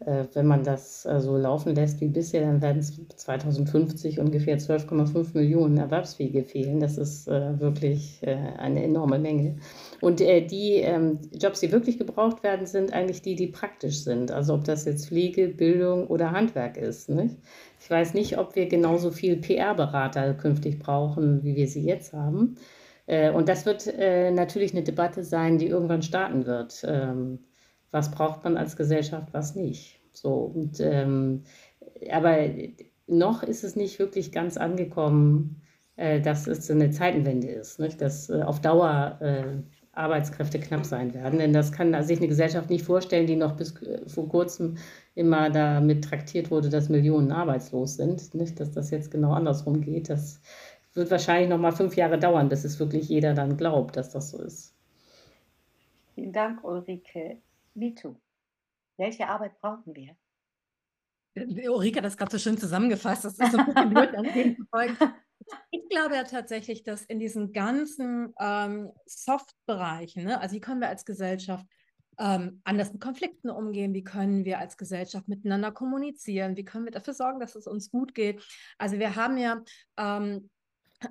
wenn 0.00 0.46
man 0.46 0.62
das 0.62 1.04
äh, 1.06 1.20
so 1.20 1.36
laufen 1.36 1.74
lässt 1.74 2.00
wie 2.00 2.06
bisher, 2.06 2.42
dann 2.42 2.62
werden 2.62 2.78
es 2.78 3.00
2050 3.16 4.20
ungefähr 4.20 4.56
12,5 4.56 5.34
Millionen 5.34 5.76
Erwerbsfähige 5.76 6.44
fehlen. 6.44 6.78
Das 6.78 6.98
ist 6.98 7.26
äh, 7.26 7.58
wirklich 7.58 8.20
eine 8.22 8.84
enorme 8.84 9.18
Menge. 9.18 9.56
Und 10.00 10.20
die 10.20 10.74
ähm, 10.76 11.18
Jobs, 11.32 11.60
die 11.60 11.72
wirklich 11.72 11.98
gebraucht 11.98 12.42
werden, 12.44 12.66
sind 12.66 12.92
eigentlich 12.92 13.22
die, 13.22 13.34
die 13.34 13.48
praktisch 13.48 14.04
sind. 14.04 14.30
Also 14.30 14.54
ob 14.54 14.64
das 14.64 14.84
jetzt 14.84 15.08
Pflege, 15.08 15.48
Bildung 15.48 16.06
oder 16.06 16.30
Handwerk 16.30 16.76
ist. 16.76 17.08
Nicht? 17.08 17.36
Ich 17.80 17.90
weiß 17.90 18.14
nicht, 18.14 18.38
ob 18.38 18.54
wir 18.54 18.66
genauso 18.66 19.10
viel 19.10 19.36
PR-Berater 19.36 20.34
künftig 20.34 20.78
brauchen, 20.78 21.42
wie 21.42 21.56
wir 21.56 21.66
sie 21.66 21.84
jetzt 21.84 22.12
haben. 22.12 22.56
Und 23.06 23.48
das 23.48 23.64
wird 23.64 23.86
natürlich 23.96 24.72
eine 24.72 24.82
Debatte 24.82 25.24
sein, 25.24 25.56
die 25.56 25.66
irgendwann 25.66 26.02
starten 26.02 26.44
wird. 26.44 26.84
Was 27.90 28.10
braucht 28.10 28.44
man 28.44 28.56
als 28.56 28.76
Gesellschaft, 28.76 29.28
was 29.32 29.54
nicht. 29.54 30.00
So, 30.12 30.34
und, 30.34 30.80
ähm, 30.80 31.44
aber 32.10 32.36
noch 33.06 33.42
ist 33.42 33.64
es 33.64 33.76
nicht 33.76 33.98
wirklich 33.98 34.32
ganz 34.32 34.56
angekommen, 34.56 35.62
äh, 35.96 36.20
dass 36.20 36.46
es 36.46 36.70
eine 36.70 36.90
Zeitenwende 36.90 37.48
ist, 37.48 37.80
nicht? 37.80 38.00
dass 38.00 38.28
äh, 38.30 38.42
auf 38.42 38.60
Dauer 38.60 39.18
äh, 39.20 39.56
Arbeitskräfte 39.92 40.60
knapp 40.60 40.86
sein 40.86 41.12
werden. 41.12 41.38
Denn 41.38 41.52
das 41.52 41.72
kann 41.72 42.00
sich 42.04 42.18
eine 42.18 42.28
Gesellschaft 42.28 42.70
nicht 42.70 42.84
vorstellen, 42.84 43.26
die 43.26 43.36
noch 43.36 43.56
bis 43.56 43.80
äh, 43.82 44.08
vor 44.08 44.28
kurzem 44.28 44.76
immer 45.14 45.50
damit 45.50 46.04
traktiert 46.04 46.50
wurde, 46.50 46.68
dass 46.68 46.88
Millionen 46.88 47.32
arbeitslos 47.32 47.96
sind. 47.96 48.34
Nicht? 48.34 48.60
Dass 48.60 48.72
das 48.72 48.90
jetzt 48.90 49.10
genau 49.10 49.32
andersrum 49.32 49.80
geht. 49.80 50.08
Das 50.08 50.40
wird 50.94 51.10
wahrscheinlich 51.10 51.48
noch 51.50 51.58
mal 51.58 51.72
fünf 51.72 51.96
Jahre 51.96 52.18
dauern, 52.18 52.48
bis 52.48 52.64
es 52.64 52.78
wirklich 52.78 53.08
jeder 53.08 53.34
dann 53.34 53.56
glaubt, 53.56 53.96
dass 53.96 54.10
das 54.10 54.30
so 54.30 54.40
ist. 54.40 54.74
Vielen 56.14 56.32
Dank, 56.32 56.62
Ulrike. 56.64 57.38
Me 57.78 57.94
too. 57.94 58.20
Welche 58.98 59.28
Arbeit 59.28 59.60
brauchen 59.60 59.94
wir? 59.94 60.16
Äh, 61.34 61.68
Ulrike 61.68 61.98
hat 61.98 62.04
das 62.04 62.16
gerade 62.16 62.32
so 62.32 62.38
schön 62.38 62.58
zusammengefasst. 62.58 63.24
Das 63.24 63.38
ist 63.38 63.52
so 63.52 63.58
ein 63.58 63.66
bisschen 63.66 63.90
blöd, 63.90 64.14
an 64.16 64.24
dem 64.24 64.56
zu 64.56 64.64
folgen. 64.68 64.96
Ich 65.70 65.88
glaube 65.88 66.16
ja 66.16 66.24
tatsächlich, 66.24 66.82
dass 66.82 67.04
in 67.04 67.20
diesen 67.20 67.52
ganzen 67.52 68.34
ähm, 68.40 68.90
Soft-Bereichen, 69.06 70.24
ne, 70.24 70.40
also 70.40 70.56
wie 70.56 70.60
können 70.60 70.80
wir 70.80 70.88
als 70.88 71.04
Gesellschaft 71.04 71.64
ähm, 72.18 72.60
anders 72.64 72.92
mit 72.92 73.00
Konflikten 73.00 73.48
umgehen, 73.48 73.94
wie 73.94 74.02
können 74.02 74.44
wir 74.44 74.58
als 74.58 74.76
Gesellschaft 74.76 75.28
miteinander 75.28 75.70
kommunizieren, 75.70 76.56
wie 76.56 76.64
können 76.64 76.84
wir 76.84 76.90
dafür 76.90 77.14
sorgen, 77.14 77.38
dass 77.38 77.54
es 77.54 77.68
uns 77.68 77.92
gut 77.92 78.12
geht. 78.12 78.44
Also 78.76 78.98
wir 78.98 79.14
haben 79.14 79.38
ja 79.38 79.62
ähm, 79.96 80.50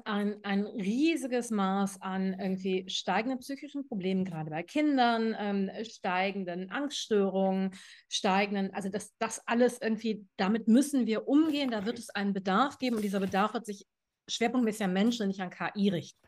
ein, 0.04 0.44
ein 0.44 0.66
riesiges 0.66 1.50
Maß 1.50 2.02
an 2.02 2.34
irgendwie 2.40 2.90
steigenden 2.90 3.40
psychischen 3.40 3.88
Problemen, 3.88 4.26
gerade 4.26 4.50
bei 4.50 4.64
Kindern, 4.64 5.36
ähm, 5.40 5.72
steigenden 5.84 6.70
Angststörungen, 6.70 7.72
steigenden, 8.10 8.74
also 8.74 8.90
das, 8.90 9.16
das 9.18 9.42
alles 9.48 9.80
irgendwie, 9.82 10.26
damit 10.36 10.68
müssen 10.68 11.08
wir 11.08 11.28
umgehen, 11.28 11.72
da 11.72 11.86
wird 11.86 12.00
es 12.00 12.10
einen 12.10 12.34
Bedarf 12.34 12.78
geben 12.78 12.98
und 12.98 13.02
dieser 13.02 13.20
Bedarf 13.20 13.54
wird 13.54 13.66
sich 13.66 13.86
schwerpunktmäßig 14.30 14.84
an 14.84 14.94
Menschen 14.94 15.28
nicht 15.28 15.40
an 15.40 15.50
KI 15.50 15.90
richten. 15.90 16.28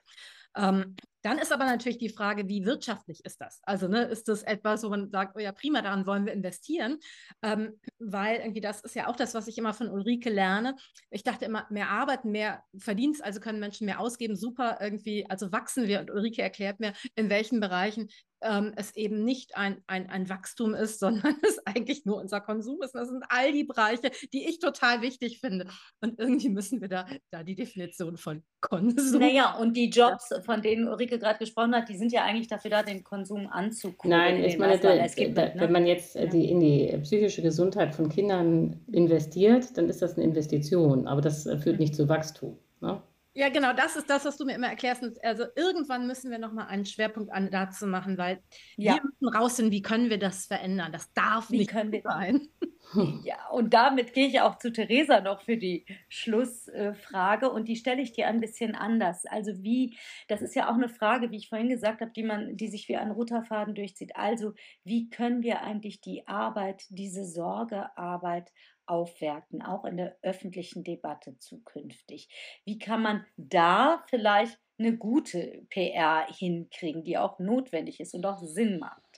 Ähm, 0.55 0.95
dann 1.21 1.37
ist 1.37 1.51
aber 1.51 1.65
natürlich 1.65 1.97
die 1.97 2.09
Frage, 2.09 2.47
wie 2.47 2.65
wirtschaftlich 2.65 3.23
ist 3.25 3.41
das? 3.41 3.59
Also 3.63 3.87
ne, 3.87 4.03
ist 4.03 4.27
das 4.27 4.43
etwas, 4.43 4.83
wo 4.83 4.89
man 4.89 5.09
sagt, 5.09 5.35
oh 5.35 5.39
ja, 5.39 5.51
prima, 5.51 5.81
daran 5.81 6.05
wollen 6.05 6.25
wir 6.25 6.33
investieren, 6.33 6.97
ähm, 7.41 7.79
weil 7.99 8.37
irgendwie 8.37 8.61
das 8.61 8.81
ist 8.81 8.95
ja 8.95 9.07
auch 9.07 9.15
das, 9.15 9.33
was 9.33 9.47
ich 9.47 9.57
immer 9.57 9.73
von 9.73 9.89
Ulrike 9.89 10.29
lerne. 10.29 10.75
Ich 11.09 11.23
dachte 11.23 11.45
immer, 11.45 11.67
mehr 11.69 11.89
arbeiten, 11.89 12.31
mehr 12.31 12.63
Verdienst, 12.77 13.23
also 13.23 13.39
können 13.39 13.59
Menschen 13.59 13.85
mehr 13.85 13.99
ausgeben, 13.99 14.35
super 14.35 14.77
irgendwie, 14.81 15.29
also 15.29 15.51
wachsen 15.51 15.87
wir. 15.87 15.99
Und 15.99 16.11
Ulrike 16.11 16.41
erklärt 16.41 16.79
mir, 16.79 16.93
in 17.15 17.29
welchen 17.29 17.59
Bereichen 17.59 18.09
ähm, 18.41 18.73
es 18.75 18.95
eben 18.95 19.23
nicht 19.23 19.55
ein, 19.57 19.83
ein, 19.87 20.09
ein 20.09 20.29
Wachstum 20.29 20.73
ist, 20.73 20.99
sondern 20.99 21.35
es 21.43 21.59
eigentlich 21.65 22.05
nur 22.05 22.17
unser 22.17 22.41
Konsum 22.41 22.81
ist. 22.81 22.93
Das 22.95 23.09
sind 23.09 23.23
all 23.29 23.51
die 23.51 23.63
Bereiche, 23.63 24.11
die 24.33 24.47
ich 24.47 24.59
total 24.59 25.01
wichtig 25.01 25.39
finde. 25.39 25.67
Und 26.01 26.19
irgendwie 26.19 26.49
müssen 26.49 26.81
wir 26.81 26.87
da, 26.87 27.07
da 27.31 27.43
die 27.43 27.55
Definition 27.55 28.17
von 28.17 28.43
Konsum. 28.61 29.21
Naja, 29.21 29.55
und 29.55 29.75
die 29.75 29.89
Jobs, 29.89 30.29
von 30.45 30.61
denen 30.61 30.87
Ulrike 30.87 31.08
gerade 31.17 31.39
gesprochen 31.39 31.73
hat, 31.73 31.89
die 31.89 31.97
sind 31.97 32.11
ja 32.11 32.23
eigentlich 32.23 32.47
dafür 32.47 32.71
da, 32.71 32.83
den 32.83 33.03
Konsum 33.03 33.47
anzugucken. 33.47 34.11
Nein, 34.11 34.43
ich 34.43 34.57
meine, 34.57 34.77
da, 34.77 35.07
gibt, 35.07 35.37
da, 35.37 35.45
ne? 35.45 35.53
wenn 35.55 35.71
man 35.71 35.85
jetzt 35.87 36.15
ja. 36.15 36.25
die, 36.25 36.49
in 36.49 36.59
die 36.59 36.97
psychische 37.01 37.41
Gesundheit 37.41 37.95
von 37.95 38.09
Kindern 38.09 38.79
investiert, 38.91 39.77
dann 39.77 39.89
ist 39.89 40.01
das 40.01 40.15
eine 40.15 40.25
Investition, 40.25 41.07
aber 41.07 41.21
das 41.21 41.43
führt 41.63 41.79
nicht 41.79 41.95
zu 41.95 42.07
Wachstum. 42.07 42.57
Ne? 42.81 43.01
Ja, 43.39 43.47
genau, 43.47 43.71
das 43.71 43.95
ist 43.95 44.09
das, 44.09 44.25
was 44.25 44.35
du 44.35 44.43
mir 44.43 44.55
immer 44.55 44.67
erklärst. 44.67 45.01
Also 45.23 45.45
irgendwann 45.55 46.07
müssen 46.07 46.29
wir 46.29 46.39
nochmal 46.39 46.67
einen 46.67 46.85
Schwerpunkt 46.85 47.31
an, 47.31 47.49
dazu 47.49 47.87
machen, 47.87 48.17
weil 48.17 48.43
ja. 48.75 48.95
wir 48.95 49.01
müssen 49.01 49.33
rausfinden, 49.33 49.71
wie 49.71 49.81
können 49.81 50.09
wir 50.09 50.19
das 50.19 50.47
verändern. 50.47 50.91
Das 50.91 51.13
darf 51.13 51.49
wie 51.49 51.59
nicht 51.59 51.73
wir 51.73 52.01
sein. 52.03 52.49
Ja, 53.23 53.47
und 53.51 53.75
damit 53.75 54.13
gehe 54.13 54.25
ich 54.25 54.41
auch 54.41 54.57
zu 54.57 54.71
Theresa 54.71 55.21
noch 55.21 55.43
für 55.43 55.57
die 55.57 55.85
Schlussfrage 56.07 57.51
und 57.51 57.67
die 57.67 57.75
stelle 57.75 58.01
ich 58.01 58.13
dir 58.13 58.27
ein 58.27 58.39
bisschen 58.39 58.73
anders. 58.73 59.27
Also 59.27 59.61
wie, 59.61 59.95
das 60.27 60.41
ist 60.41 60.55
ja 60.55 60.69
auch 60.71 60.73
eine 60.73 60.89
Frage, 60.89 61.29
wie 61.29 61.37
ich 61.37 61.49
vorhin 61.49 61.69
gesagt 61.69 62.01
habe, 62.01 62.09
die 62.11 62.23
man, 62.23 62.57
die 62.57 62.67
sich 62.67 62.89
wie 62.89 62.97
ein 62.97 63.11
roter 63.11 63.43
Faden 63.43 63.75
durchzieht. 63.75 64.15
Also 64.15 64.53
wie 64.83 65.07
können 65.07 65.43
wir 65.43 65.61
eigentlich 65.61 66.01
die 66.01 66.27
Arbeit, 66.27 66.85
diese 66.89 67.25
Sorgearbeit 67.25 68.51
aufwerten, 68.89 69.61
auch 69.61 69.85
in 69.85 69.97
der 69.97 70.17
öffentlichen 70.21 70.83
Debatte 70.83 71.37
zukünftig? 71.39 72.29
Wie 72.65 72.79
kann 72.79 73.01
man 73.01 73.25
da 73.37 74.03
vielleicht 74.07 74.59
eine 74.77 74.97
gute 74.97 75.65
PR 75.69 76.25
hinkriegen, 76.27 77.03
die 77.03 77.17
auch 77.17 77.39
notwendig 77.39 77.99
ist 77.99 78.13
und 78.13 78.25
auch 78.25 78.39
Sinn 78.39 78.79
macht? 78.79 79.08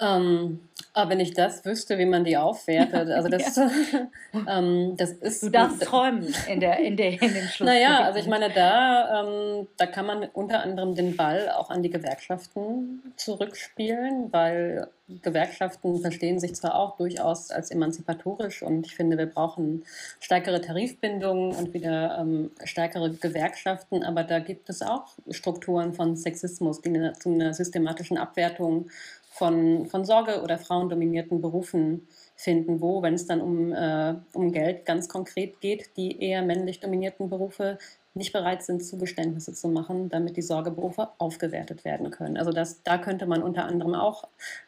Ähm, 0.00 0.60
aber 0.92 1.10
wenn 1.10 1.20
ich 1.20 1.32
das 1.32 1.64
wüsste, 1.64 1.98
wie 1.98 2.06
man 2.06 2.24
die 2.24 2.36
aufwertet, 2.36 3.10
also 3.10 3.28
das, 3.28 3.56
ja. 3.56 3.70
ähm, 4.58 4.94
das 4.96 5.12
ist. 5.12 5.42
Du 5.42 5.50
darfst 5.50 5.82
träumen 5.82 6.34
in, 6.48 6.60
der, 6.60 6.78
in, 6.80 6.96
der, 6.96 7.12
in 7.20 7.34
dem 7.34 7.48
Schluss. 7.48 7.66
Naja, 7.66 8.00
also 8.04 8.18
ich 8.18 8.26
meine, 8.26 8.50
da, 8.50 9.22
ähm, 9.22 9.66
da 9.76 9.86
kann 9.86 10.06
man 10.06 10.24
unter 10.32 10.62
anderem 10.62 10.94
den 10.94 11.16
Ball 11.16 11.50
auch 11.50 11.70
an 11.70 11.82
die 11.82 11.90
Gewerkschaften 11.90 13.12
zurückspielen, 13.16 14.32
weil 14.32 14.88
Gewerkschaften 15.08 16.00
verstehen 16.00 16.40
sich 16.40 16.54
zwar 16.56 16.74
auch 16.74 16.96
durchaus 16.96 17.52
als 17.52 17.70
emanzipatorisch 17.70 18.62
und 18.62 18.86
ich 18.86 18.96
finde, 18.96 19.16
wir 19.16 19.26
brauchen 19.26 19.84
stärkere 20.18 20.60
Tarifbindungen 20.60 21.54
und 21.54 21.74
wieder 21.74 22.18
ähm, 22.18 22.50
stärkere 22.64 23.10
Gewerkschaften, 23.10 24.02
aber 24.02 24.24
da 24.24 24.40
gibt 24.40 24.68
es 24.68 24.82
auch 24.82 25.06
Strukturen 25.30 25.92
von 25.92 26.16
Sexismus, 26.16 26.80
die 26.80 26.88
eine, 26.88 27.12
zu 27.12 27.28
einer 27.28 27.54
systematischen 27.54 28.18
Abwertung 28.18 28.88
von, 29.36 29.84
von 29.86 30.04
Sorge- 30.04 30.40
oder 30.42 30.56
frauendominierten 30.56 31.42
Berufen 31.42 32.08
finden, 32.36 32.80
wo, 32.80 33.02
wenn 33.02 33.14
es 33.14 33.26
dann 33.26 33.42
um, 33.42 33.72
äh, 33.72 34.14
um 34.32 34.50
Geld 34.50 34.86
ganz 34.86 35.08
konkret 35.08 35.60
geht, 35.60 35.90
die 35.96 36.22
eher 36.22 36.42
männlich 36.42 36.80
dominierten 36.80 37.28
Berufe 37.28 37.78
nicht 38.14 38.32
bereit 38.32 38.62
sind, 38.62 38.82
Zugeständnisse 38.82 39.52
zu 39.52 39.68
machen, 39.68 40.08
damit 40.08 40.38
die 40.38 40.42
Sorgeberufe 40.42 41.08
aufgewertet 41.18 41.84
werden 41.84 42.10
können. 42.10 42.38
Also 42.38 42.50
das, 42.50 42.82
da 42.82 42.96
könnte 42.96 43.26
man 43.26 43.42
unter 43.42 43.66
anderem 43.66 43.94
auch 43.94 44.24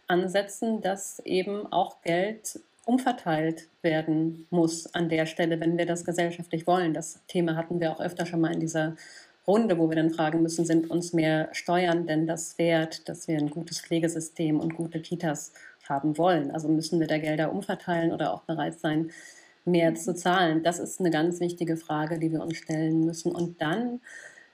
ansetzen, 0.06 0.82
dass 0.82 1.20
eben 1.20 1.66
auch 1.72 2.02
Geld 2.02 2.60
umverteilt 2.84 3.68
werden 3.80 4.46
muss 4.50 4.94
an 4.94 5.08
der 5.08 5.24
Stelle, 5.24 5.60
wenn 5.60 5.78
wir 5.78 5.86
das 5.86 6.04
gesellschaftlich 6.04 6.66
wollen. 6.66 6.92
Das 6.92 7.20
Thema 7.26 7.56
hatten 7.56 7.80
wir 7.80 7.92
auch 7.92 8.00
öfter 8.00 8.26
schon 8.26 8.42
mal 8.42 8.52
in 8.52 8.60
dieser 8.60 8.96
Runde, 9.48 9.78
wo 9.78 9.88
wir 9.88 9.96
dann 9.96 10.10
fragen 10.10 10.42
müssen, 10.42 10.66
sind 10.66 10.90
uns 10.90 11.14
mehr 11.14 11.48
Steuern 11.52 12.06
denn 12.06 12.26
das 12.26 12.58
wert, 12.58 13.08
dass 13.08 13.26
wir 13.28 13.38
ein 13.38 13.48
gutes 13.48 13.80
Pflegesystem 13.80 14.60
und 14.60 14.76
gute 14.76 15.00
Kitas 15.00 15.52
haben 15.88 16.18
wollen? 16.18 16.50
Also 16.50 16.68
müssen 16.68 17.00
wir 17.00 17.06
da 17.06 17.16
Gelder 17.16 17.50
umverteilen 17.50 18.12
oder 18.12 18.34
auch 18.34 18.42
bereit 18.42 18.78
sein, 18.78 19.10
mehr 19.64 19.94
zu 19.94 20.14
zahlen? 20.14 20.62
Das 20.62 20.78
ist 20.78 21.00
eine 21.00 21.10
ganz 21.10 21.40
wichtige 21.40 21.78
Frage, 21.78 22.18
die 22.18 22.30
wir 22.30 22.42
uns 22.42 22.58
stellen 22.58 23.06
müssen. 23.06 23.32
Und 23.32 23.60
dann 23.62 24.00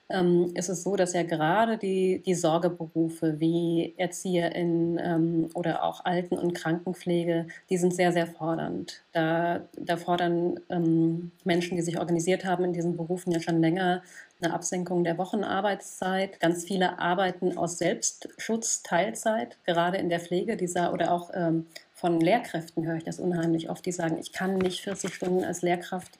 ähm, 0.09 0.51
ist 0.53 0.69
es 0.69 0.83
so, 0.83 0.95
dass 0.95 1.13
ja 1.13 1.23
gerade 1.23 1.77
die, 1.77 2.21
die 2.25 2.35
Sorgeberufe 2.35 3.39
wie 3.39 3.95
Erzieherin 3.97 4.99
ähm, 5.03 5.49
oder 5.55 5.83
auch 5.83 6.05
Alten- 6.05 6.37
und 6.37 6.53
Krankenpflege, 6.53 7.47
die 7.69 7.77
sind 7.77 7.93
sehr, 7.93 8.11
sehr 8.11 8.27
fordernd. 8.27 9.03
Da, 9.13 9.61
da 9.77 9.97
fordern 9.97 10.59
ähm, 10.69 11.31
Menschen, 11.43 11.75
die 11.75 11.81
sich 11.81 11.99
organisiert 11.99 12.45
haben 12.45 12.65
in 12.65 12.73
diesen 12.73 12.95
Berufen 12.95 13.31
ja 13.31 13.39
schon 13.39 13.59
länger 13.61 14.03
eine 14.41 14.53
Absenkung 14.53 15.03
der 15.03 15.17
Wochenarbeitszeit. 15.17 16.39
Ganz 16.39 16.65
viele 16.65 16.99
arbeiten 16.99 17.57
aus 17.57 17.77
Selbstschutz 17.77 18.83
Teilzeit, 18.83 19.57
gerade 19.65 19.97
in 19.97 20.09
der 20.09 20.19
Pflege 20.19 20.57
dieser 20.57 20.93
oder 20.93 21.11
auch 21.11 21.31
ähm, 21.33 21.67
von 21.93 22.19
Lehrkräften 22.19 22.85
höre 22.85 22.97
ich 22.97 23.03
das 23.03 23.19
unheimlich 23.19 23.69
oft, 23.69 23.85
die 23.85 23.91
sagen, 23.91 24.17
ich 24.19 24.33
kann 24.33 24.57
nicht 24.57 24.81
40 24.81 25.13
Stunden 25.13 25.43
als 25.43 25.61
Lehrkraft 25.61 26.19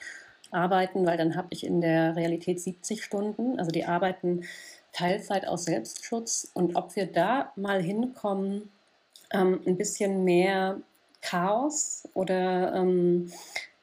arbeiten, 0.51 1.05
weil 1.05 1.17
dann 1.17 1.35
habe 1.35 1.49
ich 1.51 1.65
in 1.65 1.81
der 1.81 2.15
Realität 2.15 2.61
70 2.61 3.03
Stunden. 3.03 3.59
Also 3.59 3.71
die 3.71 3.85
arbeiten 3.85 4.45
Teilzeit 4.93 5.47
aus 5.47 5.65
Selbstschutz. 5.65 6.49
Und 6.53 6.75
ob 6.75 6.95
wir 6.95 7.05
da 7.05 7.51
mal 7.55 7.81
hinkommen, 7.81 8.71
ähm, 9.31 9.59
ein 9.65 9.77
bisschen 9.77 10.23
mehr 10.23 10.79
Chaos 11.21 12.07
oder 12.13 12.73
ähm, 12.75 13.31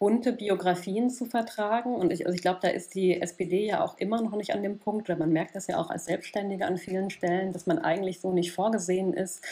bunte 0.02 0.32
Biografien 0.32 1.10
zu 1.10 1.26
vertragen. 1.26 1.94
Und 1.94 2.12
ich, 2.12 2.26
also 2.26 2.34
ich 2.34 2.42
glaube, 2.42 2.58
da 2.60 2.66
ist 2.66 2.96
die 2.96 3.22
SPD 3.22 3.66
ja 3.66 3.84
auch 3.84 3.96
immer 3.98 4.20
noch 4.20 4.34
nicht 4.34 4.52
an 4.52 4.64
dem 4.64 4.80
Punkt, 4.80 5.08
oder 5.08 5.16
man 5.16 5.30
merkt 5.30 5.54
das 5.54 5.68
ja 5.68 5.78
auch 5.78 5.90
als 5.90 6.06
Selbstständige 6.06 6.66
an 6.66 6.76
vielen 6.76 7.08
Stellen, 7.08 7.52
dass 7.52 7.66
man 7.66 7.78
eigentlich 7.78 8.20
so 8.20 8.32
nicht 8.32 8.50
vorgesehen 8.50 9.14
ist 9.14 9.44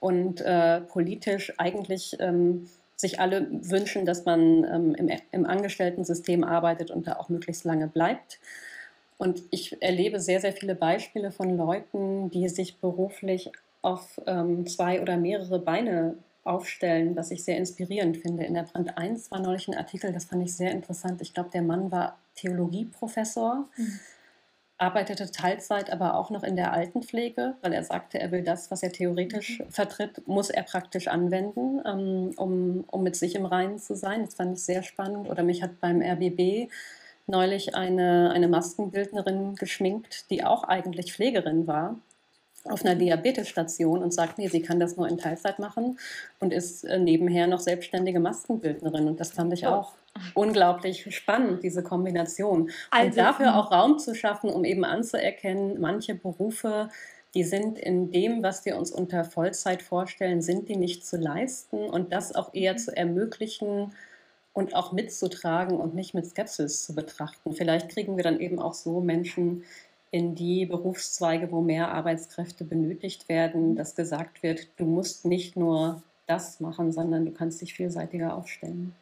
und 0.00 0.42
äh, 0.42 0.82
politisch 0.82 1.54
eigentlich 1.56 2.18
ähm, 2.20 2.68
sich 2.96 3.18
alle 3.18 3.48
wünschen, 3.50 4.04
dass 4.04 4.26
man 4.26 4.64
ähm, 4.64 4.94
im, 4.94 5.08
im 5.32 5.46
Angestellten-System 5.46 6.44
arbeitet 6.44 6.90
und 6.90 7.06
da 7.06 7.16
auch 7.16 7.30
möglichst 7.30 7.64
lange 7.64 7.88
bleibt. 7.88 8.40
Und 9.16 9.42
ich 9.50 9.80
erlebe 9.80 10.20
sehr, 10.20 10.42
sehr 10.42 10.52
viele 10.52 10.74
Beispiele 10.74 11.30
von 11.30 11.56
Leuten, 11.56 12.28
die 12.28 12.50
sich 12.50 12.76
beruflich 12.78 13.52
auf 13.80 14.20
ähm, 14.26 14.66
zwei 14.66 15.00
oder 15.00 15.16
mehrere 15.16 15.60
Beine 15.60 16.18
aufstellen, 16.44 17.16
was 17.16 17.30
ich 17.30 17.42
sehr 17.42 17.56
inspirierend 17.56 18.18
finde. 18.18 18.44
In 18.44 18.54
der 18.54 18.64
Brand 18.64 18.96
1 18.96 19.30
war 19.30 19.40
neulich 19.40 19.66
ein 19.68 19.74
Artikel, 19.74 20.12
das 20.12 20.26
fand 20.26 20.42
ich 20.42 20.54
sehr 20.54 20.70
interessant. 20.70 21.20
Ich 21.22 21.34
glaube, 21.34 21.50
der 21.50 21.62
Mann 21.62 21.90
war 21.90 22.18
Theologieprofessor. 22.36 23.68
Mhm 23.76 24.00
arbeitete 24.76 25.30
Teilzeit 25.30 25.90
aber 25.90 26.16
auch 26.16 26.30
noch 26.30 26.42
in 26.42 26.56
der 26.56 26.72
Altenpflege, 26.72 27.54
weil 27.62 27.72
er 27.72 27.84
sagte, 27.84 28.18
er 28.18 28.32
will 28.32 28.42
das, 28.42 28.70
was 28.70 28.82
er 28.82 28.92
theoretisch 28.92 29.60
mhm. 29.60 29.70
vertritt, 29.70 30.26
muss 30.26 30.50
er 30.50 30.62
praktisch 30.62 31.08
anwenden, 31.08 31.80
ähm, 31.86 32.32
um, 32.36 32.84
um 32.90 33.02
mit 33.02 33.16
sich 33.16 33.34
im 33.36 33.46
Reinen 33.46 33.78
zu 33.78 33.94
sein. 33.94 34.24
Das 34.24 34.34
fand 34.34 34.56
ich 34.56 34.64
sehr 34.64 34.82
spannend. 34.82 35.28
Oder 35.28 35.42
mich 35.42 35.62
hat 35.62 35.80
beim 35.80 36.02
RBB 36.02 36.70
neulich 37.26 37.74
eine, 37.74 38.32
eine 38.32 38.48
Maskenbildnerin 38.48 39.54
geschminkt, 39.54 40.30
die 40.30 40.44
auch 40.44 40.64
eigentlich 40.64 41.12
Pflegerin 41.12 41.66
war 41.66 41.96
auf 42.64 42.84
einer 42.84 42.94
Diabetesstation 42.94 44.02
und 44.02 44.12
sagt, 44.12 44.38
nee, 44.38 44.48
sie 44.48 44.62
kann 44.62 44.80
das 44.80 44.96
nur 44.96 45.06
in 45.08 45.18
Teilzeit 45.18 45.58
machen 45.58 45.98
und 46.40 46.52
ist 46.52 46.84
äh, 46.84 46.98
nebenher 46.98 47.46
noch 47.46 47.60
selbstständige 47.60 48.20
Maskenbildnerin. 48.20 49.06
Und 49.06 49.20
das 49.20 49.32
fand 49.32 49.52
ich 49.52 49.66
auch 49.66 49.92
unglaublich 50.34 51.14
spannend, 51.14 51.62
diese 51.62 51.82
Kombination. 51.82 52.70
Also, 52.90 53.08
und 53.08 53.16
dafür 53.16 53.48
hm. 53.48 53.54
auch 53.54 53.70
Raum 53.70 53.98
zu 53.98 54.14
schaffen, 54.14 54.50
um 54.50 54.64
eben 54.64 54.84
anzuerkennen, 54.84 55.80
manche 55.80 56.14
Berufe, 56.14 56.88
die 57.34 57.44
sind 57.44 57.78
in 57.78 58.12
dem, 58.12 58.42
was 58.42 58.64
wir 58.64 58.76
uns 58.76 58.92
unter 58.92 59.24
Vollzeit 59.24 59.82
vorstellen, 59.82 60.40
sind 60.40 60.68
die 60.68 60.76
nicht 60.76 61.04
zu 61.04 61.16
leisten 61.16 61.78
und 61.78 62.12
das 62.12 62.34
auch 62.34 62.54
eher 62.54 62.74
mhm. 62.74 62.78
zu 62.78 62.96
ermöglichen 62.96 63.92
und 64.52 64.76
auch 64.76 64.92
mitzutragen 64.92 65.78
und 65.78 65.96
nicht 65.96 66.14
mit 66.14 66.26
Skepsis 66.26 66.84
zu 66.84 66.94
betrachten. 66.94 67.52
Vielleicht 67.52 67.88
kriegen 67.88 68.16
wir 68.16 68.22
dann 68.22 68.38
eben 68.38 68.60
auch 68.60 68.72
so 68.72 69.00
Menschen 69.00 69.64
in 70.14 70.36
die 70.36 70.64
Berufszweige, 70.64 71.50
wo 71.50 71.60
mehr 71.60 71.90
Arbeitskräfte 71.90 72.62
benötigt 72.62 73.28
werden, 73.28 73.74
dass 73.74 73.96
gesagt 73.96 74.44
wird, 74.44 74.68
du 74.76 74.84
musst 74.84 75.24
nicht 75.24 75.56
nur 75.56 76.04
das 76.28 76.60
machen, 76.60 76.92
sondern 76.92 77.24
du 77.24 77.32
kannst 77.32 77.60
dich 77.60 77.74
vielseitiger 77.74 78.36
aufstellen. 78.36 78.94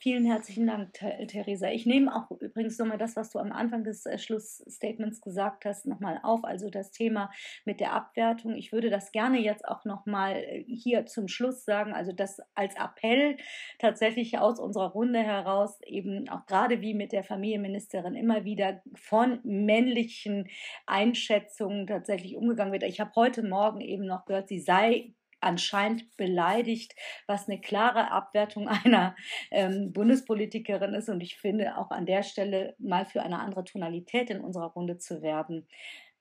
Vielen 0.00 0.26
herzlichen 0.26 0.68
Dank, 0.68 0.92
Theresa. 0.92 1.70
Ich 1.70 1.84
nehme 1.84 2.14
auch 2.14 2.30
übrigens 2.40 2.78
nochmal 2.78 2.98
das, 2.98 3.16
was 3.16 3.30
du 3.30 3.40
am 3.40 3.50
Anfang 3.50 3.82
des 3.82 4.06
äh, 4.06 4.16
Schlussstatements 4.16 5.20
gesagt 5.20 5.64
hast, 5.64 5.86
nochmal 5.86 6.20
auf, 6.22 6.44
also 6.44 6.70
das 6.70 6.92
Thema 6.92 7.32
mit 7.64 7.80
der 7.80 7.94
Abwertung. 7.94 8.54
Ich 8.54 8.70
würde 8.70 8.90
das 8.90 9.10
gerne 9.10 9.40
jetzt 9.40 9.66
auch 9.66 9.84
nochmal 9.84 10.36
äh, 10.36 10.64
hier 10.68 11.06
zum 11.06 11.26
Schluss 11.26 11.64
sagen, 11.64 11.94
also 11.94 12.12
das 12.12 12.40
als 12.54 12.76
Appell 12.76 13.38
tatsächlich 13.80 14.38
aus 14.38 14.60
unserer 14.60 14.92
Runde 14.92 15.18
heraus, 15.18 15.80
eben 15.84 16.28
auch 16.28 16.46
gerade 16.46 16.80
wie 16.80 16.94
mit 16.94 17.10
der 17.10 17.24
Familienministerin 17.24 18.14
immer 18.14 18.44
wieder 18.44 18.80
von 18.94 19.40
männlichen 19.42 20.48
Einschätzungen 20.86 21.88
tatsächlich 21.88 22.36
umgegangen 22.36 22.72
wird. 22.72 22.84
Ich 22.84 23.00
habe 23.00 23.10
heute 23.16 23.42
Morgen 23.42 23.80
eben 23.80 24.06
noch 24.06 24.26
gehört, 24.26 24.46
sie 24.46 24.60
sei 24.60 25.12
anscheinend 25.40 26.16
beleidigt, 26.16 26.94
was 27.26 27.48
eine 27.48 27.60
klare 27.60 28.10
Abwertung 28.10 28.68
einer 28.84 29.16
ähm, 29.50 29.92
Bundespolitikerin 29.92 30.94
ist. 30.94 31.08
Und 31.08 31.20
ich 31.20 31.36
finde 31.36 31.76
auch 31.76 31.90
an 31.90 32.06
der 32.06 32.22
Stelle 32.22 32.74
mal 32.78 33.06
für 33.06 33.22
eine 33.22 33.40
andere 33.40 33.64
Tonalität 33.64 34.30
in 34.30 34.40
unserer 34.40 34.72
Runde 34.72 34.98
zu 34.98 35.22
werben, 35.22 35.68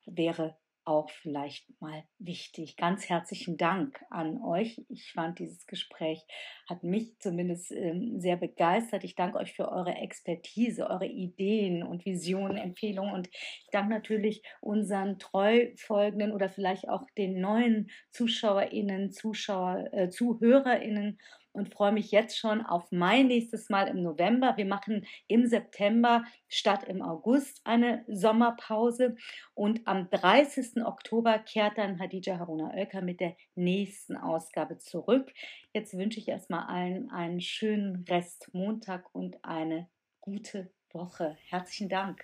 wäre 0.06 0.58
auch 0.88 1.10
vielleicht 1.10 1.66
mal 1.82 2.04
wichtig. 2.18 2.78
Ganz 2.78 3.10
herzlichen 3.10 3.58
Dank 3.58 4.00
an 4.10 4.42
euch. 4.42 4.82
Ich 4.90 5.12
fand 5.12 5.40
dieses 5.40 5.68
Gespräch 5.68 6.26
hat 6.70 6.84
mich 6.84 7.18
zumindest 7.20 7.72
ähm, 7.72 8.20
sehr 8.20 8.38
begeistert. 8.38 9.04
Ich 9.04 9.16
danke 9.16 9.38
euch 9.38 9.54
für 9.54 9.72
eure 9.72 9.96
Expertise, 9.96 10.90
eure 10.90 11.06
Ideen 11.06 11.84
und 11.84 12.06
Visionen, 12.06 12.58
Empfehlungen 12.58 13.14
und 13.14 13.28
ich 13.28 13.70
danke 13.72 13.90
natürlich 13.90 14.44
unseren 14.62 15.18
treu 15.20 15.68
folgenden 15.76 16.32
oder 16.32 16.50
vielleicht 16.50 16.90
auch 16.90 17.04
den 17.18 17.40
neuen 17.40 17.90
ZuschauerInnen, 18.12 19.12
Zuschauer, 19.12 19.90
äh, 19.92 20.10
ZuhörerInnen 20.10 21.20
und 21.58 21.74
freue 21.74 21.92
mich 21.92 22.12
jetzt 22.12 22.38
schon 22.38 22.66
auf 22.66 22.92
mein 22.92 23.28
nächstes 23.28 23.70
Mal 23.70 23.88
im 23.88 24.02
November. 24.04 24.56
Wir 24.58 24.66
machen 24.66 25.06
im 25.28 25.48
September 25.48 26.24
statt 26.48 26.84
im 26.84 27.02
August 27.02 27.62
eine 27.64 28.06
Sommerpause 28.08 29.16
und 29.56 29.88
am 29.88 30.10
30. 30.10 30.86
Oktober 30.86 31.40
kehrt 31.40 31.78
dann 31.78 32.00
Hadija 32.00 32.38
Haruna 32.38 32.72
Oelker 32.74 33.02
mit 33.02 33.20
der 33.20 33.36
nächsten 33.56 34.16
Ausgabe 34.16 34.78
zurück. 34.78 35.34
Jetzt 35.74 35.98
wünsche 35.98 36.20
ich 36.20 36.28
erstmal 36.28 36.68
allen 36.68 37.10
einen 37.10 37.42
schönen 37.42 38.06
Rest 38.08 38.50
Montag 38.54 39.14
und 39.14 39.44
eine 39.44 39.88
gute 40.22 40.70
Woche. 40.92 41.38
Herzlichen 41.48 41.90
Dank. 41.90 42.24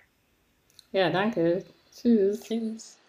Ja, 0.92 1.10
danke. 1.10 1.64
Tschüss. 1.92 2.40
Tschüss. 2.40 3.03